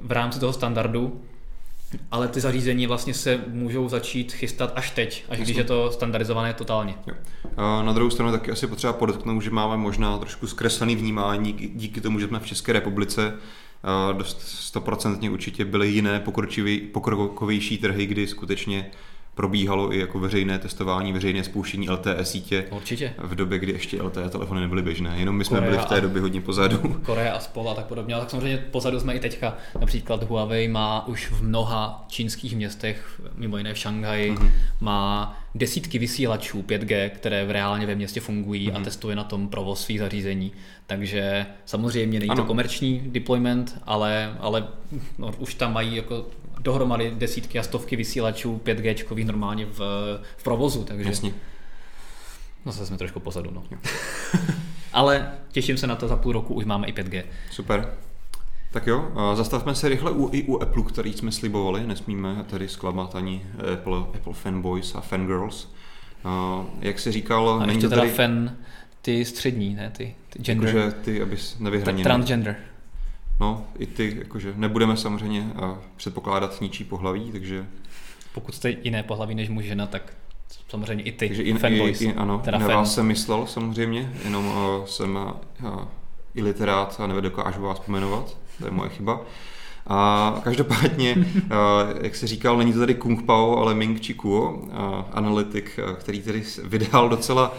v 0.00 0.12
rámci 0.12 0.40
toho 0.40 0.52
standardu, 0.52 1.20
ale 2.10 2.28
ty 2.28 2.40
zařízení 2.40 2.86
vlastně 2.86 3.14
se 3.14 3.40
můžou 3.48 3.88
začít 3.88 4.32
chystat 4.32 4.72
až 4.76 4.90
teď, 4.90 5.24
až 5.28 5.38
když 5.38 5.56
je 5.56 5.64
to 5.64 5.92
standardizované 5.92 6.54
totálně. 6.54 6.94
Jo. 7.06 7.14
A 7.56 7.82
na 7.82 7.92
druhou 7.92 8.10
stranu 8.10 8.32
taky 8.32 8.50
asi 8.50 8.66
potřeba 8.66 8.92
podotknout, 8.92 9.42
že 9.42 9.50
máme 9.50 9.76
možná 9.76 10.18
trošku 10.18 10.46
zkreslený 10.46 10.96
vnímání 10.96 11.52
díky 11.52 12.00
tomu, 12.00 12.20
že 12.20 12.28
jsme 12.28 12.40
v 12.40 12.46
České 12.46 12.72
republice 12.72 13.34
dost 14.12 14.40
stoprocentně 14.40 15.30
určitě 15.30 15.64
byly 15.64 15.88
jiné 15.88 16.22
pokrokovější 16.92 17.78
trhy, 17.78 18.06
kdy 18.06 18.26
skutečně 18.26 18.90
probíhalo 19.34 19.94
i 19.94 19.98
jako 19.98 20.18
veřejné 20.18 20.58
testování, 20.58 21.12
veřejné 21.12 21.44
spouštění 21.44 21.90
LTE 21.90 22.24
sítě. 22.24 22.64
Určitě. 22.70 23.14
V 23.18 23.34
době, 23.34 23.58
kdy 23.58 23.72
ještě 23.72 24.02
LTE 24.02 24.28
telefony 24.28 24.60
nebyly 24.60 24.82
běžné. 24.82 25.14
Jenom 25.16 25.36
my 25.36 25.44
jsme 25.44 25.58
Korea 25.58 25.70
byli 25.70 25.82
v 25.82 25.88
té 25.88 26.00
době 26.00 26.22
hodně 26.22 26.40
pozadu. 26.40 26.78
Korea 27.06 27.34
a 27.34 27.40
spol 27.40 27.70
a 27.70 27.74
tak 27.74 27.86
podobně. 27.86 28.14
Ale 28.14 28.22
tak 28.22 28.30
samozřejmě 28.30 28.58
pozadu 28.58 29.00
jsme 29.00 29.14
i 29.14 29.20
teďka. 29.20 29.56
Například 29.80 30.22
Huawei 30.22 30.68
má 30.68 31.06
už 31.06 31.30
v 31.30 31.42
mnoha 31.42 32.04
čínských 32.08 32.56
městech, 32.56 33.20
mimo 33.34 33.58
jiné 33.58 33.74
v 33.74 33.78
Šanghaji, 33.78 34.32
mm-hmm. 34.32 34.50
má 34.80 35.41
desítky 35.54 35.98
vysílačů 35.98 36.62
5G, 36.62 37.10
které 37.10 37.44
v 37.44 37.50
reálně 37.50 37.86
ve 37.86 37.94
městě 37.94 38.20
fungují 38.20 38.68
mm-hmm. 38.68 38.74
a 38.74 38.78
mhm. 38.78 38.84
testuje 38.84 39.16
na 39.16 39.24
tom 39.24 39.48
provoz 39.48 39.84
svých 39.84 39.98
zařízení. 39.98 40.52
Takže 40.86 41.46
samozřejmě 41.64 42.18
není 42.18 42.30
ano. 42.30 42.42
to 42.42 42.46
komerční 42.46 43.00
deployment, 43.06 43.78
ale, 43.84 44.36
ale 44.40 44.68
no, 45.18 45.34
už 45.38 45.54
tam 45.54 45.72
mají 45.72 45.96
jako 45.96 46.26
dohromady 46.60 47.12
desítky 47.14 47.58
a 47.58 47.62
stovky 47.62 47.96
vysílačů 47.96 48.60
5G 48.64 49.26
normálně 49.26 49.66
v, 49.66 49.78
v 50.36 50.42
provozu, 50.42 50.84
takže 50.84 51.08
Jasně. 51.08 51.32
No 52.66 52.72
zase 52.72 52.86
jsme 52.86 52.98
trošku 52.98 53.20
pozadu, 53.20 53.50
no. 53.50 53.64
Ale 54.92 55.32
těším 55.52 55.76
se 55.76 55.86
na 55.86 55.96
to, 55.96 56.08
za 56.08 56.16
půl 56.16 56.32
roku 56.32 56.54
už 56.54 56.64
máme 56.64 56.86
i 56.86 56.92
5G. 56.92 57.24
Super. 57.50 57.94
Tak 58.72 58.86
jo, 58.86 59.12
zastavme 59.34 59.74
se 59.74 59.88
rychle 59.88 60.10
u, 60.10 60.28
i 60.32 60.42
u 60.42 60.62
Apple, 60.62 60.82
který 60.82 61.12
jsme 61.12 61.32
slibovali, 61.32 61.86
nesmíme 61.86 62.44
tedy 62.50 62.68
zklamat 62.68 63.14
ani 63.14 63.46
Apple, 63.72 63.98
Apple 63.98 64.32
fanboys 64.32 64.94
a 64.94 65.00
fangirls. 65.00 65.68
Jak 66.80 66.98
si 66.98 67.12
říkal, 67.12 67.50
a 67.50 67.66
není 67.66 67.80
to 67.80 67.88
teda 67.88 68.02
tady... 68.02 68.12
fan 68.12 68.56
ty 69.02 69.24
střední, 69.24 69.74
ne, 69.74 69.92
ty, 69.96 70.14
ty 70.28 70.42
gender. 70.42 70.76
Jakože 70.76 70.92
ty, 70.92 71.22
abys 71.22 71.58
nevyhranil. 71.58 72.04
Transgender. 72.04 72.56
No, 73.40 73.66
i 73.78 73.86
ty, 73.86 74.16
jakože 74.18 74.52
nebudeme 74.56 74.96
samozřejmě 74.96 75.46
předpokládat 75.96 76.60
ničí 76.60 76.84
pohlaví, 76.84 77.32
takže... 77.32 77.66
Pokud 78.34 78.54
jste 78.54 78.70
jiné 78.70 79.02
pohlaví 79.02 79.34
než 79.34 79.48
muž 79.48 79.64
žena, 79.64 79.86
tak 79.86 80.12
samozřejmě 80.68 81.04
i 81.04 81.12
ty 81.12 81.28
takže 81.28 81.42
i, 81.42 81.54
fanboys. 81.54 82.00
I, 82.00 82.04
i, 82.04 82.14
ano, 82.14 82.38
teda 82.44 82.58
na 82.58 82.66
fan. 82.66 82.76
vás 82.76 82.94
jsem 82.94 83.06
myslel 83.06 83.46
samozřejmě, 83.46 84.12
jenom 84.24 84.46
uh, 84.46 84.84
jsem 84.84 85.18
uh, 85.62 85.84
i 86.34 86.42
literát 86.42 87.00
a 87.00 87.06
nedokážu 87.06 87.62
vás 87.62 87.80
pomenovat, 87.80 88.36
to 88.62 88.68
je 88.68 88.72
moje 88.72 88.90
chyba. 88.90 89.20
A 89.86 90.40
každopádně, 90.44 91.14
uh, 91.16 91.22
jak 92.00 92.16
se 92.16 92.26
říkal, 92.26 92.56
není 92.56 92.72
to 92.72 92.78
tady 92.78 92.94
Kung 92.94 93.22
Pao, 93.22 93.56
ale 93.56 93.74
Ming 93.74 94.00
Chi 94.00 94.14
Kuo, 94.14 94.52
uh, 94.52 94.70
analytik, 95.12 95.80
uh, 95.88 95.94
který 95.94 96.22
tedy 96.22 96.42
vydal 96.64 97.08
docela 97.08 97.52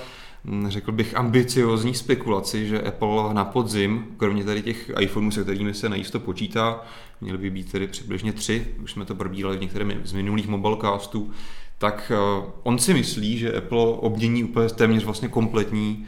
Hm, 0.45 0.69
řekl 0.69 0.91
bych, 0.91 1.15
ambiciozní 1.15 1.93
spekulaci, 1.93 2.67
že 2.67 2.81
Apple 2.81 3.33
na 3.33 3.45
podzim, 3.45 4.05
kromě 4.17 4.43
tady 4.43 4.61
těch 4.61 4.91
iPhoneů, 4.99 5.31
se 5.31 5.43
kterými 5.43 5.73
se 5.73 5.89
najisto 5.89 6.19
počítá, 6.19 6.81
měly 7.21 7.37
by 7.37 7.49
být 7.49 7.71
tedy 7.71 7.87
přibližně 7.87 8.33
tři, 8.33 8.67
už 8.83 8.91
jsme 8.91 9.05
to 9.05 9.15
probírali 9.15 9.57
v 9.57 9.61
některém 9.61 10.01
z 10.03 10.13
minulých 10.13 10.47
mobilecastů, 10.47 11.31
tak 11.77 12.11
eh, 12.15 12.45
on 12.63 12.79
si 12.79 12.93
myslí, 12.93 13.37
že 13.37 13.57
Apple 13.57 13.79
obmění 13.79 14.43
úplně 14.43 14.69
téměř 14.69 15.03
vlastně 15.03 15.27
kompletní 15.27 16.05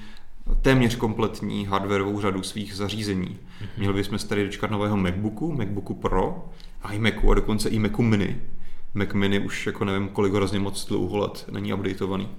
téměř 0.61 0.95
kompletní 0.95 1.65
hardwareovou 1.65 2.21
řadu 2.21 2.43
svých 2.43 2.75
zařízení. 2.75 3.27
Mm-hmm. 3.27 3.67
Měli 3.77 3.93
bychom 3.93 4.19
se 4.19 4.27
tady 4.27 4.45
dočkat 4.45 4.71
nového 4.71 4.97
MacBooku, 4.97 5.51
MacBooku 5.51 5.93
Pro, 5.93 6.49
iMacu 6.93 7.31
a 7.31 7.33
dokonce 7.33 7.69
i 7.69 7.79
Macu 7.79 8.01
Mini. 8.01 8.41
Mac 8.93 9.13
Mini 9.13 9.39
už 9.39 9.65
jako 9.65 9.85
nevím 9.85 10.07
kolik 10.07 10.33
hrozně 10.33 10.59
moc 10.59 10.85
dlouho 10.85 11.17
let 11.17 11.45
není 11.51 11.73
updateovaný. 11.73 12.29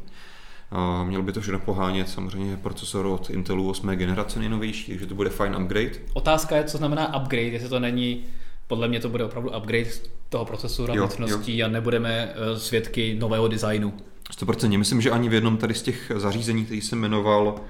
Měl 1.04 1.22
by 1.22 1.32
to 1.32 1.40
všechno 1.40 1.58
pohánět 1.58 2.08
samozřejmě 2.08 2.56
procesor 2.56 3.06
od 3.06 3.30
Intelu 3.30 3.70
8. 3.70 3.88
generace 3.88 4.38
nejnovější, 4.38 4.92
takže 4.92 5.06
to 5.06 5.14
bude 5.14 5.30
fajn 5.30 5.56
upgrade. 5.62 5.92
Otázka 6.12 6.56
je, 6.56 6.64
co 6.64 6.78
znamená 6.78 7.22
upgrade, 7.22 7.42
jestli 7.42 7.68
to 7.68 7.80
není 7.80 8.24
podle 8.66 8.88
mě 8.88 9.00
to 9.00 9.08
bude 9.08 9.24
opravdu 9.24 9.50
upgrade 9.56 9.90
toho 10.28 10.44
procesoru 10.44 10.92
a 10.92 10.96
mocností 10.96 11.62
a 11.62 11.68
nebudeme 11.68 12.32
eh, 12.34 12.58
svědky 12.58 13.16
nového 13.18 13.48
designu. 13.48 13.92
100%. 14.40 14.78
Myslím, 14.78 15.00
že 15.00 15.10
ani 15.10 15.28
v 15.28 15.34
jednom 15.34 15.56
tady 15.56 15.74
z 15.74 15.82
těch 15.82 16.12
zařízení, 16.16 16.64
který 16.64 16.80
jsem 16.80 16.98
jmenoval, 16.98 17.60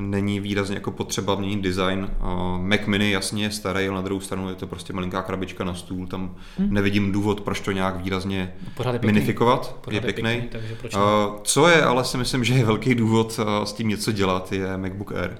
není 0.00 0.40
výrazně 0.40 0.74
jako 0.74 0.90
potřeba 0.90 1.34
měnit 1.34 1.60
design. 1.60 2.10
Mac 2.58 2.80
Mini 2.86 3.10
jasně 3.10 3.44
je 3.44 3.50
starý, 3.50 3.88
ale 3.88 3.94
na 3.94 4.02
druhou 4.02 4.20
stranu 4.20 4.48
je 4.48 4.54
to 4.54 4.66
prostě 4.66 4.92
malinká 4.92 5.22
krabička 5.22 5.64
na 5.64 5.74
stůl, 5.74 6.06
tam 6.06 6.34
hmm. 6.58 6.74
nevidím 6.74 7.12
důvod, 7.12 7.40
proč 7.40 7.60
to 7.60 7.72
nějak 7.72 7.96
výrazně 7.96 8.54
Pořád 8.76 8.92
je 8.92 9.00
minifikovat, 9.04 9.76
Pořád 9.80 9.94
je 9.94 10.00
pěkný. 10.00 10.22
pěkný 10.22 10.48
takže 10.48 10.74
proč 10.74 10.92
Co 11.42 11.68
je, 11.68 11.82
ale 11.82 12.04
si 12.04 12.16
myslím, 12.16 12.44
že 12.44 12.54
je 12.54 12.64
velký 12.64 12.94
důvod 12.94 13.40
s 13.64 13.72
tím 13.72 13.88
něco 13.88 14.12
dělat, 14.12 14.52
je 14.52 14.76
MacBook 14.76 15.12
Air. 15.12 15.30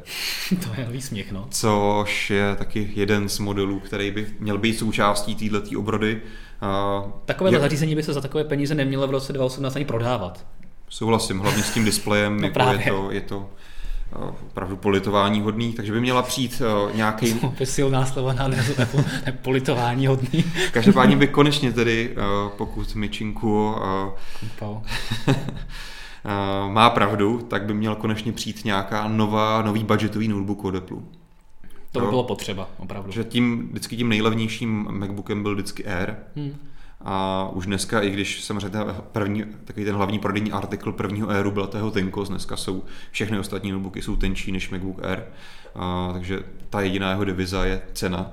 to 0.65 0.81
je 0.81 0.87
nový 0.87 1.03
směch, 1.03 1.33
no. 1.33 1.47
Což 1.51 2.31
je 2.31 2.57
taky 2.57 2.91
jeden 2.95 3.29
z 3.29 3.39
modelů, 3.39 3.81
který 3.81 4.11
by 4.11 4.27
měl 4.41 4.59
být 4.59 4.79
součástí 4.79 5.35
této 5.35 5.79
obrody. 5.79 6.21
Takové 7.25 7.53
je... 7.53 7.61
zařízení 7.61 7.95
by 7.95 8.03
se 8.03 8.13
za 8.13 8.21
takové 8.21 8.45
peníze 8.45 8.75
nemělo 8.75 9.07
v 9.07 9.11
roce 9.11 9.33
2018 9.33 9.77
ani 9.77 9.85
prodávat. 9.85 10.47
Souhlasím, 10.89 11.39
hlavně 11.39 11.63
s 11.63 11.75
tím 11.75 11.85
displejem, 11.85 12.41
no 12.41 12.47
jako 12.47 12.71
je 12.71 12.79
to, 12.89 13.11
je 13.11 13.21
to 13.21 13.51
opravdu 14.15 14.77
politování 14.77 15.41
hodný, 15.41 15.73
takže 15.73 15.93
by 15.93 16.01
měla 16.01 16.23
přijít 16.23 16.63
uh, 16.87 16.97
nějaký... 16.97 17.41
silná 17.65 18.07
slova 18.07 18.33
na 18.33 18.45
Apple, 18.83 19.05
politování 19.43 20.07
hodný. 20.07 20.45
Každopádně 20.73 21.17
by 21.17 21.27
konečně 21.29 21.73
tedy, 21.73 22.17
uh, 22.17 22.51
pokud 22.57 22.95
Mičinku 22.95 23.75
uh, 24.63 24.83
má 26.69 26.91
pravdu, 26.91 27.47
tak 27.51 27.65
by 27.65 27.75
měl 27.75 27.95
konečně 27.95 28.33
přijít 28.33 28.65
nějaká 28.65 29.09
nová, 29.09 29.63
nový 29.63 29.85
budgetový 29.85 30.29
notebook 30.29 30.65
od 30.65 30.75
Apple. 30.75 30.99
To 31.93 32.01
by 32.01 32.07
bylo 32.07 32.25
potřeba, 32.25 32.69
opravdu. 32.79 33.13
Že 33.13 33.25
tím, 33.25 33.69
vždycky 33.69 33.97
tím 33.97 34.09
nejlevnějším 34.09 34.87
MacBookem 34.91 35.43
byl 35.43 35.55
vždycky 35.55 35.85
Air. 35.87 36.15
Hmm. 36.37 36.57
A 37.05 37.49
už 37.53 37.67
dneska, 37.67 38.01
i 38.01 38.11
když 38.11 38.45
samozřejmě 38.45 38.79
první, 39.13 39.45
takový 39.65 39.87
ten 39.87 39.95
hlavní 39.95 40.19
prodejní 40.19 40.53
artikl 40.53 40.93
prvního 40.93 41.31
Airu 41.31 41.51
byl 41.51 41.67
toho 41.67 41.91
tenkos, 41.91 42.29
dneska 42.29 42.57
jsou 42.57 42.83
všechny 43.11 43.39
ostatní 43.39 43.73
notebooky 43.73 44.03
jsou 44.03 44.17
tenčí 44.17 44.53
než 44.53 44.71
MacBook 44.71 45.05
Air, 45.05 45.23
a, 45.75 46.11
takže 46.13 46.39
ta 46.71 46.81
jediná 46.81 47.11
jeho 47.11 47.25
deviza 47.25 47.65
je 47.65 47.83
cena. 47.93 48.33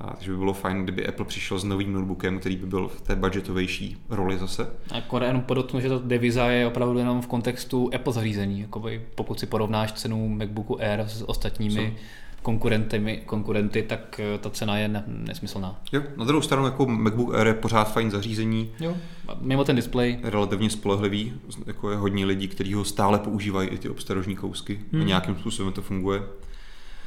A, 0.00 0.10
takže 0.16 0.30
by 0.30 0.36
bylo 0.36 0.52
fajn, 0.52 0.82
kdyby 0.82 1.06
Apple 1.06 1.24
přišel 1.24 1.58
s 1.58 1.64
novým 1.64 1.92
notebookem, 1.92 2.38
který 2.38 2.56
by 2.56 2.66
byl 2.66 2.88
v 2.88 3.00
té 3.00 3.16
budgetovější 3.16 3.96
roli 4.08 4.38
zase. 4.38 4.70
A 4.90 5.24
jenom 5.24 5.42
podotknu, 5.42 5.80
že 5.80 5.88
ta 5.88 6.00
deviza 6.04 6.46
je 6.46 6.66
opravdu 6.66 6.98
jenom 6.98 7.20
v 7.20 7.26
kontextu 7.26 7.90
Apple 7.94 8.12
zařízení. 8.12 8.60
Jakoby 8.60 9.02
pokud 9.14 9.40
si 9.40 9.46
porovnáš 9.46 9.92
cenu 9.92 10.28
MacBooku 10.28 10.80
Air 10.80 11.00
s 11.00 11.28
ostatními, 11.28 11.92
Co? 11.96 12.02
Konkurenty, 12.46 13.22
konkurenty, 13.26 13.82
tak 13.82 14.20
eh, 14.20 14.38
ta 14.38 14.50
cena 14.50 14.78
je 14.78 14.88
ne, 14.88 15.04
nesmyslná. 15.06 15.80
Jo, 15.92 16.02
na 16.16 16.24
druhou 16.24 16.42
stranu 16.42 16.64
jako 16.64 16.86
MacBook 16.86 17.34
Air 17.34 17.46
je 17.46 17.54
pořád 17.54 17.92
fajn 17.92 18.10
zařízení, 18.10 18.70
Jo, 18.80 18.96
mimo 19.40 19.64
ten 19.64 19.76
displej, 19.76 20.18
relativně 20.22 20.70
spolehlivý, 20.70 21.32
jako 21.66 21.90
je 21.90 21.96
hodně 21.96 22.26
lidí, 22.26 22.48
kteří 22.48 22.74
ho 22.74 22.84
stále 22.84 23.18
používají 23.18 23.68
i 23.68 23.78
ty 23.78 23.88
obstarožní 23.88 24.36
kousky 24.36 24.80
hmm. 24.92 25.02
a 25.02 25.04
nějakým 25.04 25.36
způsobem 25.36 25.72
to 25.72 25.82
funguje. 25.82 26.22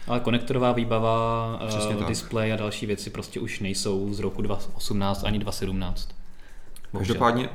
ale 0.08 0.20
konektorová 0.20 0.72
výbava, 0.72 1.60
Přesně 1.68 1.96
uh, 1.96 2.08
displej 2.08 2.54
a 2.54 2.56
další 2.56 2.86
věci 2.86 3.10
prostě 3.10 3.40
už 3.40 3.60
nejsou 3.60 4.14
z 4.14 4.20
roku 4.20 4.42
2018 4.42 5.24
ani 5.24 5.40
2017. 5.40 6.10
Bohužel. 6.94 7.08
Každopádně 7.08 7.50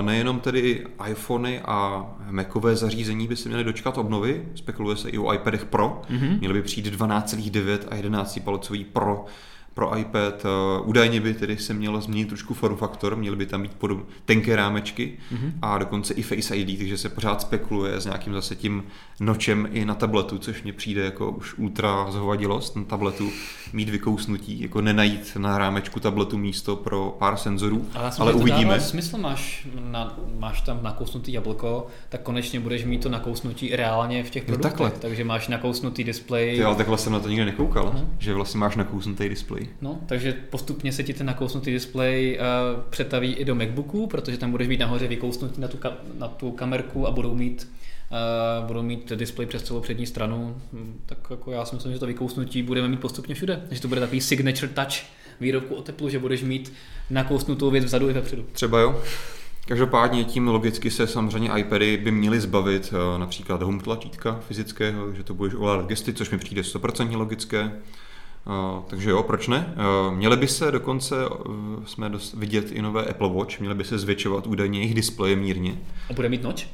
nejenom 0.00 0.40
tedy 0.40 0.86
iPhony 1.10 1.60
a 1.60 2.06
Macové 2.30 2.76
zařízení 2.76 3.28
by 3.28 3.36
se 3.36 3.48
měly 3.48 3.64
dočkat 3.64 3.98
obnovy, 3.98 4.48
spekuluje 4.54 4.96
se 4.96 5.10
i 5.10 5.18
o 5.18 5.32
iPadech 5.32 5.64
Pro, 5.64 6.02
mm-hmm. 6.10 6.38
měly 6.38 6.54
by 6.54 6.62
přijít 6.62 6.86
12,9 6.86 7.78
a 7.90 7.94
11 7.94 8.38
palcový 8.44 8.84
Pro 8.84 9.24
pro 9.74 9.98
iPad. 9.98 10.44
Eh, 10.44 10.80
Údajně 10.84 11.20
by 11.20 11.34
tedy 11.34 11.56
se 11.56 11.74
mělo 11.74 12.00
změnit 12.00 12.28
trošku 12.28 12.54
form 12.54 12.76
faktor, 12.76 13.16
měly 13.16 13.36
by 13.36 13.46
tam 13.46 13.62
být 13.62 13.72
podob, 13.74 14.06
tenké 14.24 14.56
rámečky 14.56 15.12
mm-hmm. 15.34 15.52
a 15.62 15.78
dokonce 15.78 16.14
i 16.14 16.22
Face 16.22 16.56
ID, 16.56 16.78
takže 16.78 16.98
se 16.98 17.08
pořád 17.08 17.40
spekuluje 17.40 18.00
s 18.00 18.04
nějakým 18.04 18.32
zase 18.32 18.56
tím 18.56 18.84
nočem 19.20 19.68
i 19.72 19.84
na 19.84 19.94
tabletu, 19.94 20.38
což 20.38 20.62
mně 20.62 20.72
přijde 20.72 21.04
jako 21.04 21.30
už 21.30 21.58
ultra 21.58 22.06
zhovadilost 22.10 22.76
na 22.76 22.84
tabletu 22.84 23.30
mít 23.72 23.88
vykousnutí, 23.88 24.60
jako 24.62 24.80
nenajít 24.80 25.36
na 25.38 25.58
rámečku 25.58 26.00
tabletu 26.00 26.38
místo 26.38 26.76
pro 26.76 27.16
pár 27.18 27.36
senzorů, 27.36 27.86
Ale, 27.94 28.10
ale 28.18 28.32
uvidíme. 28.32 28.80
smysl, 28.80 29.18
máš, 29.18 29.68
na, 29.80 30.16
máš 30.38 30.60
tam 30.60 30.78
nakousnutý 30.82 31.32
jablko, 31.32 31.86
tak 32.08 32.22
konečně 32.22 32.60
budeš 32.60 32.84
mít 32.84 33.02
to 33.02 33.08
nakousnutí 33.08 33.76
reálně 33.76 34.24
v 34.24 34.30
těch 34.30 34.42
Jo, 34.42 34.46
produktech. 34.46 34.72
takhle. 34.72 34.90
Takže 35.00 35.24
máš 35.24 35.48
nakousnutý 35.48 36.04
displej. 36.04 36.56
Ty, 36.56 36.64
ale 36.64 36.76
takhle 36.76 36.98
jsem 36.98 37.12
na 37.12 37.20
to 37.20 37.28
nikdy 37.28 37.44
nekoukal, 37.44 37.92
Mhm. 37.94 38.08
že 38.18 38.34
vlastně 38.34 38.60
máš 38.60 38.76
nakousnutý 38.76 39.28
displej. 39.28 39.59
No, 39.80 40.00
takže 40.06 40.32
postupně 40.50 40.92
se 40.92 41.02
ti 41.02 41.14
ten 41.14 41.26
nakousnutý 41.26 41.70
displej 41.72 42.38
uh, 42.40 42.82
přetaví 42.90 43.34
i 43.34 43.44
do 43.44 43.54
MacBooku, 43.54 44.06
protože 44.06 44.38
tam 44.38 44.50
budeš 44.50 44.68
mít 44.68 44.80
nahoře 44.80 45.08
vykousnutý 45.08 45.60
na 45.60 45.68
tu, 45.68 45.76
ka- 45.76 45.96
na 46.18 46.28
tu 46.28 46.50
kamerku 46.50 47.06
a 47.06 47.10
budou 47.10 47.34
mít 47.34 47.68
uh, 48.60 48.66
budou 48.66 48.82
mít 48.82 49.12
displej 49.12 49.46
přes 49.46 49.62
celou 49.62 49.80
přední 49.80 50.06
stranu, 50.06 50.56
Hm, 50.72 51.00
tak 51.06 51.18
jako 51.30 51.52
já 51.52 51.64
si 51.64 51.74
myslím, 51.74 51.92
že 51.92 51.98
to 51.98 52.06
vykousnutí 52.06 52.62
budeme 52.62 52.88
mít 52.88 53.00
postupně 53.00 53.34
všude. 53.34 53.62
Že 53.70 53.80
to 53.80 53.88
bude 53.88 54.00
takový 54.00 54.20
signature 54.20 54.72
touch 54.72 54.94
výrobku 55.40 55.74
o 55.74 55.82
teplu, 55.82 56.08
že 56.08 56.18
budeš 56.18 56.42
mít 56.42 56.72
nakousnutou 57.10 57.70
věc 57.70 57.84
vzadu 57.84 58.10
i 58.10 58.12
vepředu. 58.12 58.44
Třeba 58.52 58.80
jo. 58.80 59.02
Každopádně 59.68 60.24
tím 60.24 60.48
logicky 60.48 60.90
se 60.90 61.06
samozřejmě 61.06 61.50
iPady 61.56 61.96
by 61.96 62.10
měly 62.10 62.40
zbavit 62.40 62.94
eh, 62.94 63.18
například 63.18 63.62
home 63.62 63.80
tlačítka 63.80 64.40
fyzického, 64.48 65.14
že 65.14 65.22
to 65.22 65.34
budeš 65.34 65.54
ovládat 65.54 65.86
gesty, 65.86 66.12
což 66.12 66.30
mi 66.30 66.38
přijde 66.38 66.62
100% 66.62 67.16
logické. 67.16 67.72
Uh, 68.46 68.82
takže 68.86 69.10
jo, 69.10 69.22
proč 69.22 69.48
ne? 69.48 69.74
Uh, 69.76 70.14
měly 70.14 70.36
by 70.36 70.48
se 70.48 70.70
dokonce, 70.70 71.28
uh, 71.28 71.84
jsme 71.84 72.08
dost 72.08 72.34
vidět 72.34 72.72
i 72.72 72.82
nové 72.82 73.04
Apple 73.04 73.32
Watch, 73.32 73.60
měly 73.60 73.74
by 73.74 73.84
se 73.84 73.98
zvětšovat 73.98 74.46
údajně 74.46 74.78
jejich 74.78 74.94
displeje 74.94 75.36
mírně. 75.36 75.78
A 76.10 76.12
bude 76.12 76.28
mít 76.28 76.42
noč? 76.42 76.68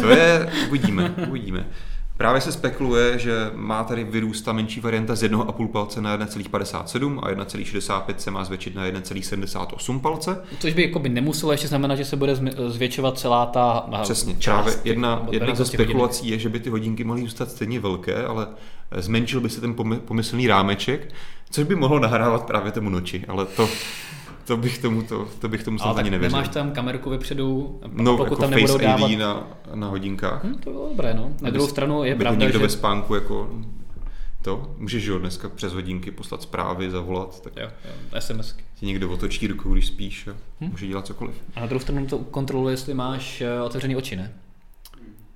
To 0.00 0.08
je, 0.08 0.52
uvidíme, 0.68 1.14
uvidíme. 1.28 1.66
Právě 2.20 2.40
se 2.40 2.52
spekuluje, 2.52 3.18
že 3.18 3.50
má 3.54 3.84
tady 3.84 4.04
vyrůst 4.04 4.44
ta 4.44 4.52
menší 4.52 4.80
varianta 4.80 5.14
z 5.14 5.22
1,5 5.22 5.68
palce 5.68 6.00
na 6.00 6.18
1,57 6.18 7.18
a 7.22 7.30
1,65 7.30 8.14
se 8.16 8.30
má 8.30 8.44
zvětšit 8.44 8.74
na 8.74 8.86
1,78 8.86 10.00
palce. 10.00 10.42
Což 10.58 10.74
by 10.74 10.82
jako 10.82 10.98
by 10.98 11.08
nemuselo 11.08 11.52
ještě 11.52 11.68
znamenat, 11.68 11.96
že 11.96 12.04
se 12.04 12.16
bude 12.16 12.36
zvětšovat 12.68 13.18
celá 13.18 13.46
ta 13.46 13.88
Přesně, 14.02 14.34
část 14.34 14.64
právě 14.64 14.80
jedna, 14.84 15.26
jedna 15.30 15.54
ze 15.54 15.64
spekulací 15.64 16.28
je, 16.28 16.38
že 16.38 16.48
by 16.48 16.60
ty 16.60 16.70
hodinky 16.70 17.04
mohly 17.04 17.22
zůstat 17.22 17.50
stejně 17.50 17.80
velké, 17.80 18.24
ale 18.24 18.46
zmenšil 18.96 19.40
by 19.40 19.48
se 19.50 19.60
ten 19.60 19.74
pomy- 19.74 20.00
pomyslný 20.00 20.46
rámeček, 20.46 21.12
což 21.50 21.64
by 21.64 21.74
mohlo 21.74 21.98
nahrávat 21.98 22.46
právě 22.46 22.72
tomu 22.72 22.90
noči, 22.90 23.24
ale 23.28 23.46
to, 23.46 23.68
to 24.44 24.56
bych 24.56 24.78
tomu, 24.78 25.02
to, 25.02 25.28
to 25.38 25.48
bych 25.48 25.64
tomu 25.64 25.78
snad 25.78 25.96
ani 25.98 26.10
nevěřil. 26.10 26.38
nemáš 26.38 26.48
tam 26.54 26.70
kamerku 26.72 27.10
vepředu, 27.10 27.80
no, 27.92 28.16
pokud 28.16 28.24
jako 28.32 28.36
tam 28.42 28.50
nebudou 28.50 28.72
Face 28.72 28.84
dávat... 28.84 29.10
ID 29.10 29.18
na, 29.18 29.46
na 29.74 29.86
hodinkách. 29.88 30.44
Hm, 30.44 30.54
to 30.64 30.70
bylo 30.70 30.88
dobré, 30.88 31.14
no. 31.14 31.32
Na 31.42 31.50
druhou 31.50 31.68
stranu 31.68 32.04
je 32.04 32.14
pravda, 32.14 32.40
někdo 32.44 32.58
že... 32.58 32.62
ve 32.64 32.68
spánku 32.68 33.14
jako 33.14 33.50
to, 34.42 34.74
můžeš 34.78 35.04
jo 35.04 35.18
dneska 35.18 35.48
přes 35.48 35.72
hodinky 35.72 36.10
poslat 36.10 36.42
zprávy, 36.42 36.90
zavolat, 36.90 37.40
tak 37.42 37.52
Jo, 37.56 37.68
jo, 37.84 38.20
SMS. 38.20 38.54
ti 38.74 38.86
někdo 38.86 39.10
otočí 39.10 39.46
rukou, 39.46 39.72
když 39.72 39.86
spíš 39.86 40.26
a 40.28 40.32
Hm? 40.60 40.68
může 40.70 40.86
dělat 40.86 41.06
cokoliv. 41.06 41.34
A 41.56 41.60
na 41.60 41.66
druhou 41.66 41.80
stranu 41.80 42.06
to 42.06 42.18
kontroluje, 42.18 42.72
jestli 42.72 42.94
máš 42.94 43.40
eh, 43.40 43.60
otevřený 43.62 43.96
oči, 43.96 44.16
ne? 44.16 44.32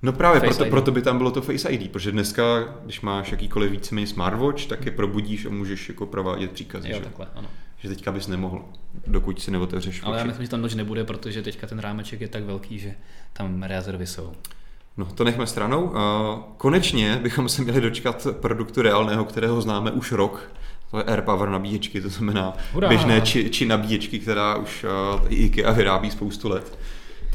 No 0.01 0.13
právě 0.13 0.39
Face 0.39 0.49
proto, 0.49 0.63
ID. 0.65 0.69
proto 0.69 0.91
by 0.91 1.01
tam 1.01 1.17
bylo 1.17 1.31
to 1.31 1.41
Face 1.41 1.69
ID, 1.69 1.91
protože 1.91 2.11
dneska, 2.11 2.43
když 2.85 3.01
máš 3.01 3.31
jakýkoliv 3.31 3.71
víceméně 3.71 4.07
smartwatch, 4.07 4.65
tak 4.65 4.85
je 4.85 4.91
probudíš 4.91 5.45
a 5.45 5.49
můžeš 5.49 5.89
jako 5.89 6.05
provádět 6.05 6.51
příkazy, 6.51 6.89
Jo, 6.89 6.97
že? 6.97 7.03
takhle, 7.03 7.27
ano. 7.35 7.47
Že 7.85 7.89
teďka 7.89 8.11
bys 8.11 8.27
nemohl, 8.27 8.65
dokud 9.07 9.41
si 9.41 9.51
neotevřeš 9.51 10.01
Ale 10.03 10.17
já 10.17 10.23
myslím, 10.23 10.45
že 10.45 10.51
tam 10.51 10.61
noč 10.61 10.73
nebude, 10.75 11.03
protože 11.03 11.41
teďka 11.41 11.67
ten 11.67 11.79
rámeček 11.79 12.21
je 12.21 12.27
tak 12.27 12.43
velký, 12.43 12.79
že 12.79 12.95
tam 13.33 13.63
rezervy 13.63 14.07
jsou. 14.07 14.31
No, 14.97 15.05
to 15.05 15.23
nechme 15.23 15.47
stranou. 15.47 15.97
A 15.97 16.43
konečně 16.57 17.19
bychom 17.23 17.49
se 17.49 17.61
měli 17.61 17.81
dočkat 17.81 18.27
produktu 18.41 18.81
reálného, 18.81 19.25
kterého 19.25 19.61
známe 19.61 19.91
už 19.91 20.11
rok. 20.11 20.51
To 20.91 20.97
je 20.97 21.03
AirPower 21.03 21.49
nabíječky, 21.49 22.01
to 22.01 22.09
znamená 22.09 22.53
Hurá! 22.73 22.89
běžné 22.89 23.21
či, 23.21 23.49
či 23.49 23.65
nabíječky, 23.65 24.19
která 24.19 24.55
už 24.55 24.85
i 25.29 25.35
IKEA 25.35 25.71
vyrábí 25.71 26.11
spoustu 26.11 26.49
let. 26.49 26.77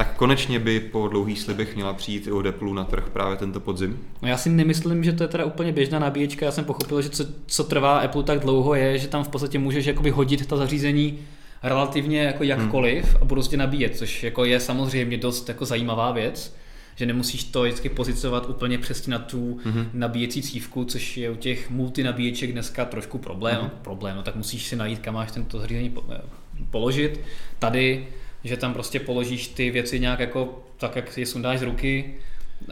Tak 0.01 0.17
konečně 0.17 0.59
by 0.59 0.81
po 0.81 1.09
dlouhých 1.09 1.41
slibech 1.41 1.75
měla 1.75 1.93
přijít 1.93 2.27
i 2.27 2.33
od 2.33 2.47
Apple 2.47 2.75
na 2.75 2.85
trh 2.85 3.09
právě 3.13 3.37
tento 3.37 3.61
podzim. 3.61 3.99
No 4.23 4.29
já 4.29 4.37
si 4.37 4.51
nemyslím, 4.51 5.05
že 5.05 5.13
to 5.13 5.23
je 5.25 5.29
teda 5.29 5.45
úplně 5.45 5.73
běžná 5.73 5.99
nabíječka. 5.99 6.47
Já 6.47 6.53
jsem 6.53 6.65
pochopil, 6.65 7.03
že 7.03 7.09
co, 7.11 7.25
co 7.47 7.65
trvá 7.65 7.99
Apple 7.99 8.23
tak 8.23 8.41
dlouho 8.41 8.75
je, 8.75 8.99
že 8.99 9.09
tam 9.09 9.25
v 9.25 9.29
podstatě 9.29 9.59
můžeš 9.59 9.87
jakoby 9.87 10.11
hodit 10.11 10.47
ta 10.47 10.57
zařízení 10.57 11.19
relativně 11.63 12.23
jako 12.23 12.45
jakkoliv 12.45 13.05
Hmm. 13.05 13.23
a 13.23 13.25
budou 13.25 13.43
tě 13.43 13.57
nabíjet, 13.57 13.97
což 13.97 14.23
jako 14.23 14.45
je 14.45 14.61
samozřejmě 14.61 15.17
dost 15.19 15.49
jako 15.49 15.65
zajímavá 15.65 16.13
věc, 16.13 16.55
že 16.97 17.07
nemusíš 17.07 17.45
to 17.45 17.63
vždycky 17.63 17.89
pozicovat 17.89 18.49
úplně 18.49 18.79
přesně 18.79 19.11
na 19.11 19.19
tu 19.19 19.61
Mhm. 19.65 19.91
nabíjecí 19.95 20.43
cívku, 20.43 20.85
což 20.85 21.17
je 21.17 21.31
u 21.31 21.37
těch 21.37 21.71
multinabíječek 21.71 22.53
dneska 22.53 22.85
trošku 22.85 23.19
problém. 23.19 23.59
Mhm. 23.61 23.71
problém, 23.83 24.17
no, 24.17 24.23
tak 24.23 24.37
musíš 24.37 24.67
si 24.67 24.77
najít, 24.77 24.99
kam 24.99 25.15
máš 25.15 25.33
tento 25.33 25.59
zařízení 25.59 25.95
eh, 26.13 26.21
položit. 26.71 27.21
Tady, 27.59 28.07
že 28.45 28.57
tam 28.57 28.73
prostě 28.73 29.01
položíš 29.01 29.49
ty 29.49 29.71
věci 29.71 30.01
nějak 30.01 30.21
jako 30.21 30.63
tak, 30.77 30.97
jak 30.97 31.13
si 31.13 31.21
je 31.21 31.27
sundáš 31.27 31.59
z 31.59 31.63
ruky 31.63 32.15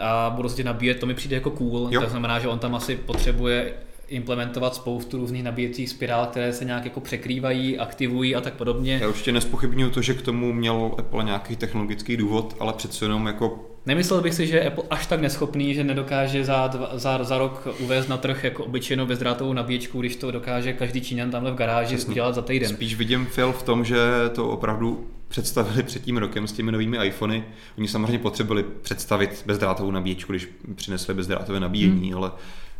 a 0.00 0.30
budou 0.36 0.48
se 0.48 0.56
ti 0.56 0.64
nabíjet, 0.64 1.00
to 1.00 1.06
mi 1.06 1.14
přijde 1.14 1.36
jako 1.36 1.50
cool. 1.50 1.88
Jo. 1.90 2.00
To 2.00 2.10
znamená, 2.10 2.38
že 2.38 2.48
on 2.48 2.58
tam 2.58 2.74
asi 2.74 2.96
potřebuje 2.96 3.72
implementovat 4.08 4.74
spoustu 4.74 5.16
různých 5.16 5.42
nabíjecích 5.42 5.88
spirál, 5.88 6.26
které 6.26 6.52
se 6.52 6.64
nějak 6.64 6.84
jako 6.84 7.00
překrývají, 7.00 7.78
aktivují 7.78 8.34
a 8.36 8.40
tak 8.40 8.54
podobně. 8.54 8.98
Já 9.02 9.08
určitě 9.08 9.32
nespochybnuju 9.32 9.90
to, 9.90 10.02
že 10.02 10.14
k 10.14 10.22
tomu 10.22 10.52
měl 10.52 10.90
Apple 10.98 11.24
nějaký 11.24 11.56
technologický 11.56 12.16
důvod, 12.16 12.56
ale 12.60 12.72
přece 12.72 13.04
jenom 13.04 13.26
jako 13.26 13.64
Nemyslel 13.88 14.20
bych 14.20 14.34
si, 14.34 14.46
že 14.46 14.56
je 14.56 14.66
Apple 14.66 14.84
až 14.90 15.06
tak 15.06 15.20
neschopný, 15.20 15.74
že 15.74 15.84
nedokáže 15.84 16.44
za, 16.44 16.66
dva, 16.66 16.90
za, 16.92 17.24
za 17.24 17.38
rok 17.38 17.68
uvést 17.78 18.08
na 18.08 18.16
trh 18.16 18.44
jako 18.44 18.64
obyčejnou 18.64 19.06
bezdrátovou 19.06 19.52
nabíječku, 19.52 20.00
když 20.00 20.16
to 20.16 20.30
dokáže 20.30 20.72
každý 20.72 21.00
Číňan 21.00 21.30
tamhle 21.30 21.52
v 21.52 21.54
garáži 21.54 21.96
Přesně. 21.96 22.10
udělat 22.10 22.34
za 22.34 22.42
týden. 22.42 22.68
Spíš 22.68 22.94
vidím 22.94 23.26
fail 23.26 23.52
v 23.52 23.62
tom, 23.62 23.84
že 23.84 23.96
to 24.34 24.48
opravdu 24.48 25.06
představili 25.28 25.82
před 25.82 26.04
tím 26.04 26.16
rokem 26.16 26.46
s 26.46 26.52
těmi 26.52 26.72
novými 26.72 27.06
iPhony. 27.06 27.44
Oni 27.78 27.88
samozřejmě 27.88 28.18
potřebovali 28.18 28.64
představit 28.82 29.42
bezdrátovou 29.46 29.90
nabíječku, 29.90 30.32
když 30.32 30.48
přinesli 30.74 31.14
bezdrátové 31.14 31.60
nabíjení, 31.60 32.08
hmm. 32.08 32.18
ale 32.18 32.30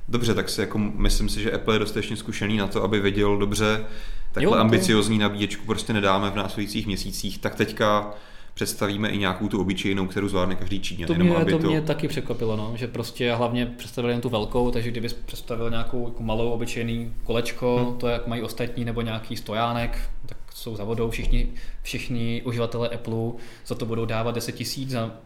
dobře, 0.08 0.34
tak 0.34 0.48
si 0.48 0.60
jako 0.60 0.78
myslím 0.78 1.28
si, 1.28 1.42
že 1.42 1.52
Apple 1.52 1.74
je 1.74 1.78
dostatečně 1.78 2.16
zkušený 2.16 2.56
na 2.56 2.66
to, 2.66 2.82
aby 2.82 3.00
věděl 3.00 3.36
dobře, 3.36 3.84
takhle 4.32 4.44
Jo, 4.44 4.50
jo, 4.50 4.54
to- 4.54 4.60
ambiciozní 4.60 5.18
nabíječku 5.18 5.66
prostě 5.66 5.92
nedáme 5.92 6.30
v 6.30 6.36
následujících 6.36 6.86
měsících, 6.86 7.38
tak 7.38 7.54
teďka 7.54 8.14
představíme 8.58 9.08
i 9.08 9.18
nějakou 9.18 9.48
tu 9.48 9.60
obyčejnou, 9.60 10.06
kterou 10.06 10.28
zvládne 10.28 10.54
každý 10.54 10.80
Číňan. 10.80 11.06
To 11.06 11.12
jenom 11.12 11.28
mě, 11.28 11.36
aby 11.36 11.52
to 11.52 11.58
mě 11.58 11.82
taky 11.82 12.08
překvapilo, 12.08 12.56
no, 12.56 12.72
že 12.76 12.86
prostě 12.86 13.34
hlavně 13.34 13.66
představili 13.66 14.14
jen 14.14 14.20
tu 14.20 14.28
velkou, 14.28 14.70
takže 14.70 14.90
kdybys 14.90 15.12
představil 15.12 15.70
nějakou 15.70 16.08
jako 16.08 16.22
malou 16.22 16.50
obyčejný 16.50 17.12
kolečko, 17.24 17.84
hmm. 17.84 17.98
to 17.98 18.08
jak 18.08 18.26
mají 18.26 18.42
ostatní, 18.42 18.84
nebo 18.84 19.00
nějaký 19.00 19.36
stojánek, 19.36 20.10
tak 20.26 20.38
jsou 20.54 20.76
za 20.76 20.84
vodou 20.84 21.10
všichni, 21.10 21.48
všichni 21.82 22.42
uživatelé 22.44 22.88
Apple 22.88 23.32
za 23.66 23.74
to 23.74 23.86
budou 23.86 24.04
dávat 24.04 24.34
10 24.34 24.52
tisíc 24.52 24.90
za 24.90 25.16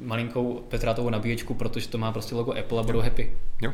malinkou 0.00 0.62
bezdrátovou 0.70 1.10
nabíječku, 1.10 1.54
protože 1.54 1.88
to 1.88 1.98
má 1.98 2.12
prostě 2.12 2.34
logo 2.34 2.52
Apple 2.52 2.80
a 2.80 2.82
budou 2.82 3.00
happy. 3.00 3.32
Jo. 3.62 3.72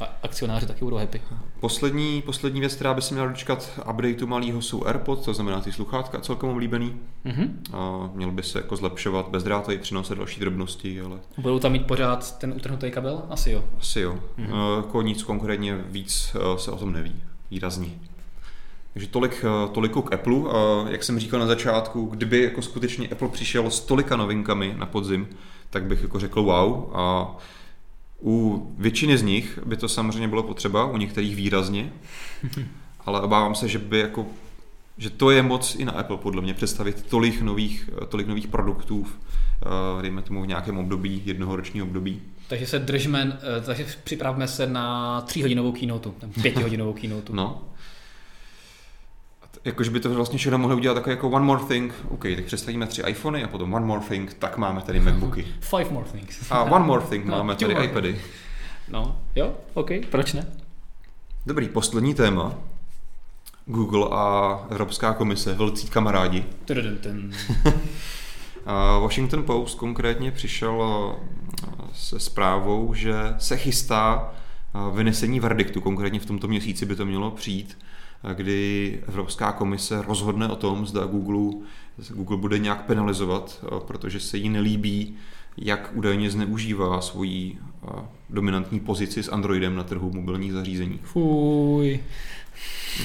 A 0.00 0.08
akcionáři 0.22 0.66
taky 0.66 0.84
budou 0.84 0.96
happy. 0.96 1.20
Poslední, 1.60 2.22
poslední 2.22 2.60
věc, 2.60 2.74
která 2.74 2.94
by 2.94 3.02
se 3.02 3.14
měla 3.14 3.28
dočkat 3.28 3.80
updateu 3.90 4.26
malého, 4.26 4.62
jsou 4.62 4.84
AirPods, 4.86 5.24
to 5.24 5.34
znamená 5.34 5.60
ty 5.60 5.72
sluchátka, 5.72 6.20
celkem 6.20 6.48
oblíbený. 6.48 6.96
Mhm. 7.24 7.62
A 7.72 8.10
měl 8.14 8.30
by 8.30 8.42
se 8.42 8.58
jako 8.58 8.76
zlepšovat 8.76 9.28
bezdrátový 9.28 9.78
přenos 9.78 10.10
a 10.10 10.14
další 10.14 10.40
drobnosti, 10.40 11.00
ale 11.00 11.18
Budou 11.38 11.58
tam 11.58 11.72
mít 11.72 11.86
pořád 11.86 12.38
ten 12.38 12.52
utrhnutý 12.52 12.90
kabel? 12.90 13.22
Asi 13.30 13.50
jo. 13.50 13.64
asi 13.78 14.00
jo. 14.00 14.18
Mhm. 14.36 14.52
Mm-hmm. 14.52 14.76
Jako 14.76 15.02
nic 15.02 15.22
konkrétně 15.22 15.76
víc 15.86 16.36
eh, 16.36 16.58
se 16.58 16.70
o 16.70 16.76
tom 16.76 16.92
neví, 16.92 17.14
výrazně. 17.50 17.88
Takže 18.92 19.08
tolik, 19.08 19.44
eh, 19.44 19.68
toliko 19.72 20.02
k 20.02 20.14
Apple. 20.14 20.36
Jak 20.88 21.04
jsem 21.04 21.18
říkal 21.18 21.40
na 21.40 21.46
začátku, 21.46 22.06
kdyby 22.06 22.42
jako 22.42 22.62
skutečně 22.62 23.08
Apple 23.08 23.28
přišel 23.28 23.70
s 23.70 23.80
tolika 23.80 24.16
novinkami 24.16 24.74
na 24.78 24.86
podzim, 24.86 25.28
tak 25.70 25.84
bych 25.84 26.02
jako 26.02 26.18
řekl 26.18 26.42
wow. 26.42 26.90
A 26.94 27.36
U 28.24 28.66
většiny 28.78 29.18
z 29.18 29.22
nich 29.22 29.58
by 29.64 29.76
to 29.76 29.88
samozřejmě 29.88 30.28
bylo 30.28 30.42
potřeba, 30.42 30.84
u 30.84 30.96
některých 30.96 31.36
výrazně, 31.36 31.92
ale 33.06 33.20
obávám 33.20 33.54
se, 33.54 33.68
že 33.68 33.78
by 33.78 33.98
jako 33.98 34.26
že 34.98 35.10
to 35.10 35.30
je 35.30 35.42
moc 35.42 35.74
i 35.74 35.84
na 35.84 35.92
Apple 35.92 36.16
podle 36.16 36.42
mě 36.42 36.54
představit 36.54 37.06
tolik 37.08 37.40
nových, 37.40 37.90
tolik 38.08 38.26
nových 38.26 38.46
produktů, 38.46 39.06
eh, 39.08 40.02
dejme 40.02 40.22
tomu 40.22 40.42
v 40.42 40.46
nějakém 40.46 40.78
období, 40.78 41.22
jednoho 41.24 41.56
ročního 41.56 41.86
období. 41.86 42.22
Takže 42.48 42.66
se 42.66 42.78
držme, 42.78 43.38
eh, 43.58 43.60
takže 43.60 43.86
připravme 44.04 44.48
se 44.48 44.66
na 44.66 45.20
tříhodinovou 45.20 45.72
keynote, 45.72 46.10
pětihodinovou 46.42 46.92
keynote. 46.92 47.32
No. 47.32 47.62
Jakože 49.64 49.90
by 49.90 50.00
to 50.00 50.14
vlastně 50.14 50.38
všechno 50.38 50.58
mohlo 50.58 50.76
udělat 50.76 50.94
takové 50.94 51.12
jako 51.12 51.30
one 51.30 51.44
more 51.44 51.64
thing, 51.68 51.94
OK, 52.08 52.22
tak 52.36 52.44
představíme 52.44 52.86
tři 52.86 53.02
iPhony 53.06 53.44
a 53.44 53.48
potom 53.48 53.74
one 53.74 53.86
more 53.86 54.00
thing, 54.08 54.34
tak 54.34 54.56
máme 54.56 54.80
tady 54.80 55.00
MacBooky. 55.00 55.46
Five 55.60 55.90
more 55.90 56.06
things. 56.12 56.50
A 56.50 56.62
one 56.62 56.84
more 56.86 57.02
thing, 57.04 57.24
No, 57.26 57.36
máme 57.36 57.56
tady 57.56 57.84
iPady. 57.84 58.20
No, 58.88 59.18
jo, 59.34 59.54
OK, 59.74 59.90
proč 60.10 60.32
ne? 60.32 60.46
Dobrý, 61.46 61.68
poslední 61.68 62.14
téma. 62.14 62.54
Google 63.66 64.08
a 64.10 64.66
Evropská 64.70 65.12
komise, 65.14 65.54
velcí 65.54 65.88
kamarádi. 65.88 66.44
Washington 69.00 69.42
Post 69.42 69.78
konkrétně 69.78 70.30
přišel 70.30 70.82
eh, 70.82 71.70
se 71.92 72.20
zprávou, 72.20 72.94
že 72.94 73.14
se 73.38 73.56
chystá 73.56 74.32
eh, 74.74 74.96
vynesení 74.96 75.40
verdiktu, 75.40 75.80
konkrétně 75.80 76.20
v 76.20 76.26
tomto 76.26 76.48
měsíci 76.48 76.86
by 76.86 76.96
to 76.96 77.06
mělo 77.06 77.30
přijít, 77.30 77.78
kdy 78.32 78.98
Evropská 79.08 79.52
komise 79.52 80.02
rozhodne 80.02 80.48
o 80.48 80.56
tom, 80.56 80.86
zda 80.86 81.04
Google, 81.04 81.60
Google 82.10 82.36
bude 82.36 82.58
nějak 82.58 82.84
penalizovat, 82.84 83.64
eh, 83.64 83.80
protože 83.86 84.20
se 84.20 84.38
jí 84.38 84.48
nelíbí, 84.48 85.16
jak 85.56 85.90
údajně 85.94 86.30
zneužívá 86.30 87.00
svoji 87.00 87.58
eh, 87.58 87.88
dominantní 88.30 88.80
pozici 88.80 89.22
s 89.22 89.28
Androidem 89.28 89.76
na 89.76 89.84
trhu 89.84 90.10
mobilních 90.10 90.52
zařízení. 90.52 91.00
Fuj. 91.02 92.00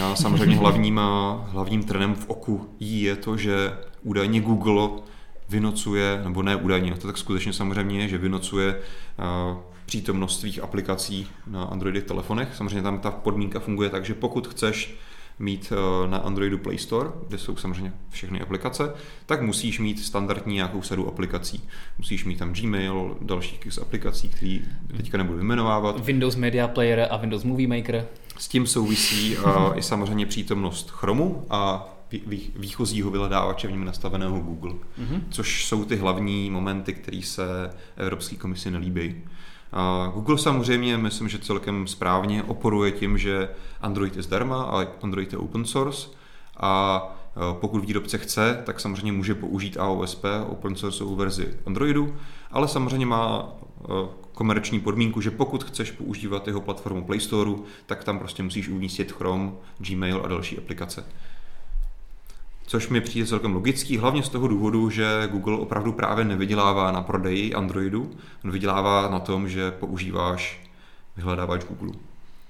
A 0.03 0.15
samozřejmě 0.15 0.57
hlavním, 0.59 0.99
a 0.99 1.47
hlavním 1.51 1.83
trendem 1.83 2.15
v 2.15 2.29
oku 2.29 2.69
jí 2.79 3.01
je 3.01 3.15
to, 3.15 3.37
že 3.37 3.77
údajně 4.03 4.41
Google 4.41 4.89
vynocuje, 5.49 6.21
nebo 6.23 6.43
ne 6.43 6.55
údajně, 6.55 6.95
to 6.95 7.07
tak 7.07 7.17
skutečně 7.17 7.53
samozřejmě 7.53 8.01
je, 8.01 8.07
že 8.07 8.17
vynocuje 8.17 8.81
přítomnost 9.85 10.39
svých 10.39 10.63
aplikací 10.63 11.27
na 11.47 11.63
Androidových 11.63 12.07
telefonech. 12.07 12.55
Samozřejmě 12.55 12.81
tam 12.81 12.99
ta 12.99 13.11
podmínka 13.11 13.59
funguje 13.59 13.89
tak, 13.89 14.05
že 14.05 14.13
pokud 14.13 14.47
chceš 14.47 14.97
mít 15.39 15.73
a, 15.73 16.07
na 16.07 16.17
Androidu 16.17 16.57
Play 16.57 16.77
Store, 16.77 17.09
kde 17.27 17.37
jsou 17.37 17.55
samozřejmě 17.55 17.93
všechny 18.09 18.41
aplikace, 18.41 18.93
tak 19.25 19.41
musíš 19.41 19.79
mít 19.79 19.99
standardní 19.99 20.55
nějakou 20.55 20.81
sadu 20.81 21.07
aplikací. 21.07 21.63
Musíš 21.97 22.25
mít 22.25 22.39
tam 22.39 22.53
Gmail, 22.53 23.17
dalších 23.21 23.59
z 23.69 23.77
aplikací, 23.77 24.29
které 24.29 24.59
teďka 24.97 25.17
nebudu 25.17 25.37
vyjmenovávat. 25.37 26.05
Windows 26.05 26.35
Media 26.35 26.67
Player 26.67 27.07
a 27.11 27.17
Windows 27.17 27.43
Movie 27.43 27.67
Maker. 27.67 28.05
S 28.37 28.47
tím 28.47 28.67
souvisí 28.67 29.37
uh, 29.37 29.77
i 29.77 29.81
samozřejmě 29.81 30.25
přítomnost 30.25 30.89
Chromu 30.91 31.45
a 31.49 31.89
vý- 32.11 32.21
vý- 32.27 32.51
výchozího 32.55 33.11
vyhledávače 33.11 33.67
v 33.67 33.71
něm 33.71 33.85
nastaveného 33.85 34.39
Google, 34.39 34.73
Mhm. 34.97 35.23
což 35.29 35.65
jsou 35.65 35.85
ty 35.85 35.95
hlavní 35.95 36.49
momenty, 36.49 36.93
které 36.93 37.21
se 37.23 37.43
Evropské 37.97 38.35
komisi 38.35 38.71
nelíbí. 38.71 39.15
A 39.71 40.11
Google 40.13 40.37
samozřejmě, 40.37 40.97
myslím, 40.97 41.29
že 41.29 41.39
celkem 41.39 41.87
správně 41.87 42.43
oporuje 42.43 42.91
tím, 42.91 43.17
že 43.17 43.49
Android 43.81 44.15
je 44.15 44.23
zdarma, 44.23 44.61
ale 44.61 44.87
Android 45.01 45.31
je 45.31 45.37
open 45.37 45.65
source 45.65 46.09
a 46.57 47.03
eh, 47.35 47.39
pokud 47.59 47.85
výrobce 47.85 48.17
chce, 48.17 48.61
tak 48.65 48.79
samozřejmě 48.79 49.11
může 49.11 49.35
použít 49.35 49.77
AOSP, 49.77 50.25
open 50.47 50.75
sourceovou 50.75 51.15
verzi 51.15 51.57
Androidu, 51.65 52.15
ale 52.51 52.67
samozřejmě 52.67 53.05
má 53.05 53.49
eh, 53.81 53.85
komerční 54.33 54.79
podmínku, 54.79 55.21
že 55.21 55.31
pokud 55.31 55.63
chceš 55.63 55.91
používat 55.91 56.47
jeho 56.47 56.61
platformu 56.61 57.05
Play 57.05 57.19
Store, 57.19 57.51
tak 57.85 58.03
tam 58.03 58.19
prostě 58.19 58.43
musíš 58.43 58.69
umístit 58.69 59.11
Chrome, 59.11 59.51
Gmail 59.77 60.21
a 60.23 60.27
další 60.27 60.57
aplikace. 60.57 61.05
Což 62.69 62.89
mi 62.89 63.01
přijde 63.01 63.27
celkem 63.27 63.53
logický, 63.53 63.97
hlavně 63.97 64.23
z 64.23 64.29
toho 64.29 64.47
důvodu, 64.47 64.89
že 64.89 65.27
Google 65.31 65.57
opravdu 65.57 65.91
právě 65.91 66.25
nevydělává 66.25 66.91
na 66.91 67.01
prodeji 67.01 67.53
Androidu, 67.53 68.11
on 68.45 68.51
vydělává 68.51 69.09
na 69.09 69.19
tom, 69.19 69.49
že 69.49 69.71
používáš 69.71 70.69
vyhledávač 71.17 71.65
Google. 71.65 71.93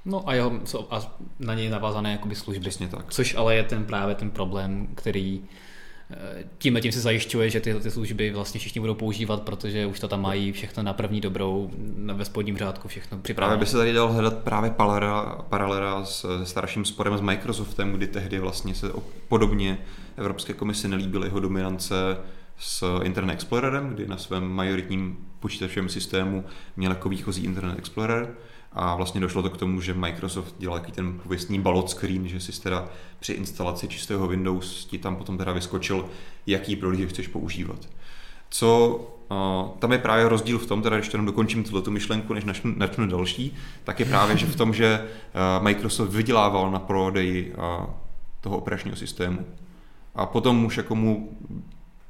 No 0.06 0.30
a, 0.30 0.34
jeho, 0.34 0.60
co, 0.64 0.94
a 0.94 1.18
na 1.40 1.54
něj 1.54 1.70
navázané 1.70 2.12
jakoby 2.12 2.36
služby. 2.36 2.62
Přesně 2.62 2.88
tak. 2.88 3.06
Což 3.10 3.36
ale 3.36 3.56
je 3.56 3.64
ten 3.64 3.86
právě 3.86 4.16
ten 4.16 4.30
problém, 4.30 4.88
který 4.96 5.41
tímhle 6.57 6.81
tím 6.81 6.91
se 6.91 6.99
zajišťuje, 7.02 7.49
že 7.49 7.60
tyhle 7.60 7.81
ty 7.81 7.91
služby 7.91 8.31
vlastně 8.31 8.60
všichni 8.60 8.81
budou 8.81 8.94
používat, 8.95 9.41
protože 9.41 9.86
už 9.86 9.99
to 9.99 10.07
tam 10.07 10.22
mají 10.22 10.52
všechno 10.52 10.84
na 10.84 10.94
první 10.94 11.22
dobrou, 11.22 11.72
na- 11.95 12.14
ve 12.14 12.26
spodním 12.26 12.57
řádku 12.57 12.88
všechno 12.88 13.10
Právě 13.10 13.23
připravené. 13.23 13.60
by 13.60 13.65
se 13.65 13.77
tady 13.77 13.94
dal 13.94 14.11
hledat 14.11 14.38
právě 14.38 14.69
paralela, 14.72 15.45
paralela 15.49 16.06
s, 16.06 16.38
se 16.40 16.45
starším 16.45 16.86
sporem 16.86 17.18
s 17.18 17.22
Microsoftem, 17.22 17.91
kdy 17.94 18.07
tehdy 18.07 18.40
vlastně 18.40 18.76
se 18.76 18.91
podobně 19.27 19.77
Evropské 20.18 20.53
komisi 20.53 20.88
nelíbily 20.88 21.27
jeho 21.27 21.40
dominance 21.40 22.18
s 22.57 22.99
Internet 23.03 23.34
Explorerem, 23.34 23.90
kdy 23.90 24.07
na 24.07 24.18
svém 24.18 24.44
majoritním 24.48 25.18
počítačovém 25.40 25.90
systému 25.90 26.45
měl 26.77 26.91
jako 26.91 27.10
výchozí 27.10 27.44
Internet 27.44 27.80
Explorer 27.80 28.34
a 28.74 28.96
vlastně 28.96 29.22
došlo 29.22 29.41
to 29.41 29.50
k 29.50 29.58
tomu, 29.58 29.82
že 29.82 29.94
Microsoft 29.94 30.56
dělal 30.60 30.80
takový 30.80 30.94
ten 30.94 31.20
pověstný 31.20 31.60
ballot 31.60 31.90
screen, 31.90 32.28
že 32.28 32.40
si 32.40 32.62
teda 32.62 32.90
při 33.20 33.34
instalaci 33.34 33.88
čistého 33.88 34.28
Windows 34.28 34.86
ti 34.86 34.98
tam 34.98 35.16
potom 35.16 35.38
teda 35.38 35.54
vyskočil, 35.54 36.06
jaký 36.48 36.76
prohlížeč 36.76 37.10
chceš 37.10 37.28
používat. 37.28 37.90
Co 38.50 39.00
tam 39.80 39.91
je 39.91 39.98
právě 39.98 40.30
rozdíl 40.30 40.60
v 40.60 40.66
tom, 40.66 40.82
teda 40.82 40.98
když 40.98 41.14
jenom 41.14 41.26
dokončím 41.26 41.64
tuto 41.64 41.91
myšlenku, 41.91 42.34
než 42.34 42.46
načnu, 42.46 42.74
načnu 42.78 43.08
další, 43.08 43.56
tak 43.84 44.00
je 44.00 44.06
právě, 44.06 44.38
že 44.38 44.46
v 44.46 44.56
tom, 44.56 44.74
že 44.74 45.06
Microsoft 45.60 46.14
vydělával 46.14 46.72
na 46.72 46.80
prodeji 46.80 47.56
toho 48.41 48.58
operačního 48.58 48.98
systému. 48.98 49.46
A 50.16 50.26
potom 50.26 50.66
už 50.66 50.78
jako 50.78 50.96
mu 50.96 51.38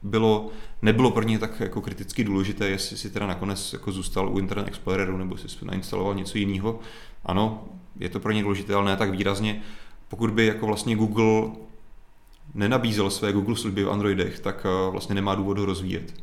bylo, 0.04 0.50
nebylo 0.82 1.12
pro 1.12 1.24
ně 1.24 1.40
tak 1.40 1.60
jako 1.60 1.82
kriticky 1.82 2.24
důležité, 2.24 2.70
jestli 2.70 2.98
si 2.98 3.10
teda 3.10 3.28
nakonec 3.28 3.74
jako 3.74 3.92
zůstal 3.92 4.30
u 4.30 4.40
Internet 4.40 4.68
Exploreru 4.68 5.18
nebo 5.18 5.38
si 5.38 5.66
nainstaloval 5.66 6.16
něco 6.16 6.38
jiného. 6.38 6.80
Ano, 7.26 7.64
je 8.00 8.10
to 8.10 8.20
pro 8.20 8.32
ně 8.32 8.44
důležité, 8.44 8.74
ale 8.74 8.86
ne 8.86 8.98
tak 8.98 9.12
výrazně. 9.12 9.62
Pokud 10.08 10.32
by 10.32 10.46
jako 10.46 10.66
vlastně 10.66 10.96
Google 10.96 11.52
nenabízel 12.54 13.10
své 13.10 13.34
Google 13.34 13.56
služby 13.56 13.84
v 13.84 13.90
Androidech, 13.90 14.40
tak 14.40 14.66
eh, 14.66 14.92
vlastně 14.92 15.16
nemá 15.16 15.36
důvod 15.36 15.58
ho 15.58 15.66
rozvíjet, 15.66 16.14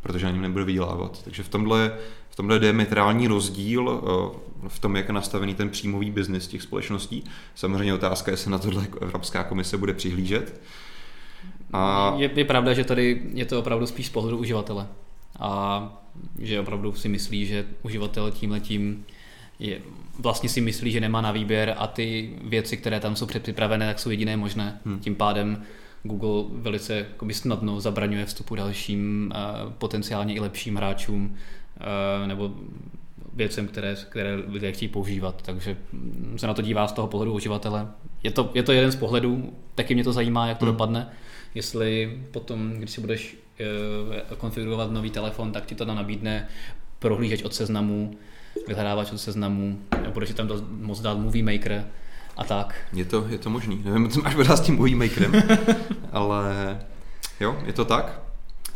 protože 0.00 0.26
na 0.26 0.32
něm 0.32 0.42
nebude 0.42 0.64
vydělávat. 0.64 1.22
Takže 1.24 1.42
v 1.42 1.48
tomhle, 1.48 1.96
v 2.30 2.36
tomhle 2.36 2.58
diametrální 2.58 3.26
rozdíl 3.26 4.02
eh, 4.02 4.68
v 4.68 4.78
tom, 4.78 4.96
jak 4.96 5.08
je 5.08 5.14
nastavený 5.14 5.54
ten 5.54 5.70
příjmový 5.70 6.10
biznis 6.10 6.46
těch 6.46 6.62
společností. 6.62 7.24
Samozřejmě 7.54 7.94
otázka 7.94 8.30
je, 8.30 8.32
jestli 8.32 8.50
na 8.50 8.58
tohle 8.58 8.82
jako 8.82 8.98
Evropská 8.98 9.44
komise 9.44 9.76
bude 9.76 9.94
přihlížet. 9.94 10.60
A 11.72 12.14
Je, 12.16 12.30
je 12.34 12.44
pravda, 12.44 12.72
že 12.74 12.84
tady 12.84 13.22
je 13.34 13.44
to 13.44 13.58
opravdu 13.58 13.86
spíš 13.86 14.06
z 14.06 14.10
pohledu 14.10 14.38
uživatele. 14.38 14.86
A 15.38 15.82
že 16.38 16.60
opravdu 16.60 16.92
si 16.92 17.08
myslí, 17.08 17.46
že 17.46 17.64
uživatel 17.82 18.30
tímhletím 18.30 19.04
je, 19.58 19.80
vlastně 20.18 20.48
si 20.48 20.60
myslí, 20.60 20.90
že 20.90 21.00
nemá 21.00 21.20
na 21.20 21.32
výběr 21.32 21.74
a 21.78 21.86
ty 21.86 22.30
věci, 22.44 22.76
které 22.76 23.00
tam 23.00 23.16
jsou 23.16 23.26
předpřipravené, 23.26 23.86
tak 23.86 23.98
jsou 23.98 24.10
jediné 24.10 24.36
možné. 24.36 24.80
Hmm. 24.84 24.98
Tím 24.98 25.14
pádem 25.14 25.62
Google 26.02 26.44
velice 26.52 26.96
jakoby 26.96 27.34
snadno 27.34 27.80
zabraňuje 27.80 28.26
vstupu 28.26 28.54
dalším 28.54 29.32
uh, 29.34 29.72
potenciálně 29.72 30.34
i 30.34 30.40
lepším 30.40 30.76
hráčům 30.76 31.36
uh, 31.80 32.28
nebo 32.28 32.54
věcem, 33.34 33.66
které, 33.66 33.96
které 34.08 34.34
lidé 34.34 34.72
chtějí 34.72 34.88
používat. 34.88 35.42
Takže 35.42 35.76
se 36.36 36.46
na 36.46 36.54
to 36.54 36.62
dívá 36.62 36.88
z 36.88 36.92
toho 36.92 37.08
pohledu 37.08 37.32
uživatele. 37.32 37.88
Je 38.22 38.30
to, 38.30 38.50
je 38.54 38.62
to 38.62 38.72
jeden 38.72 38.92
z 38.92 38.96
pohledů, 38.96 39.52
taky 39.74 39.94
mě 39.94 40.04
to 40.04 40.12
zajímá, 40.12 40.46
jak 40.46 40.58
to 40.58 40.64
Hmm. 40.64 40.74
dopadne. 40.74 41.08
Jestli 41.54 42.18
potom, 42.30 42.70
když 42.72 42.90
si 42.90 43.00
budeš 43.00 43.36
eh, 43.60 44.36
konfigurovat 44.36 44.90
nový 44.90 45.10
telefon, 45.10 45.52
tak 45.52 45.66
ti 45.66 45.74
to 45.74 45.86
tam 45.86 45.96
nabídne 45.96 46.48
prohlížeč 46.98 47.42
od 47.42 47.54
seznamu, 47.54 48.16
vyhledávač 48.68 49.12
od 49.12 49.18
seznamu, 49.18 49.78
budeš 50.12 50.28
si 50.28 50.34
tam 50.34 50.48
moc 50.70 51.00
dát 51.00 51.18
Movie 51.18 51.44
Maker 51.44 51.84
a 52.36 52.44
tak. 52.44 52.74
je 52.92 53.04
to, 53.04 53.26
je 53.28 53.38
to 53.38 53.50
možný. 53.50 53.82
Nevím, 53.84 54.08
co 54.08 54.20
máš 54.22 54.34
pořád 54.34 54.56
s 54.56 54.60
tím 54.60 54.76
movie 54.76 54.96
makerem, 54.96 55.32
ale 56.12 56.78
jo, 57.40 57.56
je 57.66 57.72
to 57.72 57.84
tak. 57.84 58.20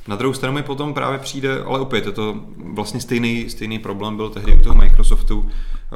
Na 0.08 0.16
druhou 0.16 0.34
stranu 0.34 0.54
mi 0.54 0.62
potom 0.62 0.94
právě 0.94 1.18
přijde, 1.18 1.62
ale 1.62 1.80
opět 1.80 2.06
je 2.06 2.12
to 2.12 2.40
vlastně 2.74 3.00
stejný, 3.00 3.50
stejný 3.50 3.78
problém 3.78 4.16
byl 4.16 4.30
tehdy 4.30 4.52
u 4.56 4.60
toho 4.60 4.74
Microsoftu. 4.74 5.50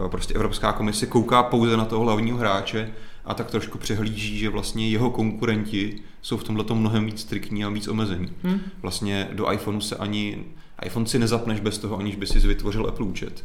Eh, 0.04 0.08
Prostě 0.08 0.34
Evropská 0.34 0.72
komise 0.72 1.06
kouká 1.06 1.42
pouze 1.42 1.76
na 1.76 1.84
toho 1.84 2.02
hlavního 2.04 2.38
hráče 2.38 2.90
a 3.28 3.34
tak 3.34 3.50
trošku 3.50 3.78
přehlíží, 3.78 4.38
že 4.38 4.48
vlastně 4.48 4.90
jeho 4.90 5.10
konkurenti 5.10 6.00
jsou 6.22 6.36
v 6.36 6.44
tomhle 6.44 6.64
mnohem 6.74 7.06
víc 7.06 7.20
striktní 7.20 7.64
a 7.64 7.68
víc 7.68 7.88
omezení. 7.88 8.32
Hm? 8.44 8.60
Vlastně 8.82 9.28
do 9.32 9.52
iPhoneu 9.52 9.80
se 9.80 9.96
ani, 9.96 10.44
iPhone 10.86 11.06
si 11.06 11.18
nezapneš 11.18 11.60
bez 11.60 11.78
toho, 11.78 11.98
aniž 11.98 12.16
by 12.16 12.26
si 12.26 12.38
vytvořil 12.38 12.86
Apple 12.86 13.06
účet. 13.06 13.44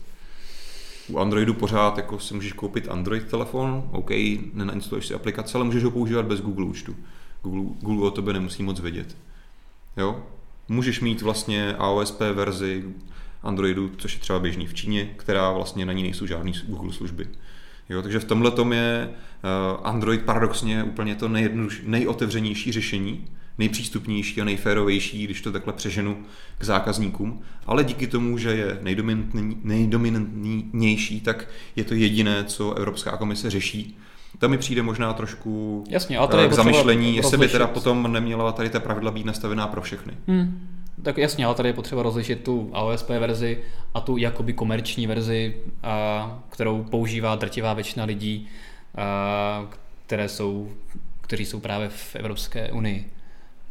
U 1.10 1.20
Androidu 1.20 1.54
pořád 1.54 1.98
jako 1.98 2.20
si 2.20 2.34
můžeš 2.34 2.54
koupit 2.54 2.88
Android 2.88 3.28
telefon, 3.28 3.84
OK, 3.92 4.10
nenainstaluješ 4.54 5.08
si 5.08 5.14
aplikace, 5.14 5.58
ale 5.58 5.66
můžeš 5.66 5.84
ho 5.84 5.92
používat 5.92 6.26
bez 6.26 6.42
Google 6.42 6.66
účtu. 6.66 6.96
Google, 7.44 7.76
Google 7.82 8.08
o 8.08 8.12
tobě 8.12 8.34
nemusí 8.34 8.64
moc 8.64 8.80
vědět. 8.80 9.18
Jo? 9.98 10.24
Můžeš 10.68 11.02
mít 11.02 11.22
vlastně 11.22 11.76
AOSP 11.76 12.20
verzi 12.34 12.84
Androidu, 13.44 13.92
což 13.98 14.14
je 14.14 14.20
třeba 14.20 14.40
běžný 14.40 14.68
v 14.68 14.74
Číně, 14.74 15.14
která 15.16 15.52
vlastně 15.52 15.86
na 15.86 15.94
ní 15.94 16.04
nejsou 16.04 16.26
žádné 16.26 16.52
Google 16.68 16.94
služby. 16.94 17.28
Jo, 17.90 18.02
takže 18.02 18.20
v 18.20 18.26
tomhle 18.26 18.52
tom 18.52 18.74
je 18.74 19.10
eh, 19.10 19.78
Android 19.84 20.22
paradoxně 20.22 20.84
úplně 20.84 21.16
to 21.16 21.30
nejotevřenější 21.84 22.72
řešení, 22.72 23.28
nejpřístupnější 23.58 24.42
a 24.42 24.46
nejférovější, 24.46 25.24
když 25.24 25.42
to 25.42 25.52
takhle 25.52 25.74
přeženu 25.74 26.24
k 26.58 26.64
zákazníkům, 26.64 27.42
ale 27.66 27.84
díky 27.84 28.08
tomu, 28.08 28.38
že 28.38 28.50
je 28.50 28.80
nejdominantnější, 29.64 31.22
tak 31.22 31.48
je 31.76 31.84
to 31.84 31.94
jediné, 31.94 32.44
co 32.44 32.74
Evropská 32.74 33.18
komise 33.18 33.50
řeší. 33.50 33.98
To 34.40 34.50
mi 34.50 34.58
přijde 34.58 34.82
možná 34.82 35.14
trošku 35.14 35.84
Jasně, 35.90 36.18
ale 36.18 36.28
tady 36.28 36.50
k 36.50 36.54
zamyšlení, 36.54 37.16
jestli 37.16 37.38
by 37.38 37.48
teda 37.48 37.68
potom 37.68 38.14
neměla 38.14 38.52
tady 38.52 38.70
ta 38.70 38.80
pravidla 38.80 39.12
být 39.12 39.26
nastavená 39.26 39.68
pro 39.68 39.82
všechny. 39.82 40.14
Hmm. 40.28 40.73
Tak 41.04 41.18
jasně, 41.18 41.46
ale 41.46 41.56
tady 41.56 41.70
je 41.70 41.74
potřeba 41.74 42.04
rozlišit 42.04 42.44
tu 42.44 42.70
AOSP 42.74 43.10
verzi 43.10 43.60
a 43.94 44.02
tu 44.02 44.18
jakoby 44.18 44.54
komerční 44.54 45.08
verzi, 45.08 45.56
a, 45.84 46.40
kterou 46.50 46.84
používá 46.84 47.36
drtivá 47.36 47.74
většina 47.74 48.06
lidí, 48.06 48.48
a, 48.96 49.66
které 50.06 50.30
jsou, 50.30 50.70
kteří 51.22 51.46
jsou 51.46 51.60
právě 51.60 51.90
v 51.90 52.16
Evropské 52.16 52.72
unii. 52.72 53.10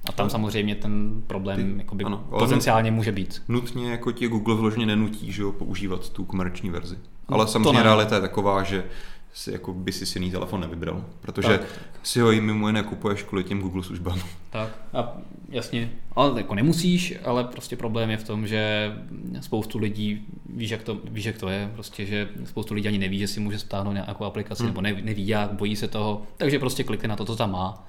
A 0.09 0.13
tam 0.13 0.31
samozřejmě 0.31 0.75
ten 0.75 1.23
problém 1.27 1.73
Ty, 1.73 1.79
jakoby 1.79 2.05
ano, 2.05 2.25
potenciálně 2.31 2.91
může 2.91 3.13
být. 3.13 3.43
Nutně 3.49 3.91
jako 3.91 4.13
ti 4.13 4.29
Google 4.29 4.55
vložně 4.55 4.87
nenutí 4.87 5.33
že 5.33 5.43
jo, 5.43 5.53
používat 5.53 6.11
tu 6.11 6.25
komerční 6.25 6.71
verzi. 6.71 6.99
Ale 7.29 7.49
samozřejmě 7.49 7.83
realita 7.83 8.15
je 8.15 8.21
taková, 8.21 8.63
že 8.63 8.85
si, 9.33 9.53
jako 9.53 9.73
by 9.73 9.93
si 9.93 10.19
jiný 10.19 10.31
telefon 10.31 10.61
nevybral, 10.61 11.05
protože 11.21 11.49
tak, 11.49 11.61
si 12.03 12.21
ho 12.21 12.33
i 12.33 12.41
mimo 12.41 12.67
jiné 12.67 12.83
kupuješ 12.83 13.23
kvůli 13.23 13.45
těm 13.45 13.61
Google 13.61 13.83
službám. 13.83 14.21
Tak 14.51 14.69
a 14.93 15.17
jasně, 15.49 15.91
ale 16.13 16.41
jako 16.41 16.55
nemusíš, 16.55 17.15
ale 17.25 17.45
prostě 17.45 17.77
problém 17.77 18.11
je 18.11 18.17
v 18.17 18.25
tom, 18.25 18.47
že 18.47 18.93
spoustu 19.41 19.79
lidí, 19.79 20.27
víš 20.49 20.71
jak 20.71 20.83
to, 20.83 20.99
víš, 21.05 21.25
jak 21.25 21.39
to 21.39 21.49
je, 21.49 21.71
prostě, 21.75 22.07
že 22.07 22.29
spoustu 22.45 22.75
lidí 22.75 22.89
ani 22.89 22.99
neví, 22.99 23.19
že 23.19 23.29
si 23.29 23.41
může 23.41 23.59
stáhnout 23.59 23.93
nějakou 23.93 24.25
aplikaci, 24.25 24.63
hmm. 24.63 24.69
nebo 24.69 24.81
neví, 24.81 25.29
jak, 25.29 25.53
bojí 25.53 25.77
se 25.77 25.89
toho, 25.89 26.23
takže 26.37 26.59
prostě 26.59 26.85
klikne 26.85 27.09
na 27.09 27.17
to, 27.17 27.25
co 27.25 27.37
tam 27.37 27.53
má 27.53 27.87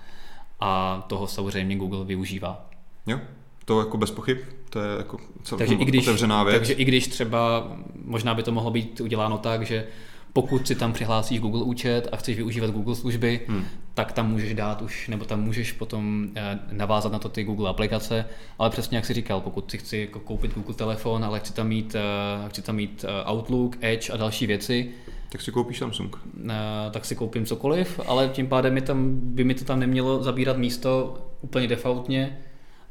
a 0.60 1.04
toho 1.08 1.28
samozřejmě 1.28 1.76
Google 1.76 2.06
využívá. 2.06 2.70
Jo, 3.08 3.20
to 3.66 3.80
jako 3.80 3.98
bez 3.98 4.12
pochyb, 4.12 4.38
to 4.70 4.80
je 4.80 4.98
jako 4.98 5.18
takže 5.58 5.76
i 5.76 5.86
když, 5.86 6.08
otevřená 6.08 6.44
věc. 6.44 6.58
Takže 6.58 6.74
i 6.74 6.86
když 6.86 7.08
třeba, 7.08 7.72
možná 8.06 8.34
by 8.34 8.44
to 8.44 8.52
mohlo 8.52 8.72
být 8.72 9.02
uděláno 9.02 9.38
tak, 9.38 9.66
že 9.66 9.88
pokud 10.34 10.68
si 10.68 10.76
tam 10.76 10.94
přihlásíš 10.94 11.40
Google 11.40 11.64
účet 11.64 12.08
a 12.12 12.18
chceš 12.18 12.36
využívat 12.36 12.72
Google 12.72 12.96
služby, 12.96 13.42
hmm. 13.48 13.66
tak 13.94 14.12
tam 14.12 14.32
můžeš 14.32 14.54
dát 14.54 14.82
už, 14.82 15.08
nebo 15.08 15.26
tam 15.26 15.44
můžeš 15.44 15.72
potom 15.72 16.28
eh, 16.36 16.60
navázat 16.72 17.12
na 17.12 17.20
to 17.20 17.30
ty 17.30 17.44
Google 17.44 17.70
aplikace, 17.70 18.26
ale 18.60 18.70
přesně 18.70 18.98
jak 18.98 19.06
si 19.06 19.14
říkal, 19.14 19.42
pokud 19.42 19.72
si 19.72 19.78
chci 19.78 19.98
jako 19.98 20.20
koupit 20.20 20.54
Google 20.54 20.76
telefon, 20.76 21.26
ale 21.26 21.40
chci 21.40 21.54
tam 21.54 21.68
mít, 21.68 21.96
eh, 21.96 22.50
chci 22.50 22.62
tam 22.62 22.76
mít 22.76 23.06
eh, 23.08 23.32
Outlook, 23.32 23.78
Edge 23.82 24.10
a 24.14 24.18
další 24.18 24.48
věci, 24.48 24.92
tak 25.30 25.42
si 25.42 25.52
koupíš 25.52 25.80
Samsung. 25.80 26.18
Tak 26.92 27.06
si 27.06 27.16
koupím 27.16 27.46
cokoliv, 27.46 28.00
ale 28.08 28.28
tím 28.28 28.48
pádem 28.48 28.74
mi 28.74 28.82
tam, 28.82 29.20
by 29.20 29.44
mi 29.44 29.54
to 29.54 29.66
tam 29.66 29.80
nemělo 29.80 30.24
zabírat 30.24 30.58
místo 30.58 31.18
úplně 31.42 31.68
defaultně 31.68 32.40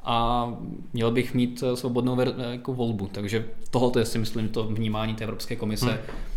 a 0.05 0.49
měl 0.93 1.11
bych 1.11 1.35
mít 1.35 1.65
svobodnou 1.75 2.21
jako 2.51 2.75
volbu. 2.75 3.09
Takže 3.13 3.45
tohle 3.71 3.91
je 3.99 4.05
si 4.05 4.19
myslím 4.19 4.49
to 4.49 4.65
vnímání 4.65 5.15
té 5.15 5.25
Evropské 5.25 5.57
komise. 5.57 5.87
Hmm 5.87 6.32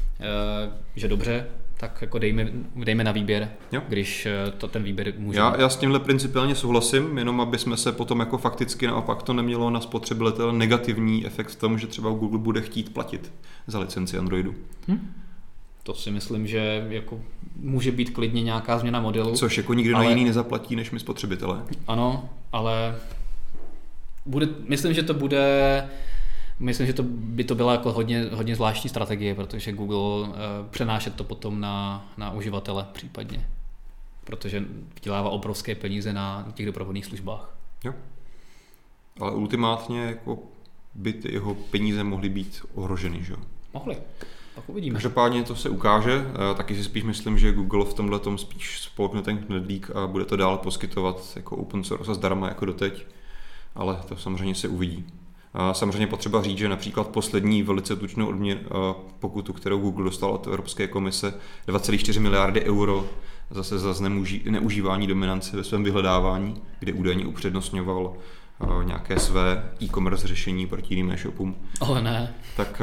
že 0.96 1.08
dobře, 1.08 1.46
tak 1.78 2.02
jako 2.02 2.20
dejme, 2.20 2.48
dejme 2.76 3.04
na 3.04 3.12
výběr, 3.12 3.50
jo. 3.72 3.82
když 3.88 4.26
eh, 4.26 4.52
to 4.58 4.68
ten 4.68 4.84
výběr 4.84 5.14
může. 5.18 5.40
Já, 5.40 5.62
já 5.62 5.70
s 5.70 5.78
tímhle 5.78 6.00
principiálně 6.00 6.56
souhlasím, 6.56 7.18
jenom 7.18 7.42
aby 7.42 7.58
jsme 7.58 7.78
se 7.78 7.92
potom 7.92 8.20
jako 8.20 8.38
fakticky 8.38 8.88
naopak 8.88 9.24
to 9.24 9.34
nemělo 9.34 9.70
na 9.70 9.82
spotřebitele 9.82 10.54
negativní 10.54 11.26
efekt 11.26 11.50
v 11.50 11.56
tom, 11.56 11.80
že 11.80 11.88
třeba 11.88 12.10
Google 12.10 12.40
bude 12.40 12.62
chtít 12.62 12.94
platit 12.94 13.34
za 13.68 13.80
licenci 13.80 14.18
Androidu. 14.18 14.56
Hm? 14.88 15.12
To 15.84 15.94
si 15.94 16.12
myslím, 16.12 16.48
že 16.48 16.88
jako 16.90 17.22
může 17.56 17.92
být 17.92 18.10
klidně 18.10 18.44
nějaká 18.44 18.80
změna 18.80 19.02
modelu. 19.02 19.36
Což 19.36 19.58
jako 19.58 19.74
nikdo 19.74 19.96
ale... 19.96 20.06
jiný 20.06 20.26
nezaplatí, 20.26 20.76
než 20.76 20.92
my 20.92 21.00
spotřebitelé. 21.00 21.62
Ano, 21.88 22.30
ale 22.52 22.96
bude, 24.26 24.48
myslím, 24.68 24.94
že 24.94 25.04
to 25.04 25.14
bude 25.14 25.84
Myslím, 26.60 26.88
že 26.88 26.94
to 26.94 27.04
by 27.04 27.44
to 27.44 27.56
byla 27.56 27.72
jako 27.72 27.92
hodně, 27.92 28.30
hodně 28.34 28.56
zvláštní 28.56 28.90
strategie, 28.90 29.36
protože 29.36 29.72
Google 29.72 30.30
uh, 30.30 30.36
přenášet 30.70 31.16
to 31.16 31.24
potom 31.24 31.60
na, 31.60 32.06
na 32.18 32.32
uživatele 32.32 32.86
případně, 32.94 33.48
protože 34.24 34.64
vydělává 34.96 35.30
obrovské 35.30 35.76
peníze 35.76 36.14
na 36.14 36.52
těch 36.54 36.66
doprovodných 36.66 37.06
službách. 37.06 37.56
Jo. 37.84 37.94
Ale 39.20 39.32
ultimátně 39.32 40.02
jako 40.02 40.40
by 40.96 41.14
ty 41.14 41.34
jeho 41.34 41.56
peníze 41.56 42.04
mohly 42.04 42.30
být 42.30 42.66
ohroženy, 42.74 43.24
že 43.24 43.34
jo? 43.34 43.40
Mohly. 43.74 43.98
Tak 44.56 44.70
uvidíme. 44.70 44.94
Každopádně 44.94 45.44
to 45.44 45.56
se 45.56 45.70
ukáže. 45.70 46.26
Eh, 46.52 46.56
taky 46.56 46.76
si 46.76 46.84
spíš 46.84 47.04
myslím, 47.04 47.38
že 47.38 47.52
Google 47.52 47.86
v 47.86 47.94
tomhle 47.94 48.20
tom 48.20 48.38
spíš 48.38 48.80
spolkne 48.80 49.22
ten 49.22 49.38
knedlík 49.38 49.92
a 49.92 50.08
bude 50.08 50.26
to 50.26 50.36
dál 50.36 50.58
poskytovat 50.58 51.34
jako 51.36 51.56
open 51.56 51.84
source 51.84 52.12
a 52.12 52.14
zdarma 52.14 52.48
jako 52.48 52.66
doteď. 52.66 53.06
Ale 53.76 54.02
to 54.08 54.18
samozřejmě 54.18 54.56
se 54.56 54.68
uvidí. 54.68 55.06
Samozřejmě 55.72 56.08
potřeba 56.08 56.44
říct, 56.44 56.58
že 56.58 56.70
například 56.70 57.08
poslední 57.08 57.64
velice 57.64 57.96
tučnou 57.96 58.28
odměn, 58.28 58.60
pokutu, 59.20 59.54
kterou 59.54 59.80
Google 59.80 60.04
dostal 60.06 60.32
od 60.32 60.48
Evropské 60.48 60.88
komise, 60.88 61.34
2,4 61.68 62.20
miliardy 62.20 62.62
euro 62.66 63.06
zase 63.50 63.80
za 63.80 64.10
neužívání 64.50 65.08
dominance 65.08 65.58
ve 65.58 65.64
svém 65.64 65.84
vyhledávání, 65.84 66.62
kde 66.80 66.94
údajně 66.94 67.26
upřednostňoval 67.26 68.14
nějaké 68.84 69.20
své 69.20 69.72
e-commerce 69.82 70.28
řešení 70.28 70.68
proti 70.68 70.94
jiným 70.94 71.12
e-shopům. 71.12 71.56
Ale 71.80 72.02
ne. 72.02 72.36
Tak 72.58 72.82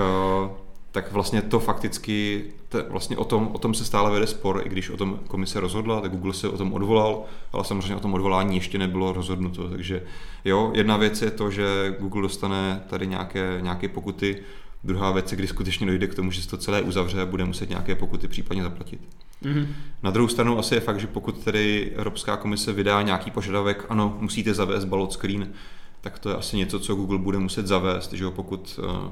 tak 0.92 1.12
vlastně 1.12 1.42
to 1.42 1.60
fakticky, 1.60 2.44
to, 2.68 2.84
vlastně 2.88 3.16
o 3.16 3.24
tom, 3.24 3.50
o 3.52 3.58
tom 3.58 3.74
se 3.74 3.84
stále 3.84 4.10
vede 4.10 4.26
spor, 4.26 4.62
i 4.64 4.68
když 4.68 4.90
o 4.90 4.96
tom 4.96 5.20
komise 5.28 5.60
rozhodla, 5.60 6.00
tak 6.00 6.10
Google 6.10 6.34
se 6.34 6.48
o 6.48 6.56
tom 6.56 6.72
odvolal, 6.72 7.24
ale 7.52 7.64
samozřejmě 7.64 7.96
o 7.96 8.00
tom 8.00 8.14
odvolání 8.14 8.56
ještě 8.56 8.78
nebylo 8.78 9.12
rozhodnuto. 9.12 9.68
Takže 9.68 10.02
jo, 10.44 10.72
jedna 10.74 10.96
věc 10.96 11.22
je 11.22 11.30
to, 11.30 11.50
že 11.50 11.96
Google 12.00 12.22
dostane 12.22 12.82
tady 12.90 13.06
nějaké, 13.06 13.58
nějaké 13.60 13.88
pokuty, 13.88 14.42
druhá 14.84 15.10
věc 15.10 15.32
je, 15.32 15.38
kdy 15.38 15.46
skutečně 15.46 15.86
dojde 15.86 16.06
k 16.06 16.14
tomu, 16.14 16.30
že 16.30 16.42
se 16.42 16.48
to 16.48 16.56
celé 16.56 16.82
uzavře 16.82 17.22
a 17.22 17.26
bude 17.26 17.44
muset 17.44 17.68
nějaké 17.68 17.94
pokuty 17.94 18.28
případně 18.28 18.62
zaplatit. 18.62 19.00
Mm-hmm. 19.42 19.66
Na 20.02 20.10
druhou 20.10 20.28
stranu 20.28 20.58
asi 20.58 20.74
je 20.74 20.80
fakt, 20.80 21.00
že 21.00 21.06
pokud 21.06 21.44
tedy 21.44 21.92
Evropská 21.96 22.36
komise 22.36 22.72
vydá 22.72 23.02
nějaký 23.02 23.30
požadavek, 23.30 23.86
ano, 23.88 24.16
musíte 24.20 24.54
zavést 24.54 24.84
ballot 24.84 25.12
screen, 25.12 25.52
tak 26.00 26.18
to 26.18 26.30
je 26.30 26.36
asi 26.36 26.56
něco, 26.56 26.80
co 26.80 26.94
Google 26.94 27.18
bude 27.18 27.38
muset 27.38 27.66
zavést, 27.66 28.12
že 28.12 28.24
jo, 28.24 28.30
pokud 28.30 28.80
uh, 28.82 29.10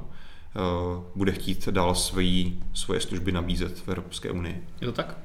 bude 1.15 1.33
chtít 1.33 1.69
dál 1.69 1.95
svojí, 1.95 2.63
svoje 2.75 3.01
služby 3.01 3.33
nabízet 3.33 3.79
v 3.79 3.89
Evropské 3.89 4.31
unii. 4.31 4.65
Je 4.81 4.87
to 4.87 4.93
tak? 4.93 5.17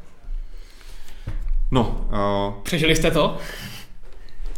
No. 1.71 2.07
Uh, 2.07 2.63
Přežili 2.63 2.95
jste 2.95 3.11
to? 3.11 3.37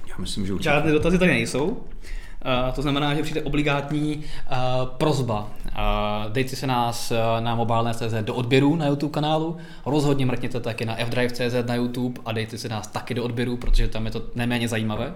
Já 0.09 0.15
myslím, 0.17 0.45
že 0.45 0.53
určitě. 0.53 0.69
Žádné 0.69 0.91
dotazy 0.91 1.19
tady 1.19 1.31
nejsou. 1.31 1.65
Uh, 1.69 2.75
to 2.75 2.81
znamená, 2.81 3.15
že 3.15 3.23
přijde 3.23 3.41
obligátní 3.41 4.17
uh, 4.17 4.55
prozba. 4.85 5.49
Uh, 5.65 6.31
dejte 6.31 6.55
se 6.55 6.67
nás 6.67 7.11
uh, 7.11 7.17
na 7.43 7.55
mobilné.cz 7.55 8.13
do 8.21 8.35
odběru 8.35 8.75
na 8.75 8.87
YouTube 8.87 9.13
kanálu. 9.13 9.57
Rozhodně 9.85 10.25
mrkněte 10.25 10.59
taky 10.59 10.85
na 10.85 10.95
fdrive.cz 10.95 11.67
na 11.67 11.75
YouTube 11.75 12.21
a 12.25 12.31
dejte 12.31 12.57
se 12.57 12.69
nás 12.69 12.87
taky 12.87 13.13
do 13.13 13.23
odběru, 13.23 13.57
protože 13.57 13.87
tam 13.87 14.05
je 14.05 14.11
to 14.11 14.21
neméně 14.35 14.67
zajímavé. 14.67 15.13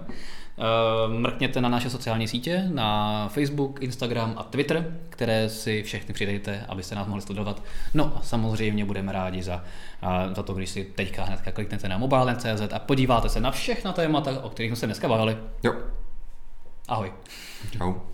Eh, 0.62 1.08
mrkněte 1.08 1.60
na 1.60 1.68
naše 1.68 1.90
sociální 1.90 2.28
sítě, 2.28 2.68
na 2.72 3.28
Facebook, 3.28 3.82
Instagram 3.82 4.34
a 4.36 4.42
Twitter, 4.42 4.98
které 5.08 5.48
si 5.48 5.82
všechny 5.82 6.14
přidejte, 6.14 6.64
abyste 6.68 6.94
nás 6.94 7.06
mohli 7.06 7.22
sledovat. 7.22 7.62
No 7.94 8.12
a 8.16 8.20
samozřejmě 8.22 8.84
budeme 8.84 9.12
rádi 9.12 9.42
za, 9.42 9.64
za 10.34 10.42
to, 10.42 10.54
když 10.54 10.70
si 10.70 10.84
teďka 10.84 11.24
hnedka 11.24 11.52
kliknete 11.52 11.88
na 11.88 11.98
mobile.cz 11.98 12.72
a 12.72 12.78
podíváte 12.78 13.28
se 13.28 13.40
na 13.40 13.50
všechna 13.50 13.92
témata, 13.92 14.42
o 14.42 14.50
kterých 14.50 14.70
jsme 14.70 14.76
se 14.76 14.86
dneska 14.86 15.08
bavili. 15.08 15.36
Jo. 15.62 15.74
Ahoj. 16.88 17.12
Čau. 17.78 18.12